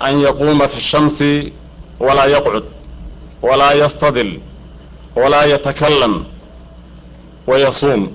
an 0.00 0.20
yaquuma 0.20 0.68
fi 0.68 0.80
shamsi 0.80 1.52
walaa 2.00 2.26
yaqcud 2.26 2.64
walaa 3.42 3.74
yastadil 3.74 4.40
walaa 5.16 5.44
yatakalam 5.46 6.24
wayasuum 7.46 8.08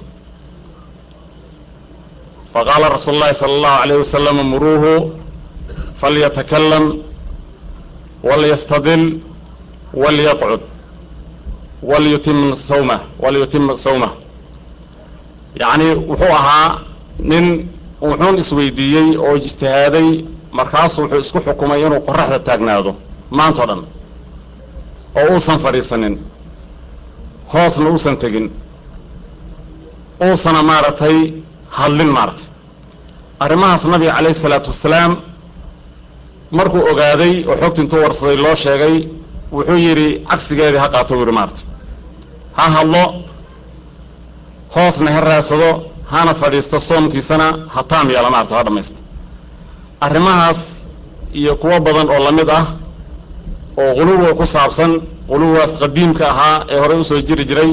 faqaala 2.53 2.89
rasuulu 2.89 3.19
llahi 3.19 3.35
sala 3.35 3.53
allahu 3.53 3.81
alayh 3.83 3.97
wasalam 3.99 4.37
muruuhu 4.49 5.11
falyatakalam 6.01 6.86
walyastadil 8.24 9.20
walyaqcud 9.94 10.62
walyutim 11.83 12.56
sawmah 12.56 12.99
walyutima 13.20 13.78
sawmah 13.78 14.12
yacni 15.60 15.88
wuxuu 16.09 16.34
ahaa 16.40 16.80
nin 17.20 17.70
wuxuun 18.02 18.38
isweydiiyey 18.38 19.17
oo 19.17 19.36
ijtihaaday 19.38 20.09
markaasu 20.58 20.98
wuxuu 21.02 21.20
isku 21.26 21.40
xukumay 21.45 21.80
inuu 21.85 22.02
qoraxda 22.08 22.40
taagnaado 22.48 22.91
maantao 23.38 23.66
dhan. 23.70 23.81
Oo 25.20 25.27
uusan 25.34 25.59
fadhiisanin 25.63 26.16
hoosna 27.53 27.88
uusan 27.93 28.17
tegin 28.21 28.48
uusana 30.27 30.62
maaragtay 30.70 31.17
hadlin 31.77 32.07
maaragtay. 32.17 32.45
Arrimahaas 33.43 33.84
nabiga 33.93 34.13
calayhi 34.17 34.38
isalaatu 34.38 34.70
wasalaam 34.73 35.12
markuu 36.57 36.81
ogaaday 36.91 37.34
oo 37.49 37.55
xogti 37.62 37.79
intuu 37.84 37.99
warsaday 38.05 38.37
loo 38.43 38.55
sheegay 38.63 38.95
wuxuu 39.55 39.77
yidhi 39.85 40.07
cagsigeedii 40.29 40.79
ha 40.84 40.87
qaato 40.93 41.12
u 41.15 41.20
yidhi 41.21 41.31
maaragtay. 41.37 41.65
Ha 42.57 42.65
hadlo 42.76 43.03
hoosna 44.76 45.09
ha 45.15 45.21
raadsado 45.29 45.70
hana 46.13 46.34
fadhiisto 46.41 46.77
soomkiisana 46.90 47.48
ha 47.73 47.81
taam 47.91 48.07
yeela 48.13 48.29
maarata 48.34 48.55
ha 48.57 48.63
dhammaysta 48.67 48.99
arrimahaas 50.02 50.85
iyo 51.34 51.55
kuwo 51.55 51.80
badan 51.80 52.09
oo 52.09 52.20
la 52.23 52.31
mid 52.31 52.49
ah 52.49 52.66
oo 53.77 53.94
quluwiga 53.95 54.34
ku 54.34 54.45
saabsan 54.45 55.02
quluwigaas 55.29 55.74
qadiimka 55.79 56.26
ahaa 56.29 56.65
ee 56.70 56.79
horey 56.79 56.99
u 56.99 57.04
soo 57.04 57.21
jiri 57.21 57.46
jiray 57.46 57.71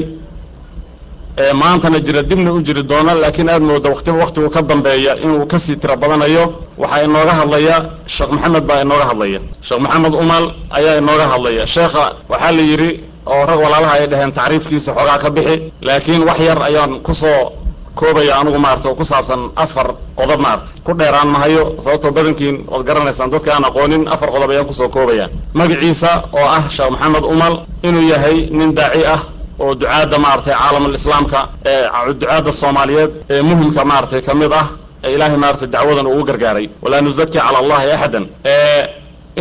ee 1.37 1.53
maantana 1.53 1.99
jira 1.99 2.21
dibna 2.23 2.51
u 2.53 2.61
jiri 2.61 2.83
doona 2.83 3.13
laakiin 3.15 3.49
aad 3.49 3.61
mooda 3.61 3.89
watiba 3.89 4.17
waktigu 4.23 4.49
ka 4.49 4.61
dambeeya 4.61 5.15
inuu 5.23 5.45
ka 5.51 5.59
sii 5.59 5.75
tiro 5.81 5.95
badanayo 5.95 6.43
waxaa 6.77 7.03
inooga 7.07 7.33
hadlaya 7.39 7.75
sheekh 8.07 8.31
maxamed 8.31 8.63
baa 8.69 8.81
inooga 8.81 9.05
hadlaya. 9.09 9.39
Sheekh 9.61 9.79
maxamed 9.85 10.13
umal 10.13 10.45
ayaa 10.77 10.97
inooga 11.01 11.25
hadlaya. 11.33 11.65
Sheekha 11.67 12.05
waxaa 12.29 12.51
la 12.51 12.61
yidhi 12.61 12.89
oo 13.25 13.45
rag 13.49 13.59
walaalaha 13.65 13.93
ay 13.99 14.07
dhaheen 14.11 14.31
tacriifkiisa 14.37 14.91
xoogaa 14.97 15.17
ka 15.23 15.29
bixi 15.35 15.55
laakiin 15.81 16.23
wax 16.27 16.39
yar 16.47 16.59
ayaan 16.69 16.99
ku 17.05 17.13
soo 17.13 17.51
koobaya 17.95 18.33
anugu 18.39 18.59
maarata 18.65 18.89
ku 18.99 19.03
saabsan 19.11 19.41
afar 19.55 19.87
qodob 20.19 20.39
maarata 20.45 20.71
ku 20.85 20.91
dheeraan 20.99 21.27
mahayo 21.35 21.63
sababtoo 21.83 22.11
badankiin 22.17 22.55
waad 22.71 22.83
garanaysaan 22.87 23.29
dadka 23.33 23.49
aan 23.55 23.65
aqoonin 23.69 24.03
afar 24.13 24.29
qodob 24.35 24.49
ayaan 24.51 24.65
ku 24.69 24.73
soo 24.73 24.89
koobaya 24.95 25.25
magaciisa 25.53 26.11
oo 26.37 26.45
ah 26.57 26.63
sheekh 26.75 26.89
maxamed 26.93 27.23
umal 27.33 27.55
inuu 27.87 28.05
yahay 28.13 28.37
nin 28.57 28.69
daaci 28.77 29.05
ah 29.15 29.21
oo 29.59 29.75
ducaadda 29.75 30.17
maaragtay 30.25 30.55
islaamka 30.99 31.39
ee 31.65 31.85
ducaadda 32.19 32.51
soomaaliyeed 32.61 33.11
ee 33.33 33.41
muhimka 33.49 33.81
maaragtay 33.91 34.21
ka 34.27 34.33
mid 34.41 34.51
ah 34.61 34.67
ee 35.03 35.13
ilaahay 35.15 35.37
maaragtay 35.43 35.67
dacwadan 35.67 36.07
ugu 36.07 36.23
gargaaray. 36.29 36.69
Walaa 36.83 37.01
nuzaki 37.01 37.37
cala 37.37 37.57
allahi 37.63 37.91
axadan 37.95 38.25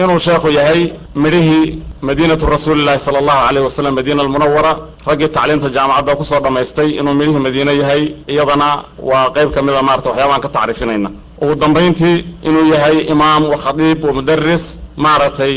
inuu 0.01 0.19
sheekhu 0.19 0.49
yahay 0.59 0.81
midhihii 1.15 1.67
madiinatu 2.03 2.47
rasuuli 2.47 2.83
llahi 2.85 2.99
sala 2.99 3.19
allahu 3.23 3.43
alayh 3.49 3.63
wasalam 3.69 3.95
madiina 3.99 4.23
almunawara 4.23 4.73
raggii 5.07 5.29
tacliimta 5.37 5.69
jaamacadda 5.77 6.17
ku 6.19 6.25
soo 6.25 6.41
dhammaystay 6.45 6.89
inuu 6.99 7.15
midhihii 7.15 7.39
madiine 7.47 7.73
yahay. 7.83 8.03
Iyadana 8.33 8.69
waa 8.99 9.31
qayb 9.37 9.51
ka 9.55 9.61
mida 9.63 9.83
maarata 9.83 10.09
waxyaabaan 10.11 10.41
ka 10.45 10.49
tacriifinayna 10.57 11.11
ugu 11.43 11.55
dambayntii 11.63 12.17
inuu 12.49 12.65
yahay 12.75 12.97
imaam 13.13 13.43
wa 13.51 13.57
khadiib 13.65 14.05
wa 14.05 14.13
mudaris 14.19 14.65
maaragtay 14.97 15.55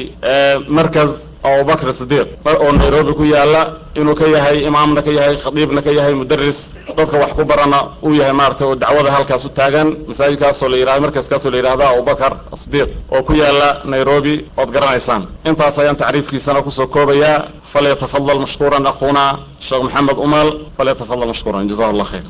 markaz 0.78 1.12
abubakr 1.48 1.94
sidiiq 1.94 2.28
oo 2.46 2.72
nairobi 2.72 3.14
ku 3.14 3.24
yaalla 3.24 3.62
inuu 3.96 4.16
ka 4.16 4.26
yahay 4.28 4.58
imaamna 4.70 5.02
ka 5.02 5.12
yahay 5.12 5.36
khadiibna 5.38 5.82
ka 5.82 5.92
yahay 5.92 6.14
mudaris 6.14 6.72
dadka 6.98 7.18
wax 7.18 7.32
ku 7.38 7.44
barana 7.46 7.80
uu 8.04 8.14
yahay 8.14 8.34
maarata 8.34 8.66
oo 8.68 8.76
dacwada 8.76 9.12
halkaas 9.12 9.46
u 9.46 9.50
taagan 9.50 9.88
masaajidkaasoo 10.08 10.70
la 10.70 10.78
yiraahdo 10.78 11.02
markaskaasoo 11.06 11.52
la 11.52 11.58
yidhahdo 11.58 11.84
abubakar 11.84 12.34
sidiiq 12.54 12.90
oo 13.12 13.24
ku 13.24 13.34
yaalla 13.34 13.82
nairobi 13.86 14.46
ood 14.58 14.70
garanaysaan. 14.72 15.28
Intaas 15.46 15.80
ayaan 15.80 15.96
tacriifkiisana 15.96 16.62
ku 16.62 16.72
soo 16.72 16.88
koobayaa 16.88 17.48
falyatafadal 17.74 18.40
mashkuuran 18.40 18.86
akhuuna 18.88 19.40
sheekh 19.60 19.84
maxamed 19.84 20.18
umal 20.18 20.50
falyatafadal 20.78 21.28
mashkuuran. 21.28 21.68
Jazahu 21.70 21.90
allah 21.94 22.06
khayr. 22.12 22.24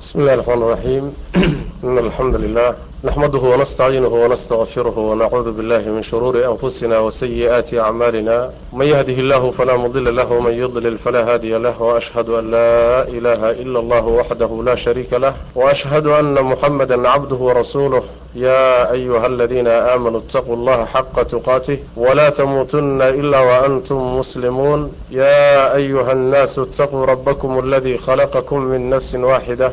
Bismi 0.00 0.24
raxmaan 0.26 0.62
raxiim 0.74 1.04
ina 1.84 2.00
alxamdu 2.06 2.38
lilah 2.38 2.74
نحمده 3.04 3.38
ونستعينه 3.38 4.08
ونستغفره 4.08 4.98
ونعوذ 4.98 5.52
بالله 5.52 5.78
من 5.78 6.02
شرور 6.02 6.44
أنفسنا 6.52 6.98
وسيئات 6.98 7.74
أعمالنا 7.74 8.50
من 8.72 8.86
يهده 8.86 9.12
الله 9.12 9.50
فلا 9.50 9.76
مضل 9.76 10.16
له 10.16 10.32
ومن 10.32 10.52
يضلل 10.52 10.98
فلا 10.98 11.32
هادي 11.34 11.58
له 11.58 11.82
وأشهد 11.82 12.28
أن 12.28 12.50
لا 12.50 13.02
إله 13.08 13.50
إلا 13.50 13.78
الله 13.80 14.06
وحده 14.06 14.62
لا 14.64 14.74
شريك 14.74 15.12
له 15.12 15.34
وأشهد 15.54 16.06
أن 16.06 16.34
محمدا 16.44 17.08
عبده 17.08 17.36
ورسوله 17.36 18.02
يا 18.34 18.92
أيها 18.92 19.26
الذين 19.26 19.68
آمنوا 19.68 20.20
اتقوا 20.20 20.56
الله 20.56 20.84
حق 20.84 21.22
تقاته 21.22 21.78
ولا 21.96 22.28
تموتن 22.28 23.02
إلا 23.02 23.40
وأنتم 23.40 24.18
مسلمون 24.18 24.92
يا 25.10 25.74
أيها 25.74 26.12
الناس 26.12 26.58
اتقوا 26.58 27.04
ربكم 27.06 27.58
الذي 27.58 27.98
خلقكم 27.98 28.60
من 28.60 28.90
نفس 28.90 29.14
واحدة 29.14 29.72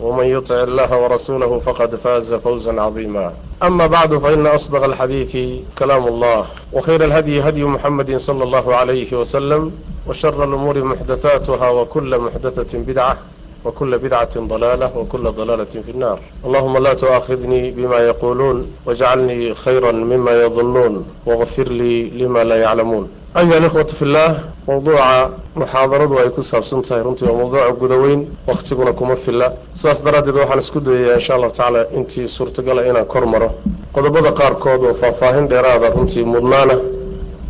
ومن 0.00 0.24
يطع 0.24 0.62
الله 0.62 0.98
ورسوله 1.02 1.58
فقد 1.58 1.96
فاز 1.96 2.34
فوزا 2.34 2.80
عظيما 2.80 3.32
أما 3.62 3.86
بعد 3.86 4.18
فإن 4.18 4.46
أصدق 4.46 4.84
الحديث 4.84 5.36
كلام 5.78 6.06
الله 6.08 6.46
وخير 6.72 7.04
الهدي 7.04 7.40
هدي 7.40 7.64
محمد 7.64 8.16
صلى 8.16 8.44
الله 8.44 8.74
عليه 8.74 9.16
وسلم 9.16 9.72
وشر 10.06 10.44
الأمور 10.44 10.84
محدثاتها 10.84 11.70
وكل 11.70 12.18
محدثة 12.18 12.78
بدعة 12.78 13.16
وكل 13.64 13.98
بدعة 13.98 14.34
ضلالة 14.38 14.90
وكل 14.98 15.24
ضلالة 15.30 15.64
في 15.64 15.90
النار 15.94 16.18
اللهم 16.46 16.78
لا 16.78 16.94
تؤاخذني 16.94 17.70
بما 17.70 17.98
يقولون 17.98 18.66
واجعلني 18.86 19.54
خيرا 19.54 19.92
مما 19.92 20.32
يظنون 20.44 21.04
واغفر 21.26 21.68
لي 21.68 22.10
لما 22.10 22.44
لا 22.44 22.56
يعلمون 22.56 23.08
أيها 23.36 23.58
الإخوة 23.58 23.82
في 23.98 24.02
الله 24.02 24.44
موضوع 24.68 25.30
محاضرة 25.56 26.20
أي 26.22 26.28
كسب 26.28 26.62
سنتها 26.64 27.02
رنتي 27.02 27.24
وموضوع 27.30 27.70
قدوين 27.70 28.20
واختقنا 28.48 28.90
كما 28.90 29.14
في 29.14 29.28
الله 29.28 29.52
ساس 29.74 30.00
درادي 30.00 30.30
دوحان 30.30 30.58
اسكدو 30.58 30.92
إن 31.14 31.20
شاء 31.20 31.36
الله 31.36 31.48
تعالى 31.48 31.86
انتي 31.96 32.26
سورة 32.26 32.52
قال 32.66 32.78
إنا 32.78 33.02
كرمرة 33.02 33.50
قدبدا 33.94 34.30
قار 34.30 34.52
كود 34.54 34.80
وفافاهين 34.80 35.48
ديرادا 35.48 35.88
رنتي 35.88 36.22
مدنانة 36.24 36.80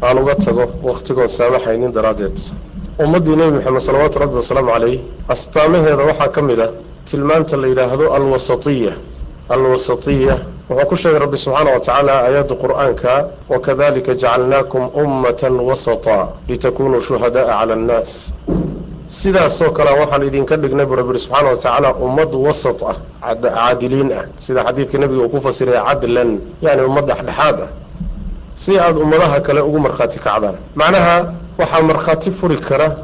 aan 0.03 0.19
uga 0.23 0.35
tago 0.45 0.65
wakhtigoon 0.89 1.29
saamaxaynin 1.29 1.93
daraaddeed 1.97 2.37
ummaddii 3.04 3.36
nebi 3.36 3.52
moxamed 3.58 3.82
salawaatu 3.82 4.20
rabbi 4.20 4.36
wasalaamu 4.36 4.72
calayh 4.72 5.00
astaamaheeda 5.34 6.04
waxaa 6.10 6.30
ka 6.36 6.42
mid 6.42 6.60
ah 6.60 6.70
tilmaanta 7.06 7.58
la 7.58 7.68
yidhaahdo 7.68 8.14
alwasatiya. 8.14 8.94
Alwasatiya 9.50 10.36
wuxuu 10.70 10.86
ku 10.90 10.96
sheegay 10.96 11.20
rabbi 11.20 11.38
subxaana 11.38 11.72
wa 11.74 11.80
tacaala 11.80 12.14
aayadda 12.26 12.56
qur'aanka 12.56 13.14
wakadalika 13.50 14.14
jacalnaakum 14.16 14.84
ummatan 15.04 15.54
wasata 15.70 16.28
litakunuu 16.48 17.02
shuhada'a 17.02 17.48
cala 17.60 17.74
annaas. 17.74 18.34
Sidaasoo 19.08 19.72
kale 19.78 19.92
waxaan 20.00 20.24
idinka 20.30 20.58
dhignay 20.58 20.86
buu 20.86 20.96
rabbi 20.96 21.18
subxaana 21.20 21.50
wa 21.50 21.56
tacaala 21.58 21.90
ummad 22.06 22.32
wasat 22.36 22.80
ah 22.86 22.96
caadiliin 23.36 24.12
ah. 24.14 24.26
Sida 24.40 24.64
xadiidka 24.64 24.98
nebiga 25.02 25.22
uu 25.26 25.30
ku 25.30 25.42
fasiray 25.42 25.82
cadlan 25.90 26.40
yani 26.62 26.82
ummad 26.90 27.06
dhexdhexaad 27.10 27.60
ah 27.66 27.70
si 28.56 28.78
aada 28.80 29.00
ummadaha 29.00 29.40
kale 29.42 29.62
ugu 29.62 29.80
markhaati 29.80 30.20
kacdaan. 30.20 30.56
Macnaha 30.76 31.34
waxaa 31.58 31.82
markhaati 31.82 32.32
furi 32.32 32.58
kara 32.58 32.96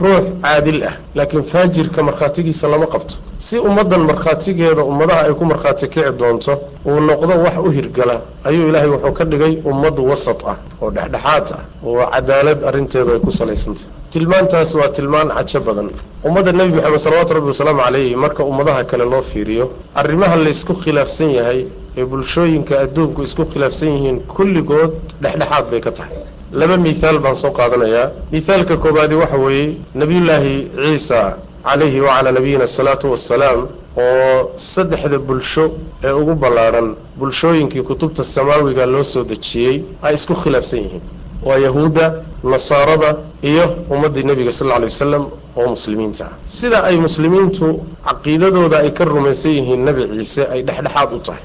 ruux 0.00 0.24
caadil 0.42 0.82
ah 0.84 0.94
laakiin 1.14 1.42
faajirka 1.44 2.02
markhaatigiisa 2.02 2.68
lama 2.68 2.86
qabto. 2.86 3.14
Si 3.38 3.58
ummaddan 3.58 4.00
markhaatigeeda 4.10 4.82
ummadaha 4.84 5.26
ay 5.28 5.34
ku 5.34 5.44
markhaati 5.44 5.88
kici 5.88 6.10
doonto 6.18 6.52
uu 6.86 7.00
noqdo 7.00 7.34
wax 7.44 7.56
u 7.66 7.70
hirgala 7.70 8.20
ayuu 8.44 8.68
ilaahay 8.68 8.88
wuxuu 8.88 9.12
ka 9.12 9.24
dhigay 9.24 9.58
ummad 9.64 9.98
wasat 10.00 10.40
ah 10.48 10.56
oo 10.82 10.90
dhexdhexaad 10.90 11.46
ah 11.52 11.60
oo 11.86 12.00
cadaalad 12.12 12.64
arrinteedu 12.64 13.12
ay 13.12 13.18
ku 13.20 13.30
salaysantah 13.32 13.84
tilmaantaas 14.10 14.74
waa 14.74 14.88
tilmaan 14.88 15.28
cajo 15.36 15.60
badan. 15.60 15.90
Ummadda 16.24 16.52
nebi 16.52 16.72
moxamed 16.76 16.98
salawaatu 17.04 17.34
rabbi 17.34 17.46
wasalaamu 17.52 17.82
calayhi 17.84 18.16
marka 18.16 18.44
ummadaha 18.44 18.84
kale 18.84 19.04
loo 19.04 19.22
fiiriyo 19.22 19.70
arrimaha 19.94 20.36
laysku 20.36 20.72
khilaafsan 20.74 21.30
yahay 21.38 21.66
ee 21.98 22.04
bulshooyinka 22.04 22.74
adduunku 22.84 23.22
isku 23.22 23.44
khilaafsan 23.52 23.88
yihiin 23.96 24.18
kulligood 24.34 24.92
dhexdhexaad 25.22 25.64
bay 25.70 25.80
ka 25.80 25.90
tahay. 25.98 26.16
Laba 26.52 26.76
mihaal 26.76 27.18
baan 27.24 27.34
soo 27.34 27.50
qaadanayaa. 27.58 28.06
Mihaalka 28.32 28.76
koobaadi 28.76 29.14
waxa 29.22 29.36
weeye 29.44 29.76
nebiyullaahi 29.94 30.54
ciisa 30.84 31.20
calayhi 31.64 32.00
wacalaa 32.06 32.32
nabiyina 32.38 32.64
asalaatu 32.70 33.10
wassalaam 33.14 33.60
oo 34.04 34.50
saddexda 34.56 35.18
bulsho 35.18 35.64
ee 36.04 36.12
ugu 36.20 36.34
ballaadhan 36.42 36.88
bulshooyinkii 37.18 37.82
kutubta 37.82 38.24
samaawiga 38.24 38.86
loo 38.86 39.04
soo 39.12 39.24
dejiyey 39.24 39.76
ay 40.02 40.14
isku 40.14 40.34
khilaafsan 40.42 40.78
yihiin. 40.84 41.02
Waa 41.46 41.58
yahuudda 41.66 42.04
nasaarada 42.52 43.10
iyo 43.42 43.64
ummaddii 43.90 44.22
nebiga 44.30 44.52
sal 44.52 44.66
alla 44.66 44.76
alay 44.76 44.88
wasalam 44.92 45.24
oo 45.56 45.66
muslimiinta. 45.74 46.24
Ah 46.26 46.32
sida 46.48 46.78
ay 46.88 46.96
muslimiintu 47.06 47.66
caqiidadooda 48.06 48.76
ay 48.84 48.90
ka 48.98 49.04
rumaysan 49.04 49.52
yihiin 49.58 49.84
nebi 49.88 50.02
ciise 50.18 50.42
ay 50.52 50.60
dhexdhexaad 50.68 51.10
u 51.16 51.18
tahay 51.26 51.42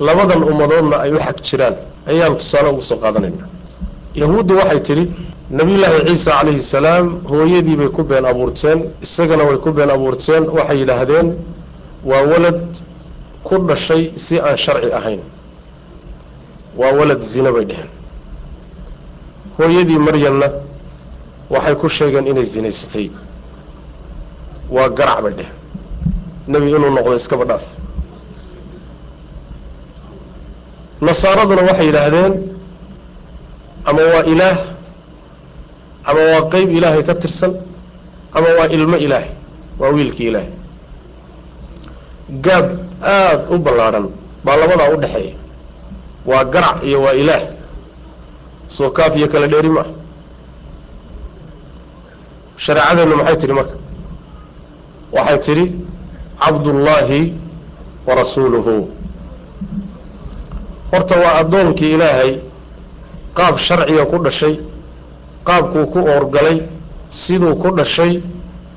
labadan 0.00 0.42
ummadoodna 0.42 0.96
ay 1.04 1.12
u 1.12 1.18
xag 1.18 1.38
jiraan. 1.42 1.74
Ayaan 2.06 2.36
tusaale 2.38 2.68
ugu 2.70 2.82
soo 2.82 2.96
qaadanaynaa 2.96 3.48
yahuudda 4.14 4.54
waxay 4.54 4.80
tidhi 4.88 5.04
nebiyullaahi 5.50 6.06
ciisa 6.08 6.30
calayhi 6.38 6.62
salaam 6.62 7.06
hooyadii 7.30 7.76
bay 7.76 7.88
ku 7.88 8.02
been 8.04 8.24
abuurteen 8.24 8.78
isagana 9.02 9.44
way 9.44 9.56
ku 9.58 9.72
been 9.72 9.90
abuurteen. 9.90 10.42
Waxay 10.56 10.78
yidhaahdeen 10.80 11.28
waa 12.04 12.22
walad 12.32 12.60
ku 13.44 13.54
dhashay 13.68 14.12
si 14.16 14.38
aan 14.40 14.56
sharci 14.56 14.92
ahayn. 14.92 15.20
Waa 16.76 16.92
walad 16.98 17.20
zina 17.22 17.52
bay 17.52 17.64
dheheen 17.64 17.90
hooyadii 19.58 19.98
maryamna 19.98 20.48
waxay 21.50 21.74
ku 21.74 21.88
sheegeen 21.88 22.26
inay 22.26 22.44
zinaysatay. 22.44 23.10
Waa 24.70 24.88
garac 24.88 25.20
bay 25.24 25.32
dheheen 25.38 25.54
nebi 26.48 26.70
inuu 26.70 26.90
noqdo 26.96 27.16
iskaba 27.16 27.44
dhaaf 27.44 27.64
nasaaraduna 31.00 31.62
waxay 31.68 31.86
yidhaahdeen 31.86 32.32
ama 33.84 34.02
waa 34.12 34.24
ilaah 34.32 34.58
ama 36.04 36.20
waa 36.32 36.42
qeyb 36.52 36.70
ilaahay 36.70 37.02
ka 37.08 37.14
tirsan 37.14 37.52
ama 38.36 38.48
waa 38.58 38.68
ilmo 38.76 38.96
ilaahay 38.96 39.30
waa 39.78 39.90
wiilkii 39.96 40.28
ilaahay. 40.30 40.50
Gaab 42.44 42.66
aada 43.02 43.44
u 43.54 43.58
ballaadhan 43.58 44.06
baa 44.44 44.56
labadaa 44.56 44.90
u 44.94 44.96
dhexeeya. 45.02 45.34
Waa 46.26 46.44
garac 46.44 46.82
iyo 46.84 47.02
waa 47.02 47.12
ilaah. 47.22 47.42
Soo 48.68 48.90
kaaf 48.90 49.16
iyo 49.16 49.28
kala 49.28 49.46
dheeri 49.46 49.68
maaha 49.68 49.90
shareecadeennu 52.64 53.16
maxay 53.16 53.36
tidhi 53.36 53.52
marka? 53.58 53.76
Waxay 55.12 55.38
tidhi 55.46 55.64
cabdullaahi 56.42 57.20
wa 58.06 58.14
rasuuluhu 58.14 58.74
horta 60.96 61.14
waa 61.22 61.34
addoonkii 61.40 61.92
ilaahay 61.94 62.32
qaab 63.38 63.56
sharciga 63.66 64.04
ku 64.12 64.18
dhashay 64.24 64.54
qaabkuu 65.48 65.86
ku 65.92 65.98
oorgalay 66.14 66.58
siduu 67.08 67.54
ku 67.62 67.68
dhashay 67.78 68.12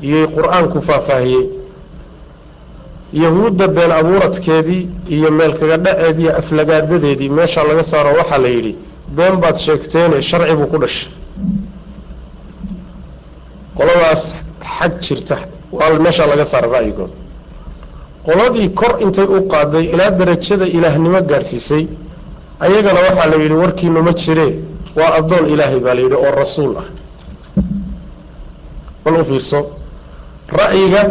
iyay 0.08 0.28
qur'aanku 0.36 0.82
faahfaahiyey. 0.88 1.46
Yahuudda 3.14 3.68
been 3.68 3.92
abuuradkeedii 3.92 4.90
iyo 5.16 5.32
meel 5.32 5.54
kaga 5.60 5.78
dhaceedii 5.86 6.24
iyo 6.24 6.38
aflagaadadeedii 6.42 7.30
meeshaa 7.30 7.64
laga 7.70 7.84
saaro 7.84 8.12
waxaa 8.20 8.38
la 8.44 8.48
yidhi 8.56 8.74
been 9.18 9.36
baad 9.42 9.56
sheegteene 9.66 10.22
sharci 10.30 10.56
buu 10.60 10.68
ku 10.74 10.78
dhashay. 10.84 11.10
Qoladaas 13.78 14.24
xag 14.78 14.94
jirta 15.06 15.38
waa 15.72 16.00
meeshaa 16.06 16.28
laga 16.32 16.46
saara 16.52 16.68
ra'yigooda 16.76 17.16
qoladii 18.26 18.70
kor 18.80 18.94
intay 19.06 19.26
u 19.26 19.48
qaaday 19.54 19.86
ilaa 19.94 20.12
darajada 20.20 20.66
ilaahnimo 20.78 21.20
gaadhsiisay 21.32 21.84
ayagana 22.60 23.00
waxaa 23.08 23.30
la 23.32 23.36
yidhi 23.44 23.54
warkiinu 23.64 24.02
ma 24.04 24.12
jiree 24.14 24.54
waa 24.96 25.14
addoon 25.20 25.50
ilaahay 25.50 25.80
baa 25.80 25.94
la 25.94 26.02
yidhi 26.02 26.16
oo 26.16 26.32
rasuul 26.36 26.74
ah. 26.78 26.88
Bal 29.06 29.16
u 29.22 29.24
fiirso? 29.26 29.60
Ra'yiga 30.50 31.02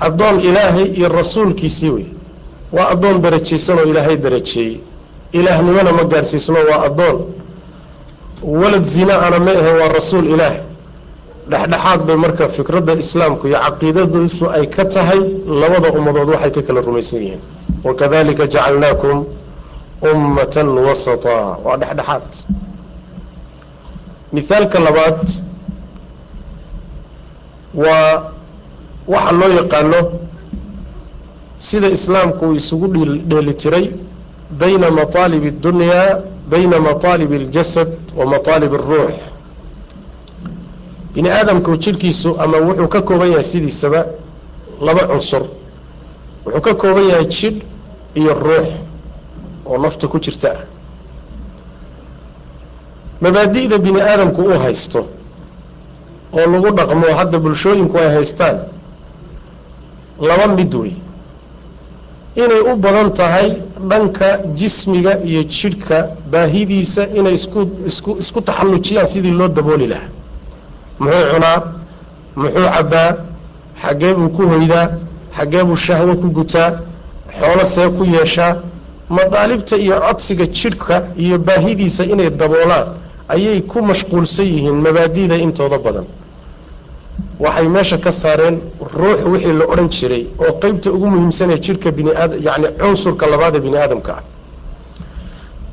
addoon 0.00 0.40
ilaahay 0.40 0.86
iyo 0.98 1.08
rasuulkiisii 1.08 1.90
wey. 1.90 2.06
Waa 2.72 2.88
addoon 2.94 3.20
darajaysan 3.22 3.78
oo 3.78 3.84
ilaahay 3.90 4.16
darajeeyey 4.16 4.80
ilaahnimona 5.32 5.92
ma 5.92 6.04
gaadhsiisno 6.04 6.58
waa 6.70 6.84
addoon. 6.88 7.18
Walad 8.42 8.84
zina 8.84 9.14
ana 9.26 9.38
ma 9.38 9.50
ahe 9.50 9.72
waa 9.80 9.88
rasuul 9.88 10.26
ilaah 10.34 10.56
dhexdhexaad 11.50 12.00
bay 12.06 12.16
marka 12.16 12.48
fikradda 12.48 12.92
islaamku 13.04 13.46
iyo 13.48 13.58
caqiidadiisu 13.60 14.44
ay 14.50 14.66
ka 14.66 14.84
tahay 14.84 15.20
labada 15.46 15.88
ummadood 15.92 16.28
waxay 16.28 16.50
ka 16.50 16.62
kala 16.62 16.80
rumaysan 16.80 17.20
yihiin. 17.20 17.40
Wakadalika 17.84 18.46
jacalnaakum 18.46 19.24
ummatan 20.11 20.67
wasata 20.87 21.33
waa 21.65 21.77
dhexdhexaad 21.77 22.27
mithaalka 24.33 24.79
labaad 24.79 25.29
waa 27.73 28.31
waxa 29.07 29.31
loo 29.31 29.49
yaqaano 29.59 29.99
sida 31.57 31.87
islaamku 31.89 32.45
uu 32.45 32.53
isugu 32.55 32.87
dheeli 33.29 33.53
tiray 33.53 33.85
bayna 34.59 34.87
mataalib 34.91 35.43
اddunyaa 35.51 36.19
bayna 36.51 36.79
mataalib 36.79 37.31
اljasad 37.33 37.91
wa 38.17 38.25
mataalib 38.25 38.73
اlruux 38.79 39.13
bini 41.13 41.29
aadamku 41.29 41.71
jidhkiisu 41.83 42.29
ama 42.43 42.57
wuxuu 42.57 42.87
ka 42.87 43.01
kooban 43.01 43.29
yahay 43.31 43.43
sidiisaba 43.43 44.05
laba 44.81 45.03
cunsur 45.07 45.43
wuxuu 46.45 46.61
ka 46.61 46.73
kooban 46.81 47.05
yahay 47.09 47.25
jidh 47.25 47.57
iyo 48.15 48.33
ruux 48.33 48.67
oo 49.66 49.78
nafta 49.78 50.08
ku 50.08 50.18
jirta. 50.18 50.48
Ah 50.52 50.64
mabaadi'da 53.22 53.78
bini 53.78 54.00
aadamku 54.02 54.40
uu 54.42 54.58
haysto 54.64 55.00
oo 56.32 56.46
lagu 56.52 56.70
dhaqmo 56.78 57.06
hadda 57.18 57.38
bulshooyinku 57.38 57.96
ay 57.98 58.08
haystaan 58.16 58.56
laba 60.28 60.46
mid 60.56 60.74
wey. 60.74 60.92
Inay 62.36 62.60
u 62.72 62.76
badan 62.76 63.08
tahay 63.14 63.48
dhanka 63.90 64.28
jismiga 64.58 65.12
iyo 65.28 65.42
jidhka 65.56 65.98
baahidiisa 66.32 67.02
inay 67.18 67.34
isku 67.34 67.60
isku 67.86 68.10
isku 68.22 68.40
taxallujiyaan 68.40 69.06
sidii 69.06 69.30
loo 69.40 69.48
dabooli 69.48 69.86
lahaa. 69.92 70.10
Muxuu 70.98 71.24
cunaa 71.32 71.58
muxuu 72.36 72.66
cabbaa 72.74 73.10
xaggee 73.82 74.12
buu 74.14 74.28
ku 74.36 74.42
hoydaa 74.52 74.86
xaggee 75.36 75.64
buu 75.64 75.76
shahwo 75.76 76.14
ku 76.22 76.28
gutaa 76.38 76.70
xoolo 77.38 77.64
see 77.64 77.88
ku 77.96 78.04
yeeshaa 78.04 78.52
madaalibta 79.08 79.76
iyo 79.76 80.00
codsiga 80.00 80.46
jidhka 80.46 81.02
iyo 81.16 81.38
baahidiisa 81.38 82.04
inay 82.04 82.30
daboolaan 82.30 82.88
ayay 83.28 83.60
ku 83.62 83.82
mashquulsan 83.82 84.46
yihiin 84.46 84.74
mabaadida 84.86 85.36
intooda 85.36 85.78
badan. 85.78 86.06
Waxay 87.38 87.68
meesha 87.68 87.98
ka 87.98 88.10
saareen 88.12 88.60
ruux 88.94 89.18
wixii 89.32 89.52
la 89.52 89.64
odhan 89.72 89.88
jiray 89.90 90.26
oo 90.38 90.52
qeybta 90.62 90.90
ugu 90.92 91.06
muhiimsanee 91.06 91.58
jidhka 91.58 91.90
biniaad 91.90 92.32
yacni 92.46 92.68
cunsurka 92.80 93.26
labaad 93.26 93.54
ee 93.56 93.60
bini 93.60 93.76
aadamka 93.76 94.12
ah. 94.18 94.22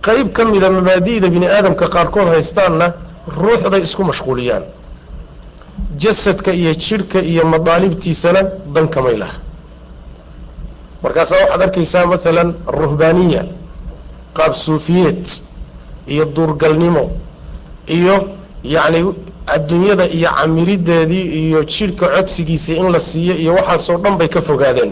Qeyb 0.06 0.32
ka 0.34 0.46
mida 0.46 0.70
mabaadi'da 0.70 1.28
bini 1.30 1.48
aadamka 1.48 1.88
qaarkood 1.88 2.28
haystaanna 2.34 2.94
ruuxday 3.38 3.82
isku 3.88 4.04
mashquuliyaan. 4.04 4.64
Jasadka 5.98 6.52
iyo 6.54 6.74
jidhka 6.74 7.20
iyo 7.22 7.44
madaalibtiisana 7.46 8.42
dan 8.74 8.88
kamay 8.90 9.16
laha 9.18 9.38
markaasaa 11.04 11.38
waxaad 11.44 11.62
arkaysaa 11.68 12.06
maalan 12.12 12.50
ruhbaaniya 12.80 13.44
qaab 14.38 14.54
suufiyeed 14.66 15.26
iyo 16.14 16.26
duurgalnimo 16.36 17.04
iyo 17.98 18.16
yacni 18.64 19.00
adduunyada 19.56 20.06
iyo 20.18 20.30
camirideedii 20.40 21.26
iyo 21.48 21.60
jidhka 21.74 22.06
codsigiisa 22.16 22.74
in 22.74 22.88
la 22.94 23.00
siiyo 23.00 23.36
iyo 23.44 23.52
waxaasoo 23.60 23.98
dhan 24.04 24.18
bay 24.18 24.28
ka 24.28 24.42
fogaadeen. 24.42 24.92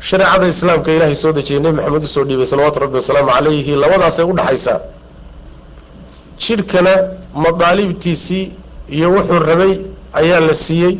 Shareecada 0.00 0.46
islaamka 0.48 0.90
ilaahay 0.94 1.14
soo 1.22 1.32
dejiyey 1.32 1.60
nebi 1.62 1.76
maxamed 1.76 2.02
u 2.04 2.08
soo 2.14 2.24
dhiibay 2.24 2.46
salawaatu 2.46 2.80
rabbi 2.84 2.96
wasalaamu 3.00 3.30
calayhi 3.36 3.72
labadaasay 3.82 4.24
udhaxaysaa 4.32 4.78
jidhkana 6.42 6.92
madaalibtiisii 7.44 8.44
iyo 8.96 9.06
wuxuu 9.14 9.38
rabay 9.50 9.72
ayaa 10.20 10.40
la 10.40 10.54
siiyey 10.54 10.94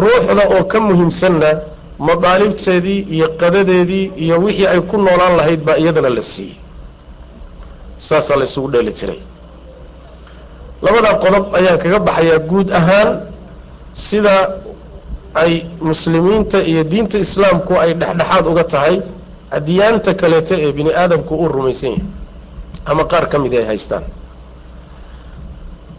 ruuxda 0.00 0.44
oo 0.56 0.64
ka 0.72 0.78
muhiimsanna 0.80 1.50
madaalibteedii 2.08 3.00
iyo 3.16 3.28
qadadeedii 3.40 4.04
iyo 4.24 4.36
wixii 4.44 4.66
ay 4.72 4.80
ku 4.90 4.96
noolaan 5.04 5.34
lahayd 5.38 5.60
baa 5.66 5.76
iyadana 5.82 6.08
la 6.16 6.22
siiyey. 6.22 6.56
Saasaa 8.06 8.36
la 8.40 8.44
isugu 8.44 8.68
dheeli 8.72 8.92
tiray 8.98 9.20
labadaa 10.84 11.14
qodob 11.24 11.44
ayaan 11.58 11.78
kaga 11.82 11.98
baxayaa 12.06 12.38
guud 12.50 12.68
ahaan 12.80 13.10
sida 14.06 14.34
ay 15.42 15.52
muslimiinta 15.88 16.58
iyo 16.70 16.82
diinta 16.92 17.18
islaamku 17.26 17.72
ay 17.82 17.90
dhexdhexaad 18.00 18.44
uga 18.50 18.64
tahay 18.72 18.96
adyaanta 19.56 20.10
kaleeto 20.20 20.54
ee 20.64 20.72
bini 20.76 20.90
aadamku 21.02 21.32
uu 21.42 21.48
rumaysan 21.56 21.90
yahay 21.90 22.04
ama 22.90 23.04
qaar 23.12 23.24
ka 23.32 23.36
midi 23.42 23.56
ay 23.60 23.64
haystaan. 23.70 24.04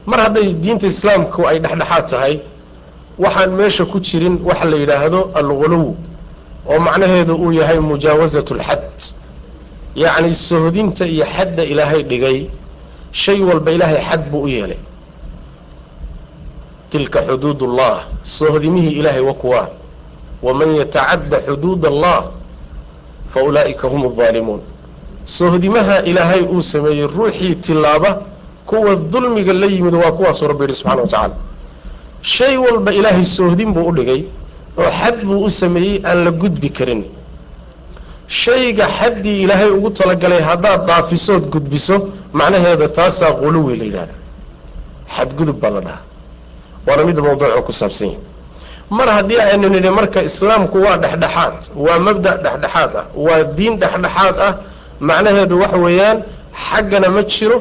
Mar 0.10 0.20
hadday 0.26 0.48
diinta 0.64 0.88
islaamku 0.94 1.40
ay 1.50 1.58
dhexdhexaad 1.64 2.06
tahay 2.12 2.34
waxaan 3.20 3.52
meesha 3.60 3.86
ku 3.86 4.00
jirin 4.00 4.40
waxa 4.44 4.66
la 4.66 4.78
yidhaahdo 4.78 5.32
alguluw 5.36 5.94
oo 6.70 6.80
macnaheedu 6.80 7.34
uu 7.36 7.52
yahay 7.52 7.80
mujaawasat 7.80 8.52
alxad 8.52 8.84
yacni 9.96 10.36
sohdinta 10.36 11.06
iyo 11.08 11.26
xadda 11.36 11.64
ilaahay 11.64 12.04
dhigay 12.04 12.38
shay 13.12 13.40
walba 13.42 13.72
ilaahay 13.72 14.02
xad 14.10 14.22
buu 14.32 14.42
u 14.44 14.48
yeelay. 14.48 14.78
Tilka 16.92 17.22
xuduud 17.28 17.62
ullah 17.62 18.06
soohodimihii 18.24 18.98
ilaahay 19.00 19.22
wa 19.22 19.34
kuwaa 19.34 19.68
waman 20.44 20.76
yatacadda 20.76 21.38
xuduud 21.48 21.86
allah 21.86 22.24
fa 23.34 23.40
ulaa'ika 23.44 23.88
hum 23.88 24.02
aldaalimuun 24.10 24.62
soohodimaha 25.26 26.02
ilaahay 26.10 26.42
uu 26.44 26.62
sameeyey 26.62 27.08
ruuxii 27.08 27.56
tilaaba 27.56 28.22
kuwa 28.66 28.96
dulmiga 28.96 29.54
la 29.54 29.66
yimid 29.66 29.94
waa 29.94 30.12
kuwaasuu 30.12 30.48
rabbi 30.48 30.64
yidhi 30.64 30.74
subxana 30.76 31.02
wa 31.02 31.08
tacaala 31.08 31.36
shay 32.24 32.58
walba 32.58 32.92
ilaahay 32.94 33.26
soohdin 33.26 33.74
buu 33.74 33.88
u 33.90 33.92
dhigay 33.98 34.22
oo 34.78 34.90
xad 35.00 35.24
buu 35.28 35.44
u 35.46 35.50
sameeyey 35.50 36.02
aan 36.06 36.24
la 36.26 36.32
gudbi 36.32 36.70
karin. 36.70 37.04
Shayga 38.28 38.88
xaddii 39.00 39.44
ilaahay 39.44 39.70
ugu 39.78 39.90
talagalay 40.00 40.42
haddaad 40.42 40.86
daafisood 40.88 41.44
gudbiso 41.54 41.96
macnaheeda 42.34 42.88
taasaa 42.98 43.32
quluwi 43.42 43.78
la 43.78 43.84
yidhahda 43.86 44.14
xadgudub 45.16 45.58
baa 45.62 45.70
la 45.70 45.82
dhahaa. 45.82 46.02
Waana 46.88 47.04
midda 47.08 47.22
mawduucu 47.22 47.62
ku 47.68 47.72
saabsan 47.74 48.08
yahi 48.08 48.20
mar 48.90 49.08
haddii 49.18 49.40
aynu 49.52 49.70
nidhi 49.70 49.90
marka 49.90 50.24
islaamku 50.30 50.78
waa 50.86 50.98
dhexdhexaad 51.04 51.56
waa 51.86 52.00
mabda' 52.08 52.38
dhexdhexaad 52.44 52.92
ah 53.02 53.06
waa 53.26 53.44
diin 53.58 53.74
dhexdhexaad 53.82 54.36
ah 54.48 54.54
macnaheedu 55.00 55.60
waxa 55.62 55.78
weeyaan 55.86 56.18
xaggana 56.70 57.10
ma 57.16 57.22
jiro 57.24 57.58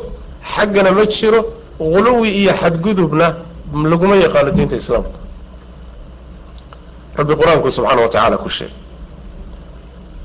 xaggana 0.55 0.91
ma 0.99 1.05
jiro 1.07 1.41
quluwi 1.79 2.29
iyo 2.41 2.53
xadgudubna 2.61 3.27
laguma 3.75 4.17
yaqaano 4.17 4.51
diinta 4.51 4.77
islaamka. 4.77 5.19
Rabbi 7.17 7.35
qur'aanku 7.37 7.71
subxaana 7.71 8.01
wa 8.03 8.09
tacaala 8.09 8.37
ku 8.39 8.49
sheegay 8.49 8.75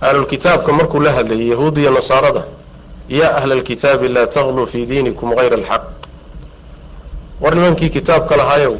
ahlulkitaabka 0.01 0.71
markuu 0.73 0.99
la 1.01 1.11
hadlayay 1.11 1.47
yahuud 1.49 1.77
iyo 1.77 1.91
nasaarada 1.91 2.43
yaa 3.09 3.35
ahla 3.39 3.53
alkitaabi 3.55 4.07
laa 4.07 4.27
tagluu 4.27 4.65
fii 4.65 4.85
diinikum 4.85 5.35
hayra 5.35 5.55
alxaq. 5.57 5.83
War 7.41 7.55
nimankii 7.55 7.89
kitaabka 7.89 8.35
lahaayow 8.37 8.75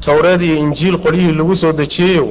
towreed 0.00 0.42
iyo 0.42 0.56
injiil 0.56 0.98
qolyihii 0.98 1.32
lagu 1.32 1.56
soo 1.56 1.72
dejiyeyow 1.72 2.28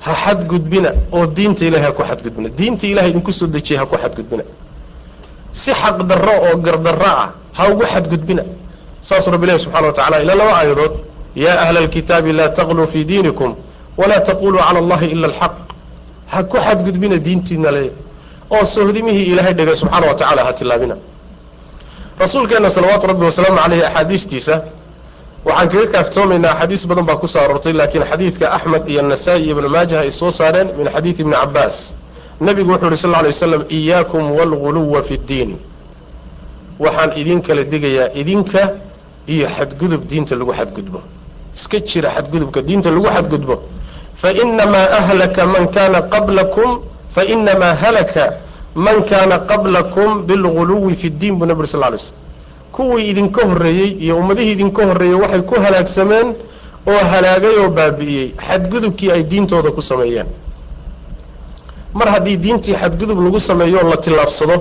ha 0.00 0.12
xadgudbina 0.24 0.90
oo 1.12 1.26
diinta 1.26 1.64
ilahay 1.64 1.86
ha 1.86 1.92
ku 1.92 2.02
xadgudbina. 2.02 2.48
Diinta 2.48 2.86
ilahay 2.86 3.10
idinku 3.10 3.32
soo 3.32 3.46
dejiyey 3.46 3.78
ha 3.80 3.86
ku 3.86 3.96
xadgudbina. 3.96 4.44
Si 5.52 5.72
xaq 5.72 6.02
darro 6.06 6.34
oo 6.48 6.56
gardarro 6.58 7.06
ah 7.06 7.32
ha 7.52 7.68
ugu 7.72 7.84
xadgudbina 7.84 8.42
saasuu 9.08 9.30
rabbi 9.34 9.46
ilahi 9.46 9.58
subxana 9.64 9.86
wa 9.86 9.92
tacala 9.98 10.16
ilaa 10.24 10.34
laba 10.40 10.52
aayadood 10.60 10.92
yaa 11.44 11.56
ahla 11.64 11.78
alkitaabi 11.84 12.32
laa 12.38 12.48
tagluu 12.58 12.86
fii 12.92 13.04
diinikum 13.10 13.50
walaa 14.00 14.20
taquluu 14.28 14.58
cala 14.66 14.78
allahi 14.82 15.06
ila 15.14 15.26
alxaq. 15.30 15.52
Ha 16.32 16.42
ku 16.50 16.56
xadgudbina 16.66 17.16
diintiina 17.26 17.70
le 17.76 17.84
oo 18.50 18.64
sohdimihii 18.64 19.26
ilaahay 19.32 19.52
dhigay 19.58 19.76
subxaana 19.76 20.06
wa 20.10 20.14
tacala 20.20 20.44
ha 20.46 20.52
tilaabina 20.52 20.96
rasuulkeenna 22.20 22.70
salawaatu 22.70 23.06
rabbi 23.06 23.24
wasalaamu 23.24 23.58
caleyhi 23.62 23.84
axaadiistiisa 23.84 24.54
waxaan 25.44 25.68
kaga 25.68 25.86
kaaftoomaynaa 25.94 26.50
axaadiis 26.52 26.82
badan 26.88 27.04
baa 27.08 27.16
ku 27.22 27.28
soo 27.28 27.40
aroortay 27.44 27.72
laakiin 27.72 28.04
xadiidka 28.10 28.46
axmed 28.56 28.88
iyo 28.88 29.02
nasaa-i 29.02 29.42
iyo 29.44 29.52
ibnu 29.56 29.68
maajah 29.74 30.00
ay 30.00 30.10
soo 30.20 30.30
saareen 30.30 30.68
min 30.78 30.88
xadiidi 30.94 31.20
ibni 31.22 31.36
cabaas 31.42 31.76
nebigu 32.40 32.70
wuxuu 32.72 32.88
yhi 32.90 32.96
sal 32.96 33.10
lla 33.10 33.18
alay 33.18 33.30
waslam 33.34 33.62
iyaakum 33.78 34.24
waalguluwa 34.36 35.02
fi 35.02 35.16
ddiin 35.18 35.50
waxaan 36.78 37.10
idin 37.20 37.42
kala 37.46 37.62
digayaa 37.72 38.08
idinka 38.20 38.62
iyo 39.28 39.46
xadgudub 39.56 40.06
diinta 40.06 40.34
lagu 40.36 40.52
xadgudbo. 40.52 41.00
Iska 41.54 41.80
jira 41.80 42.10
xadgudubka 42.10 42.62
diinta 42.62 42.90
lagu 42.90 43.06
xadgudbo. 43.06 43.62
Fainamaa 44.16 44.88
ahlaka 45.00 45.46
man 45.46 45.68
kana 45.68 46.02
qablakum 46.02 46.80
fainamaa 47.14 47.74
halaka 47.74 48.34
man 48.74 49.04
kaana 49.04 49.38
qablakum 49.38 50.22
bilguluwi 50.26 50.96
fi 50.96 51.10
ddiin 51.10 51.34
buu 51.38 51.46
nebi 51.46 51.60
uri 51.60 51.68
sal 51.68 51.80
lla 51.80 51.86
alay 51.86 51.98
slam 51.98 52.16
kuwii 52.72 53.10
idinka 53.10 53.46
horreeyey 53.46 53.90
iyo 54.04 54.16
ummadihii 54.18 54.52
idinka 54.52 54.82
horreeyey 54.86 55.14
waxay 55.14 55.42
ku 55.42 55.54
halaagsameen 55.60 56.34
oo 56.86 57.00
halaagay 57.12 57.54
oo 57.62 57.68
baabi'iyey 57.70 58.34
xadgudubkii 58.48 59.10
ay 59.12 59.22
diintooda 59.22 59.70
ku 59.70 59.82
sameeyeen. 59.82 60.26
Mar 61.94 62.08
haddii 62.08 62.36
diintii 62.36 62.74
xadgudub 62.74 63.18
lagu 63.24 63.40
sameeyo 63.40 63.82
la 63.90 63.96
tillaabsado 63.96 64.56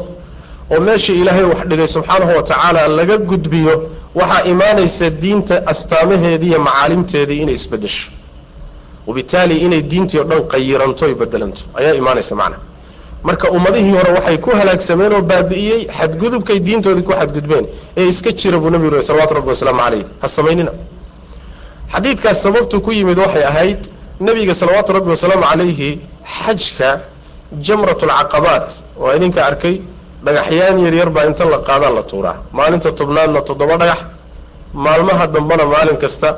oo 0.71 0.79
meeshii 0.79 1.21
ilaahay 1.21 1.43
wax 1.43 1.65
dhigay 1.67 1.87
subxaanahu 1.87 2.35
wa 2.37 2.43
tacaala 2.43 2.87
laga 2.87 3.17
gudbiyo 3.17 3.89
waxaa 4.19 4.43
imaanaysa 4.53 5.09
diinta 5.09 5.55
astaamaheedii 5.71 6.47
iyo 6.51 6.59
macaalimteedii 6.67 7.39
inay 7.43 7.55
isbeddesho 7.55 8.11
wabitaali 9.07 9.55
inay 9.65 9.81
diintii 9.91 10.19
o 10.19 10.23
dhan 10.29 10.41
qayiranto 10.53 11.05
oy 11.05 11.13
bedelanto 11.21 11.61
ayaa 11.79 11.93
imaanaysa 12.01 12.35
macna. 12.35 12.57
Marka 13.23 13.45
ummadihii 13.51 13.91
hore 13.97 14.11
waxay 14.17 14.37
ku 14.37 14.49
halaagsameen 14.59 15.13
oo 15.17 15.21
baabi'iyey 15.31 15.81
xadgudubkay 15.97 16.59
diintoodii 16.67 17.03
ku 17.09 17.11
xadgudbeen 17.19 17.65
ee 17.97 18.07
iska 18.11 18.31
jira 18.39 18.57
buu 18.59 18.69
nebigu 18.69 18.93
yuri 18.95 19.03
salawatu 19.09 19.33
rabbi 19.37 19.49
wasalaamu 19.53 19.79
calayh 19.81 20.05
ha 20.21 20.27
samaynina. 20.27 20.71
Xadiidkaas 21.93 22.37
sababtuu 22.43 22.81
ku 22.85 22.91
yimid 22.91 23.17
waxay 23.17 23.43
ahayd 23.51 23.81
nebiga 24.19 24.53
salawaatu 24.61 24.93
rabbi 24.93 25.09
wasalaamu 25.09 25.43
calayhi 25.51 25.89
xajka 26.45 26.89
jamratulcaqabaat 27.67 28.69
waa 29.01 29.15
idinka 29.17 29.45
arkay 29.49 29.75
dhagaxyaan 30.25 30.77
yaryar 30.85 31.09
baa 31.09 31.25
inta 31.29 31.45
la 31.45 31.57
qaadaa 31.67 31.91
la 31.97 32.03
tuuraa. 32.03 32.35
Maalinta 32.57 32.91
tobnaadna 32.91 33.41
toddoba 33.41 33.75
dhagax 33.81 33.99
maalmaha 34.73 35.27
dambena 35.27 35.65
maalin 35.65 35.97
kasta 36.03 36.29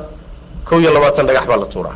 kow 0.67 0.79
iyo 0.81 0.91
labaatan 0.93 1.25
dhagax 1.27 1.45
baa 1.49 1.57
la 1.57 1.65
tuuraa. 1.73 1.95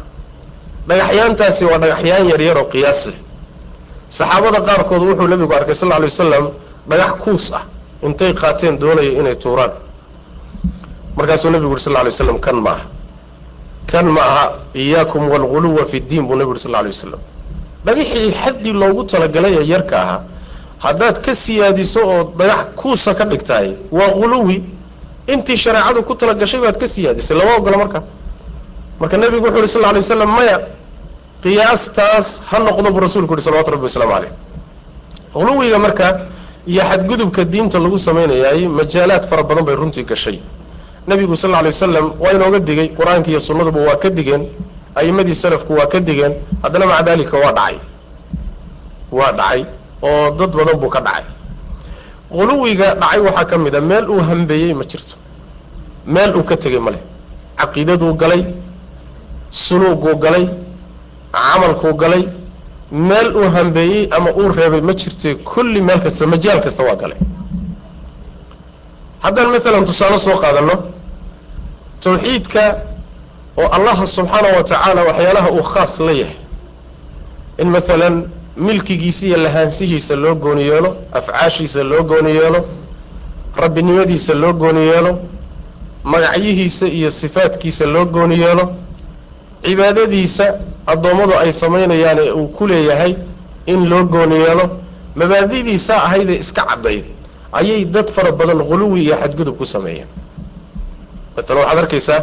Dhagaxyaantaasi 0.88 1.64
waa 1.66 1.78
dhagaxyaan 1.84 2.26
yaryar 2.32 2.58
oo 2.58 2.66
qiyaas 2.74 3.02
leh. 3.10 3.20
Saxaabada 4.10 4.60
qaarkood 4.68 5.02
wuxuu 5.10 5.28
nebigu 5.32 5.54
arkay 5.54 5.76
sal 5.76 5.90
lla 5.90 5.98
lay 6.00 6.10
wasalam 6.14 6.46
dhagax 6.90 7.12
kuus 7.24 7.46
ah. 7.54 7.64
Intay 8.06 8.34
qaateen 8.34 8.76
doonaya 8.82 9.12
inay 9.20 9.36
tuuraan. 9.36 9.72
Markaasuu 11.18 11.50
nebigu 11.52 11.72
yuri 11.74 11.82
sal 11.82 11.94
lla 11.94 12.02
lay 12.04 12.12
waslam 12.14 12.40
kan 12.40 12.56
ma 12.66 12.72
aha. 12.72 12.86
Kan 13.92 14.06
ma 14.16 14.22
aha. 14.22 14.46
Iyaakum 14.76 15.30
waalguluwa 15.32 15.86
fi 15.92 16.00
ddiin 16.02 16.24
buu 16.28 16.36
nebigu 16.36 16.52
yuri 16.54 16.60
sal 16.66 16.72
lla 16.72 16.82
lay 16.86 16.92
wasalam 16.96 17.20
dhagaxii 17.86 18.32
xaddii 18.44 18.74
loogu 18.82 19.04
talagalay 19.12 19.54
ee 19.60 19.66
yarka 19.74 19.96
ahaa 20.04 20.20
haddaad 20.80 21.18
ka 21.26 21.32
siyaadiso 21.36 22.00
oo 22.12 22.24
dhagax 22.40 22.66
kuusa 22.80 23.14
ka 23.16 23.26
dhigtaay 23.26 23.68
waa 23.92 24.12
guluwi 24.20 24.64
intii 25.28 25.58
shareecadu 25.58 26.04
ku 26.08 26.16
talagashay 26.16 26.60
baad 26.64 26.78
ka 26.82 26.88
siyaadisay 26.88 27.38
lama 27.38 27.56
ogola 27.60 27.78
marka. 27.78 28.00
Marka 29.00 29.18
nebigu 29.18 29.46
wuxu 29.46 29.58
yuri 29.58 29.68
sal 29.68 29.82
lla 29.82 29.92
lay 29.94 30.02
waslam 30.04 30.32
maya 30.38 30.58
qiyaastaas 31.44 32.28
ha 32.50 32.58
noqdo 32.60 32.92
buu 32.92 33.00
rasulku 33.00 33.34
yuhi 33.34 33.44
salawatu 33.48 33.72
rabbi 33.72 33.84
wasalaamu 33.88 34.14
caleyh 34.14 34.32
guluwiga 35.34 35.80
marka 35.80 36.08
iyo 36.68 36.82
xadgudubka 36.90 37.44
diinta 37.46 37.80
lagu 37.80 37.98
samaynayaay 37.98 38.68
majaalaad 38.68 39.24
fara 39.30 39.44
badan 39.44 39.64
bay 39.66 39.76
runtii 39.76 40.04
gashay. 40.04 40.40
Nebigu 41.08 41.36
sal 41.36 41.52
lla 41.52 41.62
lay 41.62 41.72
wasalam 41.76 42.06
waa 42.20 42.32
inooga 42.36 42.60
digay 42.60 42.88
qur'aanka 42.98 43.30
iyo 43.32 43.40
sunnaduba 43.40 43.80
waa 43.88 43.96
ka 44.04 44.10
digeen 44.10 44.48
a'imadii 44.96 45.36
salafku 45.36 45.74
waa 45.80 45.88
ka 45.88 46.00
digeen 46.00 46.34
haddana 46.64 46.86
maca 46.86 47.04
daalika 47.04 47.38
waa 47.38 47.52
dhacay. 47.52 47.78
Waa 49.12 49.32
dhacay 49.32 49.66
oo 50.02 50.32
dad 50.38 50.52
badan 50.58 50.78
buu 50.82 50.90
ka 50.90 51.00
dhacay. 51.02 51.26
Guluwiga 52.32 52.96
dhacay 52.96 53.20
waxaa 53.28 53.46
ka 53.46 53.58
mid 53.58 53.76
a 53.76 53.82
meel 53.82 54.06
uu 54.10 54.22
hambeeyey 54.30 54.74
ma 54.74 54.84
jirto. 54.84 55.16
Meel 56.06 56.36
uu 56.38 56.44
ka 56.44 56.56
tegey 56.58 56.80
ma 56.80 56.92
leh. 56.92 57.02
Caqiidaduu 57.58 58.14
galay 58.22 58.42
suluuguu 59.52 60.16
galay 60.24 60.46
camalkuu 61.34 61.94
galay 61.94 62.24
meel 62.92 63.36
uu 63.36 63.50
hambeeyey 63.56 64.08
ama 64.12 64.30
uu 64.32 64.50
reebay 64.58 64.82
ma 64.82 64.94
jirte 64.94 65.36
kulli 65.44 65.82
meel 65.82 66.00
kasta 66.02 66.26
majaal 66.28 66.60
kasta 66.62 66.84
waa 66.84 66.96
galay. 66.96 67.18
Haddaan 69.24 69.50
maalan 69.52 69.86
tusaale 69.86 70.20
soo 70.20 70.38
qaadanno 70.44 70.76
tawxiidka 72.04 72.64
oo 73.58 73.68
allaha 73.78 74.06
subxaanahu 74.08 74.56
wa 74.58 74.64
tacaala 74.64 75.02
waxyaalaha 75.10 75.50
uu 75.52 75.64
khaas 75.64 76.00
la 76.00 76.12
yahay. 76.22 76.38
In 77.62 77.68
maalan 77.76 78.16
milkigiisa 78.66 79.28
iyo 79.28 79.38
lahaanshihiisa 79.46 80.16
loo 80.24 80.36
gooni 80.36 80.64
yeelo 80.70 80.90
afcaashiisa 81.20 81.84
loo 81.84 82.04
gooni 82.04 82.32
yeelo 82.40 82.60
rabbinimadiisa 83.62 84.34
loo 84.42 84.54
gooni 84.54 84.80
yeelo 84.88 85.12
magacyihiisa 86.04 86.88
iyo 86.88 87.12
sifaadkiisa 87.12 87.86
loo 87.94 88.06
gooni 88.06 88.36
yeelo 88.44 88.66
cibaadadiisa 89.64 90.46
addoommadu 90.92 91.34
ay 91.42 91.52
samaynayaan 91.62 92.20
ee 92.26 92.32
uu 92.32 92.48
ku 92.48 92.68
leeyahay 92.68 93.14
in 93.66 93.90
loo 93.92 94.04
gooni 94.04 94.36
yeelo 94.46 94.66
mabaadidiisaa 95.16 96.00
ahaydee 96.08 96.38
iska 96.44 96.62
caddayd 96.70 97.06
ayay 97.60 97.86
dad 97.86 98.08
fara 98.16 98.32
badan 98.32 98.60
quluwi 98.70 99.00
iyo 99.06 99.16
xadgudub 99.22 99.56
ku 99.58 99.66
sameeyeen. 99.66 100.08
Maalan 101.36 101.58
waxaad 101.58 101.80
arkaysaa 101.84 102.22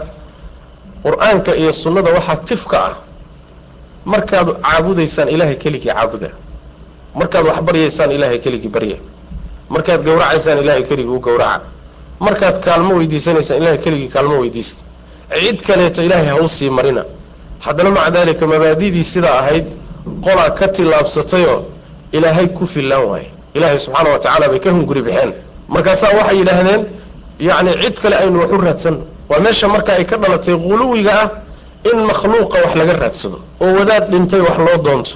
qur'aanka 1.05 1.53
iyo 1.61 1.73
sunnada 1.73 2.11
waxaa 2.17 2.37
tifka 2.49 2.77
ah 2.89 2.95
markaad 4.07 4.49
caabudaysaan 4.63 5.29
ilaahay 5.29 5.57
keligii 5.57 5.91
caabuda. 5.93 6.31
Markaad 7.15 7.45
wax 7.47 7.59
baryaysaan 7.69 8.13
ilaahay 8.13 8.39
keligii 8.39 8.69
barya. 8.69 8.97
Markaad 9.69 10.01
gowracaysaan 10.05 10.59
ilaahay 10.63 10.83
keligii 10.83 11.15
u 11.17 11.21
gowraca. 11.21 11.61
Markaad 12.21 12.57
kaalmo 12.65 12.95
weydiisanaysaan 12.99 13.59
ilahay 13.61 13.79
keligii 13.79 14.09
kaalmo 14.09 14.39
weydiista. 14.41 14.83
Cid 15.43 15.59
kaleeto 15.67 16.03
ilaahay 16.03 16.27
ha 16.27 16.37
u 16.37 16.71
marina. 16.71 17.05
Haddana 17.59 17.91
maca 17.91 18.11
daalika 18.11 18.47
mabaadidii 18.47 19.05
sidaa 19.05 19.39
ahayd 19.39 19.65
qolaa 20.25 20.51
ka 20.51 20.69
tillaabsatayoo 20.69 21.65
ilaahay 22.13 22.47
ku 22.47 22.67
fillaan 22.67 23.05
waaye. 23.05 23.31
Ilaahay 23.55 23.79
subxaana 23.79 24.11
wa 24.11 24.19
tacaala 24.19 24.49
bay 24.49 24.59
ka 24.61 24.71
hunguri 24.71 25.03
baxeen. 25.03 25.33
Markaasaa 25.69 26.15
waxay 26.19 26.39
yidhaahdeen 26.39 26.87
yacni 27.39 27.73
cid 27.83 27.99
kale 28.03 28.17
aynu 28.17 28.41
wax 28.41 28.51
u 28.53 28.57
raadsanno 28.61 29.01
waa 29.29 29.41
meesha 29.41 29.69
marka 29.69 29.93
ay 29.93 30.05
ka 30.05 30.17
dhalatay 30.17 30.55
guluwiga 30.55 31.13
ah 31.23 31.31
in 31.91 31.99
makhluuqa 32.11 32.57
wax 32.65 32.73
laga 32.81 32.93
raadsado 33.03 33.39
oo 33.65 33.73
wadaad 33.79 34.05
dhintay 34.13 34.41
wax 34.47 34.59
loo 34.67 34.79
doonto 34.87 35.13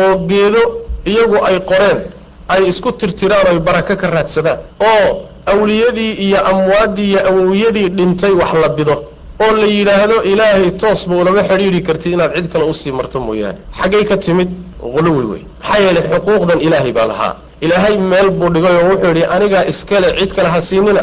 oo 0.00 0.12
geedo 0.30 0.62
iyagu 1.12 1.38
ay 1.48 1.58
qoreen 1.70 1.98
ay 2.48 2.62
isku 2.70 2.92
tirtiraan 3.00 3.46
oy 3.52 3.58
barako 3.66 3.94
ka 4.00 4.06
raadsadaan 4.16 4.58
oo 4.90 5.08
awliyadii 5.52 6.12
iyo 6.26 6.38
amwaaddii 6.50 7.08
iyo 7.10 7.20
awowiyadii 7.28 7.88
dhintay 7.98 8.30
wax 8.40 8.52
la 8.62 8.68
bido 8.68 8.96
oo 9.44 9.52
la 9.60 9.66
yidhaahdo 9.66 10.16
ilaahay 10.32 10.70
toosba 10.82 11.14
ulama 11.22 11.42
xidhiidhi 11.48 11.80
karti 11.88 12.12
inaad 12.12 12.32
cid 12.36 12.46
kale 12.52 12.64
u 12.64 12.74
sii 12.74 12.92
marto 12.98 13.20
mooyaane. 13.20 13.58
Xaggay 13.80 14.04
ka 14.04 14.16
timid 14.16 14.48
guluwi 14.94 15.24
wey 15.32 15.42
maxaa 15.62 15.78
yeelay 15.84 16.02
xuquuqdan 16.12 16.60
ilaahay 16.66 16.92
baa 16.92 17.06
lahaa. 17.12 17.32
Ilaahay 17.60 17.96
meel 17.98 18.30
buu 18.30 18.48
dhigay 18.54 18.76
oo 18.76 18.88
wuxuu 18.90 19.08
yidhi 19.12 19.24
anigaa 19.34 19.64
iskale 19.72 20.08
cid 20.18 20.30
kale 20.36 20.48
ha 20.48 20.60
siinina. 20.60 21.02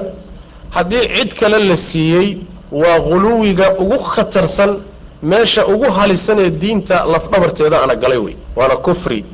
Haddii 0.76 1.06
cid 1.16 1.32
kale 1.40 1.58
la 1.70 1.76
siiyey 1.78 2.28
waa 2.82 3.00
guluwiga 3.00 3.68
ugu 3.84 3.98
khatarsan 4.14 4.72
meesha 5.24 5.62
ugu 5.74 5.88
halisan 5.98 6.40
ee 6.40 6.50
diinta 6.50 7.06
lafdhabarteeda 7.14 7.78
ana 7.84 7.96
galay 7.96 8.18
wey 8.18 8.36
waana 8.56 8.76
kufri 8.86 9.26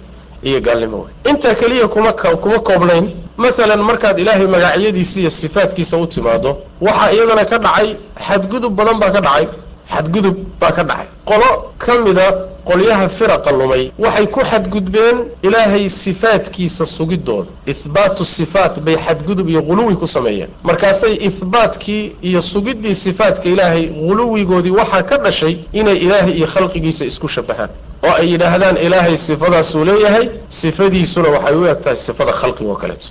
iyo 0.43 0.59
gaalnimo 0.61 0.97
wey 1.03 1.31
intaa 1.31 1.55
keliya 1.55 1.87
kuma 1.87 2.11
kuma 2.13 2.59
koobnayn. 2.59 3.05
Maalan 3.37 3.81
markaad 3.89 4.19
ilaahay 4.19 4.47
magacyadiisa 4.47 5.19
iyo 5.19 5.29
sifaadkiisa 5.29 5.97
u 5.97 6.05
timaado 6.07 6.57
waxaa 6.81 7.11
iyadana 7.15 7.45
ka 7.45 7.57
dhacay 7.57 7.95
xadgudub 8.27 8.73
badan 8.75 8.99
baa 9.01 9.11
ka 9.15 9.21
dhacay 9.21 9.45
xadgudub 9.93 10.35
baa 10.59 10.71
ka 10.71 10.83
dhacay. 10.83 11.07
Qolo 11.25 11.49
ka 11.77 11.93
mida 12.05 12.27
qolyaha 12.65 13.09
firaqa 13.09 13.51
lumay 13.51 13.91
waxay 13.99 14.27
ku 14.27 14.39
xadgudbeen 14.51 15.17
ilaahay 15.43 15.89
sifaadkiisa 15.89 16.85
sugidooda. 16.85 17.49
Ihbaatu 17.65 18.25
sifaat 18.25 18.79
bay 18.79 18.97
xadgudub 18.97 19.49
iyo 19.49 19.61
guluwi 19.61 19.95
ku 19.95 20.07
sameeyeen. 20.07 20.49
Markaasay 20.63 21.13
ihbaatkii 21.27 22.15
iyo 22.21 22.41
sugiddii 22.41 22.95
sifaadka 22.95 23.49
ilaahay 23.49 23.85
guluwigoodii 23.87 24.71
waxaa 24.71 25.03
ka 25.03 25.17
dhashay 25.17 25.57
inay 25.73 25.97
ilaahay 25.97 26.33
iyo 26.37 26.47
khalqigiisa 26.47 27.05
isku 27.05 27.27
shabahaan 27.27 27.69
oo 28.03 28.13
ay 28.19 28.31
yidhaahdaan 28.31 28.77
ilaahay 28.77 29.17
sifadaasuu 29.17 29.83
leeyahay 29.85 30.29
sifadiisuna 30.49 31.29
waxay 31.29 31.55
u 31.55 31.65
eg 31.67 31.81
tahay 31.81 31.95
sifada 31.95 32.31
khalqiga 32.33 32.69
oo 32.71 32.75
kaleeto. 32.75 33.07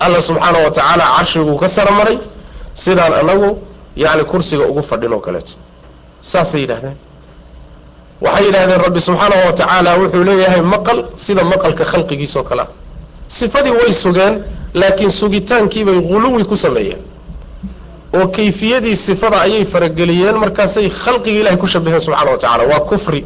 Alla 0.00 0.20
subxaana 0.22 0.58
wa 0.64 0.70
tacaala 0.70 1.04
carshiguu 1.16 1.56
ka 1.56 1.68
saramaray 1.68 2.18
sidaan 2.74 3.12
anagu 3.12 3.58
yacni 3.96 4.24
kursiga 4.24 4.64
ugu 4.66 4.82
fadhin 4.82 5.12
oo 5.12 5.20
kaleeto. 5.20 5.52
Saasay 6.22 6.60
yidhahdeen 6.60 6.96
waxay 8.20 8.44
yidhahdeen 8.46 8.80
rabbi 8.86 9.00
subxaanahu 9.00 9.46
wa 9.46 9.52
tacaala 9.52 9.98
wuxuu 9.98 10.24
leeyahay 10.24 10.62
maqal 10.62 11.04
sida 11.16 11.44
maqalka 11.44 11.84
khalqigiisao 11.84 12.44
kale 12.44 12.62
ah. 12.62 12.68
Sifadii 13.28 13.70
way 13.70 13.92
sugeen 13.92 14.44
laakiin 14.74 15.10
sugitaankiibay 15.10 16.00
guluwi 16.00 16.44
ku 16.44 16.56
sameeyeen. 16.56 17.02
Oo 18.14 18.26
kayfiyadii 18.28 18.96
sifada 18.96 19.40
ayay 19.40 19.64
farageliyeen 19.64 20.36
markaasay 20.36 20.88
khalqiga 20.90 21.40
ilahay 21.40 21.56
ku 21.58 21.66
shabaheen 21.66 22.00
subxana 22.00 22.30
wa 22.30 22.38
tacala 22.38 22.64
waa 22.72 22.80
kufri. 22.80 23.24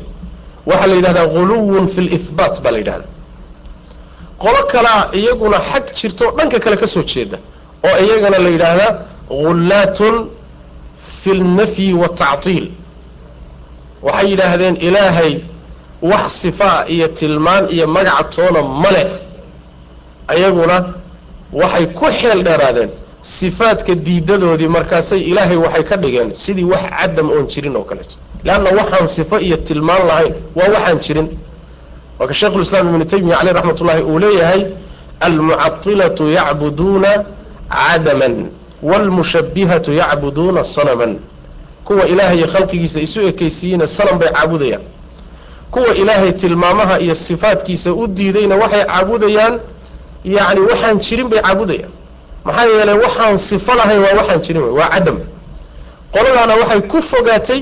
Waxaa 0.67 0.87
la 0.87 0.95
yidhahdaa 0.95 1.27
guluwun 1.27 1.89
fi 1.89 2.01
lihbaat 2.01 2.61
baa 2.63 2.71
la 2.73 2.79
yidhahdaa. 2.79 3.11
Qolo 4.39 4.61
kalea 4.73 5.09
iyaguna 5.13 5.59
xag 5.73 5.85
jirto 5.95 6.31
dhanka 6.37 6.59
kale 6.61 6.77
ka 6.77 6.87
soo 6.87 7.03
jeeda. 7.03 7.39
Oo 7.85 7.97
iyagana 8.05 8.39
la 8.39 8.49
yidhaahdaa 8.49 8.93
ghullaatun 9.29 10.15
fi 11.25 11.31
lnafyi 11.35 11.93
watactiil 12.03 12.67
waxay 14.03 14.31
yidhaahdeen 14.31 14.77
ilaahay 14.77 15.33
wax 16.03 16.33
sifaa 16.43 16.85
iyo 16.95 17.09
tilmaan 17.09 17.65
iyo 17.75 17.87
magaca 17.89 18.25
toona 18.35 18.63
ma 18.63 18.91
leh. 18.93 19.07
Ayaguna 20.29 20.77
waxay 21.53 21.87
ku 21.87 22.07
xeel 22.21 22.43
dheeraadeen 22.45 22.91
sifaadka 23.23 23.95
diidadoodii 23.95 24.69
markaasay 24.69 25.21
ilaahay 25.31 25.57
waxay 25.57 25.85
ka 25.85 25.97
dhigeen 25.97 26.35
sidii 26.35 26.65
wax 26.73 26.83
cadam 26.99 27.31
oon 27.31 27.47
jirin 27.53 27.77
oo 27.77 27.85
kaleeto 27.85 28.17
leanna 28.45 28.71
waxaan 28.81 29.09
sifo 29.09 29.37
iyo 29.41 29.57
tilmaan 29.57 30.07
lahayn 30.07 30.35
waa 30.57 30.69
waxaan 30.75 30.99
jirin. 31.07 31.29
Waa 32.19 32.27
ka 32.29 32.35
sheikhulislaam 32.35 32.87
ibnu 32.95 33.05
taymiya 33.05 33.37
caleyh 33.39 33.55
raxmat 33.55 33.81
ullahi 33.81 34.03
uu 34.03 34.19
leeyahay 34.19 34.63
almucatilatu 35.21 36.29
yacbuduuna 36.37 37.25
cadaman 37.71 38.35
waalmushabbihatu 38.85 39.93
yacbuduuna 39.93 40.65
sanaman 40.65 41.19
kuwa 41.85 42.07
ilaahay 42.07 42.39
iyo 42.39 42.47
khalqigiisa 42.49 43.01
isu 43.01 43.21
ekaysiiyeyna 43.31 43.87
sanam 43.87 44.19
bay 44.19 44.29
caabudayaan 44.29 44.83
kuwa 45.71 45.95
ilaahay 45.95 46.33
tilmaamaha 46.33 47.01
iyo 47.01 47.15
sifaadkiisa 47.15 47.93
u 47.93 48.07
diidayna 48.07 48.57
waxay 48.57 48.85
caabudayaan 48.85 49.55
yacni 50.25 50.61
waxaan 50.61 50.99
jirin 50.99 51.29
bay 51.29 51.41
caabudayaan 51.41 51.91
maxaa 52.45 52.65
yeelay 52.67 52.95
waxaan 53.05 53.37
sifo 53.39 53.73
lahayn 53.75 54.01
waa 54.05 54.15
waxaan 54.21 54.41
jirin 54.43 54.63
wey 54.63 54.73
waa 54.81 54.89
cadam 54.89 55.19
qoladaana 56.15 56.55
waxay 56.55 56.81
ku 56.81 57.03
fogaatay 57.03 57.61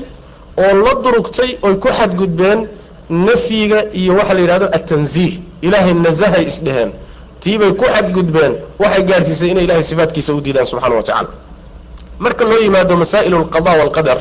oo 0.57 0.73
la 0.85 0.93
durugtay 1.03 1.49
oy 1.61 1.73
ku 1.75 1.87
xadgudbeen 1.87 2.67
nafyiga 3.09 3.79
iyo 3.93 4.13
waxa 4.15 4.33
la 4.33 4.39
yidhahdo 4.41 4.65
atanziih 4.77 5.33
ilaahay 5.61 5.93
nasahay 5.93 6.45
isdheheen 6.51 6.91
tiibay 7.43 7.71
ku 7.79 7.85
xadgudbeen 7.95 8.53
waxay 8.79 9.03
gaadhsiisay 9.09 9.49
inay 9.53 9.63
ilahay 9.67 9.83
sifaadkiisa 9.91 10.31
u 10.33 10.41
diidaan 10.45 10.65
subxana 10.71 10.95
wa 10.99 11.03
tacala 11.03 11.29
marka 12.23 12.43
loo 12.49 12.59
yimaado 12.65 12.93
masaa'il 13.03 13.33
alqada 13.41 13.71
waalqadar 13.79 14.19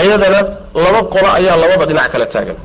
ayadana 0.00 0.40
laba 0.84 1.00
qolo 1.14 1.28
ayaa 1.38 1.56
labada 1.62 1.84
dhinac 1.86 2.08
kala 2.12 2.26
taagan. 2.26 2.56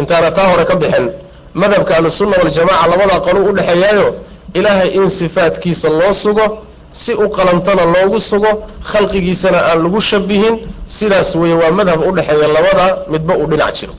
Intaana 0.00 0.30
taa 0.36 0.48
hore 0.52 0.64
ka 0.70 0.74
bixin 0.76 1.06
madhabka 1.54 1.92
ahlusunna 1.96 2.36
waljamaca 2.42 2.84
labadaa 2.92 3.20
qolo 3.26 3.38
u 3.48 3.52
dhexeeyaayo 3.56 4.06
ilaahay 4.54 4.88
in 4.98 5.08
sifaadkiisa 5.10 5.88
loo 6.00 6.12
sugo 6.12 6.46
si 6.92 7.12
u 7.14 7.28
qalantana 7.36 7.84
loogu 7.94 8.20
sugo 8.20 8.50
khalqigiisana 8.90 9.58
aan 9.70 9.78
lagu 9.84 10.00
shabihin 10.00 10.54
sidaas 10.86 11.34
weeye 11.40 11.54
waa 11.62 11.70
madhab 11.70 12.00
u 12.08 12.12
dhexeeya 12.16 12.48
labada 12.56 12.86
midba 13.12 13.34
uu 13.40 13.46
dhinac 13.46 13.74
jiro. 13.78 13.94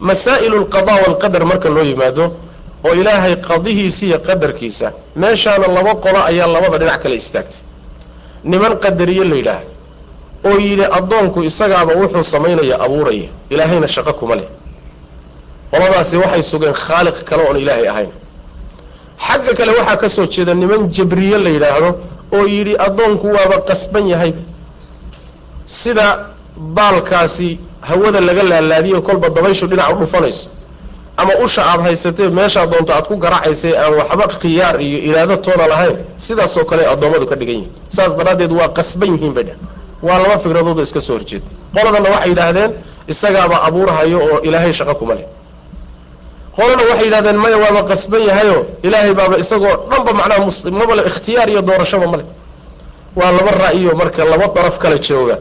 Masaa'ilu 0.00 0.56
alqada 0.62 0.92
waalqadar 1.02 1.42
marka 1.50 1.68
loo 1.68 1.82
yimaado 1.90 2.24
oo 2.86 2.94
ilaahay 3.00 3.34
qadihiisa 3.48 4.02
iyo 4.06 4.18
qadarkiisa 4.28 4.88
meeshaana 5.22 5.66
laba 5.76 5.92
qolo 6.04 6.18
ayaa 6.30 6.46
labada 6.54 6.78
dhinac 6.78 7.00
kala 7.02 7.14
istaagtay. 7.22 7.60
Niman 8.50 8.72
qadariye 8.84 9.24
la 9.30 9.36
yidhaah 9.40 9.62
oo 10.48 10.56
yidhi 10.66 10.84
addoonku 10.98 11.38
isagaaba 11.50 11.92
wuxuu 12.00 12.22
samaynaya 12.34 12.76
abuuraya 12.84 13.28
ilaahayna 13.52 13.88
shaqo 13.94 14.12
kuma 14.20 14.34
leh. 14.38 14.48
Qoladaasi 15.72 16.16
waxay 16.22 16.42
sugeen 16.42 16.74
khaaliq 16.84 17.16
kale 17.28 17.42
oon 17.48 17.56
ilaahay 17.62 17.88
ahayn. 17.92 18.10
Xagga 19.26 19.52
kale 19.58 19.72
waxaa 19.78 19.96
ka 20.02 20.08
soo 20.08 20.26
jeeda 20.34 20.54
niman 20.54 20.80
jabriye 20.96 21.38
la 21.44 21.50
yidhaahdo 21.56 21.90
oo 22.36 22.44
yidhi 22.54 22.74
addoonku 22.86 23.26
waaba 23.36 23.56
qasban 23.68 24.04
yahay. 24.12 24.32
Sida 25.66 26.06
baalkaasi 26.76 27.58
hawada 27.88 28.20
laga 28.20 28.42
laalaadiyo 28.42 29.00
kolba 29.02 29.28
dabayshu 29.36 29.66
dhinac 29.66 29.88
u 29.92 29.96
dhufanayso 30.00 30.48
ama 31.16 31.32
usha 31.44 31.62
aada 31.70 31.82
haysatee 31.82 32.28
meeshaa 32.38 32.66
doonto 32.72 32.92
aad 32.96 33.06
ku 33.10 33.16
garacaysay 33.24 33.72
aan 33.82 33.92
waxba 34.00 34.26
khiyaar 34.42 34.76
iyo 34.86 34.98
iraado 35.10 35.36
toona 35.36 35.66
lahayn 35.72 35.96
sidaasoo 36.26 36.64
kale 36.70 36.82
addoommadu 36.92 37.26
ka 37.30 37.36
dhigan 37.40 37.54
yihiin 37.56 37.72
saas 37.96 38.12
daraaddeed 38.18 38.52
waa 38.58 38.68
qasban 38.78 39.10
yihiin 39.14 39.32
bay 39.36 39.44
dheh 39.48 39.56
waa 40.06 40.18
laba 40.22 40.36
fikradood 40.44 40.78
oo 40.78 40.82
iska 40.88 41.00
soo 41.06 41.14
horjeeda 41.18 41.46
qoladana 41.74 42.08
waxay 42.14 42.30
yidhaahdeen 42.32 42.70
isagaaba 43.12 43.56
abuurhayo 43.68 44.18
oo 44.26 44.38
ilaahay 44.48 44.72
shaqo 44.78 44.94
kuma 45.00 45.14
leh. 45.18 45.26
Qolana 46.56 46.82
waxay 46.90 47.06
yidhahdeen 47.08 47.36
maya 47.44 47.56
waaba 47.64 47.80
qasban 47.90 48.22
yahayo 48.28 48.58
ilaahay 48.86 49.12
baaba 49.18 49.36
isagoo 49.42 49.74
dhanba 49.90 50.12
macnaha 50.18 50.70
maba 50.80 50.94
le 50.98 51.02
ikhtiyaar 51.10 51.48
iyo 51.52 51.62
doorashaba 51.68 52.06
ma 52.12 52.16
leh. 52.20 52.26
Waa 53.18 53.32
laba 53.38 53.50
ra'yo 53.64 53.90
marka 54.00 54.22
laba 54.32 54.46
daraf 54.56 54.76
kala 54.82 54.98
jooga. 55.06 55.36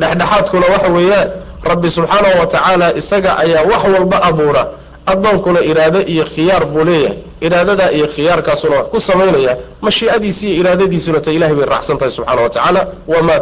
Dhexdhexaadkuna 0.00 0.66
waxa 0.74 0.88
weeyaan 0.96 1.28
rabbi 1.70 1.88
subxaanahu 1.96 2.36
wa 2.40 2.46
tacaala 2.52 2.86
isaga 3.00 3.30
ayaa 3.42 3.64
wax 3.70 3.82
walba 3.94 4.16
abuura 4.28 4.62
addoonkuna 5.12 5.60
iraado 5.70 6.00
iyo 6.12 6.24
khiyaar 6.32 6.64
buu 6.72 6.84
leeyahay. 6.88 7.18
Iraadadaa 7.46 7.90
iyo 7.96 8.06
khiyaarkaasuna 8.14 8.74
wax 8.76 8.86
ku 8.92 8.98
samaynaya 9.08 9.52
mashiicadiisi 9.84 10.44
iyo 10.50 10.56
iraadadiisuna 10.62 11.18
ta 11.24 11.30
ilahay 11.36 11.54
bay 11.58 11.66
raacsan 11.72 11.96
tahay 11.98 12.12
subxaana 12.16 12.40
wa 12.44 12.50
tacaala 12.50 12.80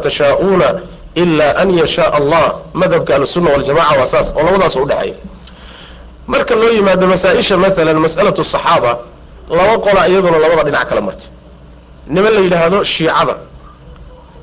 tashaa'uuna 0.05 0.69
ilaa 1.23 1.53
an 1.63 1.69
yashaaa 1.81 2.13
allah. 2.19 2.45
Madhabka 2.81 3.11
ahlusunna 3.15 3.51
waljamaca 3.55 3.95
waa 4.01 4.07
saas 4.13 4.29
oo 4.37 4.43
labadaas 4.47 4.77
u 4.77 4.85
dhexeeya 4.91 5.15
marka 6.33 6.55
loo 6.61 6.71
yimaado 6.77 7.07
masaa-isha 7.13 7.57
maalan 7.63 7.99
mas'alatu 8.05 8.43
saxaaba 8.55 8.93
laba 9.59 9.75
qola 9.85 10.01
iyaduna 10.11 10.39
labada 10.43 10.63
dhinac 10.69 10.89
kala 10.91 11.01
martay. 11.07 11.29
Niman 12.15 12.33
la 12.37 12.41
yidhaahdo? 12.47 12.79
Shiicada 12.93 13.35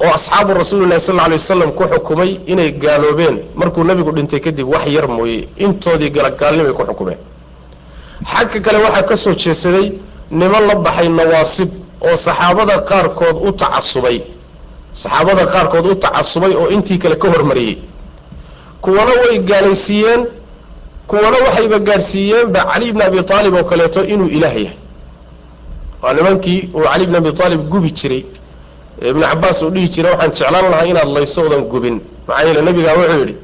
oo 0.04 0.12
asxaabu 0.18 0.54
rasuulillahi 0.54 1.00
sal 1.08 1.20
alay 1.20 1.38
wasalam 1.42 1.72
ku 1.78 1.84
xukumay 1.92 2.32
inay 2.52 2.72
gaaloobeen. 2.72 3.36
Markuu 3.56 3.84
nebigu 3.84 4.12
dhintay 4.12 4.40
kadib 4.40 4.68
wax 4.74 4.86
yar 4.96 5.08
mooye 5.08 5.48
intoodii 5.58 6.10
galagaalnimay 6.16 6.74
ku 6.74 6.84
xukumeen. 6.90 7.18
Xagga 8.32 8.60
kale 8.66 8.78
waxaa 8.86 9.04
ka 9.10 9.16
soo 9.16 9.34
jeesaday 9.34 9.88
niman 10.32 10.64
la 10.68 10.76
baxay 10.76 11.10
nawaasib 11.10 11.70
oo 12.02 12.16
saxaabada 12.26 12.76
qaarkood 12.90 13.38
u 13.48 13.52
tacasubay. 13.52 14.18
Saxaabada 14.94 15.46
qaarkood 15.54 15.86
u 15.92 15.96
tacasubay 15.96 16.54
oo 16.56 16.68
intii 16.76 16.98
kale 17.00 17.16
ka 17.16 17.28
hormariyey. 17.34 17.78
Kuwana 18.82 19.12
way 19.24 19.40
gaalaysiiyeen 19.40 20.22
kuwana 21.08 21.38
waxayba 21.46 21.80
gaadhsiiyeenba 21.80 22.60
cali 22.72 22.92
bni 22.94 23.04
abi 23.04 23.20
aalib 23.34 23.54
oo 23.56 23.64
kaleeto 23.64 24.04
inuu 24.04 24.28
ilaah 24.38 24.56
yahay. 24.56 24.78
Waa 26.02 26.14
nimankii 26.14 26.70
uu 26.74 26.84
cali 26.84 27.06
bni 27.08 27.18
abi 27.18 27.30
aalib 27.44 27.62
gubi 27.72 27.92
jiray 27.92 28.26
ibnu 29.02 29.22
cabaas 29.24 29.62
uu 29.62 29.70
dhihi 29.70 29.90
jiray 29.90 30.12
waxaan 30.12 30.32
jeclaan 30.32 30.70
lahaa 30.72 30.86
inaad 30.86 31.10
layso 31.18 31.42
odan 31.48 31.64
gubin. 31.72 32.02
Maxaa 32.28 32.46
yeele 32.48 32.62
nabigaa 32.62 32.96
wuxuu 33.00 33.20
yidhi 33.20 33.36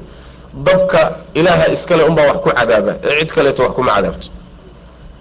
dabka 0.66 1.00
ilaaha 1.34 1.66
iskale 1.72 2.02
unbaa 2.04 2.26
wax 2.26 2.36
ku 2.44 2.50
cadaaba 2.50 2.92
ee 3.04 3.18
cid 3.20 3.30
kaleeto 3.34 3.62
wax 3.62 3.72
kuma 3.76 3.92
cadaabto. 3.96 4.28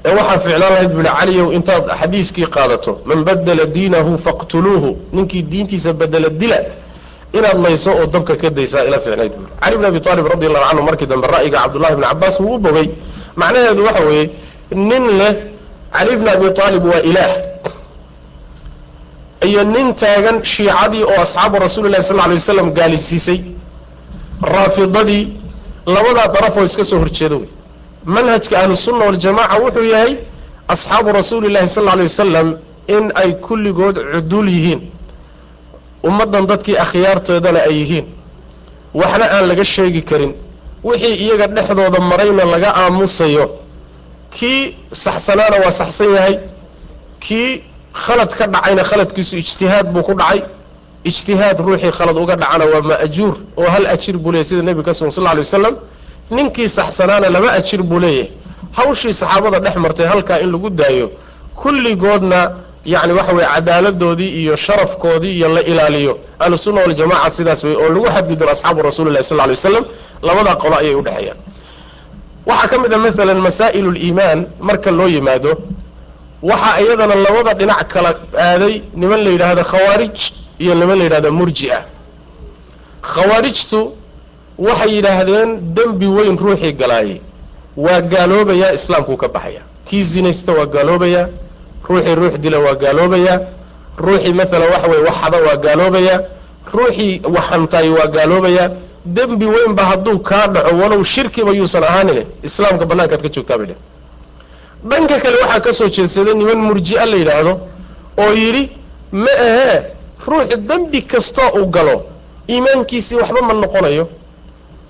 Ee 0.06 0.14
waxaa 0.20 0.40
ficlaan 0.40 0.72
lahayd 0.74 0.92
bu 0.96 1.02
ihi 1.02 1.14
caliyow 1.20 1.48
intaad 1.58 1.84
xadiiskii 2.02 2.48
qaadato 2.56 2.92
man 3.06 3.24
badela 3.24 3.66
diinahu 3.66 4.18
faqtuluuhu 4.18 4.90
ninkii 5.14 5.44
diintiisa 5.52 5.94
bedela 5.94 6.30
dila 6.30 6.60
inaad 7.34 7.58
layso 7.66 7.92
oo 7.92 8.06
dabka 8.14 8.36
ka 8.42 8.50
daysaa 8.50 8.84
ila 8.88 9.00
ficnayd 9.00 9.32
buui 9.38 9.48
cali 9.62 9.78
bn 9.78 9.86
abi 9.86 10.00
aalib 10.10 10.26
radi 10.34 10.46
allahu 10.48 10.66
canhu 10.70 10.84
markii 10.90 11.06
dambe 11.12 11.28
ra'yiga 11.28 11.58
cabdullahi 11.64 11.96
bni 11.96 12.06
cabaas 12.08 12.40
wuu 12.40 12.56
u 12.56 12.60
bogay. 12.60 12.88
Macnaheedu 13.36 13.84
waxa 13.86 14.04
weeye 14.10 14.30
nin 14.72 15.04
leh 15.20 15.34
cali 15.96 16.16
bni 16.18 16.30
abi 16.30 16.46
aalib 16.64 16.84
waa 16.86 17.02
ilaah 17.10 17.32
iyo 19.48 19.64
nin 19.64 19.94
taagan 19.96 20.44
shiicadii 20.44 21.04
oo 21.04 21.22
asxaabu 21.22 21.60
rasuuli 21.60 21.90
lahi 21.90 22.04
sal 22.04 22.18
lay 22.18 22.34
waslam 22.34 22.74
gaalisiisay. 22.74 23.40
Raafidadii 24.42 25.28
labadaa 25.86 26.28
darafoo 26.28 26.64
iska 26.64 26.84
soo 26.84 27.00
horjeeda 27.00 27.36
wey. 27.36 27.48
Manhajka 28.06 28.60
ahlusunna 28.60 29.06
waljamaca 29.06 29.56
wuxuu 29.64 29.84
yahay 29.84 30.16
asxaabu 30.68 31.12
rasuuli 31.12 31.50
llahi 31.54 31.68
sal 31.68 31.88
alay 31.90 32.04
wasalam 32.06 32.58
in 32.88 33.12
ay 33.16 33.32
kulligood 33.34 33.96
cuduul 34.14 34.50
yihiin. 34.50 34.82
Ummaddan 36.04 36.48
dadkii 36.48 36.78
akhyaartoodana 36.78 37.60
ay 37.60 37.76
yihiin. 37.80 38.06
Waxna 38.94 39.26
aan 39.32 39.48
laga 39.48 39.64
sheegi 39.66 40.02
karin. 40.02 40.34
Wixii 40.84 41.16
iyaga 41.16 41.48
dhexdooda 41.48 42.00
marayna 42.00 42.46
laga 42.46 42.70
aamusayo. 42.76 43.46
Kii 44.32 44.76
saxsanaana 44.94 45.58
waa 45.64 45.72
saxsan 45.72 46.14
yahay. 46.14 46.40
Kii 47.20 47.64
khalad 47.94 48.32
ka 48.38 48.48
dhacayna 48.48 48.84
khaladkiisu 48.84 49.38
ijtihaad 49.38 49.88
buu 49.94 50.04
ku 50.04 50.14
dhacay. 50.14 50.42
Ijtihaad 51.04 51.58
ruuxii 51.60 51.92
khalad 51.92 52.18
uga 52.18 52.36
dhacana 52.36 52.66
waa 52.66 52.82
ma'juur 52.82 53.36
oo 53.58 53.70
hal 53.74 53.86
ajir 53.88 54.18
buu 54.18 54.32
leeyahy 54.32 54.50
sida 54.50 54.62
nebiga 54.62 54.94
sal 54.94 55.10
lla 55.10 55.30
alay 55.32 55.44
wasalam 55.44 55.76
ninkii 56.32 56.70
saxsanaana 56.70 57.30
laba 57.30 57.52
ajir 57.60 57.82
buu 57.84 58.00
leeyahay 58.00 58.30
hawshii 58.78 59.14
saxaabada 59.14 59.60
dhex 59.60 59.76
martay 59.76 60.06
halkaa 60.08 60.40
in 60.40 60.52
lagu 60.52 60.70
daayo 60.70 61.12
kulligoodna 61.56 62.40
yacni 62.86 63.14
waxa 63.14 63.34
weye 63.34 63.48
cadaaladoodii 63.56 64.30
iyo 64.42 64.56
sharafkoodii 64.56 65.36
iyo 65.38 65.48
la 65.50 65.62
ilaaliyo. 65.62 66.18
Ahlusunna 66.40 66.82
waljamaca 66.82 67.32
sidaas 67.32 67.64
wey 67.64 67.76
oo 67.76 67.90
lagu 67.90 68.06
xadgudbin 68.16 68.50
asxaabu 68.50 68.82
rasuuli 68.82 69.12
lahi 69.12 69.24
sal 69.24 69.40
alay 69.40 69.56
wasalam 69.56 69.86
labadaa 70.22 70.56
qolo 70.56 70.76
ayay 70.78 70.96
udhexeeyaan 70.96 71.38
waxaa 72.46 72.68
ka 72.72 72.78
mid 72.80 72.94
a 72.94 72.98
maalan 72.98 73.40
masaa'il 73.48 73.88
liimaan 73.96 74.40
marka 74.68 74.92
loo 74.92 75.08
yimaado 75.08 75.52
waxaa 76.50 76.80
iyadana 76.84 77.16
labada 77.26 77.54
dhinac 77.60 77.88
kala 77.94 78.12
aaday 78.48 78.76
niman 79.02 79.20
la 79.26 79.30
yidhaahdo 79.36 79.64
khawaarij 79.72 80.18
iyo 80.64 80.74
niman 80.76 80.98
la 81.00 81.04
yidhahdo 81.04 81.32
murji-a. 81.40 81.80
Khawaarijtu 83.14 83.80
waxay 84.58 84.92
yidhaahdeen 84.96 85.50
dembi 85.76 86.08
weyn 86.18 86.38
ruuxii 86.38 86.74
galaayay 86.82 87.22
waa 87.78 88.02
gaaloobayaa 88.02 88.74
islaamkuu 88.78 89.18
ka 89.18 89.28
baxaya. 89.28 89.62
Kii 89.86 90.04
zinaysta 90.04 90.52
waa 90.58 90.66
gaaloobayaa 90.66 91.28
ruuxii 91.90 92.16
ruux 92.16 92.34
dila 92.44 92.60
waa 92.66 92.76
gaaloobayaa 92.84 93.40
ruuxii 94.06 94.34
maalan 94.34 94.70
waxa 94.74 94.88
weye 94.92 95.04
waxada 95.10 95.38
waa 95.48 95.58
gaaloobayaa 95.66 96.20
ruuxii 96.74 97.22
waxantaay 97.36 97.90
waa 97.98 98.08
gaaloobayaa. 98.16 98.70
Dembi 99.06 99.46
weynba 99.46 99.84
hadduu 99.84 100.20
kaa 100.20 100.48
dhaco 100.48 100.76
walow 100.82 101.04
shirkiba 101.04 101.52
yuusan 101.52 101.84
ahaanine 101.84 102.26
islaamka 102.44 102.86
bannaankaad 102.86 103.22
ka 103.26 103.30
joogtaa 103.34 103.58
bay 103.58 103.68
dheh 103.70 103.80
dhanka 104.90 105.20
kale 105.20 105.36
waxaa 105.44 105.60
ka 105.66 105.74
soo 105.74 105.90
jeedsaday 105.90 106.34
niman 106.34 106.58
murji-a 106.68 107.06
la 107.06 107.18
yidhaahdo 107.18 107.54
oo 108.18 108.32
yidhi 108.34 108.64
ma 109.12 109.32
ahee 109.48 109.78
ruuxu 110.28 110.58
dembi 110.70 111.02
kastoo 111.12 111.50
uu 111.60 111.66
galo 111.76 111.96
iimaankiisii 112.50 113.16
waxba 113.22 113.42
ma 113.42 113.54
noqonayo. 113.54 114.08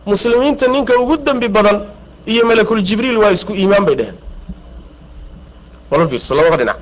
Muslimiinta 0.06 0.68
ninka 0.68 0.94
ugu 1.00 1.18
dembi 1.18 1.48
badan 1.48 1.78
iyo 2.26 2.46
malakul 2.46 2.82
jibriil 2.88 3.18
waa 3.18 3.32
isku 3.32 3.54
iimaan 3.54 3.86
bay 3.86 3.96
dheheen 3.96 4.16
wala 5.92 6.08
fiirso 6.08 6.36
labada 6.36 6.58
dhinac. 6.58 6.78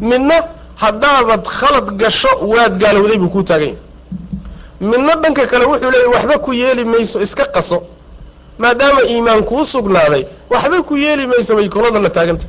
Midna 0.00 0.36
haddaabad 0.76 1.42
khalad 1.58 1.86
gasho 2.00 2.28
waad 2.52 2.78
gaalowday 2.80 3.18
buu 3.18 3.28
kuu 3.28 3.42
taagan 3.42 3.68
yahay 3.68 3.78
midna 4.80 5.12
dhanka 5.22 5.46
kale 5.46 5.64
wuxuu 5.66 5.90
leeyahy 5.90 6.10
waxba 6.14 6.38
ku 6.38 6.52
yeeli 6.52 6.84
mayso 6.84 7.20
iska 7.20 7.44
qaso 7.54 7.82
maadaama 8.58 9.02
iimaan 9.12 9.42
kuu 9.44 9.64
sugnaaday 9.64 10.24
waxba 10.50 10.82
ku 10.82 10.96
yeeli 10.96 11.26
mayso 11.26 11.56
bay 11.56 11.68
koladana 11.68 12.10
taagantah 12.10 12.48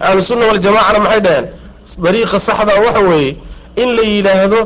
ahlusunna 0.00 0.46
waljamacana 0.46 0.98
maxay 1.04 1.20
dhaheen? 1.20 1.46
Dariiqa 2.04 2.38
saxdaa 2.40 2.80
waxa 2.86 3.00
weeye 3.00 3.36
in 3.76 3.88
la 3.96 4.02
yidhaahdo 4.02 4.60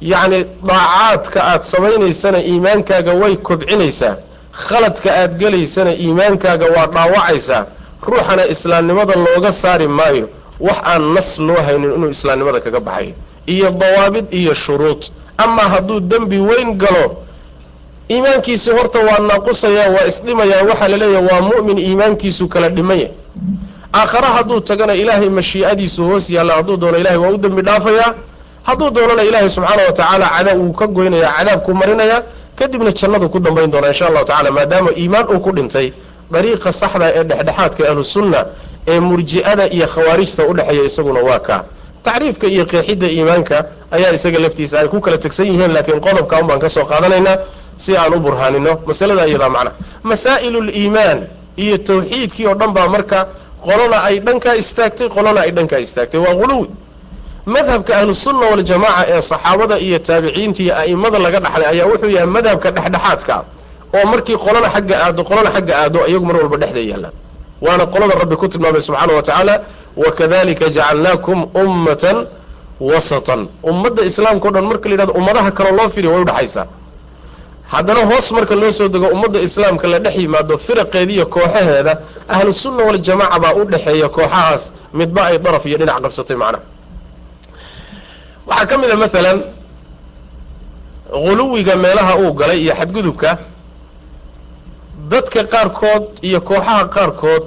yacni 0.00 0.44
daacaadka 0.68 1.38
aad 1.52 1.62
samaynaysana 1.62 2.38
iimaankaaga 2.50 3.12
way 3.22 3.36
kobcinaysaa. 3.36 4.16
Khaladka 4.52 5.10
aad 5.20 5.32
gelaysana 5.40 5.92
iimaankaaga 5.94 6.66
waa 6.76 6.86
dhaawacaysaa. 6.86 7.66
Ruuxana 8.06 8.46
islaamnimada 8.46 9.14
looga 9.16 9.52
saari 9.52 9.88
maayo. 9.88 10.28
Wax 10.60 10.78
aan 10.84 11.02
nas 11.14 11.38
loo 11.38 11.60
haynin 11.66 11.92
inuu 11.94 12.10
islaamnimada 12.10 12.60
kaga 12.60 12.80
baxayo 12.80 13.12
iyo 13.46 13.70
dawaabid 13.70 14.26
iyo 14.34 14.54
shuruud. 14.54 15.02
Amaa 15.38 15.68
hadduu 15.68 16.00
dembi 16.00 16.38
weyn 16.38 16.74
galo 16.78 17.04
iimaankiisu 18.10 18.70
horta 18.76 18.98
waa 19.08 19.18
naaqusayaa 19.28 19.88
waa 19.94 20.06
isdhimayaa 20.10 20.62
waxaa 20.70 20.88
la 20.92 20.96
leeyahay 20.96 21.26
waa 21.30 21.40
mu'min 21.48 21.78
iimaankiisu 21.78 22.48
kala 22.48 22.68
dhimaya. 22.68 23.08
Aakhare 23.94 24.26
hadduu 24.36 24.60
tagana 24.60 24.94
ilaahay 24.94 25.28
mashii'adiisu 25.38 26.02
hoos 26.08 26.30
yaalla 26.30 26.52
hadduu 26.58 26.76
doono 26.76 26.98
ilahay 26.98 27.16
waa 27.18 27.30
u 27.30 27.38
dembi 27.38 27.62
dhaafayaa 27.62 28.14
hadduu 28.62 28.90
doonana 28.90 29.22
ilaahay 29.22 29.48
subxaana 29.48 29.82
wa 29.86 29.92
tacaala 29.92 30.26
cadaab 30.36 30.60
uu 30.60 30.72
ka 30.72 30.86
goynayaa 30.86 31.32
cadaabku 31.38 31.74
marinayaa 31.74 32.22
kadibna 32.58 32.92
jannadu 32.92 33.28
ku 33.32 33.38
dambayn 33.40 33.70
doonaa 33.70 33.88
insha 33.92 34.06
allahu 34.08 34.24
tacala 34.24 34.50
maadaama 34.50 34.90
iimaan 35.00 35.26
uu 35.34 35.40
ku 35.40 35.50
dhintay 35.56 35.92
dariiqa 36.32 36.72
saxda 36.80 37.06
ee 37.18 37.24
dhexdhexaadka 37.30 37.82
ahlusunna 37.90 38.40
ee 38.90 39.00
murji'ada 39.08 39.64
iyo 39.76 39.86
khawaarijta 39.94 40.42
udhexeeya 40.50 40.84
isaguna 40.90 41.20
waa 41.28 41.38
kaa 41.48 41.60
tacriifka 42.02 42.46
iyo 42.54 42.64
qeexidda 42.70 43.06
iimaanka 43.16 43.56
ayaa 43.96 44.12
isaga 44.18 44.38
laftiisa 44.44 44.74
ay 44.80 44.88
ku 44.92 44.98
kala 45.00 45.16
tegsan 45.24 45.46
yihiin 45.50 45.72
laakiin 45.76 46.00
qodobka 46.06 46.34
un 46.40 46.46
baan 46.48 46.60
ka 46.64 46.68
soo 46.68 46.84
qaadanaynaa 46.92 47.36
si 47.82 47.90
aan 48.00 48.12
u 48.14 48.20
burhaanino. 48.26 48.72
Masalada 48.88 49.22
iyadaa 49.30 49.48
macna. 49.56 49.70
Masaa'iluliimaan 50.10 51.18
iyo 51.62 51.76
tawxiidkii 51.88 52.46
oo 52.50 52.54
dhan 52.60 52.70
baa 52.76 52.88
marka 52.94 53.18
qolona 53.66 53.98
ay 54.08 54.16
dhankaa 54.26 54.54
istaagtay 54.62 55.08
qolona 55.16 55.40
ay 55.46 55.50
dhankaa 55.56 55.80
istaagtay. 55.86 56.20
Waa 56.26 56.34
quluwi 56.40 56.68
madhabka 57.54 57.92
ahlusunna 58.00 58.46
waljamaaca 58.52 59.04
ee 59.14 59.20
saxaabada 59.30 59.76
iyo 59.86 59.98
taabiciinta 60.06 60.60
iyo 60.64 60.74
a'imada 60.82 61.18
laga 61.24 61.38
dhaxlay 61.44 61.66
ayaa 61.72 61.86
wuxuu 61.90 62.10
yahay 62.16 62.26
madhabka 62.36 62.68
dhexdhexaadka 62.76 63.34
oo 63.96 64.04
markii 64.12 64.36
qolana 64.44 64.68
xagga 64.74 64.94
aado 65.04 65.20
qolana 65.28 65.50
xagga 65.56 65.72
aado 65.82 65.98
iyagu 66.10 66.24
mar 66.28 66.36
walba 66.40 66.56
dhexda 66.62 66.80
yaallaan 66.90 67.14
waana 67.64 67.84
qolada 67.92 68.14
rabbi 68.22 68.36
ku 68.40 68.46
tilmaamay 68.52 68.82
subxaana 68.86 69.12
wa 69.18 69.22
tacaala 69.26 69.54
wakadalika 70.02 70.66
jacalnaakum 70.76 71.38
ummatan 71.62 72.16
wasatan. 72.90 73.40
Ummadda 73.70 74.02
islaamka 74.10 74.46
o 74.48 74.50
dhan 74.54 74.64
marka 74.70 74.86
la 74.88 74.94
yidhahdo 74.94 75.12
ummadaha 75.20 75.50
kaloo 75.58 75.74
loo 75.78 75.88
firiyo 75.94 76.10
way 76.14 76.22
udhexaysaa 76.26 76.64
haddana 77.72 78.00
hoos 78.10 78.26
marka 78.36 78.54
loo 78.60 78.72
soo 78.78 78.88
dego 78.94 79.06
ummadda 79.14 79.38
islaamka 79.48 79.86
la 79.92 79.98
dhex 80.04 80.16
yimaado 80.22 80.54
firaqeeda 80.66 81.12
iyo 81.16 81.26
kooxaheeda 81.34 81.92
ahlusunna 82.34 82.82
waljamaaca 82.88 83.38
baa 83.44 83.54
u 83.60 83.64
dhexeeya 83.72 84.08
kooxahaas 84.16 84.62
midba 84.98 85.20
ay 85.28 85.36
daraf 85.44 85.64
iyo 85.68 85.76
dhinac 85.80 86.00
qabsatay 86.04 86.36
macnaha 86.42 86.62
waxaa 88.48 88.66
ka 88.70 88.74
mid 88.80 88.90
a 88.90 88.96
maalan 89.02 89.38
huluwiga 91.24 91.74
meelaha 91.84 92.12
uu 92.22 92.32
galay 92.40 92.58
iyo 92.64 92.74
xadgudubka 92.80 93.30
dadka 95.10 95.40
qaarkood 95.52 96.04
iyo 96.28 96.40
kooxaha 96.48 96.84
qaarkood 96.94 97.46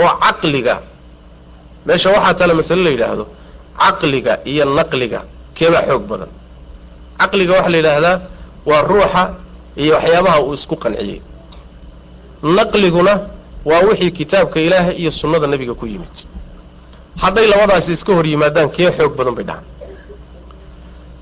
oo 0.00 0.10
caqliga 0.24 0.74
meesha 1.86 2.08
waxaa 2.14 2.34
tale 2.38 2.54
masale 2.58 2.82
la 2.86 2.90
yidhaahdo 2.94 3.24
caqliga 3.82 4.32
iyo 4.50 4.64
naqliga 4.78 5.20
keebaa 5.56 5.82
xoog 5.88 6.02
badan. 6.10 6.28
Caqliga 7.20 7.52
waxaa 7.56 7.70
la 7.74 7.78
yidhaahdaa 7.80 8.16
waa 8.66 8.82
ruuxa 8.90 9.22
iyo 9.82 9.94
waxyaabaha 9.94 10.38
uu 10.46 10.54
isku 10.54 10.76
qanciyey. 10.82 11.20
Naqliguna 12.42 13.14
waa 13.68 13.80
wixii 13.88 14.10
kitaabka 14.18 14.58
ilaaha 14.66 14.92
iyo 15.00 15.10
sunnada 15.10 15.46
nebiga 15.46 15.74
ku 15.74 15.86
yimid. 15.86 16.16
Hadday 17.22 17.46
labadaasi 17.52 17.92
iska 17.92 18.12
hor 18.16 18.26
yimaadaan 18.26 18.70
kee 18.76 18.90
xoog 18.98 19.12
badan 19.18 19.34
bay 19.34 19.44
dhahaan. 19.48 19.64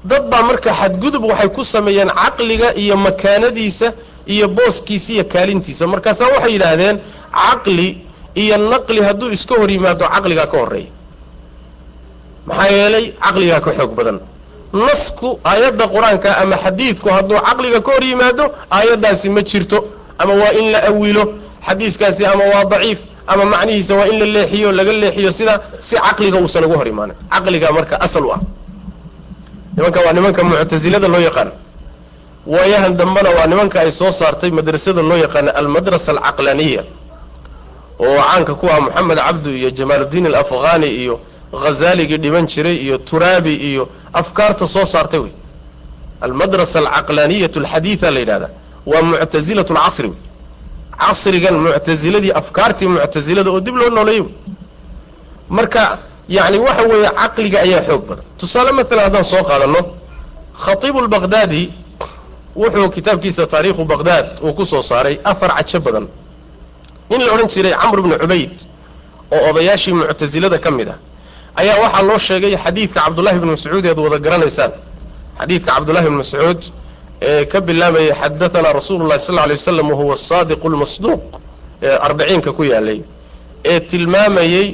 Dad 0.04 0.24
baa 0.30 0.42
marka 0.42 0.70
xadgudub 0.80 1.24
waxay 1.30 1.48
ku 1.56 1.62
sameeyeen 1.64 2.08
caqliga 2.20 2.68
iyo 2.82 2.96
makaanadiisa 2.96 3.92
iyo 4.26 4.46
booskiisa 4.48 5.12
iyo 5.12 5.24
kaalintiisa. 5.24 5.86
Markaasaa 5.86 6.28
waxay 6.34 6.52
yidhaahdeen 6.56 6.96
caqli 7.32 7.88
iyo 8.42 8.56
naqli 8.72 9.00
hadduu 9.06 9.30
iska 9.36 9.54
hor 9.60 9.70
yimaado 9.70 10.04
caqligaa 10.14 10.46
ka 10.52 10.56
horreeya. 10.60 10.90
Maxaa 12.46 12.68
yeelay 12.76 13.06
caqligaa 13.24 13.60
ka 13.64 13.70
xoog 13.78 13.92
badan 13.98 14.18
nasku 14.74 15.28
aayadda 15.44 15.84
qur'aanka 15.94 16.30
ama 16.42 16.56
xadiidku 16.64 17.08
hadduu 17.16 17.38
caqliga 17.46 17.80
ka 17.86 17.90
hor 17.94 18.04
yimaado 18.10 18.44
aayaddaasi 18.70 19.28
ma 19.30 19.42
jirto. 19.42 19.78
Ama 20.18 20.34
waa 20.34 20.52
in 20.60 20.72
la 20.72 20.78
awilo 20.90 21.24
xadiiskaasi 21.66 22.22
ama 22.26 22.44
waa 22.52 22.64
daciif 22.72 22.98
ama 23.26 23.44
macnihiisa 23.44 23.94
waa 23.98 24.06
in 24.12 24.18
la 24.20 24.26
leexiyo 24.26 24.72
laga 24.72 24.92
leexiyo 24.92 25.30
sida 25.32 25.60
si 25.80 25.96
caqliga 25.96 26.38
uusan 26.42 26.64
uga 26.64 26.76
hor 26.80 26.88
imaanin 26.88 27.16
caqligaa 27.32 27.72
marka 27.72 27.96
asal 28.00 28.24
u 28.26 28.32
ah. 28.32 28.40
Nimanka 29.76 30.00
waa 30.06 30.12
nimanka 30.12 30.40
muctasilada 30.44 31.08
loo 31.08 31.20
yaqaano 31.28 31.52
waayahan 32.46 32.96
dambena 32.96 33.30
waa 33.30 33.46
nimanka 33.46 33.80
ay 33.80 33.90
soo 33.92 34.12
saartay 34.12 34.50
madrasada 34.50 35.02
loo 35.02 35.16
yaqaano 35.24 35.50
almadrasa 35.50 36.12
alcaqlaniya 36.12 36.82
oo 37.98 38.18
caanka 38.28 38.54
ku 38.54 38.66
ah 38.74 38.80
moxamed 38.80 39.18
cabdu 39.18 39.50
iyo 39.50 39.70
jamaaludiin 39.70 40.26
alafghani 40.26 40.86
iyo 41.02 41.14
ghazaligii 41.62 42.18
dhiban 42.18 42.46
jiray 42.46 42.76
iyo 42.76 42.98
turaabi 42.98 43.54
iyo 43.70 43.88
afkaarta 44.12 44.66
soo 44.68 44.84
saartay 44.86 45.20
wey. 45.20 45.32
Almadrasa 46.20 46.78
alcaqlaniyat 46.78 47.56
alxadiida 47.56 48.10
la 48.10 48.20
yidhahda 48.20 48.48
waa 48.86 49.02
muctazilat 49.02 49.70
lcasri 49.70 50.08
wey. 50.08 50.18
Casrigan 50.98 51.54
muctaziladii 51.66 52.32
afkaartii 52.40 52.88
muctazilada 52.88 53.50
oo 53.50 53.60
dib 53.60 53.76
loo 53.76 53.90
nooleeyey 53.90 54.20
wey. 54.22 54.32
Marka 55.48 55.98
yani 56.28 56.58
waxa 56.58 56.82
weeye 56.82 57.10
caqliga 57.20 57.58
ayaa 57.60 57.82
xoog 57.88 58.02
badan. 58.08 58.24
Tusaale 58.38 58.72
maalan 58.72 59.04
haddaan 59.04 59.24
soo 59.24 59.42
qaadano 59.48 59.80
khatiibu 60.64 61.00
lbaqdaadi 61.06 61.62
wuxuu 62.56 62.88
kitaabkiisa 62.90 63.46
taariikhu 63.46 63.84
baqdaad 63.84 64.26
uu 64.42 64.52
ku 64.54 64.64
soo 64.66 64.82
saaray 64.82 65.18
afar 65.24 65.50
cajo 65.56 65.80
badan. 65.80 66.06
In 67.10 67.20
la 67.26 67.32
odhan 67.34 67.48
jiray 67.48 67.74
camr 67.82 68.00
bnu 68.02 68.16
cubayd 68.22 68.54
oo 69.32 69.50
odayaashii 69.50 69.92
muctasilada 69.92 70.58
ka 70.58 70.70
mid 70.70 70.88
ah 70.88 70.98
ayaa 71.56 71.76
waxaa 71.82 72.02
loo 72.08 72.18
sheegay 72.18 72.56
xadiidka 72.64 73.00
cabdullahi 73.00 73.38
bni 73.38 73.50
mascuud 73.50 73.84
ead 73.86 73.98
wada 73.98 74.18
garanaysaan. 74.18 74.72
Xadiidka 75.40 75.70
cabdullahi 75.74 76.06
bni 76.08 76.16
mascuud 76.22 76.60
ee 77.22 77.44
ka 77.52 77.60
bilaabayay 77.60 78.12
xadahanaa 78.22 78.72
rasuulu 78.78 79.04
llahi 79.08 79.20
sal 79.20 79.34
lla 79.34 79.42
alay 79.46 79.56
wasalam 79.56 79.90
wahuwa 79.90 80.14
asaadiqu 80.14 80.68
lmasduuq 80.74 81.22
ee 81.82 81.96
arbiciinka 82.06 82.52
ku 82.52 82.62
yaalay 82.64 83.00
ee 83.64 83.80
tilmaamayey 83.80 84.66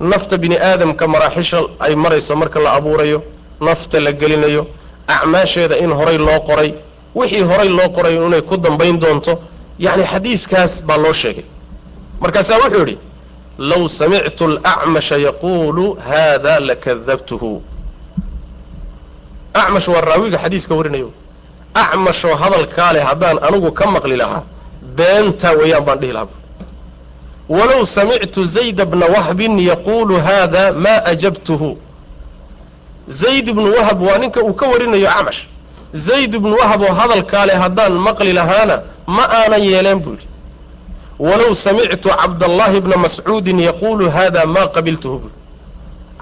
nafta 0.00 0.38
bini 0.38 0.56
aadamka 0.58 1.06
maraaxisha 1.14 1.58
ay 1.80 1.94
marayso 1.94 2.36
marka 2.36 2.58
la 2.60 2.70
abuurayo 2.78 3.22
nafta 3.60 4.00
la 4.00 4.12
gelinayo 4.12 4.66
acmaasheeda 5.06 5.76
in 5.78 5.90
horay 5.92 6.18
loo 6.18 6.40
qoray 6.48 6.74
wixii 7.14 7.42
horay 7.50 7.68
loo 7.68 7.88
qoray 7.96 8.14
inay 8.16 8.42
ku 8.42 8.56
dambayn 8.56 8.98
doonto. 8.98 9.38
Yacni 9.78 10.04
xadiiskaas 10.04 10.82
baa 10.88 10.96
loo 10.96 11.12
sheegay. 11.12 11.44
Markaasaa 12.20 12.58
wuxuu 12.62 12.78
yidhi 12.78 12.98
low 13.58 13.88
samictu 13.88 14.44
alacmasha 14.44 15.16
yaquulu 15.16 15.94
haada 16.08 16.60
lakadabtuhu 16.60 17.62
acmash 19.54 19.88
waa 19.88 20.00
raawiga 20.00 20.38
xadiiska 20.38 20.74
warinayo 20.74 21.10
acmashoo 21.74 22.34
hadalkaa 22.34 22.92
leh 22.92 23.04
haddaan 23.04 23.38
anigu 23.46 23.72
ka 23.72 23.86
maqli 23.94 24.16
lahaa 24.16 24.42
beentaa 24.96 25.52
weeyaan 25.60 25.84
baan 25.84 25.98
dhihi 26.00 26.12
lahaa 26.12 26.28
walow 27.48 27.84
samictu 27.86 28.44
zayda 28.46 28.84
bna 28.86 29.06
wahbin 29.06 29.58
yaquulu 29.58 30.20
haada 30.20 30.72
maa 30.72 31.04
ajabtuhu 31.04 31.78
zayd 33.08 33.48
ibnu 33.48 33.72
wahab 33.76 34.02
waa 34.02 34.18
ninka 34.18 34.40
uu 34.42 34.54
ka 34.54 34.66
warinayo 34.66 35.10
acmash 35.10 35.40
zayd 35.94 36.34
ibnu 36.34 36.56
wahab 36.60 36.82
oo 36.82 36.94
hadalkaa 36.94 37.46
leh 37.46 37.56
haddaan 37.64 37.92
maqli 37.92 38.32
lahaana 38.32 38.76
ma 39.06 39.24
aanan 39.38 39.62
yeeleen 39.62 39.98
buu 40.04 40.10
yidhi 40.10 40.26
walow 41.26 41.52
samictu 41.64 42.08
cabdallaahi 42.20 42.80
bna 42.84 42.96
mascuudin 43.04 43.58
yaquulu 43.68 44.04
haada 44.16 44.46
maa 44.54 44.66
qabiltuhu 44.76 45.16
buu 45.22 45.30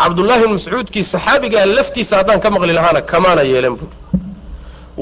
cabdullaahi 0.00 0.42
bn 0.46 0.52
mascuudkii 0.58 1.04
saxaabigaa 1.12 1.66
laftiisa 1.76 2.16
haddaan 2.18 2.40
ka 2.44 2.48
maqli 2.54 2.72
lahaana 2.78 3.00
kamaana 3.12 3.42
yeeleen 3.52 3.76
buu. 3.80 3.88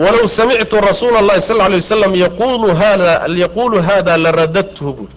Walow 0.03 0.27
samictu 0.39 0.77
rasuula 0.89 1.19
allahi 1.23 1.41
sal 1.49 1.57
lla 1.57 1.69
lay 1.69 1.79
wasalam 1.85 2.15
yaquulu 2.25 2.69
hada 2.83 3.11
yaquulu 3.45 3.77
haada 3.89 4.17
laradadtuhu 4.25 4.93
buuri 4.97 5.15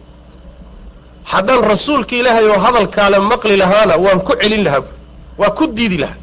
haddaan 1.32 1.62
rasuulka 1.74 2.15
ilaahay 2.20 2.46
oo 2.54 2.60
hadalkaale 2.65 3.17
maqli 3.32 3.56
lahaana 3.63 3.94
waan 4.06 4.20
ku 4.28 4.34
celin 4.41 4.63
lahaa 4.63 4.82
buuri 4.82 4.98
waa 5.41 5.50
ku 5.58 5.67
diidi 5.67 5.98
lahaa. 6.04 6.20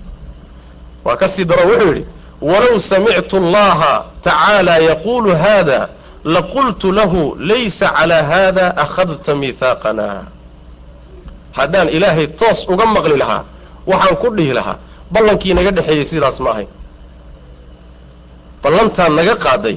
Waa 1.04 1.16
ka 1.20 1.28
sii 1.28 1.44
daro 1.44 1.62
wuxuu 1.70 1.88
yidhi 1.92 2.04
walow 2.50 2.78
samictu 2.90 3.36
allaha 3.36 4.04
tacaala 4.26 4.78
yaquulu 4.90 5.30
hada 5.44 5.88
laqultu 6.24 6.92
lahu 6.92 7.36
laysa 7.38 7.88
calaa 7.96 8.22
hada 8.22 8.66
akhadta 8.76 9.34
mihaaqana 9.34 10.24
haddaan 11.58 11.88
ilaahay 11.88 12.26
toos 12.26 12.68
uga 12.68 12.86
maqli 12.86 13.16
lahaa 13.22 13.44
waxaan 13.86 14.16
ku 14.22 14.28
dhihi 14.36 14.52
lahaa 14.58 14.76
ballankii 15.12 15.54
naga 15.54 15.70
dhexeeyey 15.70 16.04
sidaas 16.04 16.40
ma 16.40 16.50
ahayn 16.50 16.68
ballantaan 18.62 19.12
naga 19.16 19.34
qaaday 19.44 19.76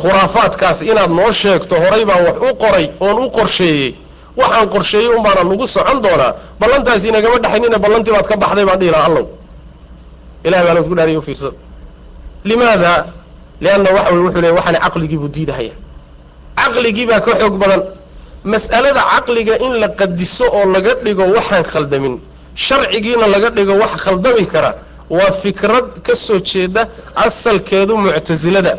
khuraafaadkaas 0.00 0.82
inaad 0.82 1.10
noo 1.10 1.32
sheegto 1.32 1.74
horay 1.82 2.04
baan 2.04 2.22
wax 2.26 2.36
u 2.48 2.54
qoray 2.62 2.86
oon 3.00 3.16
u 3.24 3.30
qorsheeyey. 3.30 3.94
Waxaan 4.36 4.68
qorsheeyey 4.74 5.08
un 5.16 5.22
baana 5.26 5.42
nagu 5.44 5.66
socon 5.66 5.98
doonaa 6.04 6.32
ballantaasi 6.60 7.10
nagama 7.10 7.38
dhexaynina 7.44 7.78
ballantii 7.84 8.12
baad 8.16 8.26
ka 8.30 8.36
baxday 8.36 8.64
baan 8.68 8.78
dhihi 8.80 8.90
lahaa 8.94 9.06
allow. 9.10 9.26
Ilahay 10.44 10.64
baan 10.66 10.84
ku 10.88 10.94
dhaariy 10.94 11.16
ufiirsada 11.16 11.56
limaada 12.44 12.92
lianna 13.60 13.88
waxa 13.96 14.10
wey 14.14 14.22
wuxuu 14.26 14.40
leey 14.44 14.52
waxaana 14.58 14.78
caqligii 14.84 15.18
buu 15.22 15.28
diidahaya 15.36 15.72
caqligii 16.60 17.06
baa 17.10 17.20
ka 17.20 17.32
xoog 17.40 17.54
badan 17.62 17.82
mas'alada 18.44 19.02
caqliga 19.12 19.54
in 19.66 19.72
la 19.82 19.88
qadiso 20.00 20.44
oo 20.58 20.64
laga 20.74 20.92
dhigo 21.04 21.24
waxaan 21.36 21.64
khaldamin 21.72 22.14
sharcigiina 22.54 23.26
laga 23.34 23.48
dhigo 23.56 23.74
wax 23.82 23.92
khaldami 24.04 24.46
kara 24.52 24.70
waa 25.10 25.32
fikrad 25.42 25.88
ka 26.06 26.14
soo 26.14 26.38
jeeda 26.50 26.82
asalkeedu 27.26 27.96
muctasilada 27.96 28.72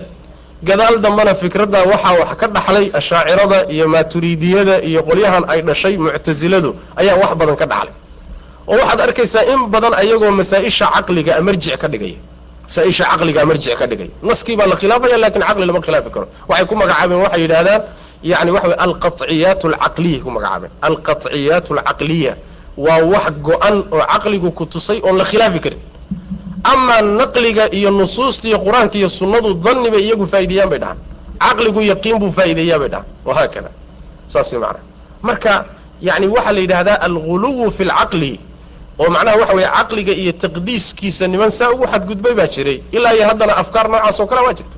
gadaal 0.63 0.95
dambena 1.03 1.33
fikradda 1.41 1.79
waxaa 1.91 2.15
wax 2.21 2.31
ka 2.39 2.47
dhaxlay 2.55 2.85
ashaacirada 2.99 3.57
iyo 3.73 3.85
maaturiidiyada 3.93 4.75
iyo 4.89 4.99
qolyahan 5.09 5.43
ay 5.51 5.59
dhashay 5.67 5.95
muctasiladu 5.97 6.69
ayaa 7.01 7.15
wax 7.21 7.31
badan 7.39 7.55
ka 7.61 7.65
dhaxlay 7.71 7.93
oo 8.67 8.75
waxaad 8.81 8.99
arkaysaa 9.07 9.43
in 9.53 9.59
badan 9.73 9.93
ayagoo 10.01 10.31
masaa-isha 10.39 10.85
caqliga 10.95 11.41
marjic 11.47 11.77
ka 11.81 11.87
dhigaya 11.93 12.19
masaa-isha 12.69 13.03
caqliga 13.11 13.41
marjic 13.49 13.77
ka 13.79 13.85
dhigaya 13.87 14.09
naskii 14.29 14.55
baa 14.59 14.67
la 14.71 14.75
khilaafaya 14.81 15.17
laakiin 15.23 15.41
caqli 15.47 15.65
lama 15.65 15.81
khilaafi 15.85 16.09
karo. 16.15 16.27
Waxay 16.49 16.65
ku 16.69 16.75
magacaabeen 16.75 17.21
waxay 17.25 17.41
yidhahdaan 17.45 17.81
yani 18.31 18.51
waxa 18.55 18.67
wey 18.71 18.77
alqaciyaat 18.85 19.61
alcaqliya 19.65 20.19
ku 20.23 20.29
magacaabeen. 20.35 20.71
Alqaciyaat 20.87 21.65
alcaqliya 21.71 22.33
waa 22.85 23.01
wax 23.13 23.31
go-an 23.47 23.75
oo 23.91 24.01
caqligu 24.13 24.51
ku 24.57 24.65
tusay 24.65 24.99
oon 25.03 25.17
la 25.17 25.25
khilaafi 25.25 25.59
karin. 25.59 25.79
Amaa 26.63 27.01
naqliga 27.01 27.63
iyo 27.77 27.89
nusuusta 27.91 28.47
iyo 28.47 28.57
qur'aanka 28.65 28.95
iyo 29.01 29.09
sunnadu 29.09 29.53
danni 29.65 29.89
bay 29.93 30.01
iyagu 30.07 30.25
faa'ideeyaan 30.31 30.69
bay 30.71 30.79
dhahaan. 30.79 30.97
Caqligu 31.43 31.81
yaqiin 31.91 32.17
buu 32.21 32.31
faa'ideeyaa 32.37 32.79
bay 32.81 32.89
dhahaan. 32.93 33.07
Wahaakada 33.27 33.69
saas 34.27 34.51
way 34.53 34.59
macnaha 34.61 34.83
marka 35.27 35.53
yani 36.07 36.27
waxaa 36.35 36.53
la 36.55 36.59
yidhahdaa 36.65 36.97
alguluwu 37.07 37.71
fi 37.77 37.83
lcaqli 37.89 38.31
oo 38.99 39.09
macnaha 39.09 39.37
waxa 39.41 39.53
weeye 39.55 39.69
caqliga 39.77 40.13
iyo 40.13 40.31
taqdiiskiisa 40.43 41.27
niman 41.27 41.51
saa 41.51 41.69
ugu 41.73 41.85
xadgudbay 41.87 42.33
baa 42.33 42.47
jiray. 42.47 42.77
Ilaa 42.91 43.13
iyo 43.15 43.25
haddana 43.29 43.53
afkaar 43.61 43.87
noocaas 43.89 44.19
oo 44.19 44.27
kale 44.27 44.41
waa 44.41 44.53
jirta 44.53 44.77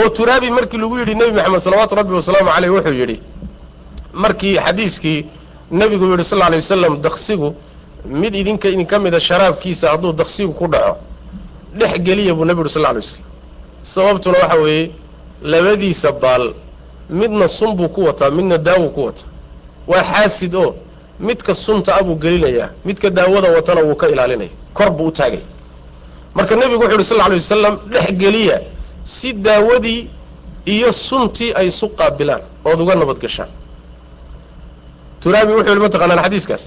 oo 0.00 0.08
turaabi 0.08 0.50
markii 0.50 0.78
lagu 0.78 0.98
yidhi 0.98 1.14
nebi 1.14 1.32
maxamed 1.32 1.60
salawaatu 1.60 1.94
rabbi 1.94 2.12
wasalaamu 2.14 2.50
caleyh 2.54 2.70
wuxuu 2.74 2.92
yidhi 3.00 3.16
markii 4.12 4.56
xadiiskii 4.66 5.18
nebigu 5.70 6.04
yidhi 6.10 6.24
sal 6.24 6.42
alay 6.42 6.58
wasalam 6.58 7.00
daqsigu 7.02 7.54
mid 8.20 8.34
idinka 8.34 8.68
idinka 8.68 8.98
mida 8.98 9.20
sharaabkiisa 9.20 9.88
hadduu 9.92 10.12
daqsigu 10.12 10.52
ku 10.54 10.66
dhaco 10.72 10.96
dhex 11.78 11.94
geliya 12.06 12.34
buu 12.34 12.44
nebi 12.44 12.60
yidhi 12.60 12.72
sal 12.74 12.82
lla 12.82 12.88
alay 12.90 13.00
waslam 13.04 13.24
sababtuna 13.82 14.38
waxa 14.42 14.56
weeye 14.64 14.90
labadiisa 15.42 16.12
baal 16.12 16.54
midna 17.10 17.48
sun 17.48 17.74
buu 17.76 17.88
ku 17.88 18.00
wataa 18.04 18.30
midna 18.30 18.58
daawuu 18.58 18.90
ku 18.90 19.04
wataa. 19.06 19.28
Waa 19.86 20.02
xaasid 20.12 20.54
oo 20.54 20.74
midka 21.20 21.54
sunta 21.54 21.94
a 21.98 22.02
buu 22.02 22.16
gelinayaa 22.18 22.68
midka 22.84 23.10
daawada 23.10 23.48
watana 23.56 23.80
wuu 23.82 23.94
ka 23.96 24.08
ilaalinaya 24.08 24.50
kor 24.74 24.90
buu 24.90 25.06
u 25.08 25.12
taagaya 25.12 25.42
marka 26.34 26.56
nebigu 26.56 26.82
wuxu 26.82 26.92
yidhi 26.92 27.04
sal 27.04 27.16
lla 27.18 27.24
alay 27.26 27.38
wasalam 27.38 27.74
dhex 27.92 28.08
geliya 28.22 28.60
si 29.04 29.32
daawadii 29.32 30.08
iyo 30.66 30.92
suntii 30.92 31.52
ay 31.54 31.66
isu 31.68 31.88
qaabilaan 31.98 32.42
ood 32.64 32.80
uga 32.80 32.94
nabad 32.94 33.18
gashaan. 33.18 33.48
Turaabi 35.20 35.52
wuxuu 35.52 35.68
yidhi 35.72 35.80
mataqaanaan 35.86 36.22
xadiiskaas? 36.26 36.62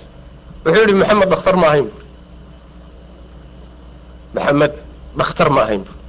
Wuxuu 0.66 0.82
yidhi 0.82 0.94
maxamed 1.02 1.30
dhakhtar 1.30 1.56
ma 1.62 1.68
ahayn 1.68 1.86
buuri 1.92 2.06
maxamed 4.36 4.72
dhakhtar 5.20 5.50
ma 5.56 5.62
ahayn 5.66 5.82
buuri 5.84 6.00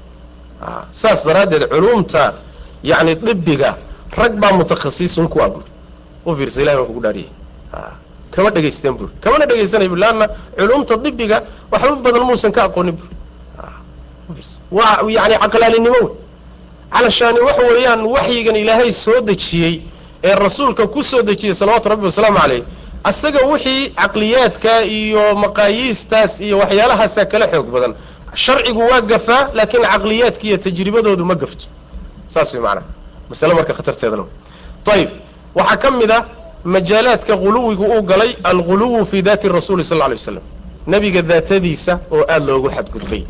saas 0.93 1.25
daraaddeed 1.27 1.65
culuumta 1.73 2.35
yacni 2.83 3.15
dibiga 3.17 3.71
rag 4.17 4.33
baa 4.41 4.53
mutakhasisun 4.53 5.29
ku 5.29 5.39
ah 5.45 5.49
buuri 5.55 5.71
u 6.27 6.37
fiirsa 6.37 6.59
ilahi 6.63 6.77
baan 6.77 6.87
kugu 6.91 7.01
dhaariyey 7.05 7.31
kama 8.35 8.51
dhegaysteen 8.55 8.95
buuri 8.99 9.13
kamana 9.25 9.45
dhegaysanay 9.51 9.89
buri 9.89 10.01
leanna 10.01 10.27
culuumta 10.59 10.97
dibiga 11.05 11.39
waxba 11.73 11.97
badan 12.05 12.23
muusan 12.29 12.53
ka 12.53 12.61
aqoonin 12.69 12.97
buuri 12.99 13.17
waa 14.71 15.03
yani 15.17 15.35
caqlaalinimo 15.45 15.97
wey 16.03 16.09
calashaani 16.95 17.41
waxa 17.41 17.63
weeyaan 17.71 18.01
waxyigan 18.15 18.57
ilaahay 18.57 18.93
soo 18.93 19.21
dejiyey 19.21 19.75
ee 20.25 20.35
rasuulka 20.35 20.87
ku 20.87 21.03
soo 21.03 21.23
dejiyey 21.23 21.55
salawaatu 21.55 21.89
rabbi 21.89 22.05
wasalaamu 22.11 22.39
caleyh 22.39 22.63
asaga 23.05 23.41
wixii 23.53 23.91
caqliyaadka 24.01 24.73
iyo 24.85 25.35
maqaayiistaas 25.45 26.41
iyo 26.41 26.59
waxyaalahaasa 26.63 27.25
kala 27.33 27.47
xoog 27.53 27.67
badan. 27.75 27.93
Sharcigu 28.35 28.81
waa 28.91 29.01
gafaa 29.01 29.43
laakiin 29.59 29.83
caqliyaadka 29.93 30.45
iyo 30.49 30.57
tajribadoodu 30.65 31.25
ma 31.31 31.35
gafto. 31.35 31.65
Saas 32.29 32.53
way 32.55 32.63
macanaha 32.63 32.87
masale 33.31 33.55
marka 33.59 33.73
khatarteeda 33.79 34.17
la 34.21 34.25
ayib 34.95 35.11
waxaa 35.55 35.77
ka 35.83 35.91
mid 35.91 36.11
a 36.11 36.19
majaalaadka 36.65 37.37
guluwigu 37.37 37.85
uu 37.85 38.03
galay 38.03 38.37
alguluwu 38.45 39.07
fi 39.07 39.23
daati 39.23 39.49
rasuuli 39.49 39.85
sal 39.85 40.03
alay 40.03 40.17
waslam 40.17 40.43
nebiga 40.87 41.23
daatadiisa 41.23 42.01
oo 42.13 42.25
aada 42.29 42.45
loogu 42.47 42.71
xadgudbay. 42.71 43.23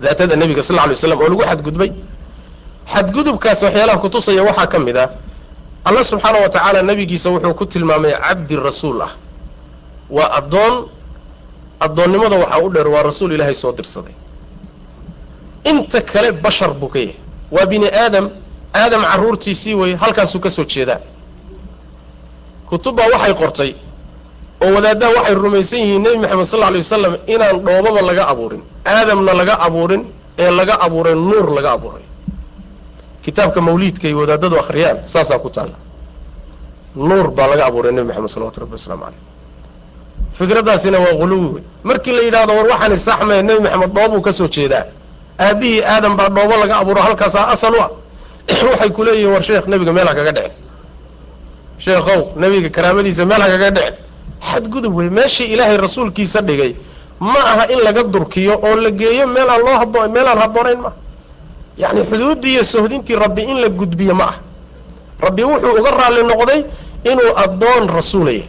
Daatada 0.00 0.36
nebiga 0.36 0.62
sal 0.62 0.78
alay 0.78 0.96
slam 0.96 1.20
oo 1.20 1.28
lagu 1.28 1.42
xadgudbay. 1.42 1.90
Xadgudubkaas 2.94 3.62
waxyaalaha 3.62 3.98
kutusaya 3.98 4.42
waxaa 4.42 4.66
ka 4.66 4.78
mid 4.78 4.96
ah 4.96 5.08
allah 5.84 6.04
subxaana 6.04 6.38
wa 6.42 6.48
tacaala 6.48 6.82
nebigiisa 6.82 7.30
wuxuu 7.30 7.54
ku 7.54 7.66
tilmaamay 7.66 8.12
cabdi 8.12 8.56
rasuul 8.56 9.02
ah. 9.02 9.10
Waa 10.10 10.30
addoon 10.38 10.74
addoonnimada 11.80 12.36
waxaa 12.36 12.58
u 12.64 12.70
dheer 12.70 12.88
waa 12.88 13.02
rasuul 13.02 13.32
ilaahay 13.32 13.54
soo 13.54 13.72
dirsaday. 13.72 14.14
Inta 15.64 16.00
kale 16.02 16.32
bashar 16.32 16.70
buu 16.74 16.88
ka 16.88 16.98
yahay. 16.98 17.16
Waa 17.50 17.66
bini 17.66 17.86
aadam 17.86 18.30
aadam 18.74 19.02
carruurtiisii 19.02 19.74
wey 19.74 19.94
halkaasuu 19.96 20.40
ka 20.40 20.50
soo 20.50 20.64
jeedaa 20.64 20.98
kutubbaa 22.72 23.08
waxay 23.14 23.34
qortay 23.42 23.70
oo 24.64 24.70
wadaaddaha 24.76 25.12
waxay 25.18 25.34
rumaysan 25.44 25.80
yihiin 25.84 26.02
nebi 26.02 26.16
moxamed 26.24 26.46
sal 26.50 26.58
lla 26.60 26.66
alay 26.72 26.80
wasalam 26.84 27.14
inaan 27.34 27.56
dhoobaba 27.66 28.00
laga 28.08 28.24
abuurin 28.32 28.62
aadamna 28.94 29.32
laga 29.40 29.54
abuurin 29.66 30.02
ee 30.38 30.50
laga 30.50 30.74
abuuray 30.86 31.14
nuur 31.14 31.46
laga 31.56 31.70
abuuray. 31.76 32.04
Kitaabka 33.24 33.60
mawliidka 33.60 34.08
ay 34.08 34.14
wadaadadu 34.20 34.56
akhriyaan 34.62 34.98
saasaa 35.04 35.38
ku 35.44 35.50
taalla. 35.50 35.76
Nuur 36.96 37.26
baa 37.36 37.46
laga 37.52 37.62
abuuray 37.68 37.92
nebi 37.92 38.08
moxamed 38.08 38.30
salawatu 38.34 38.58
rabbi 38.64 38.74
wasalaamu 38.80 39.04
caleyh 39.04 39.20
fikraddaasina 40.38 40.98
waa 41.04 41.14
huluwi 41.20 41.48
wey 41.54 41.62
markii 41.84 42.12
la 42.16 42.22
yidhahdo 42.26 42.52
war 42.58 42.66
waxaani 42.72 42.96
saxmee 42.96 43.42
nebi 43.48 43.60
maxamed 43.66 43.92
dhoobuu 43.96 44.20
ka 44.26 44.32
soo 44.32 44.48
jeedaa. 44.48 44.84
Aabihii 45.46 45.82
aadam 45.84 46.16
baa 46.16 46.28
dhoobo 46.36 46.56
laga 46.62 46.74
abuuro 46.80 47.00
halkaasaa 47.06 47.46
asal 47.54 47.74
u 47.76 47.80
ah. 47.84 47.90
Waxay 48.70 48.90
ku 48.96 49.04
leeyihiin 49.04 49.32
war 49.34 49.42
sheekh 49.42 49.66
nebiga 49.68 49.92
meel 49.92 50.08
ha 50.08 50.14
kaga 50.14 50.32
dhicin 50.32 50.52
sheekhow 51.84 52.20
nebiga 52.40 52.68
karaamadiisa 52.76 53.24
meel 53.30 53.42
ha 53.42 53.48
kaga 53.54 53.70
dhicin 53.76 53.94
xadgudub 54.50 54.94
wey 54.98 55.08
meeshii 55.18 55.48
ilaahay 55.54 55.76
rasuulkiisa 55.86 56.40
dhigay 56.48 56.72
ma 57.20 57.40
aha 57.52 57.64
in 57.72 57.80
laga 57.86 58.02
durkiyo 58.04 58.54
oo 58.66 58.76
la 58.84 58.90
geeyo 58.90 59.26
meel 59.26 59.48
aan 59.50 59.60
loo 59.66 59.76
habo 59.82 59.98
meel 60.14 60.26
aan 60.28 60.38
habboonayn 60.44 60.78
maaha 60.84 60.96
yacni 61.82 62.00
xuduuddii 62.10 62.52
iyo 62.54 62.64
sohdintii 62.64 63.16
rabbi 63.24 63.42
in 63.42 63.58
la 63.62 63.68
gudbiyo 63.68 64.14
ma 64.14 64.24
ah. 64.32 64.36
Rabbi 65.22 65.42
wuxuu 65.44 65.72
uga 65.80 65.90
raalli 65.90 66.22
noqday 66.30 66.60
inuu 67.10 67.32
addoon 67.44 67.86
rasuulaya. 67.98 68.42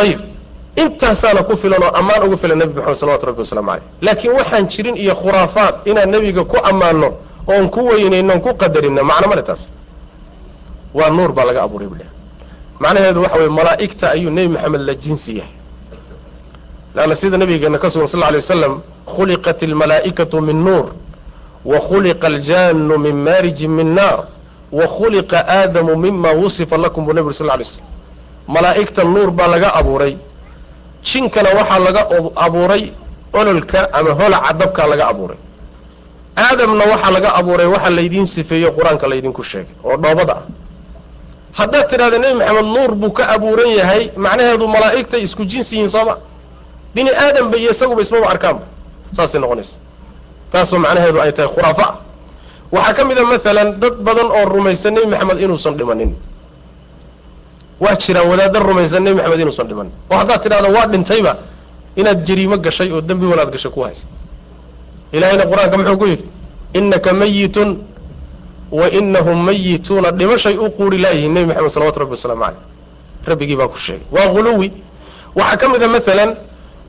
Ayib 0.00 0.20
intaasaana 0.76 1.42
ku 1.48 1.56
filan 1.56 1.82
oo 1.82 1.92
ammaan 2.00 2.22
ugu 2.26 2.36
filan 2.36 2.58
nebi 2.58 2.72
moxamed 2.76 2.96
salawatu 3.00 3.26
rabbi 3.26 3.40
wasalaamu 3.40 3.70
caleyh 3.70 3.84
laakiin 4.06 4.32
waxaan 4.38 4.64
jirin 4.68 4.96
iyo 4.96 5.14
khuraafaad 5.16 5.74
inaan 5.90 6.10
nebiga 6.12 6.44
ku 6.44 6.56
ammaano 6.70 7.08
oon 7.48 7.70
ku 7.74 7.80
weynayno 7.88 8.32
oon 8.32 8.40
ku 8.44 8.50
qadarino 8.60 9.02
macno 9.10 9.26
male 9.28 9.42
taas 9.42 9.72
waa 10.98 11.10
nuur 11.16 11.30
baa 11.36 11.44
laga 11.48 11.60
abuuray 11.66 11.88
bidhah 11.92 12.10
macnaheedu 12.82 13.20
waxa 13.24 13.36
weye 13.40 13.48
malaa'igta 13.58 14.06
ayuu 14.14 14.30
nebi 14.36 14.48
maxamed 14.54 14.80
la 14.88 14.94
jinsi 14.94 15.30
yahay. 15.38 15.54
Leanna 16.94 17.14
sida 17.20 17.36
nabigeena 17.38 17.78
ka 17.82 17.88
sugan 17.92 18.06
sal 18.12 18.20
lla 18.20 18.26
alay 18.30 18.40
wasalam 18.44 18.74
khuliqat 19.14 19.60
almalaa'ikatu 19.68 20.40
min 20.48 20.56
nuur 20.64 20.86
wa 21.64 21.78
khuliqa 21.88 22.26
aljaanu 22.32 22.94
min 23.04 23.16
maarijin 23.26 23.70
min 23.78 23.88
naar 23.94 24.18
wa 24.78 24.86
khuliqa 24.96 25.38
aadamu 25.58 25.96
mima 25.96 26.30
wusifa 26.40 26.76
lakum 26.84 27.04
buu 27.06 27.12
nebi 27.16 27.26
uri 27.28 27.34
sal 27.40 27.46
lla 27.46 27.54
alay 27.58 27.64
slam 27.72 27.86
malaa'igta 28.54 29.04
nuur 29.04 29.30
baa 29.30 29.48
laga 29.54 29.68
abuuray. 29.80 30.14
Jinkana 31.08 31.50
waxaa 31.58 31.78
laga 31.86 32.02
abuuray 32.46 32.82
ololka 33.32 33.80
ama 33.92 34.10
holaca 34.18 34.52
dabkaa 34.60 34.86
laga 34.92 35.04
abuuray. 35.12 35.38
Aadamna 36.36 36.84
waxaa 36.92 37.10
laga 37.16 37.30
abuuray 37.40 37.66
waxa 37.74 37.90
laydiin 37.96 38.26
sifeeyo 38.26 38.68
qur'aanka 38.76 39.06
laydinku 39.10 39.42
sheegay 39.50 39.74
oo 39.84 39.96
dhoobada 40.02 40.32
ah 40.40 40.42
haddaad 41.58 41.86
tidhahda 41.90 42.18
nebi 42.22 42.34
maxamed 42.40 42.66
nuur 42.76 42.90
buu 43.00 43.12
ka 43.18 43.24
abuuran 43.34 43.70
yahay. 43.80 44.02
Macnaheedu 44.24 44.64
malaa'igtay 44.74 45.20
isku 45.26 45.42
jinsi 45.50 45.72
yihiin 45.76 45.90
sooma 45.96 46.14
bini 46.94 47.10
aadamba 47.24 47.56
iyo 47.60 47.70
isaguba 47.74 48.00
ismaba 48.04 48.26
arkaanba 48.34 48.64
saasay 49.16 49.40
noqonaysa. 49.44 49.76
Taasoo 50.52 50.78
macnaheedu 50.84 51.18
ay 51.24 51.32
tahay 51.36 51.50
khuraafa. 51.54 51.84
Ah 51.88 51.94
waxaa 52.74 52.94
ka 52.96 53.02
mid 53.08 53.18
a 53.18 53.24
maalan 53.24 53.68
dad 53.82 53.94
badan 54.06 54.28
oo 54.36 54.44
rumaysan 54.54 54.92
nebi 54.96 55.06
maxamed 55.12 55.38
inuusan 55.44 55.74
dhimanin. 55.78 56.10
Waa 57.80 57.96
jiraan 58.02 58.28
wadaadda 58.32 58.58
rumaysan 58.68 59.02
nebi 59.04 59.16
maxamed 59.20 59.40
inuusan 59.44 59.66
dhimanin. 59.70 59.92
Oo 60.10 60.16
haddaad 60.20 60.40
tidhahdo 60.44 60.68
waa 60.76 60.86
dhintayba 60.92 61.32
inaad 62.00 62.20
jariimo 62.28 62.56
gashay 62.64 62.88
oo 62.92 63.00
dembi 63.00 63.26
wanaad 63.32 63.50
gashay 63.54 63.70
ku 63.72 63.80
haysta 63.86 64.12
ilaahayna 65.16 65.44
qur'aanka 65.50 65.76
muxuu 65.80 65.98
ku 66.00 66.06
yidhi? 66.12 66.24
Innaka 66.78 67.10
mayitun 67.20 67.68
wa 68.70 68.90
inahum 68.90 69.44
mayituuna 69.44 70.10
dhimashay 70.10 70.56
u 70.58 70.70
quuri 70.70 70.98
laayihiin 70.98 71.32
nebi 71.34 71.46
maxamed 71.46 71.70
salawatu 71.70 71.98
rabbi 72.00 72.10
wasalaamu 72.16 72.42
caleyh 72.44 72.60
rabbigii 73.26 73.56
baa 73.56 73.68
ku 73.68 73.78
sheegay. 73.78 74.06
Waa 74.12 74.26
huluwi 74.34 74.72
waxaa 75.34 75.56
ka 75.56 75.68
mid 75.68 75.82
a 75.82 75.88
maalan 75.88 76.36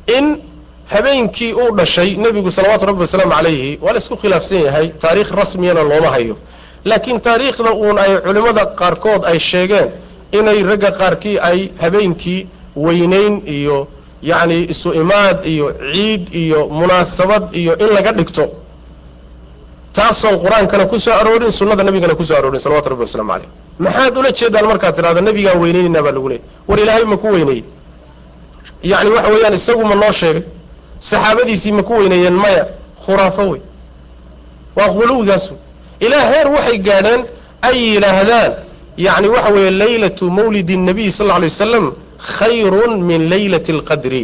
in 0.07 0.37
habeenkii 0.85 1.53
uu 1.53 1.75
dhashay 1.75 2.15
nebigu 2.15 2.51
salawaatu 2.51 2.85
rabbi 2.85 2.99
wasalaamu 3.01 3.31
calayhi 3.33 3.79
waa 3.81 3.91
la 3.93 3.97
isku 3.97 4.17
khilaafsan 4.17 4.61
yahay 4.65 4.87
taariikh 4.89 5.31
rasmiyana 5.31 5.83
looma 5.83 6.09
hayo. 6.09 6.37
Laakiin 6.85 7.19
taariikhda 7.21 7.71
uun 7.73 7.97
ay 7.99 8.17
culimmada 8.25 8.65
qaarkood 8.65 9.25
ay 9.25 9.39
sheegeen 9.39 9.89
inay 10.31 10.63
ragga 10.63 10.91
qaarkii 10.91 11.37
ay 11.39 11.69
habeenkii 11.81 12.47
weynayn 12.75 13.41
iyo 13.45 13.87
yacni 14.21 14.63
isu 14.69 14.93
imaad 14.93 15.45
iyo 15.45 15.73
ciid 15.93 16.23
iyo 16.35 16.67
munaasabad 16.67 17.43
iyo 17.55 17.77
in 17.77 17.89
laga 17.95 18.11
dhigto 18.11 18.45
taasoon 19.97 20.35
qur'aankana 20.43 20.85
ku 20.91 20.97
soo 21.05 21.13
aroorin 21.21 21.51
sunnada 21.59 21.83
nabigana 21.87 22.15
ku 22.19 22.23
soo 22.29 22.37
aroorin 22.39 22.59
salawatu 22.65 22.89
rabbi 22.91 23.03
waslamu 23.07 23.31
caleyh 23.33 23.49
maxaad 23.85 24.13
ula 24.19 24.29
jeedaan 24.39 24.65
markaad 24.71 24.93
tidhahda 24.97 25.21
nabigaan 25.29 25.57
weynaynaynaa 25.63 26.03
baa 26.07 26.11
lagu 26.17 26.29
leeyay 26.31 26.43
war 26.69 26.79
ilaahay 26.83 27.05
ma 27.11 27.17
ku 27.23 27.27
weyneeyey. 27.35 27.63
Yacni 28.91 29.09
waxa 29.15 29.29
weeyaan 29.33 29.53
isagu 29.59 29.83
ma 29.91 29.95
noo 29.95 30.11
sheegay. 30.11 30.43
Saxaabadiisii 31.09 31.71
ma 31.77 31.83
ku 31.83 31.93
weyneeyeen 32.01 32.33
maya. 32.43 32.63
Khuraafo 33.05 33.43
wey. 33.51 33.61
Waa 34.77 34.89
quluwigaas 34.97 35.45
wey 35.51 35.59
ilaa 36.05 36.25
heer 36.31 36.47
waxay 36.55 36.77
gaadheen 36.87 37.21
ay 37.67 37.77
yidhaahdaan 37.93 38.51
yacni 38.97 39.27
waxa 39.35 39.49
weeye 39.55 39.71
laylatu 39.71 40.29
mawlidi 40.39 40.77
nnabiy 40.77 41.09
sal 41.11 41.25
alla 41.31 41.39
lay 41.39 41.49
wasalam 41.53 41.85
khayrun 42.37 42.91
min 43.09 43.29
laylati 43.33 43.71
alqadri. 43.77 44.23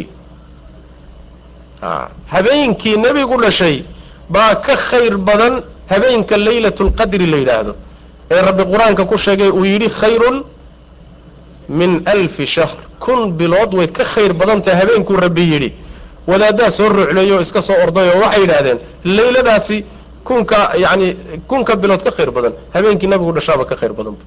Ah, 1.82 2.08
habeenkii 2.32 2.96
nebigu 2.96 3.36
dhashay 3.42 3.76
baa 4.30 4.54
ka 4.56 4.76
khayr 4.76 5.16
badan 5.18 5.62
habeenka 5.90 6.36
laylat 6.36 6.78
اlqadri 6.80 7.26
la 7.26 7.36
yidhaahdo. 7.36 7.74
Ee 8.30 8.40
rabbi 8.42 8.62
qur'aanka 8.72 9.04
ku 9.06 9.16
sheegay 9.16 9.50
uu 9.50 9.64
yidhi 9.64 9.88
khayrun 9.88 10.42
min 11.68 12.02
alfi 12.06 12.46
shahr. 12.46 12.76
Kun 13.00 13.32
bilood 13.38 13.74
way 13.74 13.86
ka 13.88 14.04
khayr 14.04 14.32
badan 14.32 14.62
tahay 14.62 14.80
habeenkuu 14.80 15.16
rabbi 15.16 15.42
yidhi. 15.52 15.72
Wadaaddaa 16.26 16.70
soo 16.70 16.88
rucleeyo 16.88 17.40
iska 17.40 17.60
soo 17.62 17.74
orday 17.84 18.08
oo 18.10 18.20
waxay 18.24 18.40
yidhaahdeen 18.42 18.78
layladaasi 19.04 19.84
kunka 20.24 20.56
yani 20.76 21.16
kunka 21.48 21.76
bilood 21.76 22.02
ka 22.02 22.10
khayr 22.10 22.30
badan 22.30 22.52
habeenkii 22.74 23.06
nabigu 23.08 23.32
dhashaaba 23.32 23.64
ka 23.66 23.76
khayr 23.76 23.92
badanba 23.92 24.22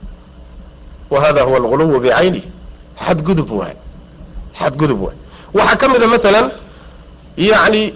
wa 1.10 1.20
hada 1.22 1.42
huwa 1.44 1.58
alguluwu 1.58 2.00
bicaynih 2.00 2.44
xadgudub 3.06 3.50
waay. 3.52 3.76
Xadgudub 4.60 5.02
waay. 5.02 5.16
Waxaa 5.54 5.76
ka 5.78 5.88
mid 5.88 6.04
a 6.04 6.08
maalan 6.08 6.52
yacni 7.38 7.94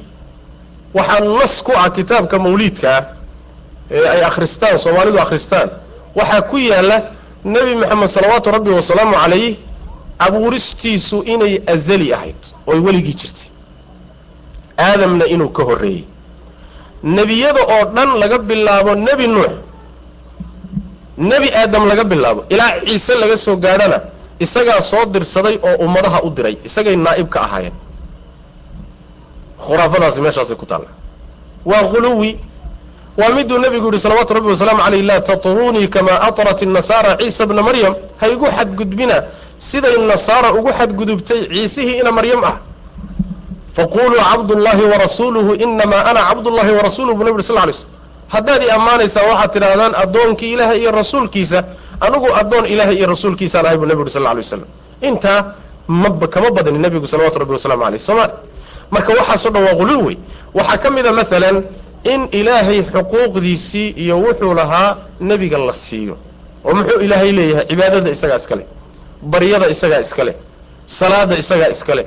waxaa 0.94 1.20
nas 1.40 1.62
ku 1.66 1.72
ah 1.82 1.90
kitaabka 1.98 2.36
mawliidkaa 2.46 3.00
ee 3.92 4.06
ay 4.14 4.22
akhristaan 4.30 4.78
soomaalidu 4.80 5.20
akhristaan. 5.26 5.70
Waxaa 6.16 6.42
ku 6.50 6.58
yaalla 6.58 6.98
nebi 7.54 7.76
moxamed 7.82 8.08
salawaatu 8.16 8.52
rabbi 8.56 8.70
wasalaamu 8.78 9.16
calayh 9.24 9.58
abuuristiisu 10.26 11.18
inay 11.34 11.54
azali 11.74 12.08
ahayd 12.14 12.42
ooy 12.68 12.80
weligii 12.86 13.14
jirtay. 13.22 13.48
Aadamna 14.78 15.26
inuu 15.34 15.50
ka 15.58 15.64
horreeyey. 15.64 16.04
Nebiyada 17.04 17.62
oo 17.74 17.84
dhan 17.96 18.10
laga 18.22 18.38
bilaabo 18.50 18.96
nebi 18.96 19.28
nuux. 19.28 19.54
Nebi 21.18 21.48
aadam 21.62 21.84
laga 21.92 22.04
bilaabo. 22.04 22.42
Ilaa 22.50 22.72
ciise 22.88 23.14
laga 23.22 23.38
soo 23.38 23.56
gaadhana 23.56 23.98
isagaa 24.40 24.82
soo 24.82 25.06
dirsaday 25.14 25.56
oo 25.68 25.76
ummadaha 25.86 26.20
u 26.24 26.30
diray 26.30 26.56
isagay 26.68 26.96
naa'ib 26.96 27.28
ka 27.34 27.40
ahaayeen 27.46 27.74
khuraafadaasi 29.66 30.20
meeshaasay 30.26 30.56
ku 30.62 30.66
taalla 30.66 30.90
waa 31.66 31.84
khuluwi. 31.92 32.32
Waa 33.20 33.30
miduu 33.36 33.58
nebigu 33.60 33.86
yidhi 33.92 34.00
salawaatu 34.00 34.34
rabbi 34.34 34.50
wasalaamu 34.56 34.82
caleyh 34.86 35.04
laa 35.10 35.20
tatrunii 35.22 35.88
kamaa 35.88 36.20
atrat 36.28 36.62
innasaara 36.62 37.18
ciisa 37.20 37.46
bna 37.46 37.62
maryam. 37.62 37.94
Ha 38.20 38.26
igu 38.28 38.46
xadgudbina 38.58 39.18
siday 39.60 39.98
nasaara 40.12 40.54
ugu 40.58 40.72
xadgudubtay 40.80 41.40
ciisihii 41.52 42.00
ina 42.02 42.12
maryam 42.12 42.44
ah. 42.44 42.56
Faquluu 43.76 44.20
cabdullaahi 44.32 44.84
warasuuluhu 44.92 45.52
inamaa 45.66 46.04
ana 46.10 46.22
cabdullahi 46.30 46.72
warasuluhu 46.78 47.16
buu 47.18 47.24
nebi 47.28 47.38
uri 47.40 47.44
sal 47.44 47.60
ly 47.68 47.74
slm 47.74 47.90
haddaad 48.34 48.62
i 48.64 48.70
ammaanaysaan 48.78 49.26
waxaad 49.32 49.52
tidhaahdaan 49.54 49.94
addoonkii 50.04 50.52
ilaahay 50.56 50.80
iyo 50.82 50.92
rasuulkiisa. 50.92 51.60
Anigu 52.06 52.28
addoon 52.42 52.66
ilaahay 52.66 52.96
iyo 53.00 53.08
rasuulkiisaan 53.14 53.66
ahay 53.66 53.78
buu 53.78 53.86
nebi 53.92 54.02
uri 54.08 54.12
sal 54.16 54.24
ly 54.24 54.40
waslam 54.44 54.64
intaa 55.02 55.40
maba 55.88 56.28
kama 56.28 56.50
badni 56.56 56.80
nebigu 56.80 57.08
salawatu 57.08 57.40
rabbi 57.44 57.54
wasalamu 57.60 57.84
aleyh 57.86 58.00
somaali 58.00 58.34
marka 58.92 59.14
waxaasoo 59.20 59.52
dhan 59.54 59.64
waa 59.68 59.76
quluw 59.82 60.02
wey 60.08 60.18
waxaa 60.54 60.78
ka 60.84 60.90
mid 60.92 61.06
a 61.08 61.12
maalan 61.20 61.58
in 62.04 62.22
ilaahay 62.32 62.80
xuquuqdiisii 62.94 63.88
iyo 64.04 64.16
wuxuu 64.26 64.54
lahaa 64.54 64.98
nebiga 65.20 65.58
la 65.58 65.74
siiyo. 65.74 66.18
Oo 66.66 66.74
muxuu 66.76 67.00
ilaahay 67.06 67.32
leeyahay? 67.32 67.66
Cibaadada 67.70 68.10
isagaa 68.16 68.36
iskale 68.42 68.64
baryada 69.22 69.68
isagaa 69.70 70.00
iskale 70.06 70.34
salaada 70.86 71.36
isagaa 71.38 71.70
iskale 71.76 72.04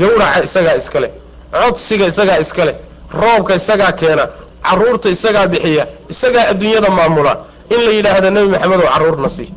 gawraca 0.00 0.42
isagaa 0.44 0.76
iskale 0.76 1.08
codsiga 1.52 2.06
isagaa 2.06 2.38
iskale 2.44 2.72
roobka 3.20 3.54
isagaa 3.60 3.92
keena 3.92 4.24
carruurta 4.66 5.08
isagaa 5.16 5.46
bixiya 5.52 5.84
isagaa 6.12 6.44
adduunyada 6.50 6.90
maamula. 6.90 7.32
In 7.74 7.80
la 7.86 7.90
yidhaahdo 7.96 8.30
nebi 8.30 8.48
maxamedow 8.54 8.88
carruurna 8.92 9.28
sii. 9.28 9.48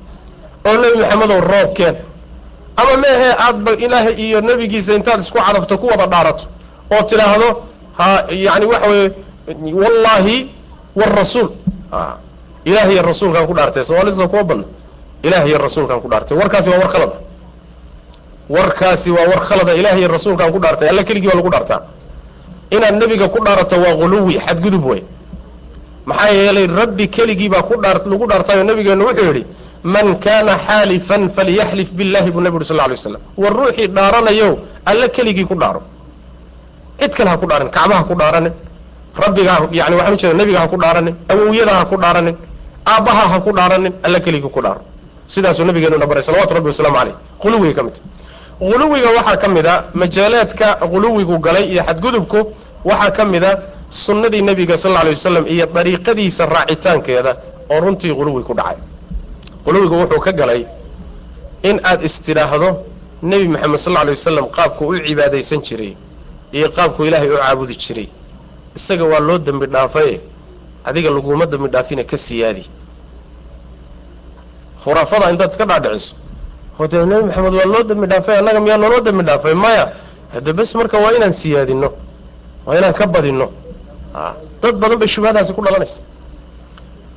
Oo 0.67 0.75
nebi 0.83 0.97
maxamedow 1.03 1.39
roob 1.51 1.69
keen. 1.77 1.95
Ama 2.77 2.97
meehee 3.03 3.33
aadba 3.45 3.71
ilaahay 3.85 4.13
iyo 4.25 4.41
nebigiisa 4.41 4.93
intaad 4.93 5.19
isku 5.19 5.37
cadabto 5.47 5.77
ku 5.77 5.85
wada 5.91 6.05
dhaarato 6.07 6.45
oo 6.93 7.03
tidhaahdo 7.09 7.49
ha 7.97 8.07
yani 8.45 8.65
waxa 8.71 8.87
weeye 8.89 9.09
wallaahi 9.81 10.37
warasuul 10.99 11.49
ilaah 12.69 12.87
iyo 12.93 13.01
rasuulkaan 13.01 13.45
ku 13.49 13.53
dhaartay 13.57 13.83
soomaalida 13.83 14.27
kuma 14.27 14.43
badna 14.49 14.65
ilaah 15.23 15.43
iyo 15.49 15.57
rasuulkaan 15.57 16.01
ku 16.01 16.07
dhaartay. 16.11 16.35
Warkaasi 16.37 16.69
waa 16.69 16.79
war 16.81 16.89
khalada 16.93 17.17
warkaasi 18.49 19.09
waa 19.11 19.27
war 19.31 19.41
khalada 19.47 19.73
ilaah 19.79 19.95
iyo 19.99 20.07
rasuulkaan 20.07 20.51
ku 20.51 20.59
dhaartay 20.59 20.89
alla 20.89 21.03
keligii 21.03 21.27
baa 21.29 21.37
lagu 21.39 21.49
dhaartaa. 21.49 21.81
Inaad 22.71 22.95
nebiga 23.01 23.27
ku 23.29 23.39
dhaarato 23.45 23.75
waa 23.83 23.95
quluwi 24.01 24.33
xadgudub 24.45 24.85
wey 24.85 25.01
maxaa 26.05 26.29
yeelay 26.33 26.67
rabbi 26.67 27.07
keligii 27.07 27.49
baa 27.49 27.61
ku 27.69 27.75
dhaa 27.83 27.93
lagu 28.11 28.25
dhaartayoo 28.31 28.63
nabigeenu 28.63 29.05
wuxuu 29.07 29.25
yidhi 29.29 29.43
man 29.83 30.07
kana 30.25 30.53
xaalifan 30.67 31.29
falyaxlif 31.35 31.89
billahi 31.97 32.31
buu 32.31 32.41
nabi 32.41 32.55
uri 32.59 32.65
sal 32.65 32.77
lay 32.77 32.97
slam 32.97 33.21
war 33.37 33.53
ruuxii 33.53 33.87
dhaaranayo 33.97 34.49
alla 34.85 35.07
keligii 35.15 35.45
ku 35.45 35.55
dhaaro 35.61 35.81
cid 37.01 37.13
kale 37.17 37.29
ha 37.29 37.37
ku 37.37 37.45
dhaaran 37.49 37.69
kacba 37.75 37.95
ha 37.99 38.03
ku 38.09 38.15
dhaaranin 38.21 38.53
rabbiga 39.23 39.53
yani 39.79 39.95
waxaan 39.99 40.13
ujeeda 40.17 40.33
nebiga 40.41 40.59
ha 40.63 40.67
ku 40.67 40.77
dhaaranin 40.83 41.15
awowyada 41.31 41.73
ha 41.79 41.85
ku 41.91 41.95
dhaaranin 42.03 42.35
aabbaha 42.93 43.23
ha 43.31 43.37
ku 43.45 43.51
dhaaranin 43.57 43.93
alla 44.05 44.19
keligii 44.19 44.49
ku 44.55 44.61
dhaaro. 44.61 44.81
Sidaasuu 45.27 45.65
nabigeenuna 45.65 46.05
baray 46.09 46.23
salawatu 46.23 46.53
rabbi 46.57 46.67
wasalaamu 46.71 46.97
caleyh 46.97 47.15
quluwiga 47.41 47.73
ka 47.77 47.83
mid. 47.83 47.95
Quluwiga 48.59 49.09
waxaa 49.17 49.37
ka 49.43 49.47
mid 49.47 49.65
a 49.65 49.75
majaalaadka 49.93 50.67
quluwigu 50.91 51.35
galay 51.45 51.65
iyo 51.73 51.83
xadgudubku 51.87 52.39
waxaa 52.85 53.11
ka 53.17 53.23
mid 53.25 53.43
a 53.43 53.51
sunnadii 53.89 54.41
nebiga 54.41 54.77
sal 54.77 54.91
lla 54.91 55.03
lay 55.03 55.13
wasalam 55.17 55.45
iyo 55.47 55.65
dariiqadiisa 55.75 56.45
raacitaankeeda 56.45 57.31
oo 57.71 57.79
runtii 57.79 58.13
quluwi 58.19 58.43
ku 58.43 58.53
dhacay. 58.53 58.77
Quluwigu 59.65 59.95
wuxuu 60.01 60.19
ka 60.25 60.31
galay 60.31 60.65
in 61.63 61.79
aad 61.83 62.03
istidhaahdo 62.03 62.69
nebi 63.23 63.47
moxamed 63.47 63.77
sal 63.79 63.93
lla 63.93 64.03
lay 64.07 64.13
wasalam 64.17 64.45
qaabku 64.57 64.83
u 64.91 64.95
cibaadaysan 65.07 65.61
jiray 65.67 65.93
iyo 66.51 66.67
qaabku 66.75 67.05
ilaahay 67.05 67.29
u 67.29 67.37
caabudi 67.37 67.75
jiray. 67.75 68.07
Isaga 68.75 69.03
waa 69.05 69.19
loo 69.19 69.37
dembi 69.37 69.65
dhaafaye 69.67 70.21
adiga 70.85 71.09
laguma 71.09 71.45
dembi 71.45 71.67
dhaafina 71.69 72.03
ka 72.03 72.17
siyaadi. 72.17 72.63
Khuraafada 74.83 75.31
intaad 75.31 75.51
iska 75.51 75.65
dhaadhiciso. 75.65 76.15
Hode 76.77 77.05
nebi 77.05 77.23
maxamed 77.27 77.53
waa 77.53 77.65
loo 77.73 77.83
dembi 77.83 78.07
dhaafay 78.07 78.37
annaga 78.39 78.59
miyaa 78.59 78.77
naloo 78.77 79.01
dembi 79.01 79.23
dhaafay? 79.23 79.53
Maya 79.53 79.91
hade 80.33 80.53
bes 80.53 80.75
marka 80.75 80.97
waa 80.97 81.11
inaan 81.17 81.31
siyaadino 81.31 81.89
waa 82.65 82.77
inaan 82.77 82.93
ka 82.93 83.05
badino 83.07 83.47
dad 84.61 84.75
badan 84.81 84.97
bay 84.99 85.07
shubhadaasi 85.07 85.53
ku 85.53 85.61
dhalanaysa. 85.65 85.99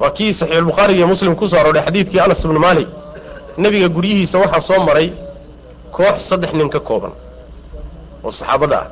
Waa 0.00 0.10
kii 0.10 0.32
saxiixulbukhaariga 0.32 0.98
iyo 0.98 1.06
muslim 1.06 1.34
ku 1.36 1.46
soo 1.48 1.58
arooray 1.60 1.82
xadiidkii 1.86 2.20
anas 2.20 2.44
ibnu 2.44 2.58
maalik. 2.60 2.88
Nebiga 3.58 3.88
guryihiisa 3.88 4.38
waxaa 4.38 4.60
soo 4.60 4.80
maray 4.84 5.12
koox 5.92 6.18
saddex 6.28 6.52
nin 6.52 6.68
ka 6.70 6.80
kooban 6.80 7.12
oo 8.24 8.30
saxaabada 8.30 8.78
ah 8.82 8.86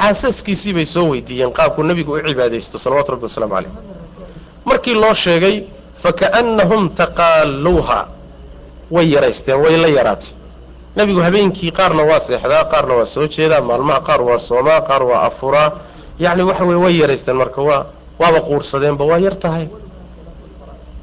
xaasaskiisii 0.00 0.72
bay 0.76 0.84
soo 0.94 1.06
weydiiyeen 1.12 1.52
qaabkuu 1.58 1.84
nebigu 1.88 2.12
u 2.12 2.20
cibaadaysto 2.28 2.78
salawatu 2.84 3.12
rabbi 3.12 3.24
wasalaamu 3.28 3.54
caleyh 3.54 3.72
markii 4.64 4.94
loo 5.02 5.14
sheegay 5.14 5.56
faka'annahum 6.02 6.82
taqaaluuha 6.98 7.98
way 8.94 9.06
yaraysteen 9.14 9.58
way 9.64 9.76
la 9.76 9.88
yaraatay. 9.98 10.30
Nebigu 10.96 11.20
habeenkii 11.26 11.70
qaarna 11.78 12.02
waa 12.10 12.20
seexdaa 12.20 12.64
qaarna 12.72 12.94
waa 12.98 13.06
soo 13.14 13.26
jeedaa 13.34 13.60
maalmaha 13.60 14.00
qaar 14.08 14.20
waa 14.28 14.38
soomaa 14.38 14.80
qaar 14.88 15.02
waa 15.10 15.22
afuraa. 15.28 15.70
Yacni 16.18 16.42
waxa 16.42 16.64
weye 16.64 16.80
way 16.84 16.94
yaraysteen 17.02 17.36
marka 17.36 17.62
waa 17.62 17.86
waaba 18.20 18.40
quursadeenba 18.40 19.04
waa 19.10 19.18
yar 19.18 19.36
tahay. 19.38 19.66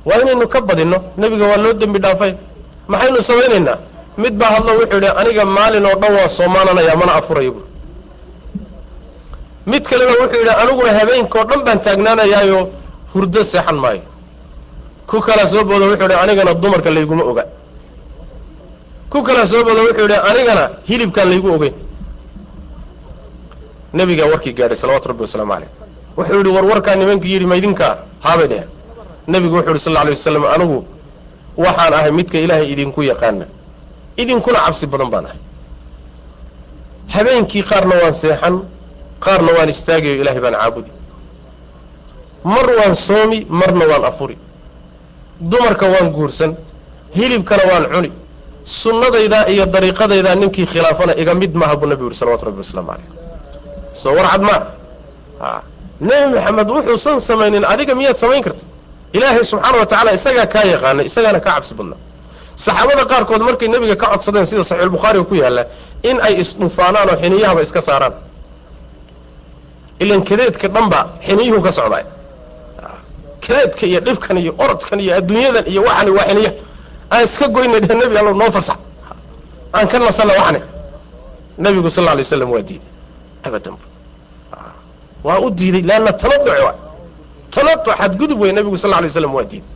Waa 0.06 0.20
inaynu 0.22 0.48
ka 0.48 0.62
badinno 0.62 0.98
nebiga 1.18 1.46
waa 1.52 1.58
loo 1.64 1.74
dembi 1.74 2.00
dhaafay. 2.00 2.34
Maxaynu 2.88 3.22
samaynaynaa? 3.22 3.78
Mid 4.18 4.34
baa 4.40 4.52
hadlo 4.56 4.72
wuxuu 4.80 4.96
yidhi 5.00 5.10
aniga 5.22 5.46
maalin 5.46 5.86
oo 5.86 5.96
dhan 6.02 6.14
waa 6.18 6.28
soomaananayaa 6.38 6.96
mana 7.02 7.14
afurayo. 7.20 7.52
bu 7.52 7.62
mid 9.66 9.84
kalena 9.90 10.12
wuxuu 10.22 10.40
yidhi 10.42 10.54
aniguna 10.62 10.92
habeenkao 11.00 11.44
dhan 11.50 11.62
baan 11.66 11.80
taagnaanayaayo 11.86 12.60
hurdo 13.14 13.44
seexan 13.44 13.78
maayo. 13.84 14.02
Ku 15.10 15.20
kalaa 15.22 15.48
soo 15.48 15.64
boodo 15.64 15.86
wuxuu 15.92 16.04
yidhi 16.08 16.18
anigana 16.24 16.54
dumarka 16.54 16.90
layguma 16.90 17.24
oga. 17.32 17.44
Ku 19.12 19.24
kalaa 19.28 19.46
soo 19.52 19.64
boodo 19.68 19.82
wuxuu 19.88 20.06
yidhi 20.08 20.18
anigana 20.30 20.64
hilibkaan 20.90 21.30
laygu 21.32 21.50
ogeyn. 21.56 21.74
Nebigaa 23.94 24.28
warkii 24.32 24.54
gaadhay 24.58 24.78
salawatu 24.82 25.08
rabbi 25.12 25.22
wasalaamu 25.28 25.52
caleyh 25.54 25.70
wuxuu 26.18 26.38
yidhi 26.40 26.52
war 26.56 26.66
warkaa 26.72 26.96
nimankii 26.96 27.34
yidhi 27.36 27.46
maydinkaa 27.54 27.94
haabay 28.26 28.48
dheheen. 28.52 28.70
Nebigu 29.28 29.56
wuxuu 29.56 29.72
yidhi 29.74 29.84
sal 29.86 29.94
lla 29.94 30.02
alay 30.02 30.14
wasalam 30.18 30.44
anigu 30.56 30.78
waxaan 31.58 31.94
ahay 31.94 32.12
midka 32.12 32.38
ilaahay 32.40 32.68
idinku 32.74 33.00
yaqaana 33.12 33.46
idinkuna 34.22 34.60
cabsi 34.66 34.86
badan 34.88 35.10
baan 35.14 35.26
ahay. 35.26 35.40
Habeenkii 37.14 37.64
qaarna 37.70 37.96
waan 38.02 38.14
seexan 38.22 38.56
qaarna 39.26 39.52
waan 39.58 39.70
istaagayo 39.74 40.16
ilaahay 40.22 40.42
baan 40.46 40.56
caabudi. 40.62 40.92
Mar 42.54 42.68
waan 42.80 42.96
soomi 43.08 43.40
marna 43.60 43.86
waan 43.92 44.04
afuri. 44.12 44.36
Dumarka 45.52 45.86
waan 45.94 46.08
guursan 46.16 46.52
hilibkana 47.18 47.64
waan 47.72 47.86
cuni. 47.94 48.10
Sunnadaydaa 48.82 49.46
iyo 49.54 49.66
dariiqadaydaa 49.74 50.36
ninkii 50.42 50.66
khilaafana 50.72 51.14
iga 51.22 51.34
mid 51.42 51.54
maaha 51.62 51.76
buu 51.80 51.88
nabigu 51.92 52.08
yidhi 52.10 52.20
salawatu 52.22 52.46
rabbi 52.48 52.60
wasalaamu 52.64 52.90
caleyh 52.92 53.10
soo 54.02 54.14
warcad 54.18 54.42
maa 54.50 54.62
a 55.48 55.62
nebi 56.08 56.28
maxamed 56.36 56.68
wuxuusan 56.76 57.18
samaynin 57.30 57.64
adiga 57.74 57.94
miyaad 58.00 58.18
samayn 58.24 58.44
karta 58.46 58.64
ilaahay 59.18 59.44
subxaana 59.52 59.78
wa 59.82 59.86
tacaala 59.92 60.12
isagaa 60.18 60.46
kaa 60.54 60.64
yaqaanay 60.74 61.06
isagaana 61.10 61.40
kaa 61.46 61.54
cabsi 61.56 61.74
badnaa. 61.80 61.98
Saxaabada 62.66 63.04
qaarkood 63.12 63.42
markay 63.48 63.68
nebiga 63.74 63.96
ka 64.02 64.08
codsadeen 64.14 64.46
sida 64.50 64.64
saxiixulbukhaariga 64.70 65.26
ku 65.30 65.36
yaalla 65.42 65.64
in 66.10 66.18
ay 66.28 66.34
isdhufaanaan 66.44 67.08
oo 67.12 67.18
xiniyahaba 67.24 67.62
iska 67.66 67.82
saaraan 67.88 68.14
ilan 70.02 70.22
kadeedka 70.30 70.68
dhanba 70.76 71.00
xiniyuhu 71.26 71.62
ka 71.66 71.72
socdaay 71.78 72.06
kadeedka 73.44 73.84
iyo 73.90 74.00
dhibkan 74.06 74.38
iyo 74.38 74.52
orodkan 74.64 75.00
iyo 75.00 75.12
adduunyadan 75.20 75.66
iyo 75.72 75.82
waxani 75.88 76.12
waa 76.18 76.28
xiniya. 76.30 76.52
Aan 77.12 77.24
iska 77.26 77.48
goyna 77.48 77.80
dheh 77.80 77.96
nebi 78.02 78.18
allow 78.18 78.34
noo 78.34 78.52
fasax 78.52 78.78
aan 79.74 79.88
ka 79.92 80.00
nasanna 80.00 80.34
waxani. 80.40 80.60
Nebigu 81.58 81.90
sal 81.90 82.04
lla 82.04 82.12
alay 82.12 82.24
waslam 82.24 82.50
waa 82.52 82.62
diiday. 82.62 82.88
Abadan. 83.44 83.76
Waa 85.24 85.40
u 85.46 85.50
diiday 85.52 85.82
leanna 85.90 86.12
tanaduc 86.14 86.48
waay 86.66 86.78
tanaduc 87.52 87.96
xadgudub 88.00 88.40
wey 88.42 88.52
nebigu 88.54 88.78
sal 88.78 88.90
lla 88.90 88.98
alay 88.98 89.10
waslam 89.10 89.34
waa 89.34 89.44
diiday. 89.44 89.68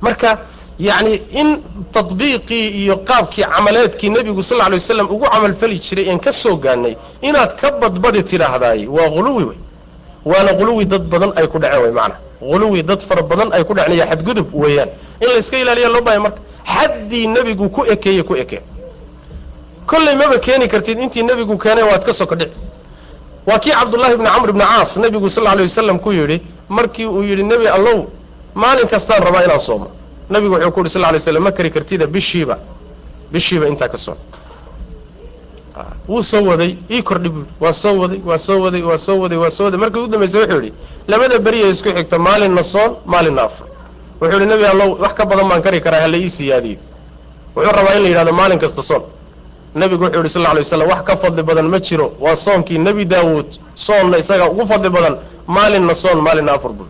Marka 0.00 0.38
yacni 0.78 1.14
in 1.40 1.62
tadbiiqii 1.92 2.68
iyo 2.82 2.96
qaabkii 2.96 3.42
camaleedkii 3.44 4.10
nebigu 4.10 4.42
sal 4.42 4.60
alay 4.60 4.78
wasalam 4.78 5.06
ugu 5.10 5.24
camalfali 5.26 5.78
jiray 5.78 6.08
een 6.10 6.18
ka 6.20 6.32
soo 6.32 6.56
gaannay 6.56 6.96
inaad 7.22 7.56
ka 7.60 7.70
badbadi 7.70 8.22
tidhaahdaay 8.22 8.86
waa 8.86 9.08
huluwi 9.08 9.44
wey 9.44 9.58
waana 10.24 10.52
huluwi 10.52 10.84
dad 10.84 11.02
badan 11.08 11.32
ay 11.36 11.46
ku 11.46 11.58
dhaceen 11.58 11.82
wey 11.82 11.90
macnaha 11.92 12.20
huluwi 12.40 12.82
dad 12.82 13.00
fara 13.02 13.22
badan 13.22 13.52
ay 13.52 13.64
ku 13.64 13.74
dhaceen 13.74 13.96
iyo 13.96 14.06
xadgudub 14.06 14.46
weeyaan. 14.54 14.88
In 15.20 15.28
la 15.28 15.38
iska 15.38 15.58
ilaaliya 15.58 15.88
loo 15.88 16.00
baaya 16.02 16.20
marka 16.20 16.38
xaddii 16.74 17.26
nebigu 17.26 17.68
ku 17.70 17.84
ekeeye 17.84 18.22
ku 18.22 18.34
ekee. 18.36 18.60
Kollay 19.86 20.14
maba 20.14 20.38
keeni 20.38 20.68
kartid 20.68 20.98
intii 21.00 21.22
nebigu 21.22 21.58
keenay 21.58 21.82
waad 21.84 22.04
ka 22.04 22.12
soko 22.12 22.34
dhici 22.34 22.52
waa 23.46 23.58
kii 23.58 23.70
cabdullaahi 23.72 24.16
bni 24.16 24.26
camr 24.30 24.52
bni 24.52 24.64
caas 24.64 24.96
nebigu 24.96 25.28
sal 25.28 25.46
alay 25.46 25.62
wasalam 25.66 25.98
ku 25.98 26.12
yidhi 26.12 26.40
markii 26.68 27.06
uu 27.06 27.22
yidhi 27.22 27.42
nebi 27.42 27.66
allow 27.66 28.06
maalin 28.54 28.86
kastaan 28.88 29.22
rabaa 29.24 29.44
inaan 29.44 29.60
soomo 29.60 29.86
nabigu 30.30 30.54
wuxuu 30.54 30.70
ku 30.72 30.80
yidhi 30.80 30.90
sal 30.90 31.02
lay 31.12 31.20
slam 31.20 31.42
ma 31.42 31.50
kari 31.52 31.70
kartida 31.70 32.06
bishiiba. 32.06 32.58
Bishiiba 33.32 33.66
intaa 33.68 33.88
ka 33.88 33.96
soo. 33.98 34.16
Wuu 36.08 36.22
soo 36.22 36.42
waday 36.44 36.76
ii 36.90 37.02
kordhi 37.02 37.28
buu 37.28 37.44
waa 37.60 37.72
soo 37.72 37.98
waday 38.00 38.20
waa 38.24 38.38
soo 38.38 38.60
waday 38.60 38.82
waa 38.82 38.98
soo 38.98 39.18
waday 39.20 39.38
waa 39.38 39.50
soo 39.50 39.64
waday. 39.64 39.78
Markii 39.80 39.98
ugu 40.00 40.08
dambaysa 40.12 40.38
wuxuu 40.38 40.54
yidhi 40.60 40.72
labada 41.08 41.38
beriya 41.38 41.68
isku 41.68 41.88
xigta 41.88 42.18
maalinna 42.18 42.62
soon 42.62 42.96
maalinna 43.06 43.42
afur 43.42 43.66
wuxuu 44.20 44.34
yidhi 44.40 44.46
nebi 44.46 44.64
allow 44.64 44.96
wax 45.02 45.14
ka 45.14 45.24
badan 45.26 45.48
baan 45.48 45.62
kari 45.62 45.80
karaa 45.80 46.00
hala 46.00 46.16
ii 46.16 46.28
siyaadiyo 46.28 46.78
wuxuu 47.56 47.72
rabaa 47.76 47.94
in 47.96 48.02
la 48.02 48.08
yidhahdo 48.08 48.32
maalin 48.32 48.58
kasta 48.58 48.82
soon. 48.82 49.02
Nebigu 49.74 50.04
wuxuu 50.04 50.16
yidhi 50.18 50.28
sal 50.28 50.42
lla 50.42 50.50
alay 50.50 50.62
waslam 50.62 50.88
wax 50.88 51.02
ka 51.04 51.16
fadli 51.16 51.42
badan 51.42 51.68
ma 51.68 51.78
jiro 51.80 52.12
waa 52.20 52.36
soonkii 52.36 52.78
nebi 52.78 53.04
daawuud 53.04 53.46
soonna 53.74 54.18
isaga 54.18 54.50
ugu 54.50 54.66
fadli 54.66 54.90
badan 54.90 55.16
maalinna 55.46 55.94
soon 55.94 56.18
maalinna 56.20 56.52
afur 56.52 56.72
buu 56.72 56.86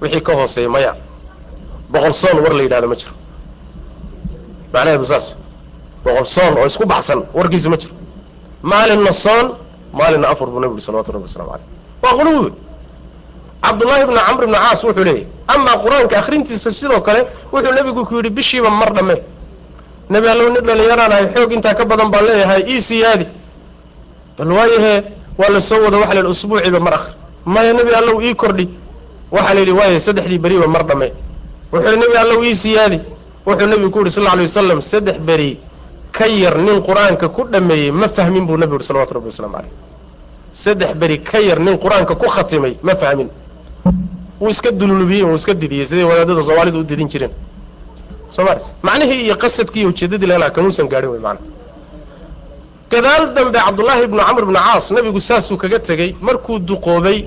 wixii 0.00 0.20
ka 0.20 0.32
hooseeya 0.34 0.68
maya 0.68 0.94
boqol 1.92 2.12
soon 2.22 2.36
war 2.44 2.52
la 2.58 2.62
yidhahdo 2.62 2.88
ma 2.88 2.96
jiro. 3.00 3.14
Macnaheedu 4.72 5.04
saas. 5.10 5.26
Boqol 6.04 6.24
soon 6.34 6.52
oo 6.58 6.66
isku 6.66 6.84
baxsan 6.92 7.20
warkiisu 7.34 7.68
ma 7.70 7.76
jiro. 7.82 7.94
Maalinna 8.62 9.12
soon 9.12 9.46
maalinna 9.98 10.28
afur 10.32 10.46
buu 10.52 10.60
nabi 10.60 10.72
yuri 10.74 10.82
salawatu 10.86 11.12
rabbi 11.12 11.26
waslamu 11.28 11.50
caleyh 11.50 11.66
waa 12.02 12.14
quluwi 12.18 12.50
cabdullaahi 13.64 14.04
bni 14.08 14.20
camr 14.28 14.44
bni 14.46 14.58
caas 14.64 14.80
wuxuu 14.84 15.04
leeyahy 15.08 15.26
amaa 15.54 15.76
qur'aanka 15.84 16.14
akhrintiisa 16.22 16.70
sidoo 16.70 17.00
kale 17.06 17.20
wuxuu 17.52 17.72
nebigu 17.76 18.02
ku 18.08 18.14
yidhi 18.16 18.30
bishiiba 18.30 18.70
mar 18.70 18.90
dhamme. 18.96 19.16
Nebi 20.10 20.26
allow 20.28 20.48
nin 20.54 20.62
dhalinyaraanahay 20.68 21.26
xoog 21.34 21.52
intaa 21.56 21.74
ka 21.74 21.84
badan 21.84 22.08
baan 22.12 22.24
leeyahay 22.28 22.62
ii 22.72 22.80
siyaadi 22.88 23.26
bal 24.38 24.50
waayahee 24.58 24.98
waa 25.38 25.50
la 25.54 25.60
soo 25.60 25.80
wada 25.84 25.98
waxa 25.98 26.14
la 26.14 26.20
yidhi 26.20 26.30
usbuuciiba 26.34 26.80
mar 26.80 26.94
akhri. 26.94 27.14
Maya 27.44 27.72
nebi 27.72 27.92
allow 28.00 28.16
ii 28.22 28.34
kordhi. 28.34 28.66
Waxaa 29.32 29.54
la 29.54 29.60
yidhi 29.60 29.72
waaya 29.72 30.00
saddexdii 30.06 30.38
beriba 30.38 30.66
mar 30.66 30.82
dhamme 30.86 31.08
wuxuu 31.72 31.96
nebi 32.02 32.16
allow 32.22 32.44
ii 32.44 32.54
siyaadi 32.56 32.98
wuxuu 33.46 33.66
nebigu 33.72 33.90
ku 33.90 33.98
yidhi 33.98 34.10
sal 34.10 34.26
alay 34.26 34.44
wasalam 34.50 34.80
saddex 34.82 35.18
beri 35.28 35.50
ka 36.12 36.26
yar 36.26 36.56
nin 36.58 36.82
qur'aanka 36.88 37.28
ku 37.28 37.42
dhameeyey 37.52 37.90
ma 37.92 38.08
fahmin 38.08 38.46
buu 38.46 38.56
nebigu 38.56 38.74
yidhi 38.78 38.86
salawatu 38.90 39.14
rabbi 39.14 39.26
waslamu 39.32 39.54
caleyh 39.56 39.72
saddex 40.52 40.92
beri 41.00 41.16
ka 41.22 41.38
yar 41.38 41.58
nin 41.60 41.76
qur'aanka 41.78 42.14
ku 42.14 42.26
khatimay 42.28 42.76
ma 42.82 42.94
fahmin. 42.94 43.28
Wuu 44.40 44.50
iska 44.50 44.70
dululubiyey 44.72 45.22
wuu 45.22 45.34
iska 45.36 45.54
didiyey 45.54 45.84
siday 45.86 46.04
wadaadada 46.04 46.42
soomaalidu 46.42 46.78
u 46.80 46.84
didin 46.84 47.08
jireen? 47.08 47.30
Soo 48.30 48.44
maart 48.44 48.64
macnihii 48.82 49.24
iyo 49.26 49.36
qasadkii 49.36 49.80
iyo 49.80 49.88
ujeeddadii 49.88 50.26
laga 50.26 50.50
kamuusan 50.50 50.88
gaadhin 50.88 51.10
wey 51.10 51.20
macana 51.20 51.40
gadaal 52.90 53.34
dambe 53.34 53.58
cabdullaahi 53.58 54.02
ibnu 54.08 54.18
camr 54.28 54.42
ibnu 54.42 54.54
caas 54.58 54.90
nebigu 54.90 55.20
saasuu 55.20 55.56
kaga 55.56 55.78
tegey 55.78 56.10
markuu 56.20 56.58
duqoobay 56.58 57.18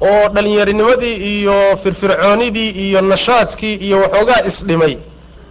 oo 0.00 0.28
dhallinyarinimadii 0.34 1.14
iyo 1.38 1.76
firfircoonidii 1.82 2.70
iyo 2.70 3.00
nashaadkii 3.00 3.74
iyo 3.74 3.96
waxoogaa 4.00 4.42
isdhimay. 4.46 4.96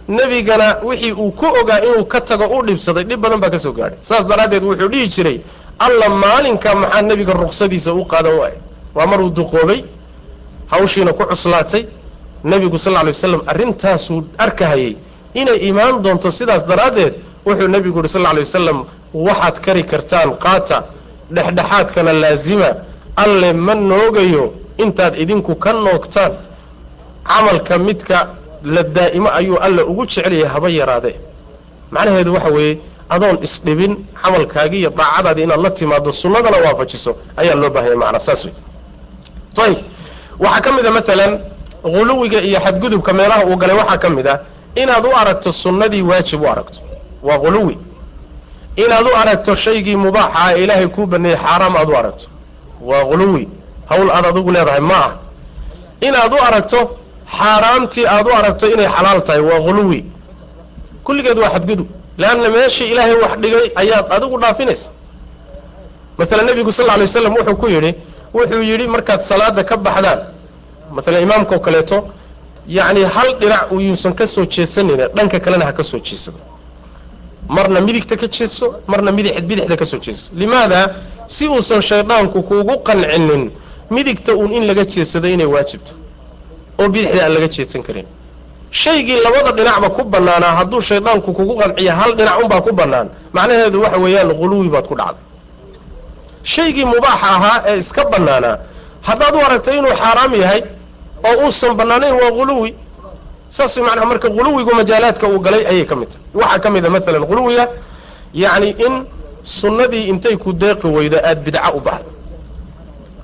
Nebigana 0.08 0.76
wixii 0.82 1.12
uu 1.12 1.30
ku 1.30 1.46
ogaa 1.60 1.78
inuu 1.80 2.04
ka 2.04 2.20
tago 2.20 2.46
u 2.58 2.62
dhibsaday 2.66 3.04
dhib 3.04 3.20
badan 3.20 3.40
baa 3.40 3.50
ka 3.50 3.58
soo 3.58 3.72
gaadhay 3.72 3.98
saas 4.00 4.26
daraaddeed 4.26 4.62
wuxuu 4.64 4.88
dhihi 4.88 5.08
jiray 5.08 5.40
alla 5.78 6.08
maalinka 6.08 6.74
maxaa 6.74 7.02
nebiga 7.02 7.32
ruksadiisa 7.32 7.92
u 7.92 8.04
qaadan 8.04 8.34
waaya 8.38 8.56
waa 8.94 9.06
maruu 9.06 9.30
duqoobay 9.30 9.84
hawshiina 10.70 11.12
ku 11.12 11.24
cuslaatay. 11.26 11.86
Nebigu 12.44 12.78
sal 12.78 12.92
lla 12.92 13.00
alay 13.00 13.12
waslam 13.12 13.42
arrintaasuu 13.46 14.24
arkahayay. 14.38 14.96
Inay 15.34 15.58
imaan 15.68 16.02
doonto 16.02 16.30
sidaas 16.30 16.64
daraaddeed 16.66 17.14
wuxuu 17.46 17.68
nebigu 17.68 17.98
yidhi 17.98 18.08
sal 18.08 18.22
lla 18.22 18.30
alay 18.30 18.42
wasalam 18.42 18.84
waxaad 19.14 19.60
kari 19.60 19.82
kartaan 19.84 20.30
qaata 20.38 20.84
dhexdhexaadkana 21.34 22.12
laazima 22.12 22.68
alle 23.24 23.52
ma 23.66 23.74
noogayo 23.90 24.44
intaad 24.84 25.14
idinku 25.22 25.52
ka 25.64 25.70
noogtaan 25.72 26.32
camalka 27.28 27.74
midka 27.86 28.18
la 28.74 28.82
daa'imo 28.96 29.28
ayuu 29.38 29.56
alle 29.66 29.82
ugu 29.90 30.02
jecelyahay 30.06 30.48
haba 30.54 30.68
yaraadee 30.78 31.16
macnaheedu 31.94 32.30
waxa 32.36 32.50
weeye 32.56 32.74
adoon 33.14 33.36
isdhibin 33.46 33.92
camalkaagii 34.22 34.80
iyo 34.82 34.90
daacadaadii 34.98 35.42
inaad 35.46 35.60
la 35.66 35.70
timaado 35.78 36.10
sunnadana 36.22 36.56
waafajiso 36.64 37.10
ayaa 37.40 37.54
loo 37.62 37.70
baahanya 37.74 37.96
macnaa 38.02 38.20
saas 38.28 38.42
wey 38.44 38.54
ayib 39.64 39.78
waxaa 40.44 40.60
ka 40.64 40.70
mid 40.76 40.86
a 40.86 40.90
maalan 40.96 41.32
huluwiga 41.82 42.38
iyo 42.48 42.58
xadgudubka 42.64 43.12
meelaha 43.18 43.42
uu 43.50 43.56
galay 43.62 43.76
waxaa 43.80 43.98
ka 44.04 44.08
mid 44.16 44.26
ah 44.34 44.38
inaad 44.82 45.04
u 45.06 45.12
aragto 45.20 45.52
sunnadii 45.52 46.02
waajib 46.10 46.40
u 46.42 46.46
aragto. 46.52 46.78
Waa 47.22 47.36
huluwi 47.42 47.74
inaad 48.76 49.06
u 49.06 49.16
aragto 49.22 49.54
shaygii 49.54 49.96
mubaaxa 49.96 50.42
ee 50.56 50.62
ilaahay 50.64 50.86
kuu 50.94 51.06
baneeyey 51.12 51.38
xaaraam 51.44 51.76
aad 51.76 51.88
u 51.90 51.96
aragto 52.00 52.26
waa 52.80 53.02
huluwi 53.02 53.48
hawl 53.88 54.10
aad 54.10 54.26
adigu 54.26 54.50
leedahay 54.50 54.80
ma 54.80 54.94
ah 55.06 55.12
inaad 56.00 56.32
u 56.32 56.38
aragto 56.48 56.80
xaaraamtii 57.38 58.06
aad 58.06 58.26
u 58.26 58.32
aragto 58.40 58.66
inay 58.74 58.88
xalaal 58.96 59.20
tahay 59.24 59.40
waa 59.40 59.58
huluwi 59.66 60.04
kulligeed 61.04 61.38
waa 61.38 61.50
xadgudub. 61.50 61.86
Leanna 62.18 62.48
meeshii 62.48 62.90
ilaahay 62.92 63.14
wax 63.22 63.32
dhigay 63.42 63.66
ayaad 63.76 64.06
adigu 64.16 64.38
dhaafinaysa. 64.40 64.90
Maalan 66.18 66.46
nebigu 66.46 66.72
sal 66.72 66.90
alay 66.90 67.06
waslam 67.06 67.32
wuxuu 67.38 67.56
ku 67.56 67.66
yidhi 67.68 67.94
wuxuu 68.34 68.62
yidhi 68.62 68.86
markaad 68.94 69.20
salaada 69.20 69.62
ka 69.64 69.76
baxdaan 69.76 70.20
maalan 70.90 71.22
imaamkaoo 71.22 71.60
kaleeto 71.66 72.08
yacni 72.66 73.04
hal 73.04 73.28
dhinac 73.40 73.70
yuusan 73.72 74.12
ka 74.18 74.26
soo 74.26 74.44
jeesanayna 74.46 75.08
dhanka 75.16 75.38
kalena 75.40 75.64
ha 75.66 75.72
ka 75.72 75.82
soo 75.82 75.98
jeesado 75.98 76.38
marna 77.48 77.80
midigta 77.80 78.16
ka 78.16 78.26
jeeso 78.28 78.66
marna 78.86 79.10
midix 79.12 79.34
bidixda 79.48 79.76
ka 79.76 79.84
soo 79.84 79.98
jeeso. 79.98 80.30
Limaada 80.40 80.80
si 81.26 81.48
uusan 81.48 81.82
shaydaanku 81.82 82.42
kuugu 82.42 82.74
qancinin 82.86 83.50
midigta 83.90 84.32
uun 84.34 84.52
in 84.52 84.66
laga 84.66 84.84
jeesado 84.84 85.28
inay 85.28 85.46
waajibta 85.46 85.92
oo 86.80 86.88
bidixda 86.88 87.24
aan 87.24 87.32
laga 87.34 87.48
jeesan 87.48 87.82
karin. 87.82 88.06
Shaygii 88.70 89.20
labada 89.24 89.52
dhinacba 89.56 89.88
ku 89.96 90.02
bannaanaa 90.04 90.54
hadduu 90.60 90.80
shaydaanku 90.80 91.32
kugu 91.32 91.54
qanciya 91.60 91.92
hal 92.00 92.12
dhinac 92.18 92.36
unbaa 92.42 92.60
ku 92.60 92.72
bannaan. 92.72 93.08
Macnaheedu 93.32 93.80
waxa 93.82 93.98
weeyaan 94.04 94.30
huluwi 94.40 94.68
baad 94.68 94.86
ku 94.88 94.94
dhacday. 94.94 95.24
Shaygii 96.42 96.84
mubaaxa 96.84 97.28
ahaa 97.36 97.62
ee 97.66 97.76
iska 97.76 98.04
bannaanaa 98.12 98.56
haddaad 99.08 99.34
u 99.34 99.40
aragto 99.46 99.70
inuu 99.78 99.94
xaaraam 100.02 100.34
yahay 100.42 100.62
oo 101.28 101.44
uusan 101.44 101.72
bannaanayn 101.80 102.14
waa 102.20 102.30
huluwi 102.38 102.74
saas 103.50 103.76
macnaha 103.78 104.06
marka 104.06 104.28
huluwigu 104.28 104.72
majaalaadka 104.74 105.26
uu 105.28 105.38
galay 105.46 105.64
ayay 105.66 105.84
ka 105.84 105.96
mid 105.96 106.08
tahay. 106.08 106.24
Waxaa 106.34 106.58
ka 106.64 106.70
mid 106.70 106.84
a 106.86 106.90
maalan 106.90 107.24
huluwiga 107.30 107.64
yacni 108.34 108.70
in 108.86 108.94
sunnadii 109.42 110.04
intay 110.12 110.36
ku 110.36 110.52
deeqi 110.52 110.86
weydo 110.96 111.16
aada 111.18 111.40
bidca 111.40 111.72
u 111.76 111.80
baxdo. 111.80 112.10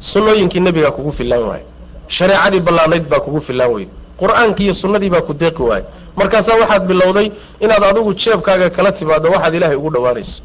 Sunnooyinkii 0.00 0.60
nebigaa 0.60 0.90
kugu 0.90 1.12
fillaan 1.12 1.42
waayo 1.48 1.66
shareecadii 2.08 2.60
ballaanayd 2.60 3.04
baa 3.08 3.20
kugu 3.20 3.40
fillaan 3.40 3.70
weyda 3.74 3.90
qur'aankii 4.20 4.64
iyo 4.64 4.74
sunnadii 4.74 5.10
baa 5.10 5.20
ku 5.20 5.32
deeqi 5.34 5.62
waayo 5.62 5.84
markaasaa 6.16 6.56
waxaad 6.60 6.86
bilowday 6.86 7.30
inaad 7.60 7.84
adigu 7.84 8.14
jeebkaaga 8.14 8.70
kala 8.70 8.92
timaaddo 8.92 9.30
waxaad 9.30 9.54
ilaahay 9.54 9.76
ugu 9.76 9.90
dhowaanayso 9.94 10.42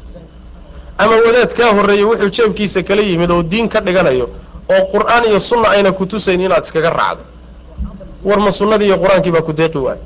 ama 0.98 1.14
wadaad 1.26 1.52
kaa 1.58 1.70
horreeyey 1.76 2.04
wuxuu 2.04 2.28
jeebkiisa 2.36 2.82
kala 2.82 3.02
yimid 3.02 3.30
oo 3.30 3.42
diin 3.42 3.68
ka 3.68 3.80
dhiganayo 3.80 4.26
oo 4.74 4.82
qur'aan 4.92 5.24
iyo 5.28 5.40
sunna 5.40 5.68
ayna 5.74 5.92
ku 5.92 6.06
tusayn 6.06 6.40
inaad 6.40 6.64
iskaga 6.64 6.90
raacdo 6.90 7.22
war 8.24 8.38
ma 8.40 8.50
sunnadii 8.50 8.86
iyo 8.90 8.96
qur'aankii 9.02 9.32
baa 9.36 9.42
ku 9.48 9.52
deeqi 9.52 9.78
waayo 9.78 10.02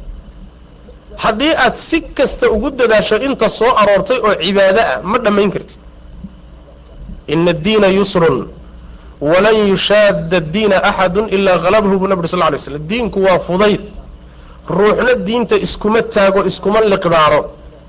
haddii 1.17 1.53
aad 1.65 1.77
si 1.77 2.01
kasta 2.17 2.51
ugu 2.51 2.71
dadaasho 2.71 3.17
inta 3.27 3.49
soo 3.49 3.73
aroortay 3.81 4.19
oo 4.27 4.35
cibaado 4.43 4.81
ah 4.81 5.01
ma 5.03 5.19
dhammayn 5.19 5.51
kartid. 5.55 5.79
Ina 7.33 7.51
addiina 7.51 7.89
yusrun 7.89 8.49
walan 9.21 9.57
yushaadda 9.73 10.37
addiina 10.43 10.77
axadun 10.91 11.29
ilaa 11.37 11.59
halabhu 11.65 11.99
buu 11.99 12.09
nabig 12.09 12.27
sal 12.27 12.39
lla 12.41 12.47
alay 12.51 12.59
slam 12.59 12.87
diinku 12.91 13.19
waa 13.27 13.39
fudayd. 13.39 13.81
Ruuxna 14.69 15.15
diinta 15.27 15.57
iskuma 15.67 16.03
taago 16.03 16.41
iskuma 16.51 16.81
liqdaaro. 16.93 17.41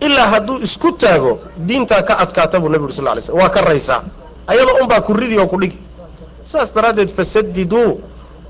Ilaa 0.05 0.28
hadduu 0.34 0.57
isku 0.67 0.91
taago 0.91 1.39
diintaa 1.67 2.01
ka 2.07 2.13
adkaata 2.23 2.59
buu 2.59 2.69
nabi 2.69 2.84
uri 2.88 2.93
sal 2.93 3.05
lay 3.05 3.21
slm 3.21 3.38
waa 3.41 3.49
ka 3.49 3.61
raysaa. 3.61 4.01
Ayada 4.47 4.71
unbaa 4.82 5.01
ku 5.01 5.13
ridi 5.13 5.38
oo 5.39 5.47
ku 5.47 5.57
dhigi. 5.61 5.78
Saas 6.51 6.69
daraaddeed 6.76 7.09
fasadiduu 7.17 7.99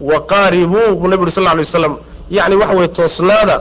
waqaaribuu 0.01 0.95
buu 0.99 1.07
nabi 1.07 1.21
uri 1.23 1.31
sal 1.31 1.43
lay 1.43 1.57
waslam 1.59 1.97
yacni 2.31 2.55
waxa 2.55 2.75
weye 2.75 2.87
toosnaada 2.87 3.55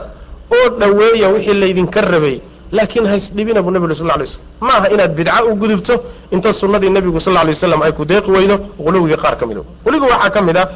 oo 0.51 0.69
dhoweeya 0.79 1.27
wixii 1.29 1.53
laydinka 1.53 2.01
rabay 2.01 2.39
laakiin 2.71 3.05
haysdhibina 3.07 3.61
buu 3.61 3.71
nabi 3.71 3.85
uri 3.85 3.95
sal 3.95 4.07
lay 4.07 4.27
slm 4.27 4.41
ma 4.61 4.73
aha 4.77 4.87
inaad 4.93 5.11
bidca 5.15 5.43
u 5.49 5.55
gudubto 5.55 5.93
inta 6.31 6.53
sunnadii 6.53 6.89
nebigu 6.89 7.19
sal 7.19 7.33
lay 7.33 7.45
waslam 7.55 7.81
ay 7.81 7.91
ku 7.91 8.05
deeqi 8.05 8.31
weydo 8.31 8.55
huluwigii 8.77 9.17
qaar 9.23 9.37
ka 9.39 9.45
mid 9.45 9.57
o 9.57 9.65
huligu 9.85 10.05
waxaa 10.05 10.29
ka 10.29 10.41
mid 10.41 10.57
ah 10.57 10.67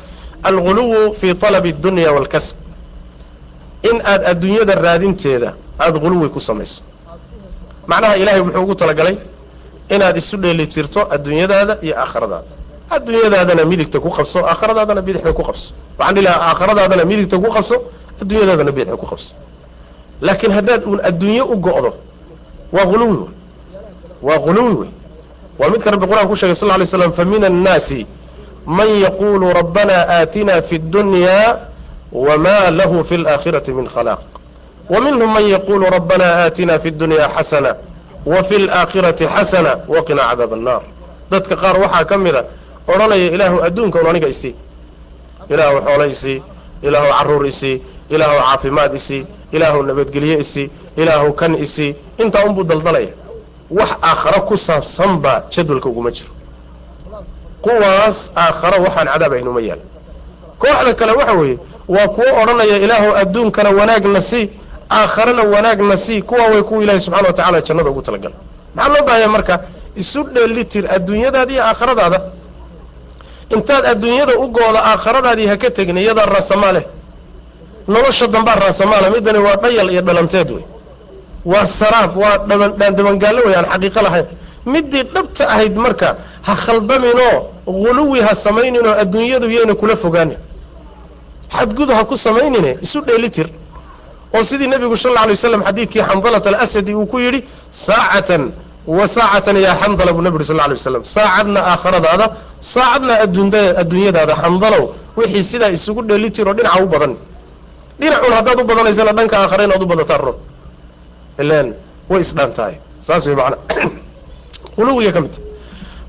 alguluwu 0.43 1.13
fii 1.19 1.33
talabi 1.35 1.69
addunya 1.69 2.11
waalkasb 2.15 2.55
in 3.89 4.01
aad 4.05 4.21
adduunyada 4.31 4.75
raadinteeda 4.75 5.53
aada 5.79 5.99
huluwi 5.99 6.29
ku 6.29 6.39
samayso. 6.39 6.81
Macnaha 7.87 8.17
ilaahay 8.17 8.41
muxuu 8.41 8.61
ugu 8.63 8.75
talagalay 8.75 9.17
inaad 9.89 10.17
isu 10.17 10.37
dheelitirto 10.37 11.01
adduunyadaada 11.15 11.77
iyo 11.81 11.95
aakhiradaada 12.03 12.47
adduunyadaadana 12.90 13.64
midigta 13.64 13.98
ku 14.00 14.10
qabso 14.10 14.38
aakhiradaadana 14.46 15.00
bidixda 15.02 15.32
ku 15.32 15.42
qabso 15.42 15.72
waxaan 15.98 16.14
dhihi 16.14 16.24
lahaa 16.26 16.42
aakhiradaadana 16.50 17.04
midigta 17.04 17.36
ku 17.38 17.48
qabso 17.56 17.76
adduunyadaadana 18.22 18.70
bidixda 18.76 18.96
ku 18.96 19.06
qabso 19.06 19.34
laakiin 20.26 20.52
haddaad 20.52 20.80
uun 20.86 21.00
adduunye 21.08 21.42
u 21.42 21.56
go'do 21.56 21.90
waa 22.72 22.84
huluwi 22.90 23.16
wey 23.16 23.28
waa 24.22 24.38
huluwi 24.44 24.74
wey 24.80 24.90
waa 25.58 25.68
midka 25.70 25.90
rabbi 25.90 26.06
qur-aan 26.06 26.28
ku 26.28 26.36
shegay 26.36 26.54
sal 26.54 26.70
ly 26.80 26.86
slam 26.86 27.12
fa 27.12 27.24
min 27.24 27.44
annaasi 27.44 28.06
man 28.66 28.88
yaquulu 29.06 29.52
rabbana 29.52 29.96
aatina 30.18 30.62
fi 30.62 30.74
اddunya 30.76 31.58
wma 32.12 32.70
lahu 32.70 33.04
fi 33.04 33.14
اlآkhiraةi 33.20 33.70
min 33.72 33.86
khalaaq 33.88 34.20
وminhm 34.90 35.32
man 35.34 35.44
yaqulu 35.48 35.84
rabbana 35.90 36.24
aatina 36.44 36.78
fi 36.78 36.88
اdunya 36.88 37.28
xasana 37.36 37.76
وfi 38.26 38.54
اlآkhiraةi 38.62 39.26
xasana 39.36 39.72
waqina 39.88 40.22
cadaab 40.30 40.52
الnar 40.52 40.82
dadka 41.30 41.56
qaar 41.56 41.76
waxaa 41.80 42.04
ka 42.04 42.16
mida 42.18 42.44
odhanaya 42.93 43.31
ilaahu 43.35 43.57
un 43.83 44.07
aniga 44.09 44.27
isii 44.27 44.55
ilaahu 45.49 45.81
xoolo 45.85 46.05
isii 46.05 46.41
ilaahu 46.81 47.07
carruur 47.17 47.47
isii 47.47 47.81
ilaahu 48.09 48.39
caafimaad 48.39 48.95
isii 48.95 49.25
ilaahu 49.51 49.83
nabadgelye 49.83 50.39
isii 50.39 50.69
ilaahu 50.97 51.33
kan 51.33 51.55
isii 51.55 51.95
intaa 52.17 52.43
unbuu 52.45 52.63
daldalaya. 52.63 53.13
Wax 53.71 53.89
aakharo 54.01 54.41
ku 54.41 54.57
saabsanba 54.57 55.43
jadwalka 55.49 55.89
uguma 55.89 56.11
jiro. 56.11 56.31
Kuwaas 57.61 58.31
aakharo 58.35 58.83
waxaan 58.83 59.07
cadaab 59.07 59.33
aynuma 59.33 59.61
yaal. 59.61 59.79
Kooxda 60.59 60.93
kale 60.93 61.11
waxa 61.11 61.33
weeye 61.33 61.57
waa 61.87 62.07
kuwo 62.07 62.41
odhanaya 62.41 62.77
ilaahu 62.77 63.15
adduunkana 63.15 63.69
wanaagna 63.69 64.21
sii 64.21 64.49
aakharana 64.91 65.43
wanaagna 65.43 65.97
sii 65.97 66.21
kuwaa 66.21 66.47
way 66.47 66.61
kuwa 66.61 66.83
ilaahay 66.83 66.99
subxana 66.99 67.27
wa 67.27 67.33
tacala 67.33 67.61
jannada 67.61 67.89
ugu 67.89 68.01
talagala 68.01 68.35
maxaa 68.75 68.93
loo 68.93 69.05
baahaya 69.05 69.27
marka? 69.27 69.59
Isu 69.95 70.23
dheelitir 70.23 70.85
adduunyadaada 70.95 71.53
iyo 71.53 71.63
aakhiradaada 71.63 72.21
intaad 73.55 73.85
adduunyada 73.91 74.33
u 74.43 74.47
gooda 74.47 74.79
aakhiradaadii 74.91 75.47
ha 75.47 75.57
ka 75.57 75.69
tegin 75.69 75.97
iyadaa 75.97 76.25
raasamaa 76.25 76.71
leh. 76.73 76.83
Nolosha 77.87 78.27
dambaa 78.27 78.55
raasamaale 78.55 79.09
midani 79.09 79.39
waa 79.39 79.55
dhayal 79.63 79.89
iyo 79.91 80.01
dhalanteed 80.01 80.49
wey. 80.51 80.63
Waa 81.45 81.65
saraab 81.67 82.17
waa 82.17 82.37
dhaban 82.49 82.95
dabangaallo 82.97 83.41
wey 83.47 83.55
aan 83.55 83.65
xaqiiqo 83.73 84.01
lahayn. 84.01 84.25
Midii 84.65 85.03
dhabta 85.13 85.43
ahayd 85.53 85.75
marka 85.75 86.17
ha 86.47 86.53
khaldaminoo 86.55 87.35
huluwi 87.65 88.19
ha 88.21 88.35
samayninoo 88.35 88.93
adduunyadu 89.01 89.49
yayna 89.49 89.73
kula 89.75 89.95
fogaanin. 89.95 90.37
Xadgud 91.57 91.89
ha 91.91 92.03
ku 92.05 92.15
samaynine 92.17 92.77
isu 92.81 93.01
dheelitir 93.01 93.47
oo 94.35 94.43
sidii 94.43 94.67
nebigu 94.67 94.95
sal 94.97 95.11
alla 95.11 95.21
alay 95.21 95.33
waslam 95.33 95.63
xadiidkii 95.63 96.01
xandalat 96.09 96.45
alasadi 96.47 96.93
uu 96.95 97.05
ku 97.05 97.17
yidhi 97.19 97.43
saacatan 97.71 98.51
wa 98.87 99.07
saacatan 99.07 99.57
yaa 99.57 99.75
xandala 99.81 100.13
buu 100.13 100.21
nebi 100.21 100.35
uri 100.35 100.45
sal 100.45 100.59
alay 100.59 100.75
waslam 100.79 101.03
saacadna 101.03 101.59
aakhiradaada 101.71 102.25
saacadna 102.59 103.13
adduunyadaada 103.81 104.33
xandalow 104.41 104.83
wixii 105.17 105.43
sidaa 105.51 105.71
isugu 105.77 106.01
dheelitiroo 106.09 106.53
dhinaca 106.57 106.83
u 106.83 106.87
badan. 106.93 107.13
Dhinacun 107.99 108.31
haddaad 108.37 108.57
u 108.61 108.63
badanaysana 108.71 109.11
dhanka 109.17 109.35
aakhare 109.43 109.63
inaad 109.67 109.81
u 109.83 109.87
badataa 109.93 110.17
rob 110.27 110.37
ilan 111.41 111.67
way 112.09 112.21
isdhaan 112.25 112.51
tahay. 112.57 112.75
Saas 113.01 113.23
way 113.27 113.35
macana 113.35 113.57
huluwiga 114.75 115.11
ka 115.15 115.21
midta 115.21 115.39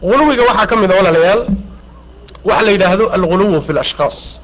huluwiga 0.03 0.43
waxaa 0.49 0.66
ka 0.66 0.77
mid 0.77 0.91
a 0.93 0.95
walaalayaal 0.97 1.47
waxa 2.45 2.62
la 2.64 2.71
yidhaahdo 2.71 3.05
alguluwu 3.11 3.61
fi 3.62 3.73
lashkhaas 3.73 4.41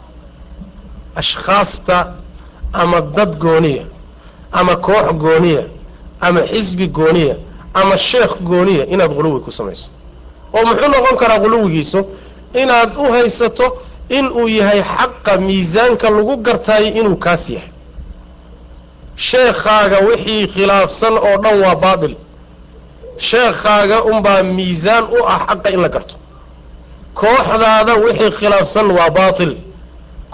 ashkhaasta 1.16 2.12
ama 2.72 3.00
dad 3.00 3.38
gooniya 3.38 3.84
ama 4.52 4.76
koox 4.76 5.12
gooniya 5.14 5.64
ama 6.20 6.40
xisbi 6.42 6.88
gooniya 6.88 7.36
ama 7.80 7.96
sheekh 8.08 8.34
gooniya 8.48 8.84
inaad 8.94 9.12
huluwi 9.16 9.40
ku 9.44 9.50
samayso. 9.58 9.88
oo 10.56 10.62
muxuu 10.68 10.88
noqon 10.94 11.16
karaa 11.20 11.38
huluwigiisu 11.44 12.00
inaad 12.62 12.90
u 12.96 13.04
haysato 13.14 13.66
in 14.08 14.26
uu 14.40 14.48
yahay 14.58 14.82
xaqa 14.82 15.32
miisaanka 15.46 16.06
lagu 16.16 16.34
gartaayo 16.46 16.86
inuu 17.00 17.16
kaas 17.24 17.44
yahay. 17.54 17.70
Sheekhaaga 19.26 19.98
wixii 20.08 20.46
khilaafsan 20.54 21.14
oo 21.28 21.36
dhan 21.42 21.56
waa 21.64 21.74
baatil. 21.84 22.14
Sheekhaaga 23.28 23.96
unbaa 24.10 24.42
miisaan 24.56 25.04
u 25.04 25.18
ah 25.32 25.38
xaqa 25.48 25.68
in 25.74 25.80
la 25.84 25.88
garto. 25.94 26.14
Kooxdaada 27.20 27.94
wixii 28.04 28.30
khilaafsan 28.38 28.86
waa 28.98 29.10
baatil. 29.18 29.52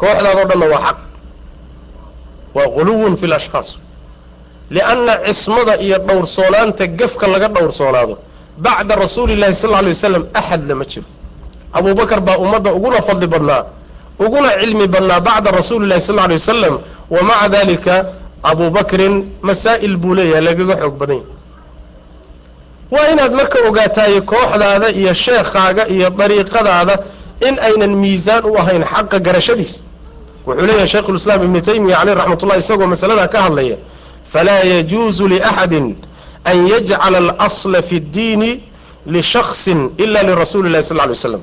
Kooxdaada 0.01 0.41
o 0.43 0.49
dhanna 0.51 0.67
waa 0.73 0.83
xaq. 0.87 0.99
Waa 2.55 2.67
guluwun 2.75 3.17
fi 3.17 3.27
lashkhaas 3.27 3.69
lianna 4.71 5.13
cismada 5.27 5.77
iyo 5.81 5.99
dhowrsoonaanta 5.99 6.87
gefka 6.87 7.27
laga 7.27 7.49
dhowrsoonaado 7.49 8.19
bacda 8.59 8.97
rasuuli 8.97 9.37
llahi 9.37 9.55
sal 9.55 9.71
lla 9.71 9.83
lay 9.83 9.93
wasalam 9.93 10.25
axad 10.35 10.63
lama 10.69 10.85
jiro 10.85 11.07
abubakar 11.73 12.21
baa 12.21 12.37
ummadda 12.39 12.73
uguna 12.73 13.03
fadli 13.03 13.27
badnaa 13.27 13.65
uguna 14.19 14.49
cilmi 14.61 14.87
badnaa 14.87 15.21
bacda 15.21 15.51
rasuuli 15.51 15.87
llahi 15.87 16.01
sal 16.01 16.19
alay 16.19 16.37
wasalam 16.37 16.75
wa 17.11 17.23
maca 17.23 17.49
dalika 17.49 17.95
abubakrin 18.43 19.15
masaa'il 19.43 19.97
buu 19.97 20.15
leeyahay 20.15 20.45
lagaga 20.45 20.77
xoog 20.77 20.95
badan 20.99 21.21
waa 22.91 23.07
inaad 23.13 23.33
marka 23.33 23.59
ogaataaye 23.69 24.21
kooxdaada 24.21 24.89
iyo 24.91 25.15
sheekhaaga 25.15 25.89
iyo 25.89 26.11
dariiqadaada 26.11 26.95
in 27.49 27.59
aynan 27.59 27.95
miisaan 28.03 28.45
u 28.45 28.57
ahayn 28.59 28.85
xaqa 28.85 29.19
garashadiis 29.27 29.83
wuxuu 30.47 30.67
leeyahay 30.67 30.89
shaykhulislaam 30.95 31.41
ibnu 31.47 31.61
taymiya 31.61 31.97
caleyh 31.99 32.15
raxmat 32.21 32.59
isagoo 32.59 32.87
masaladaa 32.87 33.29
ka 33.29 33.39
hadlaya 33.47 33.77
falaa 34.34 34.64
yajuuzu 34.64 35.28
liaxadin 35.28 35.96
an 36.46 36.68
yajcala 36.68 37.18
alasla 37.18 37.82
fi 37.82 38.00
ddiini 38.00 38.62
lishaksin 39.08 39.92
ila 39.98 40.24
lirasuuli 40.24 40.70
llahi 40.70 40.84
sal 40.84 40.98
lla 40.98 41.04
alay 41.04 41.14
waslam 41.16 41.42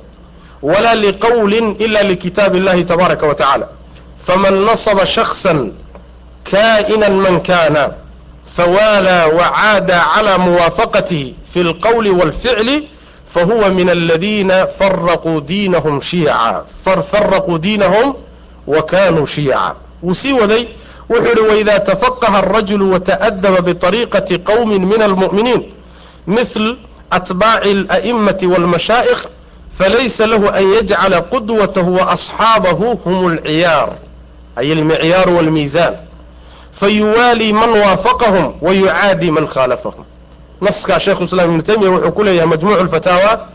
wla 0.63 0.95
liqowlin 0.95 1.77
ila 1.79 2.03
likitaabi 2.03 2.59
اllahi 2.59 2.85
tabaaraka 2.85 3.27
wa 3.27 3.35
tacaala 3.35 3.69
faman 4.27 4.55
nasba 4.65 5.07
shaksan 5.07 5.73
kaa'inan 6.51 7.15
man 7.21 7.41
kana 7.43 7.95
fawaalaa 8.57 9.27
wacaada 9.29 10.01
calى 10.15 10.39
muwaafaqatihi 10.39 11.35
fi 11.53 11.61
اlqowli 11.61 12.11
wاlficli 12.11 12.89
fahuwa 13.35 13.71
min 13.71 13.89
aladiina 13.89 14.67
faraquu 14.67 15.41
diinahum 15.41 16.01
shiyaca 16.03 16.65
faraquu 17.11 17.59
diinahum 17.59 18.15
wa 18.67 18.83
kanuu 18.83 19.27
shiyaca 19.27 19.75
wuu 20.03 20.15
sii 20.15 20.33
waday 20.33 20.67
wuxuu 21.10 21.34
ihi 21.34 21.50
waidaa 21.50 21.80
tafaqaha 21.80 22.38
arajulu 22.38 22.92
wata'adaba 22.94 23.62
biariiqati 23.62 24.38
qowmin 24.40 24.86
min 24.86 25.02
almu'miniin 25.02 25.64
mithl 26.28 26.76
atbaaci 27.18 27.70
ala'imati 27.72 28.48
waalmashaa'ikh 28.48 29.22
falaysa 29.78 30.28
lahu 30.28 30.48
an 30.50 30.64
yajcala 30.76 31.22
qudwatahu 31.22 31.92
waasxaabahu 32.00 32.88
hum 33.04 33.34
lciyaar 33.36 33.90
ay 34.56 34.72
almicyaaru 34.72 35.36
waalmiisaan 35.38 35.94
fayuwaalii 36.80 37.54
man 37.54 37.70
waafaqahum 37.70 38.54
wayucaadii 38.62 39.32
man 39.32 39.48
khaalafahum. 39.48 40.06
Naskaa 40.62 41.00
sheikhu 41.00 41.24
islaam 41.24 41.50
ibnu 41.50 41.62
taymiya 41.62 41.92
wuxuu 41.92 42.12
ku 42.12 42.24
leeyahay 42.24 42.48
majmuucu 42.50 42.84
lfataawa 42.84 43.48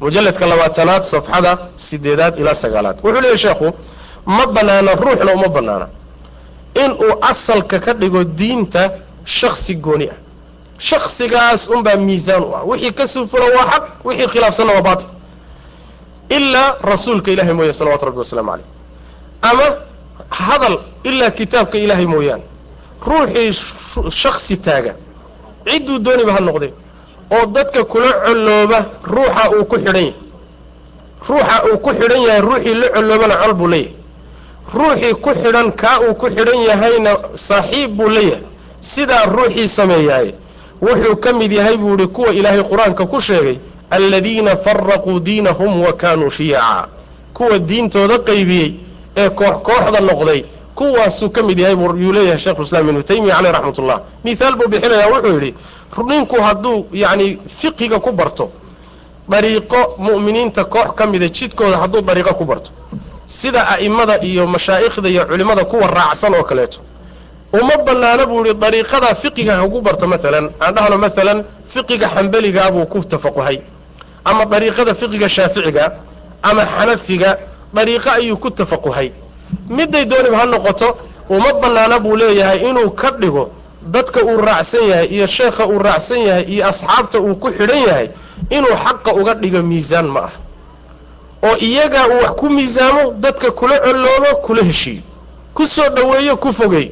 mujalladka 0.00 0.46
labaatanaad 0.46 1.02
safxada 1.02 1.58
sideedaad 1.76 2.38
ilaa 2.38 2.54
sagaalaad. 2.54 2.96
Wuxuu 3.04 3.20
leeyahy 3.20 3.38
sheekhu 3.38 3.70
ma 4.26 4.46
banaana 4.46 4.94
ruuxna 4.94 5.32
uma 5.34 5.48
banaana 5.48 5.86
inuu 6.74 7.14
asalka 7.20 7.78
ka 7.80 7.92
dhigo 7.94 8.24
diinta 8.24 8.90
shaksi 9.24 9.74
gooni 9.74 10.08
ah. 10.10 10.16
Shaksigaas 10.78 11.68
unbaa 11.68 11.96
miisaan 11.96 12.42
u 12.42 12.54
ah. 12.56 12.62
Wixii 12.64 12.92
ka 12.92 13.06
sufula 13.06 13.44
waa 13.56 13.66
xaq 13.70 13.84
wixii 14.04 14.26
khilaafsanna 14.28 14.72
waa 14.72 14.82
baatil. 14.82 15.08
Ilaa 16.28 16.76
rasuulka 16.82 17.30
ilahay 17.30 17.52
mooye 17.52 17.72
salawatu 17.72 18.04
rabbi 18.06 18.18
wasalaamu 18.18 18.50
caleyh 18.50 18.66
ama 19.42 19.76
hadal 20.30 20.78
ilaa 21.04 21.30
kitaabka 21.30 21.78
ilaahay 21.78 22.06
mooyaane 22.06 22.42
ruuxii 23.06 23.52
shaksi 24.10 24.56
taaga. 24.56 24.94
Cidduu 25.66 25.98
dooniba 25.98 26.32
ha 26.32 26.40
noqdee 26.40 26.72
oo 27.30 27.46
dadka 27.46 27.84
kula 27.84 28.12
collooba 28.26 28.78
ruuxa 29.04 29.50
uu 29.56 29.64
ku 29.64 29.76
xidhan 29.76 29.96
yahay. 29.96 30.14
Ruuxa 31.28 31.56
uu 31.72 31.78
ku 31.78 31.90
xidhan 31.90 32.22
yahay 32.26 32.40
ruuxii 32.40 32.74
la 32.74 32.88
colloobana 32.88 33.36
col 33.36 33.54
buu 33.54 33.68
leeyahay 33.68 33.94
ruuxii 34.74 35.14
ku 35.14 35.30
xidhan 35.34 35.72
kaa 35.72 36.00
uu 36.00 36.14
ku 36.14 36.26
xidhan 36.26 36.60
yahayna 36.68 37.10
saaxiib 37.34 37.90
buu 37.96 38.08
leeyahay 38.08 38.42
sidaa 38.80 39.26
ruuxii 39.26 39.68
sameeyaay 39.68 40.32
wuxuu 40.82 41.16
ka 41.16 41.32
mid 41.32 41.52
yahay 41.52 41.76
buu 41.76 41.94
ihi 41.98 42.06
kuwa 42.06 42.32
ilaahay 42.32 42.62
qur'aanka 42.62 43.06
ku 43.06 43.20
sheegay 43.20 43.58
aladiina 43.90 44.56
faraquu 44.56 45.20
diinahum 45.20 45.82
wa 45.82 45.92
kaanuu 45.92 46.30
shiyaca 46.30 46.88
kuwa 47.34 47.58
diintooda 47.58 48.18
qaybiyey 48.18 48.74
ee 49.16 49.28
koox 49.28 49.54
kooxda 49.62 50.00
noqday 50.00 50.44
kuwaasuu 50.74 51.30
ka 51.30 51.42
mid 51.42 51.58
yahay 51.58 51.76
yuu 52.02 52.12
leeyahay 52.12 52.38
sheikhulislaam 52.38 52.88
ibnu 52.88 53.02
taymiya 53.02 53.34
caleyh 53.36 53.52
raxmat 53.52 53.78
ullah 53.78 54.00
mithaal 54.24 54.56
buu 54.56 54.68
bixinayaa 54.68 55.08
wuxuu 55.14 55.34
yidhi 55.34 55.54
ninku 56.08 56.36
hadduu 56.42 56.86
yacni 56.92 57.38
fiqiga 57.58 57.98
ku 57.98 58.12
barto 58.12 58.50
dariiqo 59.28 59.94
mu'miniinta 59.98 60.64
koox 60.64 60.94
ka 60.96 61.06
mida 61.06 61.28
jidkooda 61.28 61.76
hadduu 61.76 62.00
dariiqo 62.00 62.34
ku 62.34 62.44
barto 62.44 62.70
sida 63.26 63.60
a'imada 63.74 64.18
iyo 64.22 64.46
mashaa'ikhda 64.46 65.08
iyo 65.08 65.24
culimmada 65.26 65.64
kuwa 65.64 65.86
raacsan 65.86 66.34
oo 66.34 66.42
kaleeto. 66.44 66.80
Uma 67.52 67.76
banaana 67.86 68.26
buu 68.26 68.44
yihi 68.44 68.54
dariiqadaa 68.54 69.14
fiqiga 69.14 69.56
haku 69.56 69.80
barto 69.82 70.06
maalan 70.08 70.50
aan 70.60 70.74
dhahno 70.74 70.96
maalan 70.98 71.44
fiqiga 71.74 72.08
xambeligaa 72.14 72.70
buu 72.70 72.86
ku 72.86 72.98
tafaquhay 73.04 73.60
ama 74.24 74.44
dariiqada 74.44 74.94
fiqiga 74.94 75.28
shaaficiga 75.28 75.92
ama 76.42 76.62
xanafiga 76.64 77.38
dariiqo 77.74 78.10
ayuu 78.10 78.36
ku 78.36 78.50
tafaquhay 78.50 79.12
midday 79.68 80.04
dooniba 80.04 80.38
ha 80.38 80.46
noqoto 80.46 80.96
uma 81.28 81.52
banaana 81.62 81.98
buu 81.98 82.16
leeyahay 82.16 82.60
inuu 82.70 82.90
ka 82.90 83.10
dhigo 83.20 83.50
dadka 83.82 84.20
uu 84.24 84.36
raacsan 84.40 84.84
yahay 84.88 85.06
iyo 85.06 85.26
sheekha 85.26 85.66
uu 85.66 85.78
raacsan 85.78 86.20
yahay 86.28 86.44
iyo 86.54 86.66
asxaabta 86.68 87.20
uu 87.20 87.34
ku 87.36 87.48
xidhan 87.52 87.82
yahay 87.88 88.08
inuu 88.50 88.76
xaqa 88.84 89.12
uga 89.14 89.34
dhigo 89.34 89.62
miisaan 89.62 90.06
ma 90.08 90.20
ah 90.20 90.32
oo 91.42 91.56
iyagaa 91.56 92.06
uu 92.08 92.22
wax 92.22 92.30
ku 92.30 92.50
miisaamo 92.50 93.12
dadka 93.20 93.50
kula 93.50 93.78
colloobo 93.78 94.36
kula 94.46 94.62
heshiiyo 94.62 95.02
ku 95.54 95.66
soo 95.66 95.88
dhoweeyo 95.88 96.36
ku 96.36 96.52
fogeey 96.52 96.90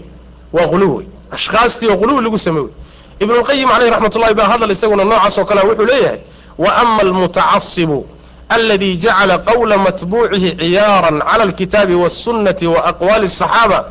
waa 0.52 0.66
qulu 0.66 0.96
wey 0.96 1.06
ashkaastii 1.30 1.88
oo 1.88 1.96
qulu 1.96 2.20
lagu 2.20 2.38
samey 2.38 2.62
wey 2.62 2.72
ibnulqayim 3.20 3.68
caleyh 3.68 3.90
raxmat 3.90 4.16
ullahi 4.16 4.34
baa 4.34 4.48
hadal 4.48 4.70
isaguna 4.70 5.04
noocaas 5.04 5.38
oo 5.38 5.44
kalea 5.44 5.64
wuxuu 5.64 5.84
leeyahay 5.84 6.18
wa 6.58 6.76
ama 6.76 7.02
almutacasibu 7.02 8.06
aladi 8.48 8.96
jacala 8.96 9.38
qowla 9.38 9.78
matbuucihi 9.78 10.56
ciyaaran 10.56 11.18
cala 11.20 11.42
alkitaabi 11.44 11.94
waasunnati 11.94 12.66
wa 12.66 12.84
aqwaali 12.84 13.26
asaxaaba 13.26 13.84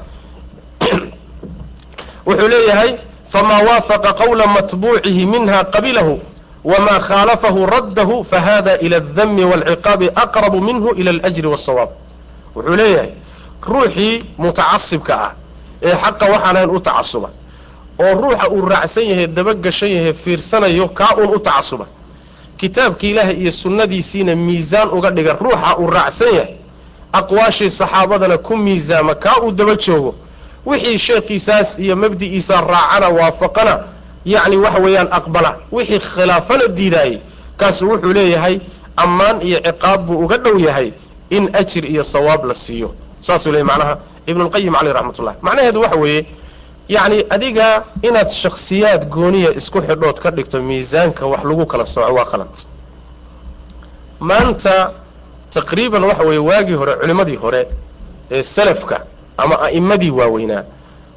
wuxuu 2.27 2.47
leeyahay 2.47 2.97
famaa 3.27 3.61
waafaqa 3.63 4.13
qowla 4.13 4.47
matbuucihi 4.47 5.25
minha 5.25 5.63
qabilahu 5.63 6.19
wma 6.71 6.95
khaalafahu 7.07 7.65
raddahu 7.65 8.23
fahada 8.31 8.77
ila 8.85 8.97
aldami 8.97 9.43
wاlciqaabi 9.51 10.07
aqrabu 10.23 10.61
minhu 10.67 10.89
ila 10.99 11.11
alajri 11.11 11.47
wاsawaab 11.47 11.89
wuxuu 12.55 12.75
leeyahay 12.75 13.09
ruuxii 13.67 14.23
mutacasibka 14.37 15.13
ah 15.25 15.31
ee 15.87 15.95
xaqa 16.03 16.25
waxaan 16.33 16.55
ahayn 16.55 16.69
u 16.69 16.79
tacasuba 16.79 17.29
oo 18.03 18.13
ruuxa 18.21 18.47
uu 18.55 18.65
raacsan 18.69 19.03
yahay 19.11 19.27
dabagashan 19.27 19.89
yahay 19.89 20.13
fiirsanayo 20.13 20.87
kaa 20.99 21.13
uun 21.17 21.35
u 21.35 21.39
tacasuba 21.39 21.85
kitaabka 22.57 23.07
ilaahay 23.07 23.35
iyo 23.41 23.51
sunnadiisiina 23.51 24.35
miisaan 24.35 24.89
uga 24.97 25.09
dhiga 25.11 25.33
ruuxa 25.41 25.77
uu 25.79 25.87
raacsan 25.89 26.31
yahay 26.37 26.53
aqwaashii 27.13 27.69
saxaabadana 27.69 28.37
ku 28.37 28.57
miisaama 28.57 29.15
kaa 29.15 29.37
uu 29.43 29.51
daba 29.51 29.75
joogo 29.75 30.15
wixii 30.65 30.97
sheekhiisaas 30.97 31.79
iyo 31.79 31.95
mabdi'iisa 31.95 32.61
raacana 32.61 33.07
waafaqana 33.09 33.73
yacni 34.25 34.57
waxa 34.57 34.79
weeyaan 34.79 35.07
aqbala. 35.11 35.55
Wixii 35.71 35.99
khilaafana 35.99 36.67
diidaayey 36.67 37.21
kaasu 37.57 37.89
wuxuu 37.89 38.13
leeyahay 38.13 38.59
ammaan 38.97 39.41
iyo 39.41 39.59
ciqaab 39.59 40.05
buu 40.07 40.17
uga 40.25 40.37
dhow 40.37 40.57
yahay 40.59 40.93
in 41.29 41.49
ajir 41.53 41.85
iyo 41.85 42.03
sawaab 42.03 42.45
la 42.45 42.53
siiyo. 42.53 42.93
Saasuu 43.21 43.51
leeyahy 43.51 43.67
macnaha 43.67 43.97
ibnulqayim 44.27 44.73
caleyh 44.75 44.93
raxmatullah. 44.93 45.35
Macnaheedu 45.41 45.81
waxa 45.81 45.95
weeye 45.95 46.25
yacni 46.89 47.23
adiga 47.29 47.83
inaad 48.01 48.29
shakhsiyaad 48.29 49.09
gooniya 49.09 49.53
isku 49.55 49.81
xidhood 49.81 50.19
ka 50.19 50.31
dhigto 50.31 50.61
miisaanka 50.61 51.25
wax 51.25 51.43
lagu 51.43 51.65
kala 51.65 51.85
sooco 51.85 52.13
waa 52.13 52.25
qalad 52.25 52.53
maanta 54.19 54.91
taqriiban 55.53 56.03
waxa 56.03 56.23
weeye 56.23 56.39
waagii 56.39 56.73
hore 56.73 56.93
culimmadii 57.01 57.35
hore 57.35 57.67
ee 58.31 58.43
salafka 58.43 59.05
ama 59.37 59.55
a'immadii 59.65 60.09
waaweynaa 60.11 60.63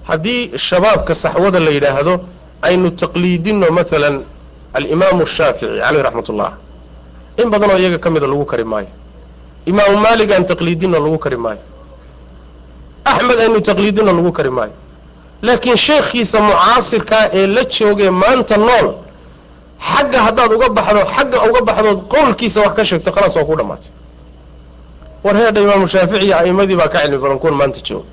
haddii 0.04 0.58
shabaabka 0.58 1.14
saxwada 1.14 1.60
la 1.60 1.70
yidhaahdo 1.70 2.20
aynu 2.62 2.88
taqliidinno 3.02 3.66
maalan 3.78 4.16
alimaamu 4.76 5.26
shaafici 5.26 5.78
caleyh 5.84 6.02
raxmat 6.06 6.28
ullah 6.32 6.52
in 7.40 7.50
badanoo 7.50 7.78
iyaga 7.78 7.98
ka 7.98 8.10
mida 8.10 8.26
lagu 8.26 8.44
kari 8.44 8.64
maayo. 8.64 8.88
Imaamu 9.66 9.96
maalig 10.04 10.30
aan 10.32 10.44
taqliidinno 10.46 10.98
lagu 11.04 11.18
kari 11.18 11.36
maayo. 11.36 11.62
Axmed 13.04 13.38
aynu 13.44 13.60
taqliidinno 13.60 14.12
lagu 14.18 14.32
kari 14.32 14.50
maayo. 14.50 14.72
Laakiin 15.42 15.76
sheekhiisa 15.76 16.38
mucaasirkaa 16.40 17.24
ee 17.38 17.46
la 17.46 17.62
joogee 17.64 18.10
maanta 18.10 18.56
nool 18.56 18.88
xagga 19.90 20.18
haddaad 20.26 20.52
uga 20.56 20.68
baxdo 20.76 21.00
xagga 21.16 21.38
uga 21.48 21.60
baxdood 21.68 21.98
qowlkiisa 22.12 22.58
wax 22.64 22.74
ka 22.76 22.84
sheegto 22.84 23.10
khalaas 23.14 23.34
waa 23.36 23.44
ku 23.44 23.54
dhammaatay. 23.58 23.90
War 25.24 25.34
heedha 25.36 25.60
imaamu 25.66 25.86
shaafici 25.88 26.24
iyo 26.26 26.36
a'immadii 26.40 26.76
baa 26.80 26.88
ka 26.88 26.98
cilmi 27.02 27.18
badan 27.22 27.38
kuwan 27.42 27.54
maanta 27.60 27.80
jooga 27.86 28.06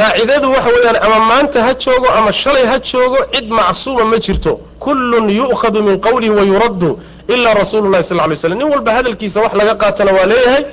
qaacidadu 0.00 0.46
waxa 0.54 0.70
weeyaan 0.74 0.96
ama 1.06 1.18
maanta 1.30 1.58
ha 1.66 1.72
joogo 1.84 2.08
ama 2.18 2.32
shalay 2.32 2.64
ha 2.70 2.76
joogo 2.90 3.18
cid 3.32 3.46
macsuuma 3.58 4.04
ma 4.04 4.18
jirto. 4.18 4.52
Kullun 4.84 5.28
yu'khadu 5.40 5.82
min 5.82 5.96
qawlihi 6.06 6.30
wa 6.38 6.42
yuraddu 6.42 6.98
ilaa 7.28 7.54
rasuulu 7.54 7.90
llahi 7.92 8.04
sal 8.04 8.18
ly 8.30 8.36
slam 8.36 8.58
nin 8.58 8.68
walba 8.72 8.90
hadalkiisa 8.96 9.40
wax 9.44 9.52
laga 9.60 9.74
qaatana 9.82 10.10
waa 10.16 10.26
leeyahay 10.32 10.64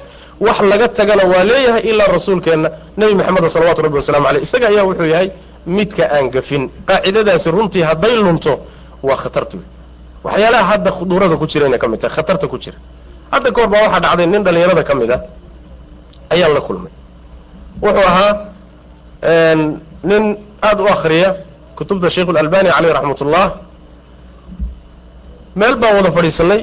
wax 0.46 0.58
laga 0.72 0.88
tagana 0.98 1.24
waa 1.32 1.44
leeyahay 1.44 1.82
ilaa 1.92 2.08
rasuulkeenna 2.16 2.70
nebi 2.98 3.14
maxameda 3.20 3.50
salawatu 3.50 3.82
rabbi 3.86 3.96
wasalamu 4.02 4.28
aleyh 4.28 4.42
isaga 4.48 4.68
ayaa 4.72 4.84
wuxuu 4.90 5.06
yahay 5.14 5.30
midka 5.78 6.04
aan 6.16 6.30
gafin. 6.36 6.64
Qaacidadaasi 6.90 7.52
runtii 7.52 7.82
hadday 7.90 8.16
lunto 8.26 8.54
waa 9.04 9.16
khatarta 9.24 9.56
wey 9.58 9.66
waxyaalaha 10.26 10.64
hadda 10.72 10.92
khuduurada 10.92 11.36
ku 11.38 11.46
jirayna 11.48 11.78
ka 11.78 11.88
mid 11.88 12.00
tahay 12.02 12.16
khatarta 12.18 12.48
ku 12.52 12.58
jira. 12.58 12.78
Hadda 13.32 13.52
ka 13.56 13.62
hor 13.62 13.70
baa 13.70 13.82
waxaa 13.86 14.00
dhacday 14.06 14.26
nin 14.28 14.44
dhallinyarada 14.44 14.84
ka 14.84 14.94
mid 14.96 15.12
a 15.12 15.18
ayaan 16.34 16.54
la 16.54 16.62
kulmay. 16.62 16.92
Wuxuu 17.82 18.06
ahaa 18.12 18.51
nin 19.22 20.24
aada 20.62 20.84
u 20.84 20.88
akriya 20.88 21.36
kutubta 21.76 22.10
sheikhu 22.10 22.32
lalbani 22.32 22.70
caleyh 22.70 22.94
raxmat 22.94 23.22
ullah 23.22 23.48
meel 25.56 25.76
baan 25.76 25.96
wada 25.96 26.12
fadhiisanay. 26.12 26.62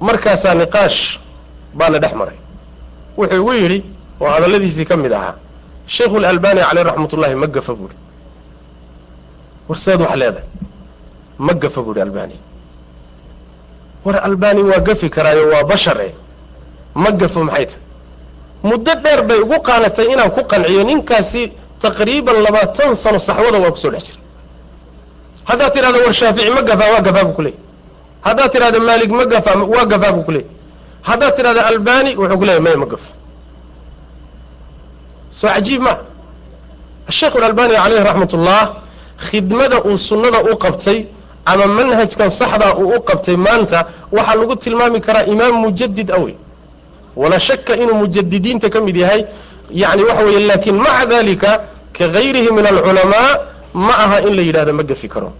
Markaasaa 0.00 0.54
niqaash 0.54 1.18
baana 1.74 1.98
dhex 1.98 2.12
maray. 2.14 2.36
Wuxuu 3.18 3.36
igu 3.40 3.52
yidhi 3.52 3.78
oo 4.20 4.28
hadalladiisii 4.34 4.84
ka 4.86 4.96
mid 4.96 5.12
ahaa. 5.12 5.34
Sheikhu 5.86 6.18
lalbani 6.20 6.60
caleyh 6.60 6.84
raxmat 6.84 7.12
ullahi 7.12 7.34
ma 7.34 7.46
gafa 7.46 7.74
buuhi 7.74 7.96
warseed 9.68 10.00
wax 10.00 10.14
leedahay. 10.16 10.44
Ma 11.38 11.52
gafa 11.54 11.82
buuhi 11.82 12.00
albani. 12.00 12.36
War 14.04 14.16
albani 14.24 14.62
waa 14.62 14.80
gafi 14.80 15.08
karaayo 15.10 15.48
waa 15.52 15.64
bashare 15.64 16.14
ma 16.94 17.10
gafo 17.12 17.44
maxay 17.44 17.66
tahay 17.66 17.82
muddo 18.62 18.92
dheer 19.04 19.22
bay 19.28 19.38
ugu 19.40 19.58
qaanatay 19.62 20.06
inaan 20.12 20.30
ku 20.30 20.42
qanciyo 20.50 20.82
ninkaasi 20.84 21.52
taqriiban 21.80 22.36
labaatan 22.46 22.94
sano 22.96 23.18
saxwada 23.18 23.58
waa 23.58 23.70
ku 23.70 23.78
soo 23.78 23.90
dhex 23.90 24.04
jira. 24.06 24.20
Haddaad 25.48 25.72
tidhahda 25.74 25.98
war 26.04 26.12
shaafici 26.20 26.50
ma 26.50 26.62
gafaa 26.62 26.90
waa 26.94 27.00
gafaa 27.06 27.24
buu 27.24 27.32
ku 27.38 27.42
leeyay 27.42 27.60
haddaad 28.26 28.50
tidhahda 28.52 28.78
maalig 28.80 29.10
ma 29.18 29.24
gafaa 29.32 29.56
waa 29.74 29.84
gafaa 29.92 30.12
buu 30.12 30.22
ku 30.28 30.32
leeyay 30.36 30.50
haddaad 31.02 31.32
tidhahda 31.36 31.62
albani 31.66 32.10
wuxuu 32.16 32.38
ku 32.38 32.44
leeyay 32.44 32.60
maya 32.66 32.76
ma 32.76 32.86
gafo. 32.86 33.10
Soo 35.30 35.48
cajiib 35.48 35.80
ma 35.82 35.94
asheikhu 37.08 37.38
alalbani 37.38 37.74
caleyhi 37.74 38.04
raxmat 38.04 38.32
ullah 38.38 38.62
khidmada 39.30 39.76
uu 39.88 39.96
sunnada 39.98 40.38
u 40.50 40.56
qabtay 40.64 41.06
ama 41.46 41.66
manhajkan 41.66 42.30
saxdaa 42.30 42.74
uu 42.80 42.88
u 42.96 43.00
qabtay 43.08 43.36
maanta 43.36 43.78
waxaa 44.12 44.34
lagu 44.40 44.54
tilmaami 44.56 45.00
karaa 45.00 45.24
imaam 45.32 45.54
mujadid 45.64 46.10
awey 46.10 46.34
walaa 47.20 47.38
shaka 47.48 47.72
inuu 47.82 47.94
mujadidiinta 48.02 48.68
ka 48.74 48.80
mid 48.86 48.96
yahay. 49.02 49.22
Yani 49.82 50.02
waxa 50.08 50.22
weeye 50.26 50.40
laakin 50.50 50.76
maca 50.84 51.04
dalika 51.12 51.50
ka 51.96 52.04
gayrihi 52.14 52.50
min 52.56 52.64
alculamaa 52.66 53.30
ma 53.86 53.92
aha 54.04 54.18
in 54.26 54.32
la 54.38 54.42
yidhahdo 54.48 54.72
ma 54.72 54.82
gafi 54.82 55.08
karo. 55.08 55.32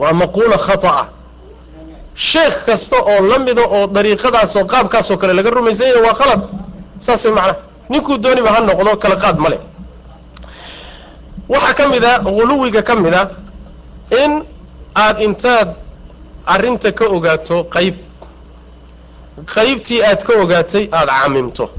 Waa 0.00 0.12
maquula 0.12 0.56
khata'a. 0.66 1.04
Sheekh 2.14 2.56
kasta 2.66 2.96
oo 3.10 3.20
la 3.30 3.38
mida 3.38 3.62
oo 3.76 3.86
dariiqadaasoo 3.86 4.64
qaabkaasoo 4.72 5.16
kale 5.20 5.32
laga 5.38 5.50
rumaysan 5.50 5.86
yahay 5.88 6.02
waa 6.06 6.14
qalad 6.20 6.40
saasay 7.06 7.32
macnaha 7.36 7.56
ninkuu 7.90 8.18
dooniba 8.24 8.50
ha 8.54 8.60
noqdo 8.68 8.90
kala 9.02 9.16
qaad 9.22 9.36
ma 9.44 9.48
leh. 9.52 9.60
Waxaa 11.48 11.74
ka 11.78 11.84
mid 11.88 12.04
a 12.04 12.12
huluwiga 12.24 12.82
ka 12.82 12.94
mid 12.96 13.14
a 13.14 13.22
in 14.22 14.32
aad 14.96 15.16
intaad 15.26 15.68
arrinta 16.46 16.92
ka 16.92 17.04
ogaato 17.16 17.64
qayb 17.74 17.94
qaybtii 19.46 20.02
aad 20.02 20.22
ka 20.24 20.32
ogaatay 20.42 20.88
aada 20.92 21.12
camimto 21.22 21.70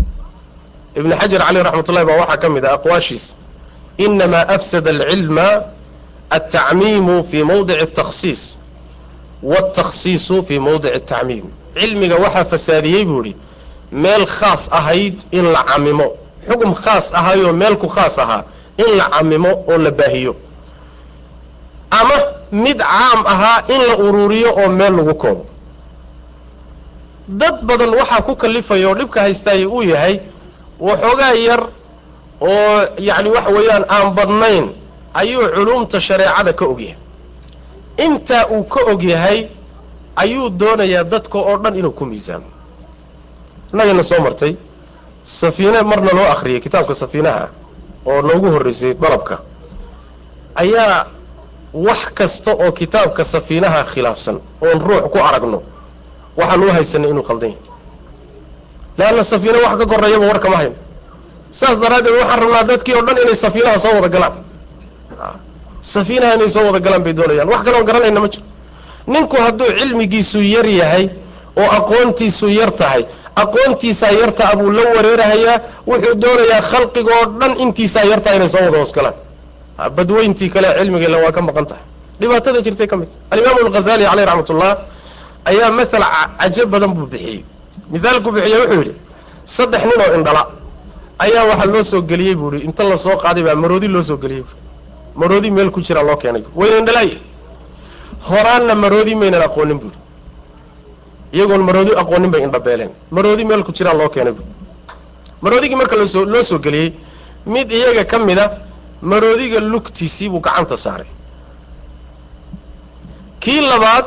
ibn 0.96 1.12
xajar 1.20 1.42
caleyh 1.46 1.64
raxmat 1.64 1.90
ullahi 1.90 2.06
baa 2.06 2.18
waxaa 2.22 2.38
ka 2.38 2.50
mid 2.50 2.66
ah 2.66 2.74
aqwaashiis. 2.74 3.36
Inamaa 3.98 4.48
afsada 4.48 4.90
alcilma 4.90 5.48
altacmiimu 6.30 7.24
fii 7.24 7.44
mawdici 7.44 7.80
atakhsiis 7.80 8.58
waaltakhsiisu 9.44 10.44
fii 10.44 10.60
mawdici 10.60 10.94
atacmiim 10.94 11.46
cilmiga 11.80 12.16
waxaa 12.16 12.46
fasaadiyey 12.46 13.06
buu 13.06 13.22
idhi 13.24 13.36
meel 13.92 14.26
khaas 14.26 14.70
ahayd 14.72 15.24
in 15.32 15.46
la 15.52 15.64
camimo 15.64 16.08
xugum 16.48 16.74
khaas 16.74 17.14
ahayoo 17.14 17.54
meelku 17.54 17.88
khaas 17.88 18.20
ahaa 18.20 18.44
in 18.78 18.98
la 18.98 19.10
camimo 19.10 19.50
oo 19.68 19.78
la 19.78 19.92
baahiyo. 19.92 20.36
Ama 21.92 22.16
mid 22.52 22.78
caam 22.78 23.26
ahaa 23.26 23.64
in 23.68 23.82
la 23.88 23.96
uruuriyo 23.98 24.50
oo 24.62 24.70
meel 24.70 24.94
lagu 24.96 25.14
koobo 25.16 25.46
dad 27.38 27.62
badan 27.66 27.90
waxaa 28.00 28.22
ku 28.22 28.36
kalifaya 28.36 28.88
oo 28.90 28.96
dhibka 28.96 29.22
haystaaya 29.22 29.68
uu 29.70 29.82
yahay 29.84 30.20
waxoogaa 30.80 31.34
yar 31.34 31.62
oo 32.42 32.80
yacni 32.98 33.30
waxa 33.30 33.50
weeyaan 33.56 33.86
aan 33.90 34.14
badnayn 34.16 34.66
ayuu 35.14 35.46
culumta 35.56 36.00
shareecada 36.02 36.54
ka 36.54 36.66
og 36.66 36.80
yahay 36.82 36.98
intaa 38.06 38.46
uu 38.52 38.64
ka 38.64 38.80
og 38.92 39.04
yahay 39.04 39.48
ayuu 40.16 40.50
doonayaa 40.50 41.04
dadka 41.04 41.38
oo 41.38 41.58
dhan 41.58 41.76
inuu 41.76 41.92
ku 41.92 42.06
miisaamo 42.06 42.50
innagana 43.74 44.04
soo 44.04 44.22
martay 44.22 44.56
safiine 45.24 45.82
marna 45.82 46.12
loo 46.18 46.28
akhriyay 46.34 46.60
kitaabka 46.62 46.94
safiinaha 46.96 47.48
oo 48.06 48.22
noogu 48.22 48.48
horraysay 48.52 48.94
dalabka 48.94 49.40
ayaa 50.56 51.06
wax 51.74 52.02
kasta 52.18 52.52
oo 52.54 52.72
kitaabka 52.72 53.24
safiinaha 53.24 53.84
khilaafsan 53.92 54.38
oon 54.62 54.80
ruux 54.88 55.04
ku 55.14 55.18
aragno 55.30 55.62
waxaan 56.40 56.64
u 56.64 56.70
haysanay 56.76 57.10
inuu 57.14 57.24
khaldan 57.30 57.50
yahay 57.50 57.62
leanna 59.00 59.24
safiina 59.32 59.58
wax 59.66 59.74
ka 59.82 59.86
korreeyaba 59.92 60.26
war 60.32 60.40
kama 60.46 60.58
hayno 60.62 60.76
saas 61.60 61.78
daraaddeed 61.84 62.16
waxaan 62.22 62.40
rabnaa 62.44 62.64
dadkii 62.72 62.94
oo 62.98 63.04
dhan 63.08 63.18
inay 63.24 63.36
safiinaha 63.46 63.78
soo 63.84 63.94
wada 63.98 64.10
galaan. 64.16 64.34
Safiinaha 65.82 66.34
inay 66.36 66.50
soo 66.50 66.66
wada 66.68 66.80
galaan 66.86 67.04
bay 67.04 67.14
doonayaan. 67.14 67.48
Wax 67.50 67.62
kaloon 67.66 67.86
garanayna 67.90 68.20
ma 68.20 68.28
jiro. 68.34 68.46
Ninku 69.08 69.36
hadduu 69.46 69.68
cilmigiisu 69.80 70.40
yar 70.56 70.66
yahay 70.66 71.10
oo 71.58 71.70
aqoontiisu 71.80 72.48
yar 72.60 72.72
tahay 72.72 73.04
aqoontiisaa 73.36 74.12
yartaa 74.22 74.56
buu 74.60 74.72
la 74.78 74.84
wareerahayaa 74.96 75.58
wuxuu 75.88 76.16
doonayaa 76.24 76.62
khalqiga 76.72 77.12
oo 77.20 77.26
dhan 77.40 77.52
intiisaa 77.64 78.04
yartaa 78.12 78.34
inay 78.38 78.50
soo 78.54 78.62
wada 78.66 78.78
hoos 78.78 78.92
galaan. 78.98 79.16
Badweyntii 79.96 80.50
kale 80.54 80.68
cilmigeela 80.80 81.18
waa 81.24 81.32
ka 81.32 81.42
maqan 81.42 81.66
tahay. 81.66 81.84
Dhibaatada 82.20 82.62
jirtay 82.62 82.88
ka 82.88 82.96
mid. 82.98 83.10
Alimaamu 83.32 83.60
alghazali 83.66 84.04
caleyh 84.06 84.26
raxmat 84.30 84.50
ullah 84.54 84.72
ayaa 85.46 85.72
mathal 85.72 86.04
cajo 86.40 86.66
badan 86.68 86.94
buu 86.94 87.06
bixiyey. 87.08 87.44
Mithaalku 87.92 88.32
bixiye 88.32 88.58
wuxuu 88.62 88.80
yidhi 88.82 88.94
saddex 89.46 89.84
nin 89.86 90.00
oo 90.06 90.14
indhala. 90.18 90.44
Ayaa 91.20 91.44
waxaa 91.50 91.66
loo 91.74 91.84
soo 91.84 92.02
geliyey 92.02 92.36
buu 92.36 92.52
ihi 92.56 92.66
inta 92.66 92.84
la 92.84 92.98
soo 92.98 93.18
qaaday 93.18 93.44
baa 93.44 93.56
maroodi 93.56 93.88
loo 93.88 94.04
soo 94.04 94.18
geliyey. 94.18 94.44
Maroodi 95.16 95.52
meel 95.52 95.70
ku 95.72 95.82
jiraa 95.82 96.04
loo 96.04 96.18
keenay. 96.18 96.44
Wayna 96.56 96.78
indhalaaye. 96.82 97.18
Horaanna 98.30 98.76
maroodi 98.76 99.16
maynan 99.16 99.42
aqoonin 99.48 99.80
buuri 99.82 99.98
iyagoon 101.34 101.62
maroodi 101.68 101.92
aqoonin 102.02 102.32
bay 102.32 102.42
indhabeeleen. 102.44 102.92
Maroodi 103.12 103.46
meel 103.46 103.64
ku 103.64 103.72
jiraa 103.72 103.94
loo 103.94 104.10
keenay 104.10 104.34
buuri 104.34 104.52
maroodigii 105.42 105.76
marka 105.82 105.96
loosoo 105.96 106.26
loo 106.26 106.44
soo 106.44 106.60
geliyey 106.60 106.92
mid 107.46 107.72
iyaga 107.72 108.04
ka 108.06 108.20
mid 108.20 108.38
a 108.40 108.46
maroodiga 109.02 109.60
lugtiisii 109.60 110.30
buu 110.30 110.40
gacanta 110.42 110.76
saaray. 110.78 111.08
Kii 113.40 113.62
labaad 113.62 114.06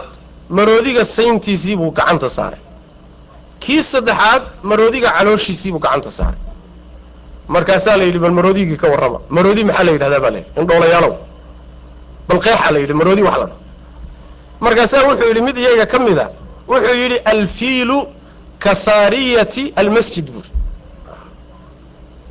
maroodiga 0.57 1.05
sayntiisii 1.17 1.77
buu 1.81 1.91
gacanta 1.99 2.29
saaray. 2.37 2.61
Kii 3.63 3.83
saddexaad 3.93 4.43
maroodiga 4.71 5.09
calooshiisii 5.17 5.71
buu 5.73 5.79
gacanta 5.87 6.11
saaray. 6.19 6.41
Markaasaa 7.55 7.97
la 7.97 8.05
yidhi 8.05 8.19
bal 8.19 8.31
maroodigii 8.39 8.77
ka 8.83 8.87
warrama. 8.93 9.19
Maroodi 9.37 9.65
maxaa 9.65 9.85
la 9.85 9.93
yidhahdaa 9.93 10.21
baa 10.25 10.31
la 10.31 10.39
yidhi 10.39 10.51
indhoolayaalow 10.61 11.15
bal 12.29 12.39
qeexaa 12.45 12.71
la 12.75 12.79
yidhi 12.83 12.95
maroodi 13.01 13.23
wax 13.23 13.37
la 13.43 13.47
dha 13.47 13.57
markaasaa 14.61 15.03
wuxuu 15.09 15.29
yidhi 15.31 15.41
mid 15.49 15.57
iyaga 15.59 15.87
ka 15.93 15.99
mid 15.99 16.19
a 16.19 16.27
wuxuu 16.69 16.97
yidhi 17.03 17.17
alfiilu 17.33 17.99
kasaariyati 18.65 19.73
almasjid 19.77 20.27
buuri 20.33 20.51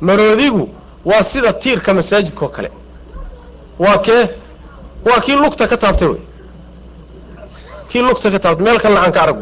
maroodigu 0.00 0.68
waa 1.04 1.22
sida 1.22 1.52
tiirka 1.52 1.94
masaajidka 1.94 2.44
oo 2.44 2.48
kale. 2.48 2.70
Waa 3.78 3.98
kee? 3.98 4.24
Waa 5.06 5.20
kii 5.20 5.36
lugta 5.36 5.66
ka 5.68 5.76
taabtay 5.76 6.08
wey 6.08 6.20
kii 7.92 8.02
lugta 8.08 8.30
ka 8.34 8.38
taabtay 8.44 8.64
meel 8.66 8.78
kalena 8.80 9.00
aan 9.04 9.12
ka 9.16 9.20
arag 9.22 9.38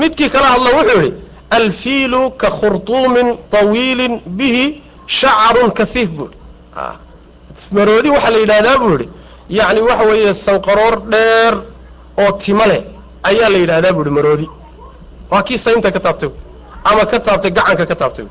midkii 0.00 0.30
kala 0.34 0.46
hadlo 0.54 0.70
wuxuu 0.78 1.00
yidhi 1.02 1.14
alfiilu 1.58 2.20
ka 2.40 2.48
khurtuumin 2.58 3.28
tawiilin 3.50 4.14
bihi 4.38 4.64
shacarun 5.06 5.70
kafiif 5.78 6.08
buuri 6.16 6.36
maroodi 7.76 8.08
waxaa 8.14 8.30
la 8.30 8.38
yidhahdaa 8.44 8.78
buu 8.82 8.90
yidhi 8.94 9.08
yacni 9.58 9.80
waxa 9.88 10.04
weeye 10.10 10.32
sanqaroor 10.34 10.94
dheer 11.12 11.54
oo 12.22 12.30
timo 12.42 12.64
leh 12.70 12.82
ayaa 13.28 13.48
la 13.54 13.58
yidhahdaa 13.62 13.92
buu 13.92 14.02
yidhi 14.04 14.14
maroodi. 14.18 14.46
Waa 15.30 15.42
kii 15.42 15.58
saynta 15.58 15.90
ka 15.94 16.00
taabtay 16.06 16.30
ama 16.84 17.02
ka 17.10 17.18
taabtay 17.26 17.50
gacanka 17.56 17.84
ka 17.90 17.94
taabtay. 18.00 18.26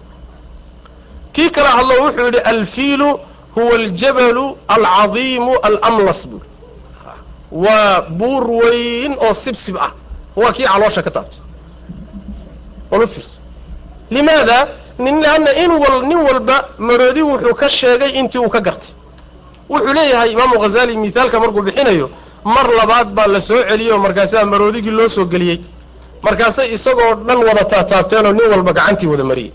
Kii 1.34 1.49
kala 1.55 1.70
hadlo 1.78 1.93
wuxuu 2.03 2.26
yidhi 2.28 2.39
alfiilu 2.53 3.09
huwa 3.55 3.74
aljabalu 3.82 4.45
alcadiimu 4.76 5.53
alamlas 5.67 6.22
buuri 6.30 6.49
waa 7.52 8.02
buur 8.02 8.43
weyn 8.52 9.14
oo 9.20 9.34
sibsib 9.34 9.78
ah. 9.78 9.91
Waa 10.36 10.52
kii 10.52 10.64
caloosha 10.66 11.02
ka 11.04 11.12
taabtay. 11.12 11.39
Wama 12.91 13.08
fiirsa 13.08 13.39
limaada 14.12 14.68
lanna 15.00 15.52
in 15.64 15.72
wal 15.72 16.02
nin 16.08 16.18
walba 16.18 16.66
maroodi 16.78 17.22
wuxuu 17.22 17.54
ka 17.56 17.70
sheegay 17.70 18.12
intii 18.20 18.39
uu 18.39 18.50
ka 18.50 18.60
gartay. 18.62 18.91
Wuxuu 19.70 19.93
leeyahay 19.93 20.32
imaamu 20.32 20.60
ghazali 20.60 20.97
mithaalka 20.97 21.39
markuu 21.39 21.62
bixinayo 21.62 22.10
mar 22.43 22.68
labaad 22.80 23.08
baa 23.14 23.28
la 23.28 23.41
soo 23.41 23.62
celiyo 23.70 23.97
markaasaa 23.97 24.45
maroodigii 24.45 24.91
loo 24.91 25.08
soo 25.08 25.26
geliyey. 25.26 25.60
Markaasay 26.22 26.74
isagoo 26.74 27.16
dhan 27.28 27.38
wada 27.47 27.64
taataabteenoo 27.66 28.34
nin 28.34 28.47
walba 28.52 28.74
gacantii 28.74 29.08
wada 29.08 29.24
mariyey. 29.24 29.52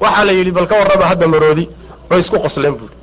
Waxaa 0.00 0.24
la 0.24 0.32
yidhi 0.32 0.50
bal 0.50 0.66
ka 0.66 0.74
warraba 0.80 1.04
hadda 1.10 1.26
maroodi 1.28 1.68
way 2.10 2.18
isku 2.20 2.38
qosleen 2.40 2.74
buuri 2.78 2.94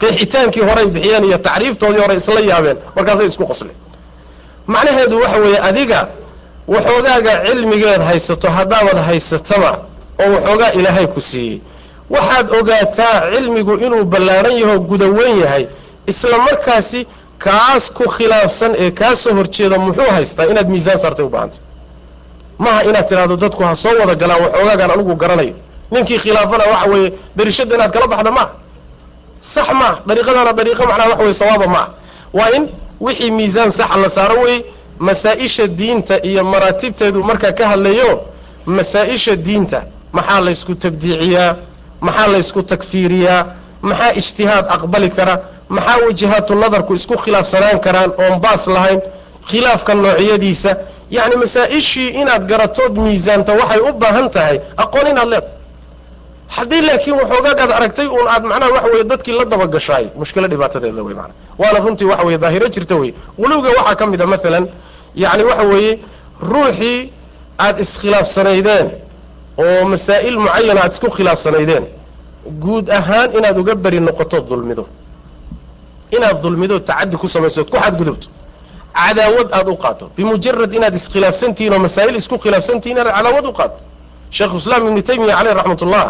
qeexitaankii 0.00 0.62
horay 0.68 0.86
bixiyeen 0.94 1.24
iyo 1.24 1.38
tacriiftoodii 1.38 2.00
hore 2.04 2.14
isla 2.20 2.40
yaabeen 2.40 2.76
markaasay 2.96 3.26
isku 3.26 3.46
qosleen. 3.50 3.76
Macnaheedu 4.66 5.14
waxa 5.22 5.38
weeye 5.42 5.58
adiga 5.68 6.00
waxoogaaga 6.68 7.32
cilmigeed 7.46 8.02
haysato 8.08 8.48
haddaabad 8.56 8.98
haysataba 9.08 9.70
oo 10.22 10.28
waxoogaa 10.34 10.70
ilaahay 10.78 11.06
ku 11.06 11.20
siiyey. 11.20 11.58
Waxaad 12.10 12.46
ogaataa 12.58 13.30
cilmigu 13.34 13.74
inuu 13.86 14.04
ballaaran 14.04 14.56
yahoo 14.62 14.78
gudaweyn 14.90 15.38
yahay 15.44 15.64
isla 16.06 16.38
markaasi 16.38 17.06
kaas 17.38 17.90
ku 17.96 18.04
khilaafsan 18.16 18.72
ee 18.78 18.90
kaa 18.90 19.14
soo 19.16 19.34
horjeeda 19.38 19.78
muxuu 19.78 20.10
haystaa 20.16 20.46
inaad 20.52 20.68
miisaan 20.68 20.98
saartay 20.98 21.24
u 21.24 21.28
baahantay. 21.28 21.60
Maha 22.58 22.80
inaad 22.88 23.06
tidhahdo 23.08 23.36
dadku 23.36 23.62
ha 23.64 23.74
soo 23.74 23.94
wada 24.00 24.14
galaan 24.14 24.40
waxoogaagaan 24.44 24.90
anigu 24.94 25.14
garanayo. 25.22 25.54
Ninkii 25.90 26.18
khilaafana 26.18 26.64
waxa 26.72 26.86
weeye 26.90 27.12
darishadda 27.36 27.74
inaad 27.76 27.92
kala 27.92 28.06
baxda 28.12 28.30
maaha 28.30 28.50
sax 29.40 29.68
maaha 29.72 29.98
dariiqadana 30.06 30.52
dariiqo 30.52 30.86
macnaha 30.86 31.08
waxa 31.10 31.22
weye 31.22 31.34
sawaaba 31.34 31.66
maaha 31.66 31.88
waa 32.32 32.50
in 32.56 32.68
wixii 33.00 33.30
miisaan 33.30 33.70
saxa 33.70 33.96
la 33.98 34.08
saaro 34.10 34.40
weye 34.42 34.64
masaa-isha 34.98 35.66
diinta 35.66 36.18
iyo 36.22 36.44
maraatibteedu 36.44 37.24
markaa 37.24 37.52
ka 37.52 37.68
hadlayo 37.68 38.20
masaa-isha 38.66 39.36
diinta 39.36 39.82
maxaa 40.12 40.40
laysku 40.40 40.74
tabdiiciyaa 40.74 41.56
maxaa 42.00 42.26
laysku 42.26 42.62
takfiiriyaa 42.62 43.46
maxaa 43.82 44.12
ijtihaad 44.20 44.66
aqbali 44.76 45.10
kara 45.10 45.38
maxaa 45.68 45.96
wajahaatu 46.06 46.54
nadarku 46.54 46.94
isku 46.94 47.14
khilaafsanaan 47.18 47.80
karaan 47.80 48.10
oon 48.18 48.40
baas 48.40 48.66
lahayn 48.66 49.00
khilaafka 49.48 49.94
noocyadiisa. 49.94 50.76
Yacni 51.10 51.36
masaa-ishii 51.36 52.08
inaad 52.20 52.46
garatood 52.50 52.92
miisaanta 52.98 53.52
waxay 53.52 53.80
u 53.80 53.92
baahan 53.92 54.30
tahay 54.30 54.60
aqoon 54.76 55.06
inaad 55.06 55.28
leedahay 55.28 55.52
haddii 56.56 56.80
laakiin 56.88 57.16
waxoogaagaad 57.20 57.70
aragtay 57.78 58.06
uun 58.06 58.28
aad 58.34 58.44
macnaha 58.50 58.70
waxa 58.76 58.88
weye 58.92 59.04
dadkii 59.12 59.32
la 59.38 59.44
dabagashaay 59.52 60.04
mushkilo 60.20 60.46
dhibaatadeeda 60.52 61.02
wey 61.06 61.14
maana 61.20 61.34
waana 61.60 61.78
runtii 61.84 62.04
waxa 62.12 62.24
weye 62.26 62.38
daahiro 62.44 62.68
jirta 62.74 62.94
wey 62.96 63.10
quluwga 63.36 63.68
waxaa 63.78 63.94
ka 64.00 64.06
mid 64.12 64.20
a 64.22 64.26
maalan 64.26 64.64
yacni 65.22 65.44
waxa 65.50 65.64
weeye 65.72 65.92
ruuxii 66.52 66.98
aad 67.66 67.76
iskhilaafsanaydeen 67.84 68.88
oo 69.64 69.84
masaa'il 69.92 70.36
mucayana 70.44 70.80
aad 70.84 70.92
isku 70.92 71.08
khilaafsanaydeen 71.16 71.84
guud 72.64 72.86
ahaan 72.98 73.28
inaad 73.38 73.56
uga 73.62 73.74
beri 73.74 74.00
noqotood 74.00 74.44
dulmido. 74.50 74.84
Inaad 76.16 76.40
dulmido 76.42 76.78
tacaddi 76.88 77.16
ku 77.16 77.26
samayso 77.28 77.60
ood 77.62 77.70
ku 77.70 77.76
xadgudubto. 77.84 78.28
Cadaawad 78.94 79.48
aad 79.58 79.68
u 79.68 79.76
qaato. 79.82 80.04
Bimujarad 80.16 80.72
inaad 80.78 80.94
iskhilaafsantihiin 81.00 81.72
oo 81.76 81.78
masaa'il 81.86 82.16
isku 82.16 82.36
khilaafsantihin 82.44 82.96
inaad 82.96 83.14
cadaawad 83.16 83.46
u 83.50 83.52
qaato. 83.58 83.78
Sheekhu 84.36 84.56
islaam 84.62 84.82
ibnu 84.88 85.02
taymiya 85.08 85.34
caleyh 85.38 85.54
raxmat 85.58 85.80
ullah 85.86 86.04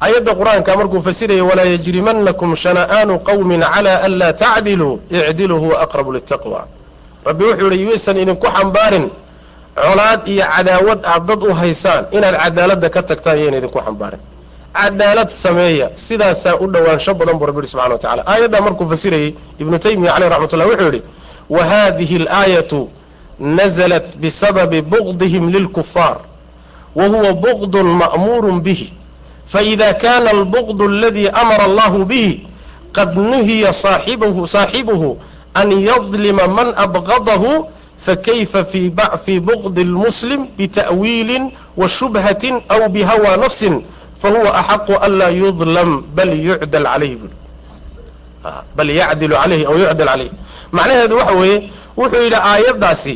ayadda 0.00 0.34
qur'aanka 0.34 0.76
markuu 0.76 1.02
fasiraya 1.02 1.44
walaa 1.44 1.64
yajrimanakum 1.64 2.56
shana'aanu 2.56 3.18
qawmin 3.28 3.60
cala 3.62 4.02
an 4.02 4.12
laa 4.18 4.32
tacdiluu 4.32 5.00
icdiluu 5.10 5.58
huwa 5.60 5.80
aqrabu 5.84 6.12
litaqwa 6.12 6.66
rabbi 7.26 7.44
wuxuu 7.44 7.70
yihi 7.72 7.82
yuusan 7.84 8.16
idinku 8.18 8.46
xambaarin. 8.46 9.10
Colaad 9.74 10.28
iyo 10.28 10.44
cadaawad 10.56 11.00
aad 11.04 11.26
dad 11.26 11.42
u 11.42 11.54
haysaan 11.54 12.04
inaad 12.12 12.36
cadaaladda 12.42 12.88
ka 12.90 13.02
tagtaan 13.02 13.38
yayna 13.38 13.56
idinku 13.58 13.78
xambaarin. 13.80 14.20
Cadaalad 14.74 15.28
sameeya 15.30 15.90
sidaasaa 15.94 16.54
u 16.60 16.66
dhowaansho 16.66 17.14
badan 17.14 17.38
buu 17.38 17.46
rabbi 17.46 17.60
yihi 17.60 17.70
subxana 17.72 17.94
wa 17.94 17.98
tacala 17.98 18.22
aayaddaa 18.26 18.60
markuu 18.60 18.88
fasirayey 18.88 19.34
ibnu 19.58 19.78
taymiya 19.78 20.12
caleyh 20.12 20.28
raxmat 20.30 20.52
ullah 20.52 20.66
wuxuu 20.66 20.84
yidhi 20.84 21.02
wa 21.50 21.64
hadihi 21.64 22.16
alaayatu 22.16 22.88
nazalat 23.40 24.16
bisababi 24.16 24.82
bugdihim 24.82 25.50
lilkufaar 25.50 26.18
wa 26.94 27.06
huwa 27.08 27.32
bugdun 27.32 27.86
ma'muurun 27.86 28.60
bihi 28.60 28.92
albugdu 29.52 30.84
aladii 30.88 31.28
amara 31.28 31.64
allahu 31.64 32.04
bihi 32.04 32.46
qad 32.92 33.14
nuhiya 33.16 33.72
saaxibuhu 33.72 34.46
saaxibuhu 34.46 35.18
an 35.54 35.70
yadlima 35.72 36.48
man 36.48 36.74
abgadahu 36.76 37.66
fakayfa 38.06 38.64
fii 38.64 39.40
bugdi 39.40 39.80
اlmuslim 39.82 40.46
bita'wiilin 40.58 41.50
wa 41.76 41.88
shubhatin 41.88 42.60
aw 42.68 42.88
bihawa 42.88 43.36
nafsin 43.36 43.82
fahuwa 44.22 44.50
axaqu 44.60 44.92
an 45.00 45.12
laa 45.18 45.30
yudlam 45.30 46.02
bal 46.14 46.32
yucdal 46.34 46.84
calayhi 46.84 47.16
bui 47.16 47.30
bal 48.76 48.90
yacdilu 48.90 49.34
calayhi 49.36 49.64
aw 49.66 49.74
yucdal 49.78 50.08
calayhi 50.08 50.32
macnaheedu 50.72 51.16
waxa 51.16 51.34
weeye 51.34 51.58
wuxuu 51.96 52.22
yidhi 52.22 52.36
aayaddaasi 52.36 53.14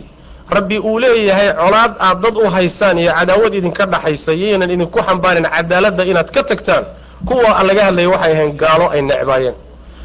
rabbi 0.51 0.79
uu 0.79 0.99
leeyahay 0.99 1.53
colaad 1.53 1.93
aad 2.01 2.21
dad 2.23 2.37
u 2.37 2.49
haysaan 2.51 2.99
iyo 2.99 3.13
cadaawad 3.13 3.55
idinka 3.55 3.87
dhaxaysa 3.87 4.33
yaynan 4.33 4.71
idinku 4.71 4.99
xambaarin 5.03 5.45
cadaaladda 5.45 6.05
inaad 6.05 6.31
ka 6.31 6.43
tagtaan 6.43 6.85
kuwa 7.27 7.63
laga 7.69 7.85
hadlaya 7.85 8.09
waxay 8.11 8.33
ahayn 8.33 8.53
gaalo 8.57 8.91
ay 8.91 9.03
necbaayeen. 9.03 9.55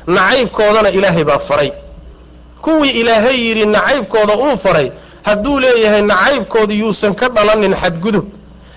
Nacaybkoodana 0.08 0.90
ilaahay 0.90 1.24
baa 1.24 1.40
faray. 1.40 1.72
Kuwii 2.62 2.92
ilaahay 2.92 3.38
yidhi 3.48 3.66
nacaybkooda 3.66 4.34
uu 4.38 4.58
faray 4.58 4.92
hadduu 5.24 5.60
leeyahay 5.60 6.02
nacaybkooda 6.02 6.74
yuusan 6.74 7.16
ka 7.16 7.30
dhalanin 7.30 7.76
xadgudub. 7.76 8.26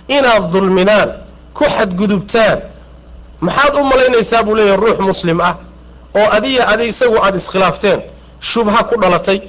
Inaad 0.08 0.50
dulmidaan 0.52 1.08
ku 1.54 1.64
xadgudubtaan. 1.64 2.58
Maxaad 3.40 3.74
u 3.80 3.84
malaynaysaa 3.84 4.42
buu 4.42 4.54
leeyahay 4.54 4.80
ruux 4.80 4.98
muslim 5.00 5.40
ah 5.40 5.54
oo 6.14 6.28
adiya 6.36 6.68
adi 6.68 6.84
isagu 6.88 7.16
aada 7.18 7.36
iskhilaafteen. 7.36 8.00
Shubha 8.40 8.84
ku 8.84 9.00
dhalatay 9.00 9.40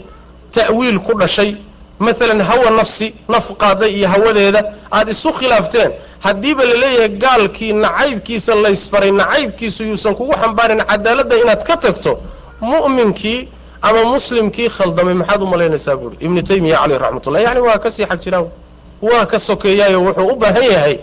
ta'wiil 0.51 0.99
ku 0.99 1.13
dhashay 1.19 1.55
maalan 1.99 2.41
hawa 2.49 2.69
nafsi 2.79 3.13
naf 3.29 3.45
qaaday 3.61 3.91
iyo 3.97 4.07
hawadeeda 4.13 4.61
aada 4.91 5.11
isu 5.11 5.29
khilaafteen. 5.33 5.91
Haddiiba 6.25 6.63
la 6.65 6.75
leeyahay 6.83 7.09
gaalkii 7.23 7.73
nacaybkiisa 7.73 8.55
laysfaray 8.55 9.11
nacaybkiisu 9.11 9.83
yuusan 9.89 10.15
kugu 10.15 10.33
xambaarin 10.41 10.81
cadaaladda 10.89 11.35
inaad 11.43 11.63
ka 11.67 11.75
tagto 11.77 12.11
mu'minkii 12.61 13.47
ama 13.81 14.03
muslimkii 14.13 14.69
khaldamay 14.69 15.13
maxaad 15.13 15.41
u 15.41 15.45
malaynaysaa 15.53 15.95
buuri 15.99 16.17
ibnu 16.25 16.41
taymiya 16.41 16.77
caleyh 16.81 16.97
raxmatullah 17.03 17.41
yacni 17.45 17.61
waa 17.67 17.77
ka 17.83 17.89
sii 17.91 18.05
xag 18.09 18.19
jiraan 18.23 18.45
waa 19.01 19.25
ka 19.25 19.39
sokeeyaayo 19.39 19.99
wuxuu 20.05 20.27
u 20.33 20.35
baahan 20.35 20.63
yahay 20.73 20.95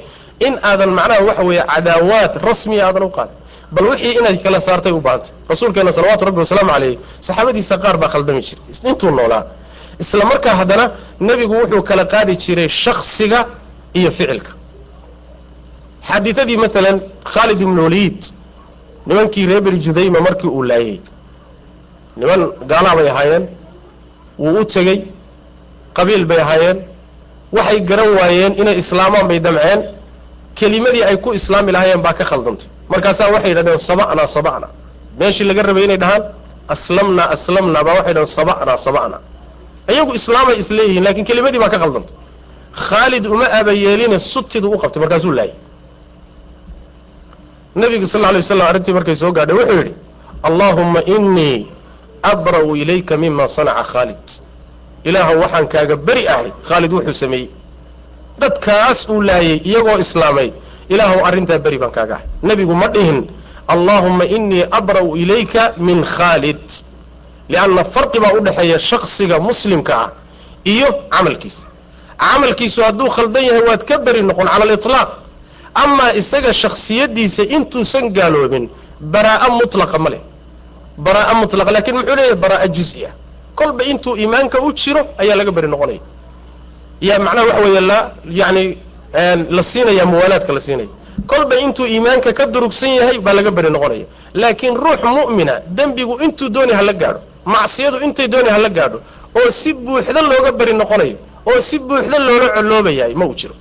in 0.47 0.59
aadan 0.62 0.90
macnaha 0.99 1.22
waxa 1.28 1.42
weeye 1.49 1.62
cadaawaad 1.74 2.32
rasmiya 2.47 2.86
aadan 2.88 3.03
u 3.03 3.11
qaadin 3.16 3.36
bal 3.74 3.84
wixii 3.90 4.12
inaad 4.18 4.42
kala 4.45 4.61
saartay 4.61 4.92
u 4.92 5.01
baahantay 5.01 5.30
rasuulkeena 5.49 5.92
salawaatu 5.92 6.24
rabbi 6.28 6.38
wasalaamu 6.45 6.70
calayh 6.74 6.99
saxaabadiisa 7.20 7.78
qaar 7.84 7.97
baa 8.03 8.09
khaldami 8.14 8.40
jiray. 8.42 8.90
Intuu 8.90 9.11
noolaa 9.11 9.42
isla 10.03 10.24
markaa 10.24 10.55
haddana 10.61 10.84
nebigu 11.20 11.55
wuxuu 11.61 11.82
kala 11.88 12.05
qaadi 12.12 12.36
jiray 12.42 12.68
shaksiga 12.68 13.38
iyo 13.99 14.11
ficilka. 14.11 14.51
Xaadiadii 16.09 16.57
maalan 16.62 16.97
khaalid 17.32 17.61
ibnu 17.66 17.80
waliid 17.86 18.20
nimankii 19.07 19.47
reer 19.47 19.61
beri 19.66 19.78
judayma 19.86 20.20
markii 20.26 20.49
uu 20.57 20.62
laayay 20.70 20.99
niman 22.16 22.40
gaalaa 22.70 22.95
bay 22.99 23.09
ahaayeen 23.12 23.45
wuu 24.38 24.61
u 24.61 24.64
tegey 24.64 24.99
qabiil 25.97 26.24
bay 26.30 26.40
ahaayeen 26.45 26.78
waxay 27.57 27.80
garan 27.90 28.11
waayeen 28.18 28.53
inay 28.61 28.76
islaamaan 28.82 29.26
bay 29.30 29.38
damceen 29.47 29.80
kelimadii 30.59 31.05
ay 31.11 31.16
ku 31.16 31.32
islaami 31.38 31.72
lahaayeen 31.72 32.03
baa 32.07 32.12
ka 32.18 32.24
khaldantay. 32.30 32.68
Markaasaa 32.92 33.28
waxay 33.34 33.51
yidhahdeen 33.51 33.78
saba'naa 33.90 34.26
saba'na. 34.36 34.66
Meeshii 35.18 35.45
laga 35.51 35.62
rabay 35.62 35.84
inay 35.84 35.97
dhahaan 36.03 36.22
aslamnaa 36.74 37.28
aslamnaa 37.36 37.82
baa 37.86 37.95
waxay 37.99 38.14
dhahdeen 38.14 38.26
saba'naa 38.38 38.76
saba'na 38.86 39.18
iyagu 39.93 40.12
islaamay 40.14 40.57
isleeyihiin 40.62 41.05
laakiin 41.05 41.26
kelimadii 41.28 41.59
baa 41.62 41.68
ka 41.74 41.78
qaldantay 41.85 42.16
khaalid 42.87 43.24
uma 43.26 43.47
abayeeline 43.61 44.18
sutidu 44.18 44.68
u 44.74 44.78
qabtay 44.82 45.01
markaasuu 45.03 45.32
laayay. 45.39 45.55
Nabigu 47.74 48.07
sal 48.07 48.22
lay 48.22 48.35
waslam 48.43 48.61
arrintii 48.70 48.95
markay 48.99 49.16
soo 49.16 49.32
gaadhay 49.32 49.57
wuxuu 49.59 49.76
yidhi 49.78 49.95
allaahumma 50.49 51.01
inii 51.16 51.66
abra'u 52.22 52.76
ilayka 52.82 53.16
mima 53.16 53.49
sanaca 53.49 53.82
khaalid. 53.93 54.24
Ilaahu 55.05 55.41
waxaan 55.43 55.66
kaaga 55.68 55.97
beri 55.97 56.24
ahay 56.28 56.51
khaalid 56.68 56.93
wuxuu 56.93 57.14
sameeyey. 57.22 57.49
Dadkaas 58.39 59.07
uu 59.09 59.22
laayay 59.22 59.59
iyagoo 59.70 59.99
islaamay 59.99 60.49
ilaahu 60.89 61.26
arrintaa 61.28 61.59
beri 61.59 61.78
baan 61.78 61.91
kaaga 61.97 62.14
ahay. 62.14 62.26
Nebigu 62.43 62.74
ma 62.74 62.89
dhihin 62.95 63.26
allaahumma 63.68 64.24
inii 64.37 64.64
abra'u 64.70 65.16
ilayka 65.16 65.72
min 65.78 66.05
khaalid 66.05 66.62
lianna 67.53 67.84
farqi 67.95 68.18
baa 68.24 68.32
u 68.38 68.40
dhexeeya 68.47 68.78
shaksiga 68.78 69.36
muslimka 69.49 69.92
ah 70.05 70.11
iyo 70.64 70.88
camalkiisa 71.14 71.66
camalkiisu 72.18 72.80
hadduu 72.86 73.09
khaldan 73.16 73.45
yahay 73.49 73.62
waad 73.68 73.82
ka 73.88 73.99
beri 73.99 74.22
noqon 74.22 74.47
cala 74.53 74.64
aliطlaaq 74.64 75.09
amaa 75.84 76.12
isaga 76.20 76.53
shaksiyadiisa 76.62 77.42
intuusan 77.57 78.05
gaaloobin 78.16 78.64
baraa'a 79.14 79.49
mutlaqa 79.61 79.99
ma 80.05 80.09
leh 80.12 80.22
baraa'a 81.07 81.34
mutlaqa 81.42 81.70
laakiin 81.76 81.97
muxuu 81.99 82.16
leeyahay 82.18 82.38
baraa'a 82.45 82.68
juz-i 82.76 83.01
ah 83.09 83.12
kolba 83.59 83.82
intuu 83.92 84.16
iimaanka 84.22 84.57
u 84.66 84.72
jiro 84.80 85.03
ayaa 85.22 85.36
laga 85.40 85.53
beri 85.57 85.68
noqonaya 85.74 86.01
ya 87.09 87.18
macnaha 87.24 87.47
waxa 87.49 87.61
weeye 87.64 87.80
la 87.90 87.99
yani 88.40 88.64
la 89.57 89.62
siinaya 89.70 90.05
muwaalaadka 90.12 90.53
la 90.57 90.61
siinaya 90.66 90.88
kolba 91.26 91.55
intuu 91.64 91.86
iimaanka 91.95 92.32
ka 92.38 92.45
durugsan 92.47 92.90
yahay 92.99 93.18
baa 93.26 93.34
laga 93.38 93.51
beri 93.51 93.70
noqonaya 93.76 94.07
laakiin 94.40 94.74
ruux 94.84 95.01
mu'mina 95.16 95.55
dembigu 95.76 96.14
intuu 96.24 96.49
dooni 96.55 96.72
hala 96.78 96.92
gaadho 96.92 97.20
macsiyadu 97.45 97.99
intay 98.07 98.28
dooni 98.28 98.51
hala 98.51 98.68
gaadho 98.68 98.99
oo 99.38 99.51
si 99.51 99.72
buuxda 99.74 100.20
looga 100.22 100.53
beri 100.53 100.72
noqonayo 100.74 101.16
oo 101.47 101.61
si 101.61 101.78
buuxda 101.78 102.18
loola 102.18 102.49
coloobayahay 102.57 103.14
ma 103.14 103.24
uu 103.26 103.34
jiro. 103.34 103.55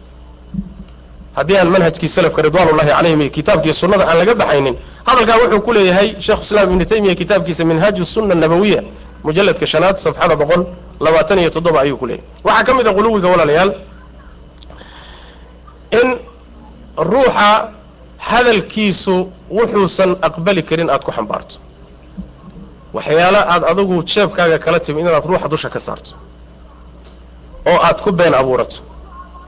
Haddii 1.35 1.57
aan 1.57 1.69
manhajkii 1.75 2.07
salafka 2.09 2.41
ridwaanullahi 2.41 2.89
calayhim 2.89 3.21
iyo 3.21 3.29
kitaabkiiyo 3.37 3.73
sunnada 3.73 4.03
aan 4.09 4.17
laga 4.21 4.35
baxaynin 4.35 4.75
hadalkaa 5.05 5.37
wuxuu 5.43 5.61
ku 5.65 5.73
leeyahay 5.73 6.15
sheekhu 6.25 6.41
islaam 6.45 6.67
ibnu 6.71 6.85
taymiya 6.85 7.15
kitaabkiisa 7.15 7.65
minhaaju 7.65 8.05
sunna 8.05 8.35
nabawiya 8.35 8.81
mujalladka 9.25 9.65
shanaad 9.67 9.97
safxada 9.97 10.35
boqol 10.41 10.61
labaatan 10.99 11.39
iyo 11.39 11.49
toddoba 11.49 11.81
ayuu 11.81 11.97
ku 11.97 12.05
leeyahay. 12.05 12.27
Waxaa 12.43 12.63
ka 12.67 12.71
mid 12.77 12.87
a 12.87 12.93
quluwiga 12.93 13.27
walaalayaal 13.33 13.71
in 16.01 16.07
ruuxa 16.97 17.49
hadalkiisu 18.17 19.15
wuxuusan 19.57 20.11
aqbali 20.27 20.61
karin 20.69 20.89
aad 20.89 21.03
ku 21.03 21.11
xambaarto 21.11 21.55
waxyaalo 22.95 23.39
aad 23.53 23.63
adigu 23.71 23.95
jeebkaaga 24.11 24.57
kala 24.65 24.79
timi 24.85 24.99
inaad 25.01 25.25
ruuxa 25.29 25.47
dusha 25.53 25.69
ka 25.69 25.79
saarto. 25.79 26.11
Oo 27.69 27.79
aad 27.87 28.01
ku 28.03 28.11
been 28.11 28.33
abuurato. 28.33 28.77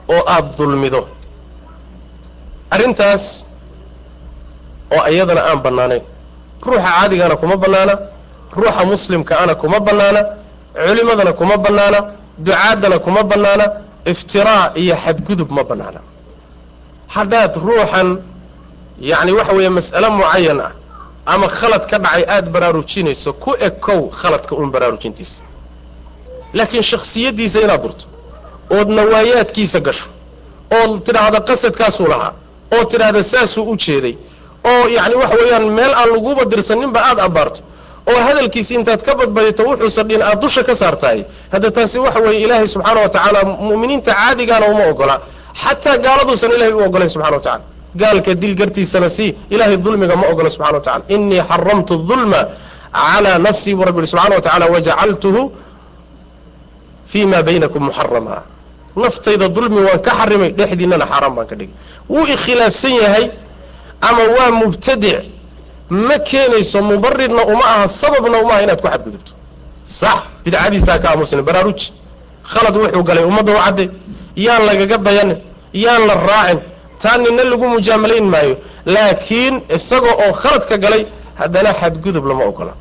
Oo 0.08 0.22
aad 0.34 0.46
dulmido. 0.56 1.00
Arrintaas 2.74 3.24
oo 4.94 5.02
iyadana 5.12 5.42
aan 5.50 5.60
bannaanayn. 5.64 6.02
Ruuxa 6.66 6.82
caadigana 6.96 7.36
kuma 7.36 7.56
bannaana. 7.56 7.94
Ruuxa 8.56 8.84
muslimkaana 8.92 9.54
kuma 9.54 9.78
bannaana. 9.86 10.20
Culimadana 10.86 11.32
kuma 11.32 11.56
bannaana. 11.64 11.98
Ducaaddana 12.46 12.98
kuma 13.04 13.22
bannaana. 13.30 13.66
Iftiraa 14.12 14.72
iyo 14.74 14.94
xadgudub 15.04 15.50
ma 15.56 15.62
bannaana. 15.70 16.00
Haddaad 17.14 17.52
ruuxan 17.66 18.08
yacni 19.10 19.32
waxa 19.38 19.52
weeye 19.56 19.68
mas'ale 19.78 20.08
mucayan 20.18 20.60
ah 20.66 20.72
ama 21.26 21.48
khalad 21.48 21.84
ka 21.90 21.98
dhacay 21.98 22.24
aada 22.34 22.50
baraarujinayso. 22.54 23.32
Ku 23.32 23.50
ekow 23.68 24.00
khaladka 24.20 24.52
uun 24.56 24.70
baraarujintiisa. 24.74 25.42
Laakiin 26.54 26.82
shaksiyaddiisa 26.82 27.60
inaad 27.64 27.82
durto 27.82 28.04
ood 28.76 28.88
nawaayaadkiisa 28.98 29.80
gasho 29.86 30.08
oo 30.76 30.98
tidhaahda 31.06 31.40
qasadkaasuu 31.48 32.08
lahaa 32.12 32.32
oo 32.74 32.84
tidhaahda 32.84 33.22
saasuu 33.22 33.64
u 33.72 33.76
jeeday 33.76 34.14
oo 34.70 34.88
yacni 34.96 35.14
waxa 35.22 35.36
weeyaan 35.40 35.66
meel 35.78 35.92
aan 35.94 36.08
laguba 36.14 36.44
dirsaninba 36.52 37.00
aada 37.10 37.22
abaarto 37.28 37.60
oo 38.10 38.18
hadalkiisi 38.26 38.74
intaad 38.74 39.02
ka 39.06 39.12
badbadito 39.14 39.62
wuxuusan 39.68 40.08
dhin 40.08 40.22
aad 40.22 40.40
dusha 40.42 40.62
ka 40.64 40.74
saartahay. 40.74 41.24
Hadda 41.52 41.70
taasi 41.70 41.98
waxa 41.98 42.20
weeye 42.20 42.40
ilaahay 42.44 42.66
subxaana 42.74 43.00
wa 43.00 43.08
tacaala 43.08 43.40
mu'miniinta 43.44 44.12
caadigaana 44.14 44.66
uma 44.72 44.84
ogola. 44.92 45.20
Xataa 45.62 45.96
gaaladuusan 46.04 46.50
ilahay 46.56 46.72
u 46.72 46.80
ogolayn 46.86 47.10
subxana 47.14 47.36
wa 47.36 47.42
tacala 47.42 47.64
gaalka 48.00 48.34
dil 48.34 48.54
gartiisana 48.60 49.08
si 49.16 49.26
ilahay 49.50 49.76
dulmiga 49.84 50.14
ma 50.20 50.26
ogola 50.32 50.50
subxana 50.50 50.76
wa 50.78 50.84
tacala 50.86 51.04
inii 51.14 51.40
xaramtu 51.50 51.94
dulma 52.08 52.40
calaa 52.92 53.38
nafsii 53.46 53.74
buu 53.76 53.84
rabbi 53.88 53.98
yihi 54.00 54.10
subxana 54.12 54.34
wa 54.38 54.42
tacala 54.46 54.66
wajacaltuhu 54.74 55.42
fii 57.10 57.26
ma 57.32 57.42
baynakum 57.42 57.82
muxarama 57.88 58.42
naftayda 58.96 59.48
dulmi 59.48 59.80
waan 59.86 60.00
ka 60.06 60.10
xarimay 60.18 60.50
dhexdiinana 60.58 61.04
xaaraan 61.10 61.34
baan 61.36 61.46
ka 61.50 61.54
dhigay. 61.56 61.74
Wuu 62.08 62.26
ikhilaafsan 62.34 62.94
yahay 63.02 63.24
ama 64.08 64.22
waa 64.36 64.50
mubtadic. 64.50 65.18
Ma 65.90 66.16
keenayso 66.18 66.82
mubarirna 66.82 67.42
uma 67.52 67.64
aha 67.74 67.86
sababna 67.88 68.36
uma 68.42 68.52
aha 68.54 68.62
inaad 68.64 68.80
ku 68.82 68.88
xadgudubto. 68.88 69.32
Sax 69.84 70.18
bidcadiisaa 70.44 70.98
ka 71.02 71.06
aamusnin 71.12 71.42
baraaruji 71.48 71.92
khalad 72.52 72.74
wuxuu 72.76 73.02
galay 73.08 73.24
ummadda 73.24 73.52
u 73.52 73.58
cadde. 73.64 73.84
Yaan 74.36 74.62
lagaga 74.68 74.96
dayanin 74.98 75.38
yaan 75.84 76.02
la 76.08 76.14
raacin 76.28 76.58
taa 77.02 77.16
nina 77.18 77.44
lagu 77.44 77.66
mujaamalayn 77.68 78.24
maayo 78.34 78.56
laakiin 78.86 79.54
isaga 79.76 80.10
oo 80.24 80.32
khaladka 80.32 80.76
galay 80.78 81.06
haddana 81.40 81.72
xadgudub 81.80 82.26
lama 82.26 82.44
ogola. 82.44 82.72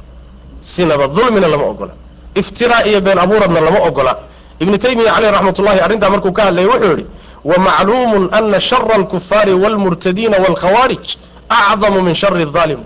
Sinaba 0.62 1.08
dulmina 1.08 1.48
lama 1.48 1.64
ogola. 1.66 1.94
Iftiraa 2.36 2.84
iyo 2.86 3.02
been 3.02 3.20
abuuradna 3.20 3.60
lama 3.62 3.80
ogola. 3.88 4.18
Ibnu 4.60 4.78
taymiya 4.78 5.14
caleyh 5.14 5.32
raxmat 5.32 5.60
ullahi 5.60 5.80
arrintaa 5.80 6.10
markuu 6.10 6.32
ka 6.32 6.44
hadlayay 6.44 6.68
wuxuu 6.70 6.90
yidhi 6.92 7.06
wamacluumun 7.46 8.30
ana 8.32 8.60
shara 8.60 8.96
alkufaari 8.96 9.54
waalmurtadiina 9.54 10.38
waalkhawaarij 10.38 11.06
acdamu 11.50 12.02
min 12.02 12.16
shari 12.16 12.42
adaalim 12.44 12.80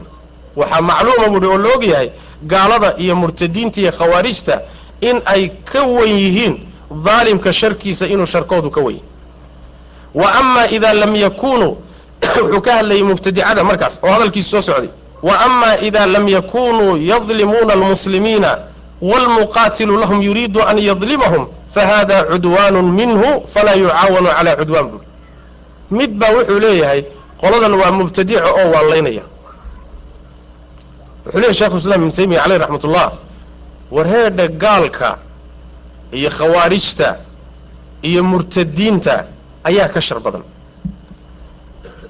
waxaa 0.55 0.82
macluuma 0.82 1.27
buuhi 1.30 1.47
oo 1.47 1.57
la 1.57 1.69
og 1.75 1.84
yahay 1.84 2.09
gaalada 2.43 2.93
iyo 2.97 3.15
murtadiinta 3.15 3.82
iyo 3.82 3.91
khawaarijta 3.91 4.61
in 5.01 5.21
ay 5.25 5.49
ka 5.71 5.84
wen 5.84 6.17
yihiin 6.17 6.55
daalimka 7.05 7.53
sharkiisa 7.53 8.07
inuu 8.07 8.25
sharkoodu 8.25 8.69
ka 8.71 8.82
wenyahy 8.82 9.03
wa 10.14 10.34
ama 10.34 10.68
idaa 10.68 10.93
lam 10.93 11.16
yakunuu 11.16 11.78
wuxuu 12.41 12.62
ka 12.62 12.74
hadlayay 12.74 13.03
mubtadicada 13.03 13.64
markaas 13.64 13.99
oo 14.03 14.12
hadalkiisu 14.12 14.49
soo 14.49 14.62
socday. 14.62 14.89
Wa 15.24 15.39
ama 15.39 15.78
ida 15.82 16.05
lam 16.05 16.28
yakunuu 16.28 16.97
yadlimuuna 16.97 17.74
almuslimiina 17.74 18.57
wاlmuqaatilu 19.01 19.97
lahum 19.99 20.22
yuriidu 20.22 20.62
an 20.64 20.78
yadlimahum 20.80 21.47
fahada 21.74 22.24
cudwaanu 22.24 22.82
minhu 22.82 23.47
falaa 23.53 23.74
yucaawanu 23.74 24.28
calaa 24.28 24.55
cudwaan 24.55 24.88
buuri 24.88 25.05
mid 25.91 26.12
baa 26.20 26.32
wuxuu 26.32 26.60
leeyahay 26.60 27.03
qoladan 27.41 27.74
waa 27.74 27.91
mubtadica 27.91 28.45
oo 28.45 28.72
waalaynaya. 28.72 29.22
Wuxuu 31.26 31.39
leeyahy 31.39 31.53
shekhu 31.57 31.78
islam 31.78 32.01
ibnu 32.01 32.12
taymiya 32.12 32.41
caleyh 32.41 32.60
raxmat 32.60 32.84
ullah 32.84 33.12
warheedha 33.91 34.47
gaalka 34.47 35.18
iyo 36.12 36.30
khawaarijta 36.30 37.16
iyo 38.01 38.24
murtadiinta 38.24 39.24
ayaa 39.70 39.88
ka 39.93 40.01
shar 40.01 40.20
badan. 40.20 40.43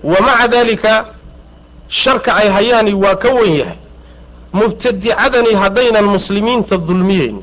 Wa 0.03 0.19
maca 0.21 0.47
dalika 0.47 0.93
sharka 1.87 2.31
ay 2.35 2.47
hayaani 2.49 2.93
waa 2.93 3.15
ka 3.15 3.29
wen 3.33 3.53
yahay. 3.61 3.77
Mubtadicadani 4.53 5.53
haddaynan 5.61 6.05
muslimiinta 6.15 6.77
dulmiyeyn 6.77 7.37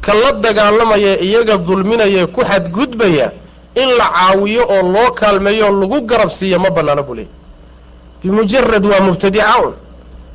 ka 0.00 0.12
la 0.14 0.32
dagaalamaya 0.32 1.18
iyaga 1.20 1.56
dulminaya 1.58 2.26
ku 2.26 2.40
xadgudbaya 2.44 3.32
in 3.74 3.88
la 3.98 4.06
caawiyo 4.14 4.62
oo 4.68 4.82
loo 4.94 5.10
kaalmeeyo 5.18 5.70
lagu 5.80 6.00
garab 6.06 6.30
siiya 6.30 6.58
ma 6.58 6.70
bannaano 6.70 7.02
buu 7.02 7.14
leeyay 7.14 7.30
bimujarad 8.22 8.84
waa 8.86 9.00
mubtadica 9.00 9.58
un. 9.66 9.74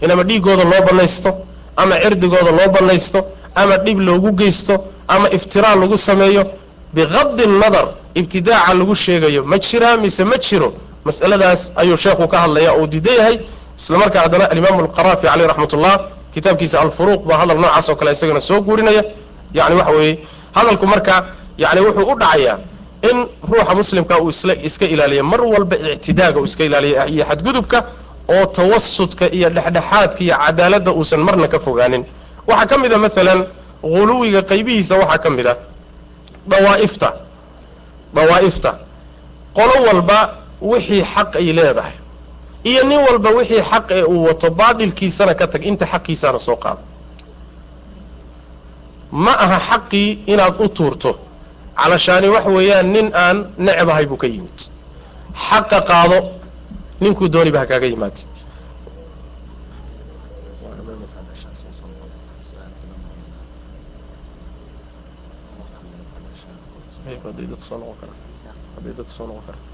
In 0.02 0.12
ama 0.12 0.24
dhiiggooda 0.24 0.64
loo 0.64 0.82
bannaysto 0.88 1.32
ama 1.78 1.96
cirdigooda 2.02 2.52
loo 2.52 2.70
bannaysto 2.76 3.20
ama 3.56 3.78
dhib 3.78 4.00
loogu 4.00 4.32
geysto 4.32 4.76
ama 5.08 5.30
iftiraa 5.32 5.76
lagu 5.76 5.98
sameeyo 5.98 6.44
biqadi 6.96 7.46
nadar 7.62 7.86
ibtidaaca 8.20 8.74
lagu 8.80 8.96
sheegayo 8.96 9.42
ma 9.52 9.58
jiraa 9.68 9.98
mise 10.04 10.24
ma 10.32 10.38
jiro 10.46 10.70
mas'aladaas 11.06 11.62
ayuu 11.82 11.98
sheekhu 12.04 12.28
ka 12.28 12.38
hadlaya 12.44 12.72
oo 12.80 12.88
diida 12.94 13.12
yahay 13.20 13.36
isla 13.80 13.98
markaa 13.98 14.22
haddana 14.26 14.46
alimaamu 14.54 14.80
alqaraafi 14.86 15.28
caleyh 15.28 15.48
raxmat 15.52 15.74
ullah 15.78 15.96
kitaabkiisa 16.34 16.76
alfuruuq 16.84 17.22
baa 17.30 17.38
hadal 17.42 17.58
noocaas 17.64 17.90
oo 17.90 17.96
kale 18.00 18.12
isagana 18.12 18.42
soo 18.50 18.60
guurinaya 18.68 19.04
yani 19.58 19.76
waxa 19.80 19.92
weeye 19.98 20.14
hadalku 20.58 20.86
marka 20.94 21.16
yani 21.64 21.80
wuxuu 21.86 22.06
u 22.12 22.16
dhacayaa 22.22 22.58
in 23.10 23.18
ruuxa 23.52 23.74
muslimka 23.80 24.16
uu 24.24 24.30
iska 24.68 24.86
ilaaliya 24.94 25.24
mar 25.32 25.42
walba 25.54 25.76
ictidaaga 25.96 26.40
uu 26.40 26.46
iska 26.50 26.64
ilaaliya 26.70 27.08
iyo 27.14 27.24
xadgudubka 27.30 27.78
oo 28.34 28.46
tawasudka 28.46 29.26
iyo 29.38 29.50
dhexdhexaadka 29.50 30.20
iyo 30.26 30.36
cadaaladda 30.46 30.92
uusan 30.92 31.20
marna 31.28 31.48
ka 31.48 31.60
fogaanin 31.60 32.04
waxaa 32.48 32.66
ka 32.72 32.76
mid 32.84 32.94
a 32.94 32.98
maalan 33.06 33.40
huluwiga 33.82 34.42
qaybihiisa 34.52 34.96
waxaa 35.02 35.18
ka 35.24 35.30
mid 35.38 35.48
a 35.48 35.56
dawaa'ifta 36.48 37.10
dawaa'ifta 38.14 38.72
qolo 39.58 39.76
walba 39.88 40.20
wixii 40.62 41.04
xaq 41.14 41.36
ay 41.36 41.54
leedahay 41.54 41.96
iyo 42.64 42.84
nin 42.84 43.00
walba 43.08 43.30
wixii 43.30 43.62
xaq 43.72 43.86
ee 43.92 44.04
uu 44.04 44.24
wato 44.28 44.50
baadilkiisana 44.52 45.34
ka 45.40 45.48
tag 45.48 45.64
inta 45.66 45.86
xaqiisaana 45.86 46.40
soo 46.40 46.56
qaado 46.56 46.82
ma 49.12 49.32
aha 49.46 49.60
xaqii 49.70 50.10
inaad 50.34 50.56
u 50.60 50.68
tuurto 50.70 51.12
calashaani 51.78 52.28
wax 52.30 52.46
weeyaan 52.46 52.88
nin 52.94 53.08
aan 53.16 53.38
necbahay 53.58 54.06
buu 54.06 54.18
ka 54.18 54.28
yimid. 54.28 54.58
Xaqa 55.48 55.82
qaado 55.90 56.18
ninkuu 57.02 57.28
dooniba 57.34 57.60
ha 57.60 57.66
kaaga 57.66 57.88
yimaada 57.88 58.22
haday 67.06 67.48
dadku 67.52 67.66
soo 67.70 67.78
noqon 67.82 67.98
karaan 68.02 68.20
hadday 68.76 68.94
dadku 68.98 69.14
soo 69.18 69.28
noqon 69.28 69.44
karaan 69.48 69.72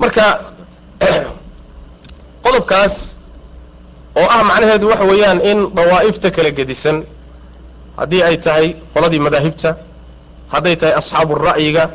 marka 0.00 0.26
qodobkaas 2.44 3.16
oo 4.16 4.26
ah 4.26 4.42
macnaheedu 4.44 4.88
waxa 4.88 5.04
weeyaan 5.04 5.40
in 5.44 5.58
dawaa'ifta 5.76 6.30
kala 6.30 6.50
gedisan 6.50 7.04
haddii 7.96 8.22
ay 8.22 8.36
tahay 8.36 8.66
qoladii 8.94 9.20
madaahibta 9.20 9.76
hadday 10.48 10.76
tahay 10.76 10.94
asxaabu 11.00 11.34
ra'yiga 11.34 11.90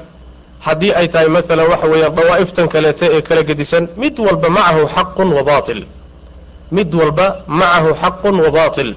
haddii 0.59 0.93
ay 0.93 1.07
tahay 1.07 1.27
maalan 1.27 1.67
waxa 1.71 1.87
weeyaan 1.87 2.15
dawaa'iftan 2.15 2.67
kaleeta 2.73 3.05
ee 3.15 3.21
kala 3.21 3.43
gedisan 3.43 3.87
mid 3.97 4.19
walba 4.19 4.49
macahu 4.49 4.87
xaqun 4.95 5.29
wa 5.37 5.43
batil 5.43 5.85
mid 6.71 6.93
walba 6.95 7.25
macahu 7.47 7.89
xaqun 8.01 8.35
wa 8.45 8.49
batil 8.51 8.95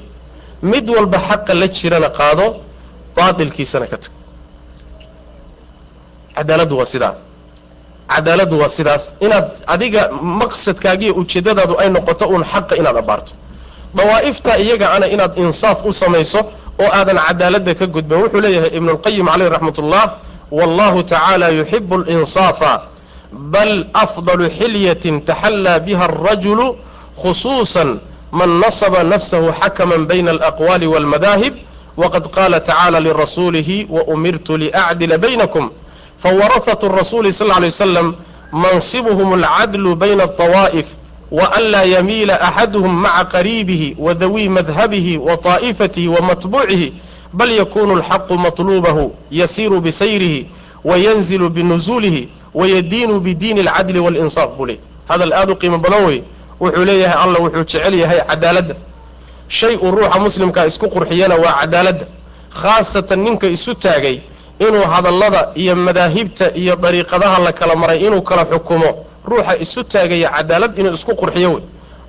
mid 0.62 0.88
walba 0.96 1.18
xaqa 1.28 1.54
la 1.54 1.66
jirana 1.68 2.08
qaado 2.10 2.46
baatilkiisana 3.16 3.86
ka 3.86 3.96
tag. 4.02 4.12
Cadaaladdu 6.36 6.74
waa 6.78 6.86
sidaa. 6.86 7.14
Cadaaladdu 8.14 8.56
waa 8.60 8.68
sidaas. 8.68 9.04
Inaad 9.20 9.48
adiga 9.66 10.02
maqsadkaagiiyo 10.40 11.14
ujeeddadaadu 11.20 11.74
ay 11.82 11.88
noqoto 11.90 12.24
uun 12.32 12.44
xaqa 12.52 12.74
inaad 12.80 12.96
abaarto. 12.96 13.32
Dawaa'ifta 13.94 14.58
iyaga 14.64 14.86
ana 14.96 15.06
inaad 15.14 15.32
insaaf 15.44 15.78
u 15.84 15.92
samayso 15.92 16.40
oo 16.82 16.90
aadan 16.98 17.18
cadaaladda 17.26 17.74
ka 17.74 17.86
gudbin. 17.94 18.18
Wuxuu 18.22 18.40
leeyahay 18.44 18.70
ibnulqayim 18.78 19.26
caleyh 19.32 19.48
raxmat 19.54 19.78
ullah 19.82 20.04
wallahu 20.51 21.03
tacaala 21.03 21.49
yuxibu 21.49 21.95
alinsaafa 21.95 22.81
bal 23.31 23.85
afdalu 23.93 24.49
xilyatin 24.49 25.21
taxallaa 25.25 25.79
biha 25.79 26.05
alrajulu 26.05 26.75
khusuusan 27.21 27.99
man 28.31 28.49
nasaba 28.59 29.03
nafsahu 29.03 29.53
xakaman 29.61 30.05
bayna 30.07 30.31
alaqwaali 30.31 30.87
walmadaahib 30.87 31.53
waqad 31.97 32.27
qaala 32.35 32.59
tacaala 32.59 32.99
lirasuulihi 32.99 33.87
waumirtu 33.89 34.57
liacdila 34.57 35.17
baynakum 35.17 35.71
فورثة 36.23 36.87
الرسول 36.87 37.33
صلى 37.33 37.45
الله 37.45 37.55
عليه 37.55 37.67
وسلم 37.67 38.15
منصبهم 38.53 39.33
العدل 39.33 39.95
بين 39.95 40.21
الطوائف 40.21 40.85
وأن 41.31 41.61
لا 41.63 41.83
يميل 41.83 42.31
أحدهم 42.31 43.01
مع 43.01 43.21
قريبه 43.21 43.95
وذوي 43.99 44.47
مذهبه 44.47 45.17
وطائفته 45.21 46.07
ومتبوعه 46.07 46.79
بل 47.33 47.51
يكون 47.51 47.97
الحق 47.97 48.31
مطلوبه 48.31 49.11
يسير 49.31 49.79
بسيره 49.79 50.45
وينزل 50.85 51.49
بنزوله 51.49 52.25
ويدين 52.53 53.19
بدين 53.19 53.59
العدل 53.59 53.99
والإنصاف 53.99 54.49
بلي 54.59 54.79
هذا 55.11 55.23
الآن 55.23 55.53
قيمة 55.53 55.77
بنوي 55.77 56.23
وحليه 56.59 57.23
الله 57.25 57.41
وحوشعليه 57.41 58.05
هي 58.05 58.25
عدالة 58.29 58.75
شيء 59.49 59.89
الروح 59.89 60.17
مسلم 60.17 60.51
كاسكو 60.51 60.87
قرحيانا 60.87 61.35
وعدالة 61.35 61.97
خاصة 62.51 63.07
ننك 63.11 63.45
إسو 63.45 63.73
تاغي 63.73 64.21
inuu 64.59 64.81
hadallada 64.87 65.49
iyo 65.55 65.75
madaahibta 65.75 66.51
iyo 66.55 66.75
dariiqadaha 66.75 67.41
la 67.41 67.51
kala 67.51 67.75
maray 67.75 68.05
inuu 68.05 68.21
kala 68.21 68.45
xukumo 68.45 69.05
ruuxa 69.25 69.57
isu 69.57 69.83
taagaya 69.83 70.29
cadaalad 70.29 70.79
inuu 70.79 70.93
isku 70.93 71.15
qurxiyo 71.15 71.49
wey 71.53 71.63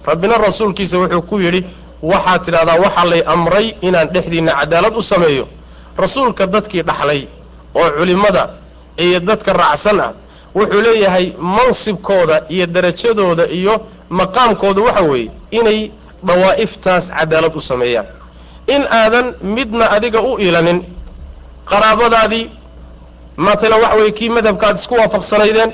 rabbina 0.06 0.34
rasuulkiisa 0.38 0.98
wuxuu 0.98 1.22
ku 1.22 1.40
yidhi 1.40 1.64
waxaad 2.03 2.41
tidhahdaa 2.45 2.79
waxaa 2.85 3.05
lay 3.05 3.21
amray 3.25 3.67
inaan 3.81 4.07
dhexdiinna 4.13 4.51
cadaalad 4.59 4.95
u 4.97 5.01
sameeyo. 5.01 5.47
Rasuulka 5.97 6.47
dadkii 6.47 6.81
dhaxlay 6.83 7.27
oo 7.75 7.89
culimmada 7.97 8.49
iyo 8.97 9.19
dadka 9.19 9.53
raacsan 9.53 9.99
ah 9.99 10.11
wuxuu 10.55 10.81
leeyahay 10.81 11.33
mansibkooda 11.37 12.41
iyo 12.49 12.65
derajadooda 12.65 13.45
iyo 13.47 13.73
maqaamkooda 14.09 14.81
waxa 14.81 15.01
weeye 15.01 15.31
inay 15.51 15.91
dawaa'iftaas 16.23 17.09
cadaalad 17.19 17.55
u 17.55 17.61
sameeyaan. 17.61 18.05
In 18.67 18.81
aadan 18.91 19.33
midna 19.41 19.85
adiga 19.91 20.21
u 20.21 20.37
ilanin 20.37 20.83
qaraabadaadii 21.65 22.49
maalan 23.37 23.81
waxa 23.81 23.95
weeye 23.97 24.11
kii 24.11 24.29
madhabka 24.29 24.67
aad 24.67 24.77
isku 24.79 24.93
waafaqsanaydeen 24.95 25.71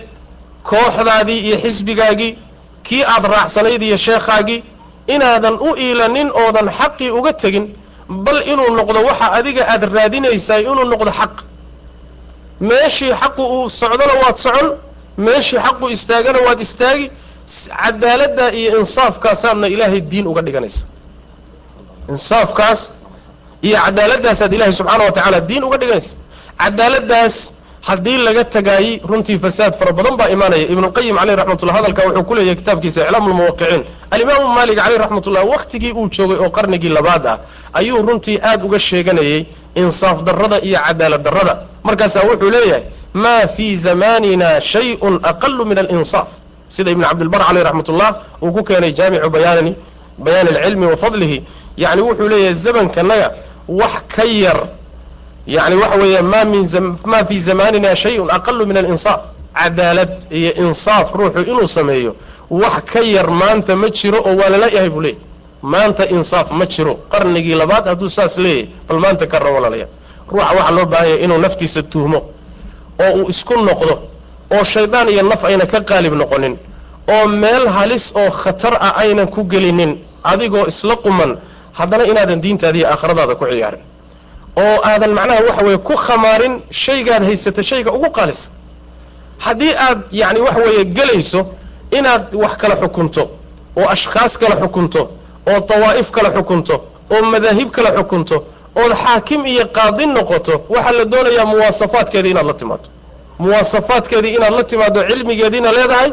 kooxdaadii 0.63 1.39
iyo 1.47 1.57
xisbigaagii 1.63 2.37
kii 2.83 3.03
aad 3.03 3.25
raacsanayd 3.25 3.81
iyo 3.83 3.97
sheekhaagii 3.97 4.63
inaadan 5.07 5.55
u 5.67 5.69
iilanin 5.85 6.29
oodan 6.41 6.67
xaqii 6.79 7.09
uga 7.19 7.33
tegin 7.33 7.65
bal 8.25 8.39
inuu 8.51 8.69
noqdo 8.79 8.99
waxa 9.09 9.27
adiga 9.39 9.63
aad 9.73 9.83
raadinaysaay 9.95 10.61
inuu 10.71 10.85
noqdo 10.93 11.11
xaq. 11.19 11.33
Meeshii 12.69 13.13
xaqu 13.21 13.43
uu 13.55 13.69
socdona 13.69 14.13
waad 14.23 14.37
socon 14.45 14.67
meeshii 15.17 15.59
xaqu 15.65 15.85
istaagana 15.95 16.39
waad 16.47 16.59
istaagi 16.65 17.05
cadaaladda 17.81 18.45
iyo 18.59 18.79
insaafkaasaadna 18.81 19.67
ilaahay 19.73 20.01
diin 20.11 20.25
uga 20.31 20.41
dhiganaysa. 20.47 20.85
Insaafkaas 22.13 22.79
iyo 23.67 23.77
cadaaladaasaad 23.85 24.53
ilaahay 24.53 24.73
subxaana 24.79 25.03
wa 25.07 25.11
tacaala 25.17 25.39
diin 25.49 25.63
uga 25.67 25.77
dhiganaysa. 25.81 26.17
Cadaaladdaas 26.61 27.35
haddii 27.87 28.17
laga 28.17 28.43
tagaayey 28.43 28.99
runtii 29.09 29.37
fasaad 29.39 29.73
fara 29.79 29.91
badan 29.97 30.15
baa 30.17 30.29
imaanaya. 30.35 30.65
Ibnuqayim 30.73 31.15
caleyh 31.19 31.35
raxmatullah 31.39 31.75
hadalka 31.77 32.01
wuxuu 32.07 32.23
ku 32.27 32.33
leeyahay 32.35 32.55
kitaabkiisa 32.61 32.99
iclaamu 33.05 33.29
lmuwaqiciin 33.29 33.83
alimaamu 34.11 34.47
maalik 34.57 34.77
caleyh 34.81 34.99
raxmatullah 35.03 35.43
wakhtigii 35.53 35.91
uu 35.99 36.09
joogay 36.15 36.37
oo 36.43 36.49
qarnigii 36.49 36.89
labaad 36.97 37.25
ah 37.27 37.37
ayuu 37.73 38.01
runtii 38.07 38.39
aad 38.49 38.63
uga 38.65 38.79
sheeganayey 38.79 39.45
insaaf 39.75 40.23
darrada 40.23 40.57
iyo 40.61 40.79
cadaalad 40.87 41.21
darrada. 41.23 41.53
Markaasaa 41.83 42.23
wuxuu 42.29 42.49
leeyahay 42.49 42.83
maa 43.13 43.47
fii 43.47 43.75
zamanina 43.77 44.61
shayun 44.61 45.19
aqalu 45.23 45.65
min 45.65 45.77
alinsaaf. 45.77 46.27
Sida 46.69 46.91
ibn 46.91 47.03
cabdilbar 47.03 47.41
caleyh 47.47 47.63
raxmatullah 47.63 48.09
uu 48.41 48.51
ku 48.51 48.63
keenay 48.63 48.91
jaamicu 48.97 49.29
bayaani 49.29 49.75
bayaani 50.17 50.49
alcilmi 50.57 50.85
wa 50.85 50.97
fadlihi. 50.97 51.43
Yacni 51.77 52.01
wuxuu 52.01 52.29
leeyahay 52.29 52.53
zamankanaga 52.53 53.27
wax 53.67 53.93
ka 54.15 54.23
yar 54.25 54.59
yani 55.47 55.75
waxa 55.75 55.97
weeye 55.97 56.21
ma 56.21 56.43
min 56.45 56.67
ma 57.05 57.25
fi 57.25 57.39
zamanina 57.39 57.95
shayun 57.95 58.29
aqalu 58.31 58.65
min 58.65 58.77
alinsaaf 58.77 59.21
cadaalad 59.53 60.11
iyo 60.31 60.51
insaaf 60.67 61.13
ruuxu 61.13 61.39
inuu 61.51 61.67
sameeyo 61.67 62.15
wax 62.49 62.83
ka 62.93 62.99
yar 63.01 63.29
maanta 63.29 63.75
ma 63.75 63.89
jiro 63.89 64.19
oo 64.25 64.35
waa 64.35 64.49
lala 64.49 64.67
yahay 64.67 64.89
buu 64.89 65.01
leeyahy 65.01 65.19
maanta 65.61 66.05
insaaf 66.09 66.51
ma 66.51 66.65
jiro 66.65 66.93
qarnigii 67.11 67.55
labaad 67.55 67.85
hadduu 67.87 68.09
saas 68.09 68.37
leeyahay 68.37 68.69
bal 68.87 68.99
maanta 68.99 69.27
ka 69.27 69.37
walaalaya 69.39 69.87
ruuxa 70.31 70.53
waxaa 70.57 70.71
loo 70.71 70.85
baahanya 70.85 71.17
inuu 71.25 71.37
naftiisa 71.37 71.83
tuhmo 71.83 72.19
oo 72.99 73.11
uu 73.21 73.29
isku 73.29 73.53
noqdo 73.69 73.95
oo 74.55 74.63
shaydaan 74.63 75.09
iyo 75.09 75.23
naf 75.23 75.43
ayna 75.45 75.65
ka 75.65 75.79
qaalib 75.81 76.13
noqonin 76.13 76.57
oo 77.15 77.27
meel 77.27 77.67
halis 77.67 78.13
oo 78.15 78.29
khatar 78.31 78.73
ah 78.81 78.93
aynan 79.03 79.27
ku 79.27 79.43
gelinin 79.43 79.97
adigoo 80.23 80.65
isla 80.67 80.95
quman 80.95 81.37
haddana 81.73 82.03
inaadan 82.05 82.41
diintaada 82.41 82.77
iyo 82.77 82.87
aakhiradaada 82.89 83.35
ku 83.35 83.45
ciyaarin 83.45 83.81
oo 84.63 84.77
aadan 84.89 85.11
macnaha 85.17 85.41
waxa 85.49 85.63
weeye 85.65 85.77
ku 85.77 85.95
khamaarin 86.05 86.61
shaygaad 86.71 87.23
haysata 87.23 87.63
shayga 87.63 87.91
ugu 87.91 88.09
qaalisa 88.17 88.49
haddii 89.45 89.73
aad 89.87 89.99
yacni 90.11 90.39
waxa 90.39 90.59
weeye 90.65 90.83
gelayso 90.85 91.41
inaad 91.97 92.25
wax 92.43 92.53
kala 92.61 92.75
xukunto 92.75 93.23
oo 93.77 93.87
ashkhaas 93.95 94.37
kala 94.41 94.55
xukunto 94.61 95.01
oo 95.51 95.59
dawaa'if 95.69 96.11
kala 96.11 96.29
xukunto 96.31 96.75
oo 97.13 97.21
madaahib 97.33 97.69
kala 97.71 97.89
xukunto 97.97 98.35
ood 98.81 98.93
xaakim 99.03 99.45
iyo 99.45 99.65
qaadi 99.77 100.05
noqoto 100.05 100.53
waxaa 100.69 100.91
la 100.99 101.05
doonayaa 101.05 101.45
muwaasafaadkeedii 101.51 102.31
inaad 102.31 102.45
la 102.47 102.53
timaado 102.53 102.87
muwaasafaadkeedii 103.39 104.33
inaad 104.37 104.53
la 104.59 104.63
timaado 104.63 104.99
cilmigeediina 105.09 105.71
leedahay 105.71 106.11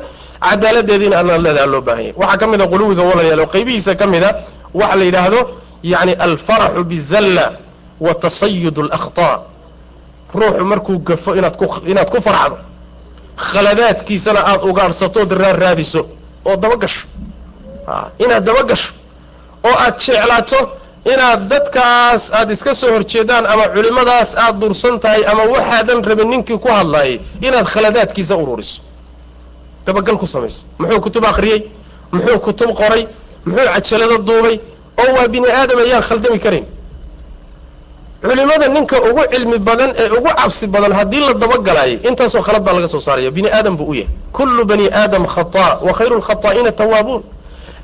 cadaaladdeediina 0.51 1.17
aad 1.19 1.27
leedahay 1.47 1.67
loo 1.73 1.81
baahan 1.81 2.03
yahy 2.05 2.15
waxaa 2.17 2.37
ka 2.41 2.47
mid 2.47 2.61
a 2.63 2.67
quluwiga 2.73 3.03
walayaal 3.11 3.41
oo 3.41 3.47
qaybihiisa 3.55 3.95
ka 4.01 4.07
mid 4.07 4.25
a 4.25 4.31
waxa 4.75 4.97
la 4.97 5.05
yidhaahdo 5.05 5.41
yani 5.83 6.13
alfaraxu 6.27 6.85
bizalla 6.85 7.45
wa 8.05 8.15
tasayud 8.25 8.77
alakhtaa 8.85 9.37
ruuxu 10.35 10.65
markuu 10.73 10.99
gafo 11.09 11.31
inaad 11.39 11.57
ku 11.61 11.65
inaad 11.93 12.09
ku 12.15 12.19
farxdo 12.27 12.57
khaladaadkiisana 13.37 14.41
aada 14.51 14.65
ugaadhsatood 14.71 15.31
raarraadiso 15.43 16.03
oo 16.49 16.57
daba 16.57 16.77
gasho. 16.83 17.07
Inaad 18.25 18.45
daba 18.45 18.63
gasho 18.71 18.93
oo 19.65 19.77
aad 19.85 19.97
jeclaato 20.05 20.61
inaad 21.13 21.41
dadkaas 21.53 22.23
aad 22.39 22.51
iska 22.51 22.75
soo 22.75 22.91
horjeedaan 22.95 23.45
ama 23.53 23.65
culimmadaas 23.75 24.31
aad 24.37 24.57
dursan 24.61 25.01
tahay 25.01 25.23
ama 25.31 25.43
waxaadan 25.55 26.01
rabin 26.05 26.29
ninkii 26.31 26.59
ku 26.59 26.69
hadlaayay 26.69 27.21
inaad 27.41 27.67
khaladaadkiisa 27.75 28.37
ururiso. 28.37 28.83
Dabagal 29.87 30.17
ku 30.19 30.27
samayso 30.27 30.65
muxuu 30.79 31.01
kutub 31.01 31.25
akhriyey? 31.25 31.61
Muxuu 32.13 32.39
kutub 32.47 32.71
qoray? 32.81 33.07
Muxuu 33.47 33.67
cajalado 33.75 34.19
duubay? 34.29 34.57
Oo 35.01 35.11
waa 35.17 35.29
bini 35.29 35.49
aadam 35.51 35.79
ayaan 35.79 36.03
khaldami 36.09 36.39
karayn 36.45 36.67
culimada 38.23 38.69
ninka 38.69 38.97
ugu 39.09 39.23
cilmi 39.33 39.59
badan 39.59 39.91
ee 40.03 40.09
ugu 40.19 40.29
cabsi 40.39 40.67
badan 40.67 40.93
haddii 40.99 41.21
la 41.27 41.33
dabagalaayay 41.43 41.99
intaasoo 42.09 42.43
khalad 42.47 42.63
baa 42.67 42.73
laga 42.77 42.89
soo 42.89 43.01
saaraya 43.01 43.31
bini 43.31 43.49
aadam 43.51 43.77
buu 43.77 43.89
u 43.93 43.95
yahay. 43.95 44.09
Kullu 44.33 44.65
bani 44.65 44.87
aadam 45.03 45.25
khata 45.35 45.79
wa 45.87 45.93
khayru 45.99 46.17
lkhataa'iina 46.21 46.73
tawaabuun 46.73 47.23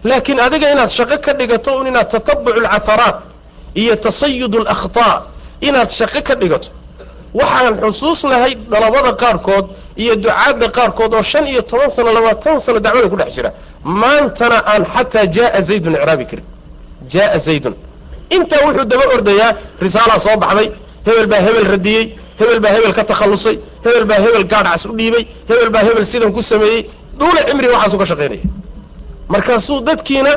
laakiin 0.04 0.38
adiga 0.46 0.66
inaad 0.72 0.90
shaqo 0.98 1.16
ka 1.24 1.32
dhigato 1.38 1.70
un 1.80 1.86
inaad 1.90 2.08
tatabucu 2.10 2.60
alcaharaat 2.66 3.16
iyo 3.74 3.94
tasayud 3.96 4.54
alakhtaa 4.56 5.22
inaad 5.60 5.90
shaqo 5.98 6.20
ka 6.28 6.34
dhigato. 6.40 6.68
Waxaan 7.34 7.74
xusuusnahay 7.82 8.54
dalabada 8.72 9.12
qaarkood 9.22 9.66
iyo 10.02 10.14
ducaadda 10.16 10.66
qaarkood 10.76 11.12
oo 11.14 11.22
shan 11.22 11.44
iyo 11.46 11.62
toban 11.62 11.90
sano 11.90 12.10
labaatan 12.12 12.56
sano 12.60 12.78
dacwada 12.80 13.08
ku 13.12 13.16
dhex 13.16 13.30
jira. 13.36 13.50
Maantana 13.84 14.58
aan 14.72 14.84
xataa 14.94 15.26
jaaa 15.36 15.60
zaydun 15.68 15.92
icraabi 15.98 16.24
karin. 16.30 16.44
Jaaa 17.12 17.38
zaydun 17.38 17.74
intaa 18.36 18.60
wuxuu 18.66 18.84
daba 18.92 19.04
ordayaa 19.14 19.50
risaalaa 19.84 20.18
soo 20.18 20.36
baxday 20.42 20.68
hebel 21.06 21.26
baa 21.32 21.40
hebel 21.46 21.66
radiyey 21.74 22.04
hebel 22.40 22.60
baa 22.64 22.72
hebel 22.76 22.92
ka 22.98 23.04
takhallusay 23.04 23.56
hebel 23.84 24.04
baa 24.10 24.20
hebel 24.24 24.44
gaadhcas 24.52 24.84
u 24.86 24.92
dhiibay 24.98 25.24
hebel 25.48 25.70
baa 25.74 25.82
hebel 25.88 26.04
sidan 26.12 26.32
ku 26.32 26.42
sameeyey 26.42 26.82
duula 27.18 27.40
cimri 27.48 27.68
waxaasuu 27.74 27.98
ka 28.02 28.06
shaqaynaya 28.10 28.44
markaasuu 29.28 29.80
dadkiina 29.88 30.32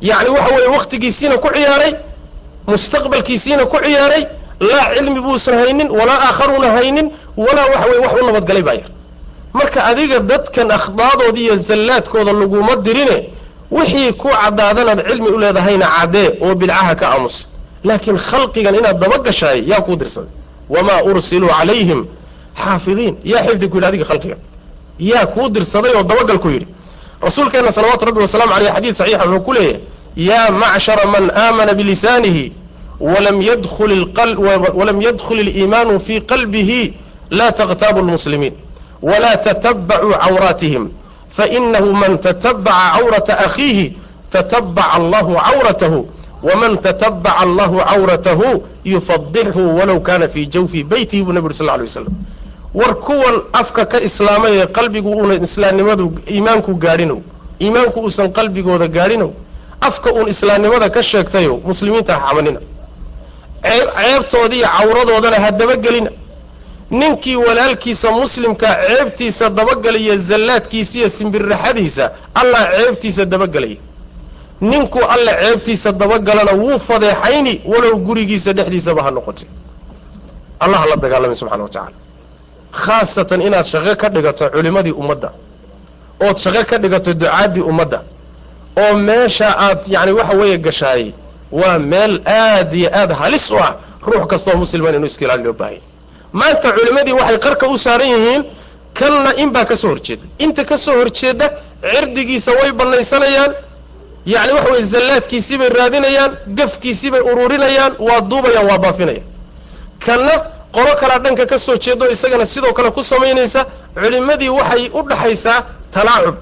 yani 0.00 0.28
waxa 0.36 0.54
weeye 0.54 0.68
wakhtigiisiina 0.76 1.36
ku 1.38 1.48
ciyaaray 1.54 1.92
mustaqbalkiisiina 2.66 3.64
ku 3.66 3.76
ciyaaray 3.84 4.22
laa 4.60 4.94
cilmi 4.94 5.20
buusan 5.20 5.54
haynin 5.58 5.88
walaa 5.98 6.20
aakharuuna 6.28 6.68
haynin 6.76 7.06
walaa 7.36 7.66
waxa 7.72 7.86
weye 7.90 8.00
wax 8.04 8.12
u 8.22 8.26
nabadgalay 8.26 8.62
baa 8.62 8.74
yar. 8.80 8.90
Marka 9.52 9.84
adiga 9.90 10.18
dadkan 10.20 10.70
akhdaadooda 10.70 11.40
iyo 11.40 11.56
zallaadkooda 11.56 12.32
laguma 12.32 12.76
dirine 12.76 13.16
wixii 13.70 14.12
ku 14.12 14.28
caddaadanaad 14.28 15.00
cilmi 15.08 15.28
u 15.28 15.38
leedahayna 15.38 15.86
caddee 15.96 16.28
oo 16.40 16.54
bidcaha 16.54 16.94
ka 16.94 17.06
aamusa 17.12 17.46
laakiin 17.84 18.18
khalqigan 18.18 18.74
inaad 18.74 18.98
dabagashaay 19.00 19.64
yaa 19.70 19.80
kuu 19.80 19.96
dirsaday. 19.96 20.30
Wamaa 20.68 21.02
ursiluu 21.02 21.48
calayhim 21.48 22.06
xaafidiin. 22.64 23.14
Yaa 23.24 23.42
xifdi 23.46 23.68
ku 23.68 23.76
yidhi 23.76 23.86
adiga 23.86 24.04
khalqigan 24.04 24.38
yaa 24.98 25.26
kuu 25.26 25.48
dirsaday 25.48 25.92
oo 25.96 26.02
dabagal 26.02 26.38
ku 26.38 26.48
yidhi. 26.48 26.66
Rasuulkeenna 27.22 27.72
salawaatu 27.72 28.04
rabbi 28.04 28.20
wasalaamu 28.20 28.52
aleyh 28.52 28.72
xadiid 28.74 28.94
saxiixa 28.94 29.24
wuxuu 29.26 29.40
ku 29.44 29.52
leeyahay 29.52 29.80
yaa 30.16 30.50
macshara 30.50 31.06
man 31.06 31.30
aamana 31.30 31.74
bilisaanihi 31.74 32.52
walam 33.00 33.42
yadkhul 35.02 35.38
iliimaanu 35.38 36.00
fii 36.00 36.20
qalbihi 36.20 36.94
laa 37.30 37.52
takhtaabu 37.52 38.00
lmuslimiin 38.00 38.52
walaa 39.02 39.36
tatabacuu 39.36 40.12
cawraatihim 40.12 40.88
fainahu 41.36 41.92
man 42.02 42.18
tatabaca 42.18 42.98
cawrata 42.98 43.34
akhiihi 43.46 43.86
tatabaca 44.30 44.92
allahu 44.98 45.32
cawratahu 45.46 46.00
waman 46.42 46.78
tatabaca 46.86 47.36
allahu 47.44 47.76
cawratahu 47.90 48.62
yufadixhu 48.84 49.62
walow 49.78 50.00
kana 50.00 50.28
fii 50.28 50.46
jawfi 50.46 50.84
beytihi 50.84 51.22
buu 51.24 51.32
nabi 51.32 51.46
uri 51.46 51.54
sal 51.54 51.66
ly 51.66 51.82
waslam 51.88 52.06
war 52.74 52.94
kuwan 53.06 53.36
afka 53.52 53.84
ka 53.86 53.98
islaamay 54.08 54.52
ee 54.62 54.66
qalbigu 54.66 55.10
uuna 55.10 55.34
islaamnimadu 55.34 56.06
iimaanku 56.34 56.74
gaadhinow 56.84 57.18
iimaanku 57.64 58.00
uusan 58.00 58.32
qalbigooda 58.32 58.88
gaadhinow 58.88 59.30
afka 59.88 60.12
uun 60.12 60.28
islaamnimada 60.34 60.88
ka 60.90 61.02
sheegtayo 61.02 61.54
muslimiinta 61.70 62.12
ha 62.18 62.26
xamanina 62.28 62.60
ceebtoodii 63.62 64.58
iyo 64.58 64.68
cawradoodana 64.76 65.36
ha 65.44 65.50
dabagelina 65.50 66.10
ninkii 66.90 67.36
walaalkiisa 67.36 68.10
muslimkaa 68.10 68.74
ceebtiisa 68.86 69.50
dabagelaya 69.50 70.16
zallaadkiisa 70.16 70.98
iyo 70.98 71.08
simbirraxadiisa 71.08 72.10
allah 72.34 72.68
ceebtiisa 72.76 73.24
dabagelaya 73.24 73.76
ninkuu 74.60 75.02
alle 75.14 75.32
ceebtiisa 75.40 75.92
dabagalana 75.92 76.52
wuu 76.52 76.78
fadeexayni 76.78 77.60
walow 77.64 77.96
gurigiisa 77.96 78.52
dhexdiisaba 78.52 79.02
ha 79.02 79.10
noqotay 79.10 79.48
allah 80.60 80.86
la 80.90 80.96
dagaalamay 80.96 81.34
subxana 81.36 81.62
wa 81.62 81.68
tacala 81.68 81.96
khaasatan 82.72 83.40
inaad 83.42 83.64
shaqo 83.64 83.94
ka 83.96 84.08
dhigato 84.08 84.50
culimmadii 84.50 84.92
ummadda 84.92 85.30
ood 86.20 86.36
shaqo 86.38 86.64
ka 86.70 86.78
dhigato 86.78 87.14
ducaaddii 87.14 87.60
ummadda 87.60 88.02
oo 88.76 88.94
meesha 88.98 89.48
aad 89.58 89.80
yacni 89.88 90.12
waxa 90.12 90.34
weeye 90.36 90.58
gashaayey 90.58 91.12
waa 91.52 91.78
meel 91.78 92.20
aad 92.26 92.74
iyo 92.74 92.90
aad 92.94 93.12
halis 93.12 93.50
u 93.50 93.56
ah 93.58 93.74
ruux 94.06 94.26
kastoo 94.26 94.56
musliman 94.56 94.94
inuu 94.94 95.06
iska 95.06 95.24
ilaali 95.24 95.42
loo 95.42 95.52
baahanya 95.52 95.80
maanta 96.40 96.68
culimmadii 96.76 97.12
waxay 97.20 97.38
qarka 97.46 97.66
u 97.74 97.76
saaran 97.84 98.08
yihiin 98.14 98.42
kanna 98.98 99.30
in 99.42 99.50
baa 99.54 99.64
ka 99.70 99.76
soo 99.76 99.88
horjeeda. 99.92 100.22
Inta 100.44 100.62
ka 100.64 100.76
soo 100.84 100.96
horjeeda 101.00 101.46
cirdigiisa 101.92 102.50
way 102.58 102.70
bannaysanayaan 102.78 103.52
yacni 104.32 104.52
waxa 104.56 104.70
weye 104.72 104.84
zallaadkiisii 104.92 105.58
bay 105.60 105.68
raadinayaan 105.78 106.32
gafkiisii 106.58 107.10
bay 107.10 107.20
ururinayaan 107.30 107.92
waa 108.06 108.20
duubayaan 108.30 108.66
waa 108.70 108.78
baafinayaan. 108.84 109.26
Kanna 110.04 110.34
qolo 110.76 110.92
kalaa 111.00 111.18
dhanka 111.24 111.46
ka 111.46 111.58
soo 111.58 111.76
jeedo 111.84 112.04
isagana 112.14 112.46
sidoo 112.46 112.72
kale 112.72 112.90
ku 112.90 113.02
samaynaysa 113.02 113.60
culimmadii 114.02 114.48
waxay 114.58 114.90
u 114.98 115.02
dhaxaysaa 115.10 115.58
talaacub 115.94 116.34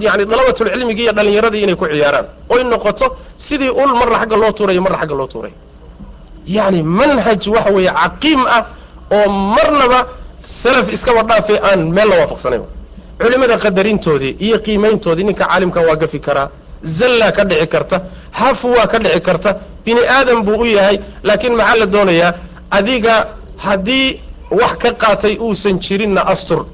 yani 0.00 0.24
dalabatulcilmigii 0.30 1.02
iyo 1.04 1.12
dhallinyaradii 1.12 1.62
inay 1.62 1.74
ku 1.74 1.86
ciyaaraan. 1.86 2.26
Oy 2.48 2.62
noqoto 2.64 3.16
sidii 3.36 3.70
ul 3.70 3.92
marna 4.00 4.18
xagga 4.20 4.36
loo 4.36 4.52
tuurayo 4.52 4.82
marna 4.82 4.98
xagga 4.98 5.14
loo 5.14 5.26
tuurayo. 5.26 5.54
Yacni 6.46 6.82
manhaj 6.82 7.42
waxa 7.48 7.70
weeye 7.70 7.90
caqiim 8.02 8.46
ah 8.46 8.62
oo 9.16 9.28
marnaba 9.30 10.00
salaf 10.42 10.86
iskaba 10.92 11.22
dhaafay 11.22 11.58
aan 11.70 11.80
meel 11.96 12.08
la 12.08 12.16
waafaqsanayn. 12.22 12.62
Culimmada 13.20 13.56
qadarintoodii 13.64 14.36
iyo 14.46 14.58
qiimayntoodii 14.64 15.24
ninka 15.24 15.44
caalimka 15.46 15.80
waa 15.80 15.96
gafi 15.96 16.18
karaa 16.20 16.48
zallaa 16.84 17.32
ka 17.32 17.44
dhici 17.44 17.66
karta 17.66 18.00
hafu 18.30 18.68
waa 18.76 18.86
ka 18.86 18.98
dhici 18.98 19.20
karta 19.20 19.56
bini 19.84 20.00
aadam 20.16 20.42
buu 20.44 20.58
u 20.62 20.66
yahay 20.66 20.98
laakiin 21.22 21.54
maxaa 21.56 21.76
la 21.76 21.86
doonayaa? 21.86 22.32
Adiga 22.70 23.14
haddii 23.56 24.20
wax 24.50 24.72
ka 24.82 24.90
qaatay 24.92 25.36
uusan 25.40 25.78
jirinna 25.80 26.26
astur. 26.26 26.66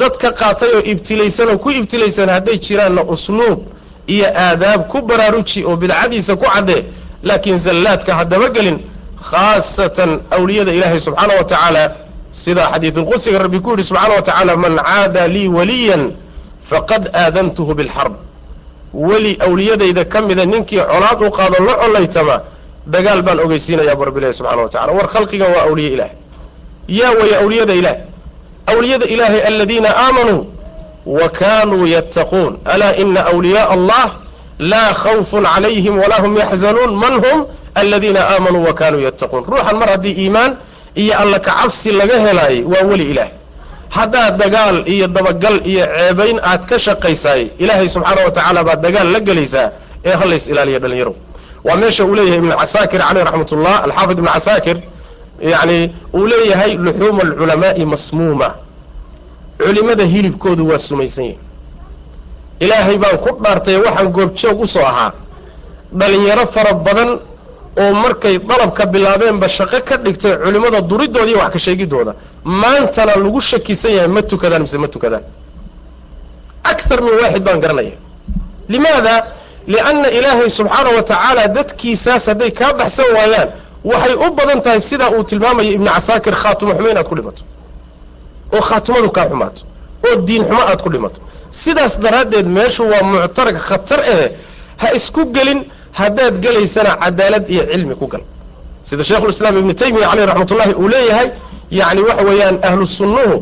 Dad 0.00 0.16
ka 0.22 0.30
qaatay 0.32 0.70
oo 0.76 0.82
ibtilaysan 0.92 1.48
oo 1.48 1.58
ku 1.58 1.70
ibtilaysan 1.70 2.28
hadday 2.28 2.58
jiraanna 2.58 3.02
usluub 3.02 3.58
iyo 4.06 4.26
aadaab 4.46 4.88
ku 4.88 5.02
baraaruji 5.02 5.64
oo 5.64 5.76
bidcadiisa 5.76 6.36
ku 6.36 6.44
caddee 6.54 6.84
laakiin 7.22 7.58
zallaadka 7.58 8.14
ha 8.14 8.24
dabagelin 8.24 8.78
khaasatan 9.30 10.20
awliyada 10.30 10.72
ilaahay 10.72 11.00
subxaana 11.00 11.34
wa 11.38 11.44
tacaala. 11.44 11.84
Sidaa 12.32 12.72
xadiidulqudsiga 12.74 13.38
rabbi 13.38 13.60
ku 13.60 13.70
yidhi 13.70 13.84
subxaana 13.84 14.14
wa 14.18 14.22
tacaala 14.22 14.56
man 14.56 14.76
caada 14.76 15.28
lii 15.28 15.48
waliyan 15.48 16.02
faqad 16.70 17.02
aadantuhu 17.14 17.74
bilxarb 17.74 18.14
weli 18.94 19.38
awliyadayda 19.46 20.04
ka 20.04 20.20
mida 20.20 20.44
ninkii 20.46 20.82
colaad 20.92 21.18
u 21.22 21.30
qaado 21.30 21.64
la 21.66 21.74
collaytama 21.82 22.36
dagaal 22.86 23.22
baan 23.22 23.38
ogeysiinayaa 23.40 23.94
bu 23.98 24.04
rabbi 24.04 24.18
ilahi 24.20 24.34
subxana 24.34 24.62
wa 24.62 24.68
tacala 24.68 24.92
war 24.92 25.06
khalqigan 25.14 25.48
waa 25.54 25.62
awliye 25.68 25.90
ilaah 25.94 26.10
yaa 26.88 27.12
waya 27.20 27.36
awliyada 27.42 27.74
ilaah 27.74 27.96
awliyada 28.66 29.06
ilaahay 29.06 29.40
aladiina 29.50 29.88
aamanuu 29.96 30.46
wa 31.06 31.28
kanuu 31.28 31.86
yattaquun. 31.86 32.58
Alaa 32.64 32.92
ina 33.02 33.20
awliyaءa 33.26 33.72
allah 33.76 34.06
laa 34.58 34.92
khawfun 34.94 35.44
calayhim 35.54 35.98
walaa 35.98 36.20
hum 36.24 36.36
yaxzanuun 36.36 36.92
man 37.02 37.14
hum 37.24 37.46
aladiina 37.74 38.20
aamanuu 38.32 38.64
wa 38.68 38.74
kanuu 38.74 39.00
yattaquun 39.00 39.44
ruuxan 39.50 39.76
mar 39.80 39.88
haddii 39.88 40.14
iimaan 40.22 40.56
iyo 40.94 41.18
alla 41.18 41.38
kacabsi 41.38 41.92
laga 41.92 42.18
helaayay 42.26 42.62
waa 42.72 42.84
weli 42.90 43.04
ilaah 43.10 43.28
haddaad 43.96 44.36
dagaal 44.42 44.76
iyo 44.94 45.06
dabagal 45.06 45.56
iyo 45.66 45.84
ceebayn 45.96 46.38
aad 46.42 46.62
ka 46.70 46.78
shaqaysaay 46.78 47.42
ilaahay 47.58 47.88
subxaana 47.88 48.20
wa 48.24 48.30
tacaala 48.30 48.64
baad 48.64 48.80
dagaal 48.86 49.08
la 49.12 49.20
gelaysaa 49.20 49.68
ee 50.04 50.14
halays 50.20 50.46
ilaaliya 50.46 50.78
dhallinyarow 50.78 51.14
waa 51.64 51.76
meesha 51.76 52.04
uu 52.04 52.14
leeyahay 52.14 52.38
ibnu 52.38 52.56
casaakir 52.62 53.00
caleyh 53.08 53.24
raxmat 53.28 53.52
ullah 53.52 53.74
alxaafid 53.86 54.18
ibnu 54.18 54.30
casaakir 54.36 54.76
yani 55.52 55.78
uu 56.14 56.26
leeyahay 56.32 56.72
luxuuma 56.86 57.22
alculamaai 57.22 57.84
masmuuma 57.84 58.48
culimada 59.58 60.04
hilibkoodu 60.04 60.68
waa 60.70 60.78
sumaysan 60.78 61.24
yahi 61.24 61.38
ilaahay 62.60 62.96
baan 62.98 63.16
ku 63.24 63.30
dhaartay 63.42 63.76
waxaan 63.84 64.08
goobjoog 64.12 64.60
u 64.60 64.66
soo 64.66 64.82
ahaa. 64.92 65.12
Dhalinyaro 65.98 66.46
fara 66.46 66.72
badan 66.74 67.10
oo 67.82 67.92
markay 67.94 68.38
dalabka 68.38 68.86
bilaabeenba 68.86 69.48
shaqo 69.48 69.78
ka 69.88 69.96
dhigtay 70.04 70.36
culimmada 70.44 70.80
duridooda 70.80 71.26
iyo 71.30 71.38
wax 71.38 71.52
ka 71.52 71.58
sheegidooda 71.58 72.12
maantana 72.44 73.16
lagu 73.16 73.40
shakisan 73.40 73.92
yahay 73.96 74.08
ma 74.08 74.22
tukadaan 74.22 74.62
mise 74.62 74.76
ma 74.78 74.88
tukadaan? 74.88 75.24
Akthar 76.64 77.00
min 77.02 77.14
waaxid 77.20 77.42
baan 77.44 77.60
garanaya 77.60 77.96
limaada? 78.68 79.14
Lianna 79.66 80.08
ilaahay 80.18 80.50
subxaana 80.50 80.90
wa 80.96 81.02
tacaala 81.02 81.48
dadkiisaas 81.56 82.26
hadday 82.30 82.50
kaa 82.50 82.72
baxsan 82.78 83.06
waayaan 83.16 83.48
waxay 83.84 84.14
u 84.14 84.30
badan 84.38 84.60
tahay 84.62 84.80
sidaa 84.80 85.10
uu 85.16 85.24
tilmaamaya 85.24 85.70
ibnu 85.76 85.86
casaakir 85.96 86.34
khaatimo 86.42 86.72
xumo 86.76 86.88
inaad 86.90 87.08
ku 87.08 87.14
dhimato. 87.16 87.42
Oo 88.54 88.60
khaatimadu 88.68 89.10
kaa 89.16 89.26
xumaato. 89.30 89.62
Oo 90.06 90.16
diin 90.26 90.42
xumo 90.48 90.60
aad 90.70 90.80
ku 90.84 90.90
dhimato 90.94 91.20
sidaas 91.62 91.94
daraaddeed 92.04 92.46
meeshu 92.58 92.82
waa 92.92 93.02
muctarag 93.12 93.56
khatar 93.68 94.00
eh 94.16 94.24
ha 94.82 94.88
isku 94.98 95.22
gelin 95.36 95.60
haddaad 96.00 96.34
gelaysana 96.44 96.92
cadaalad 97.02 97.44
iyo 97.54 97.62
cilmi 97.72 97.94
ku 98.00 98.06
gal. 98.12 98.22
Sida 98.88 99.02
sheikhulislaam 99.08 99.54
ibnu 99.62 99.72
taymiya 99.80 100.06
caleyh 100.10 100.26
raxmatullahi 100.30 100.72
uu 100.82 100.88
leeyahay 100.94 101.28
yacni 101.78 102.00
waxa 102.08 102.22
weeyaan 102.28 102.56
ahlu 102.68 102.82
sunnuhu 102.98 103.36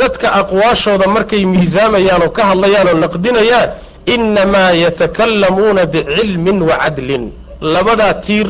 dadka 0.00 0.26
aqwaashooda 0.40 1.06
markay 1.16 1.42
miisaamayaan 1.54 2.22
oo 2.26 2.30
ka 2.36 2.42
hadlayaan 2.50 2.86
oo 2.92 2.98
naqdinayaan 3.04 3.68
innamaa 4.14 4.70
yatakallamuuna 4.84 5.82
bicilmin 5.92 6.58
wa 6.68 6.74
cadlin. 6.82 7.24
Labadaa 7.74 8.14
tiir 8.26 8.46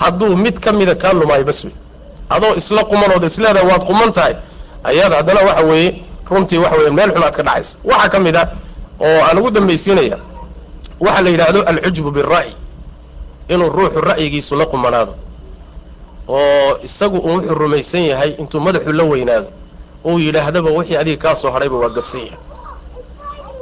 hadduu 0.00 0.32
mid 0.44 0.56
ka 0.64 0.70
mida 0.78 0.94
kaa 1.02 1.12
lumaayo 1.20 1.44
bas 1.50 1.60
wey 1.64 1.74
adoo 2.34 2.52
isla 2.60 2.82
qumanood 2.90 3.22
isleedahay 3.30 3.66
waad 3.70 3.82
quman 3.90 4.10
tahay. 4.16 4.34
Ayaad 4.90 5.12
haddana 5.18 5.40
waxa 5.48 5.62
weeye 5.70 5.90
runtii 6.30 6.58
waxa 6.58 6.76
weeye 6.76 6.90
meel 6.90 7.10
xumaad 7.12 7.34
ka 7.36 7.42
dhacaysa. 7.42 7.78
Waxaa 7.84 8.08
ka 8.08 8.18
mid 8.20 8.36
a 8.36 8.42
oo 9.00 9.20
aan 9.28 9.38
ugu 9.38 9.50
dambaysiinaya 9.50 10.18
waxaa 11.00 11.22
la 11.22 11.30
yidhaahdo 11.30 11.60
alcujbu 11.70 12.10
bira'yi 12.10 12.52
inuu 13.48 13.68
ruuxu 13.70 14.00
ra'yigiisu 14.00 14.56
la 14.56 14.66
qumanaado 14.66 15.14
oo 16.28 16.78
isagu 16.84 17.16
uu 17.18 17.34
wuxuu 17.36 17.54
rumaysan 17.54 18.00
yahay 18.10 18.30
intuu 18.38 18.60
madaxu 18.60 18.92
la 18.92 19.04
weynaado 19.04 19.48
uu 20.04 20.18
yidhaahdaba 20.18 20.70
wixii 20.70 20.96
adiga 20.96 21.16
kaa 21.22 21.34
soo 21.34 21.50
hadhayba 21.50 21.76
waa 21.76 21.88
gabsan 21.88 22.20
yahay. 22.20 22.38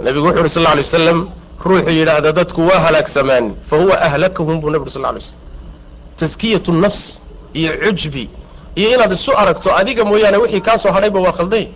Nabigu 0.02 0.26
wuxu 0.26 0.40
uhi 0.40 0.48
sal 0.48 0.62
lla 0.62 0.70
alay 0.72 0.82
wasalam 0.84 1.28
ruuxuu 1.64 1.90
yidhaahda 1.90 2.32
dadku 2.32 2.60
waa 2.68 2.80
halaagsamaan 2.86 3.54
fa 3.70 3.76
huwa 3.76 4.00
ahlakahum 4.00 4.60
buu 4.60 4.66
uri 4.68 4.90
sal 4.90 5.02
lla 5.02 5.08
alay 5.08 5.20
slam 5.20 5.38
taskiyatu 6.16 6.72
nafs 6.72 7.20
iyo 7.54 7.72
cujbi 7.84 8.28
iyo 8.74 8.88
inaad 8.94 9.12
isu 9.12 9.32
aragto 9.36 9.76
adiga 9.76 10.04
mooyaane 10.04 10.36
wixii 10.36 10.60
kaa 10.60 10.78
soo 10.78 10.92
hadhayba 10.92 11.20
waa 11.20 11.32
khaldanya 11.32 11.68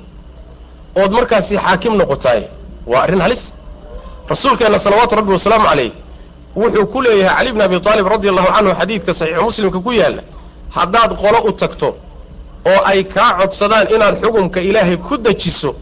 ood 0.97 1.11
markaasi 1.13 1.57
xaakim 1.59 1.97
noqotaay 1.97 2.43
waa 2.87 3.03
arrin 3.03 3.21
halis. 3.21 3.55
Rasuulkeenna 4.29 4.79
salawaatu 4.79 5.15
rabbi 5.17 5.33
wasalaamu 5.33 5.67
calayh 5.67 5.93
wuxuu 6.57 6.87
ku 6.87 7.03
leeyahay 7.03 7.37
cali 7.37 7.53
bn 7.53 7.61
abi 7.61 7.77
aalib 7.87 8.07
radi 8.07 8.29
allahu 8.29 8.47
canhu 8.57 8.75
xadiidka 8.81 9.15
saxiixu 9.15 9.43
muslimka 9.45 9.79
ku 9.81 9.93
yaalla 9.93 10.23
haddaad 10.71 11.11
qolo 11.23 11.39
u 11.49 11.53
tagto 11.53 11.89
oo 12.67 12.81
ay 12.85 13.05
kaa 13.05 13.39
codsadaan 13.39 13.87
inaad 13.95 14.15
xukumka 14.23 14.61
ilaahay 14.61 14.97
ku 14.97 15.17
dejiso 15.17 15.75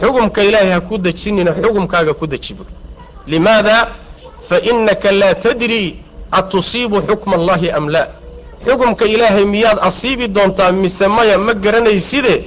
xukumka 0.00 0.42
ilaahay 0.42 0.70
ha 0.72 0.80
ku 0.80 0.98
dejinina 0.98 1.52
xukumkaaga 1.52 2.14
ku 2.14 2.26
dejibo 2.26 2.64
limaada? 3.26 3.88
Fa 4.48 4.58
innaka 4.60 5.12
laa 5.12 5.34
tadri 5.34 5.98
atusiibu 6.32 7.00
xukma 7.02 7.36
allahi 7.36 7.70
am 7.70 7.88
laa? 7.88 8.06
Xukumka 8.64 9.04
ilaahay 9.04 9.44
miyaad 9.44 9.78
asiibi 9.82 10.28
doontaa 10.28 10.72
mise 10.72 11.06
maya 11.08 11.38
ma 11.38 11.54
garanayside 11.54 12.44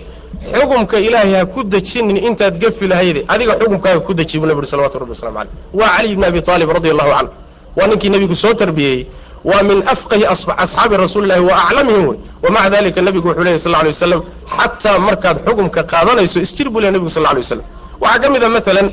xukumka 0.53 0.97
ilaahay 0.99 1.33
ha 1.39 1.45
ku 1.45 1.63
dejinin 1.63 2.17
intaad 2.27 2.55
gafi 2.61 2.87
lahayde 2.87 3.21
adiga 3.27 3.53
xukumkaaga 3.59 3.99
ku 4.07 4.13
deji 4.13 4.39
buu 4.39 4.45
nabi 4.47 4.59
uri 4.61 4.67
salawatu 4.67 4.99
rabbi 4.99 5.11
waslamu 5.15 5.37
caleyh 5.37 5.51
waa 5.73 5.89
cali 5.97 6.15
bni 6.15 6.25
abi 6.25 6.39
aalib 6.47 6.69
radi 6.77 6.89
allahu 6.93 7.11
canhu 7.17 7.31
waa 7.77 7.87
ninkii 7.87 8.09
nebigu 8.09 8.35
soo 8.35 8.53
tarbiyeeyey 8.53 9.05
waa 9.49 9.63
min 9.63 9.79
afqahi 9.93 10.23
asxaabi 10.63 10.95
rasuuli 10.97 11.27
llahi 11.27 11.41
wa 11.49 11.55
aclamihim. 11.63 12.07
Wey 12.09 12.17
wamaca 12.43 12.69
dalika 12.69 13.01
nebigu 13.01 13.27
wuxuu 13.29 13.43
lehy 13.47 13.59
sal 13.59 13.71
lla 13.71 13.79
alay 13.81 13.91
waslam 13.95 14.21
xataa 14.57 14.97
markaad 15.07 15.37
xukumka 15.45 15.81
qaadanayso 15.91 16.39
isjir 16.45 16.67
buu 16.69 16.79
ley 16.83 16.91
nebigu 16.91 17.09
sal 17.09 17.25
alay 17.25 17.41
waslam 17.45 17.63
waxaa 18.01 18.19
ka 18.23 18.29
mid 18.33 18.43
a 18.43 18.49
maalan 18.49 18.87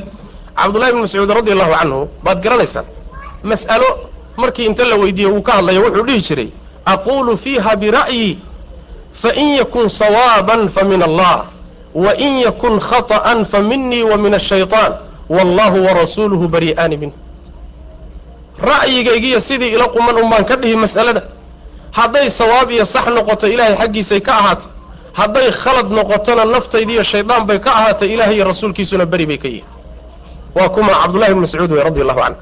cabdullahi 0.58 0.92
bni 0.92 1.00
mascuud 1.04 1.30
radi 1.38 1.50
allahu 1.54 1.72
canhu 1.78 2.00
baad 2.24 2.38
garanaysaan 2.44 2.86
mas'alo 3.50 3.88
markii 4.42 4.66
inta 4.70 4.84
la 4.90 4.96
weydiiye 5.02 5.28
wuu 5.34 5.42
ka 5.42 5.52
hadlaya 5.58 5.80
wuxuu 5.80 6.04
dhihi 6.08 6.20
jiray 6.28 6.48
aquulu 6.94 7.36
fiiha 7.44 7.72
bira'yi 7.82 8.38
fain 9.14 9.56
yakun 9.58 9.88
sawaaban 9.88 10.68
fa 10.68 10.84
min 10.84 11.02
allah 11.02 11.46
wain 11.94 12.42
yakun 12.42 12.80
khaطa'an 12.80 13.44
fa 13.46 13.58
minii 13.62 14.02
wa 14.02 14.16
min 14.16 14.34
ashayطaan 14.34 14.92
wallahu 15.28 15.84
warasuuluhu 15.86 16.48
bari'aani 16.48 16.96
minh 16.96 17.12
ra'yigaygiiyo 18.60 19.40
sidii 19.40 19.72
ila 19.74 19.88
quman 19.88 20.16
un 20.22 20.30
baan 20.30 20.44
ka 20.44 20.56
dhihi 20.56 20.76
mas'alada 20.76 21.22
hadday 21.92 22.30
sawaab 22.30 22.70
iyo 22.70 22.84
sax 22.84 23.06
noqoto 23.08 23.46
ilaahay 23.46 23.76
xaggiisay 23.76 24.20
ka 24.20 24.32
ahaatay 24.38 24.68
hadday 25.14 25.50
khalad 25.52 25.88
noqotona 25.90 26.44
naftaydiiyo 26.44 27.02
shaydaan 27.04 27.46
bay 27.46 27.58
ka 27.60 27.70
ahaatay 27.70 28.08
ilahay 28.14 28.34
iyo 28.36 28.44
rasuulkiisuna 28.44 29.06
beri 29.06 29.26
bay 29.26 29.38
ka 29.38 29.48
yihiin 29.48 29.64
waa 30.54 30.68
kuma 30.68 30.92
cabdullahi 31.02 31.34
bn 31.34 31.40
mascuud 31.40 31.70
wey 31.72 31.82
radi 31.82 32.00
allahu 32.02 32.20
canhu 32.20 32.38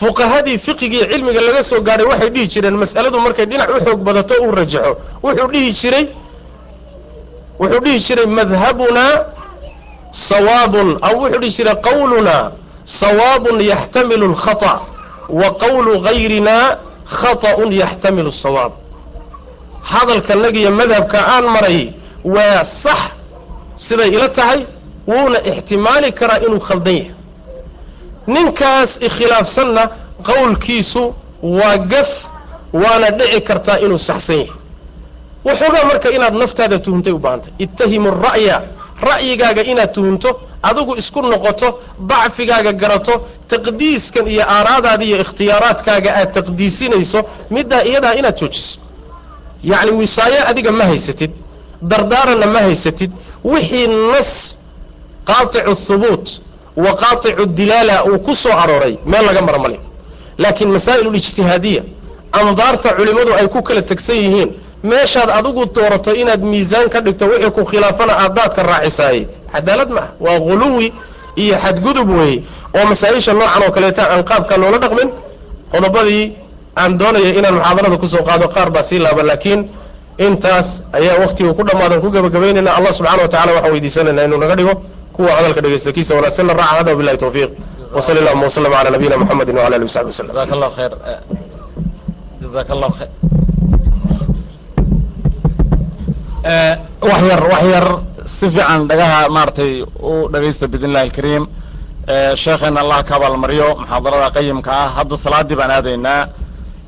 fuqahadii 0.00 0.58
fiqigii 0.58 1.06
cilmiga 1.10 1.40
laga 1.40 1.62
soo 1.62 1.80
gaadhay 1.86 2.06
waxay 2.06 2.30
dhihi 2.34 2.46
jireen 2.52 2.76
mas'aladu 2.82 3.18
markay 3.20 3.46
dhinac 3.46 3.68
u 3.70 3.78
xoog 3.84 4.00
badato 4.08 4.34
uu 4.44 4.50
rajaxo 4.60 4.92
wuxuu 5.22 5.48
dhihi 5.52 5.72
jiray 5.80 6.06
wuxuu 7.60 7.80
dhihi 7.84 7.98
jiray 8.06 8.26
madhabunaa 8.26 9.14
sawaabun 10.28 10.88
aw 11.02 11.14
wuxuu 11.22 11.40
dhihi 11.42 11.52
jiray 11.56 11.76
qawlunaa 11.88 12.52
sawaabun 12.84 13.60
yaxtamilu 13.72 14.24
alkhata 14.32 14.72
wa 15.28 15.48
qawlu 15.62 16.00
gayrinaa 16.06 16.78
khata'un 17.18 17.70
yaxtamilu 17.72 18.28
asawaab 18.34 18.72
hadalkanagiyo 19.82 20.70
madhabka 20.70 21.18
aan 21.34 21.44
maray 21.54 21.92
waa 22.24 22.64
sax 22.64 23.00
siday 23.76 24.08
ila 24.16 24.28
tahay 24.28 24.60
wuuna 25.08 25.38
ixtimaali 25.50 26.12
karaa 26.12 26.38
inuu 26.46 26.60
khaldan 26.60 26.94
yahay 26.94 27.13
ninkaas 28.26 28.98
ikhilaafsanna 29.06 29.82
qowlkiisu 30.28 31.14
waa 31.42 31.76
gaf 31.78 32.10
waana 32.72 33.10
dhici 33.10 33.40
kartaa 33.40 33.76
inuu 33.78 33.98
saxsan 33.98 34.36
yahay. 34.36 34.50
Waxoogaa 35.44 35.84
marka 35.84 36.08
inaad 36.10 36.34
naftaada 36.34 36.78
tuhuntay 36.78 37.12
u 37.12 37.18
baahantay. 37.18 37.52
Ittahimu 37.58 38.10
ra'ya. 38.10 38.56
Ra'yigaaga 39.02 39.62
inaad 39.72 39.92
tuhunto 39.92 40.40
adigu 40.62 40.96
isku 40.96 41.22
noqoto 41.22 41.68
dacfigaaga 42.10 42.72
garato 42.72 43.14
taqdiiskan 43.48 44.26
iyo 44.28 44.44
aaraadaada 44.56 45.04
iyo 45.04 45.16
ikhtiyaaraadkaaga 45.24 46.10
aad 46.20 46.30
taqdiisinayso 46.36 47.20
middaa 47.50 47.82
iyadaa 47.90 48.12
inaad 48.20 48.36
joojiso. 48.40 48.78
Yacni 49.70 49.90
wisaayo 50.00 50.40
adiga 50.50 50.72
ma 50.72 50.84
haysatid 50.84 51.30
dardaaranna 51.82 52.46
ma 52.54 52.58
haysatid 52.66 53.10
wixii 53.44 53.86
nas 54.12 54.30
qaaticu 55.28 55.74
thubuut 55.86 56.26
wa 56.76 56.92
qaaticu 56.96 57.46
dilaala 57.46 58.04
uu 58.04 58.18
ku 58.18 58.34
soo 58.34 58.52
arooray 58.52 58.96
meel 59.06 59.24
laga 59.26 59.42
mara 59.42 59.58
male 59.58 59.78
laakiin 60.38 60.70
masaa'il 60.76 61.06
ulijtihaadiya 61.06 61.82
andaarta 62.32 62.88
culimmadu 62.98 63.32
ay 63.40 63.46
ku 63.48 63.62
kala 63.62 63.82
tegsan 63.82 64.16
yihiin 64.16 64.50
meeshaad 64.82 65.30
adigu 65.30 65.64
doorato 65.74 66.10
inaad 66.14 66.42
miisaan 66.42 66.88
ka 66.90 67.00
dhigto 67.00 67.24
wixii 67.30 67.50
ku 67.50 67.62
khilaafana 67.64 68.12
aadaadka 68.24 68.62
raacisaayey. 68.62 69.26
Cadaalad 69.52 69.88
ma 69.96 70.00
ah 70.00 70.08
waa 70.20 70.38
guluwi 70.46 70.92
iyo 71.36 71.54
xadgudub 71.64 72.08
weeye 72.18 72.42
oo 72.76 72.84
masaa-isha 72.90 73.32
noocan 73.32 73.62
oo 73.62 73.70
kaleeta 73.70 74.02
aan 74.12 74.22
qaabka 74.24 74.56
loola 74.56 74.78
dhaqmin 74.78 75.08
qodobadii 75.72 76.24
aan 76.76 76.98
doonaya 76.98 77.30
inaan 77.38 77.54
muxaadarada 77.54 77.96
ku 78.02 78.06
soo 78.06 78.22
qaado 78.28 78.48
qaar 78.54 78.70
baa 78.74 78.82
sii 78.82 78.98
laaba 78.98 79.22
laakiin 79.22 79.60
intaas 80.18 80.82
ayaa 80.92 81.16
waktiga 81.22 81.52
ku 81.54 81.62
dhammaadan 81.68 82.00
ku 82.02 82.08
gebagabaynayna 82.10 82.70
allah 82.76 82.92
subxana 82.98 83.22
wa 83.22 83.28
tacala 83.28 83.52
waxaan 83.56 83.72
weydiisanayna 83.72 84.22
inuu 84.26 84.38
naga 84.42 84.54
dhigo 84.58 84.74
kuwa 85.14 85.30
hadalka 85.36 85.60
dhegaystakiisa 85.62 86.14
wanaagsan 86.14 86.48
raacan 86.48 86.76
hada 86.76 86.94
bilahi 86.94 87.16
tawfiiq. 87.16 87.50
Wa 87.94 88.02
allahuma 88.02 88.44
waslm 88.44 88.64
calaa 88.74 88.90
nabiyina 88.90 89.16
muxamedi 89.16 89.52
wala 89.52 89.76
ali 89.76 89.84
wsaxbi 89.84 90.10
waslm 90.10 90.30
eh, 96.44 96.76
wax 97.00 97.22
yar 97.30 97.42
wax 97.52 97.62
yar 97.74 97.86
si 98.26 98.50
fiican 98.50 98.88
dhagaha 98.88 99.28
maaragtay 99.28 99.82
u 99.82 100.28
dhagaysta 100.32 100.66
bidn 100.68 100.90
illahi 100.90 101.04
alkariim 101.08 101.46
eh, 102.08 102.34
sheekheena 102.36 102.80
allah 102.80 103.04
ka 103.04 103.16
abaalmaryo 103.16 103.68
muxaadarada 103.80 104.30
qayimka 104.34 104.70
ah. 104.72 104.88
Hadda 104.98 105.16
salaadii 105.16 105.56
baan 105.56 105.70
aadaynaa. 105.70 106.26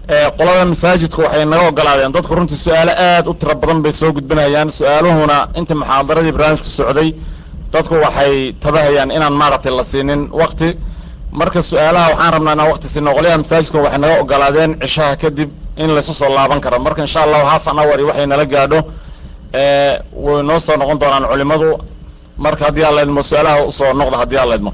Eh, 0.08 0.28
qolada 0.38 0.64
masaajidku 0.64 1.22
waxay 1.22 1.44
naga 1.46 1.68
ogolaadeen 1.68 2.12
dadku 2.12 2.34
runtii 2.34 2.58
su'aalo 2.58 2.92
aad 2.92 3.26
u 3.30 3.34
tira 3.34 3.54
badan 3.54 3.82
bay 3.82 3.92
soo 3.92 4.12
gudbinayaan. 4.12 4.70
Su'aaluhuna 4.70 5.48
inta 5.54 5.74
muxaadaradii 5.74 6.32
barnaamijku 6.32 6.68
socday 6.68 7.14
dadku 7.72 7.94
waxay 8.04 8.52
tabahayaan 8.62 9.10
inaan 9.16 9.34
maaragtay 9.40 9.72
la 9.78 9.84
siinin 9.84 10.28
wakti 10.40 10.68
marka 11.32 11.60
su'aalaha 11.62 12.08
waxaan 12.12 12.32
rabnaa 12.34 12.52
inaan 12.56 12.68
wakti 12.72 12.88
siino 12.88 13.10
qolyaha 13.16 13.38
masaajidka 13.42 13.78
waxay 13.84 13.98
naga 14.02 14.14
ogolaadeen 14.22 14.72
cishaha 14.82 15.16
kadib 15.22 15.50
in 15.76 15.90
laysu 15.94 16.14
soo 16.14 16.28
laaban 16.36 16.60
karo. 16.60 16.78
Marka 16.78 17.00
insha 17.02 17.20
allahu 17.26 17.46
half 17.52 17.66
an 17.68 17.78
hour 17.78 17.98
waxay 18.08 18.26
nala 18.26 18.44
gaadho 18.46 18.80
way 20.24 20.42
noo 20.48 20.58
soo 20.58 20.76
noqon 20.80 20.98
doonaan 21.00 21.24
culimadu. 21.30 21.70
Marka 22.38 22.64
haddii 22.66 22.84
aan 22.84 22.94
laydmo 22.96 23.22
su'aalaha 23.22 23.64
u 23.68 23.72
soo 23.72 23.92
noqda 24.00 24.16
haddii 24.22 24.38
aan 24.38 24.48
laydmo 24.48 24.72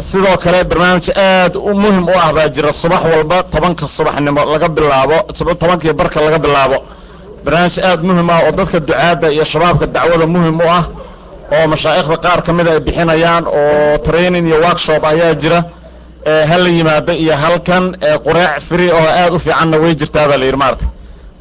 sidoo 0.00 0.36
kale 0.44 0.64
barnaamij 0.70 1.08
aad 1.16 1.54
muhiim 1.56 2.06
u 2.08 2.12
ah 2.24 2.32
baa 2.36 2.48
jira 2.54 2.72
subax 2.72 3.02
walba 3.12 3.42
tobanka 3.52 3.86
subaxnimo 3.86 4.44
laga 4.52 4.68
bilaabo 4.68 5.16
tobankii 5.60 5.92
barka 5.92 6.20
laga 6.20 6.38
bilaabo. 6.38 6.78
Barnaamij 7.44 7.78
aad 7.88 8.00
muhiim 8.02 8.30
ah 8.30 8.40
oo 8.46 8.52
dadka 8.52 8.80
ducaadda 8.80 9.30
iyo 9.32 9.44
shabaabka 9.44 9.86
dacwada 9.86 10.26
muhiim 10.26 10.60
u 10.60 10.68
ah 10.78 10.84
oo 11.56 11.66
mashaa'ikhda 11.72 12.16
qaar 12.24 12.40
ka 12.46 12.52
mida 12.56 12.70
ay 12.76 12.80
bixinayaan 12.86 13.44
oo 13.46 13.98
training 14.06 14.46
iyo 14.48 14.58
workshop 14.66 15.02
ayaa 15.12 15.34
jira 15.42 15.60
hal 16.50 16.60
la 16.64 16.68
yimaado 16.76 17.12
iyo 17.24 17.34
halkan 17.42 17.84
qureec 18.26 18.54
free 18.68 18.90
oo 18.98 19.06
aad 19.20 19.32
u 19.34 19.38
fiicanna 19.44 19.76
way 19.82 19.92
jirtaa 20.00 20.26
baa 20.30 20.38
la 20.40 20.44
yidhi 20.48 20.56
maarata 20.62 20.86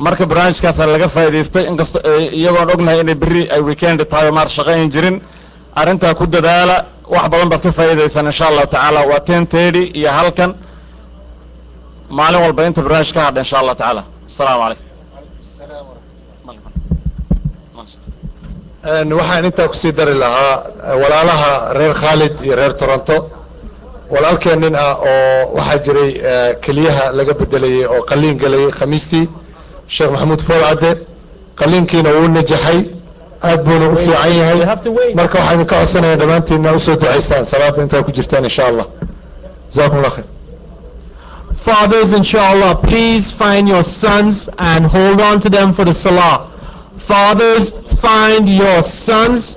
marka 0.06 0.24
barnaamijkaasa 0.30 0.82
laga 0.94 1.08
faa'idaystay 1.16 1.64
inkastoo 1.72 2.02
iyagoon 2.40 2.70
ognahay 2.74 3.00
inay 3.04 3.16
berri 3.22 3.44
ay 3.56 3.62
weekend 3.68 4.00
tahay 4.12 4.28
oo 4.30 4.34
maarata 4.38 4.54
shaqayn 4.58 4.90
jirin 4.94 5.16
arrintaa 5.82 6.14
ku 6.20 6.26
dadaala 6.36 6.76
wax 7.14 7.26
badan 7.32 7.50
baad 7.52 7.62
ka 7.66 7.72
faa'iidaysaan 7.78 8.26
insha 8.32 8.46
allahu 8.50 8.68
tacaala. 8.74 9.00
Waa 9.12 9.20
ten 9.28 9.44
thirty 9.54 9.84
iyo 10.00 10.10
halkan 10.18 10.52
maalin 12.18 12.42
walba 12.44 12.62
inta 12.68 12.82
barnaamij 12.86 13.12
ka 13.16 13.22
hadha 13.28 13.40
insha 13.44 13.58
allahu 13.62 13.76
tacaala. 13.80 14.02
Asalaamu 14.30 14.60
calaykum 14.64 14.84
waxaan 18.84 19.46
intaa 19.46 19.68
ku 19.68 19.76
sii 19.76 19.92
dari 19.92 20.14
lahaa 20.14 20.64
walaalaha 21.02 21.74
reer 21.74 21.94
khaalid 21.94 22.34
iyo 22.44 22.56
reer 22.56 22.74
toronto. 22.74 23.30
Walaalkeen 24.10 24.60
nin 24.60 24.76
ah 24.76 24.96
oo 25.00 25.56
waxaa 25.58 25.78
jiray 25.86 26.12
keliyaha 26.62 27.12
laga 27.14 27.34
bedelayey 27.34 27.86
oo 27.86 28.02
qaliin 28.10 28.38
gelayay 28.38 28.72
khamiistii 28.72 29.30
sheekh 29.88 30.12
maxamuud 30.12 30.42
foolcadde 30.48 30.92
qaliinkiina 31.56 32.10
wuu 32.18 32.28
najaxay 32.28 32.80
aad 33.44 33.64
buuna 33.66 33.86
u 33.90 33.96
fiican 33.96 34.36
yahay. 34.40 34.60
marka 35.16 35.38
waxaan 35.40 35.56
idinka 35.56 35.76
codsanaya 35.76 36.16
dhammaantiinna 36.18 36.72
u 36.74 36.80
soo 36.80 36.96
ducaysaan. 36.96 37.46
Salaada 37.46 37.82
intaa 37.82 38.04
ku 38.04 38.12
jirtaan 38.12 38.44
insha 38.44 38.64
allah 38.68 38.86
jazakum 39.72 40.04
khayr. 40.04 40.26
Fathers, 41.66 42.12
inshallah, 42.12 42.76
please 42.76 43.32
find 43.32 43.70
your 43.70 43.84
sons 43.84 44.50
and 44.58 44.86
hold 44.86 45.22
on 45.22 45.40
to 45.40 45.50
them 45.50 45.74
for 45.74 45.86
the 45.86 45.94
salah. 45.94 46.50
Fathers, 47.08 47.72
find 48.04 48.50
your 48.50 48.84
sons 48.84 49.52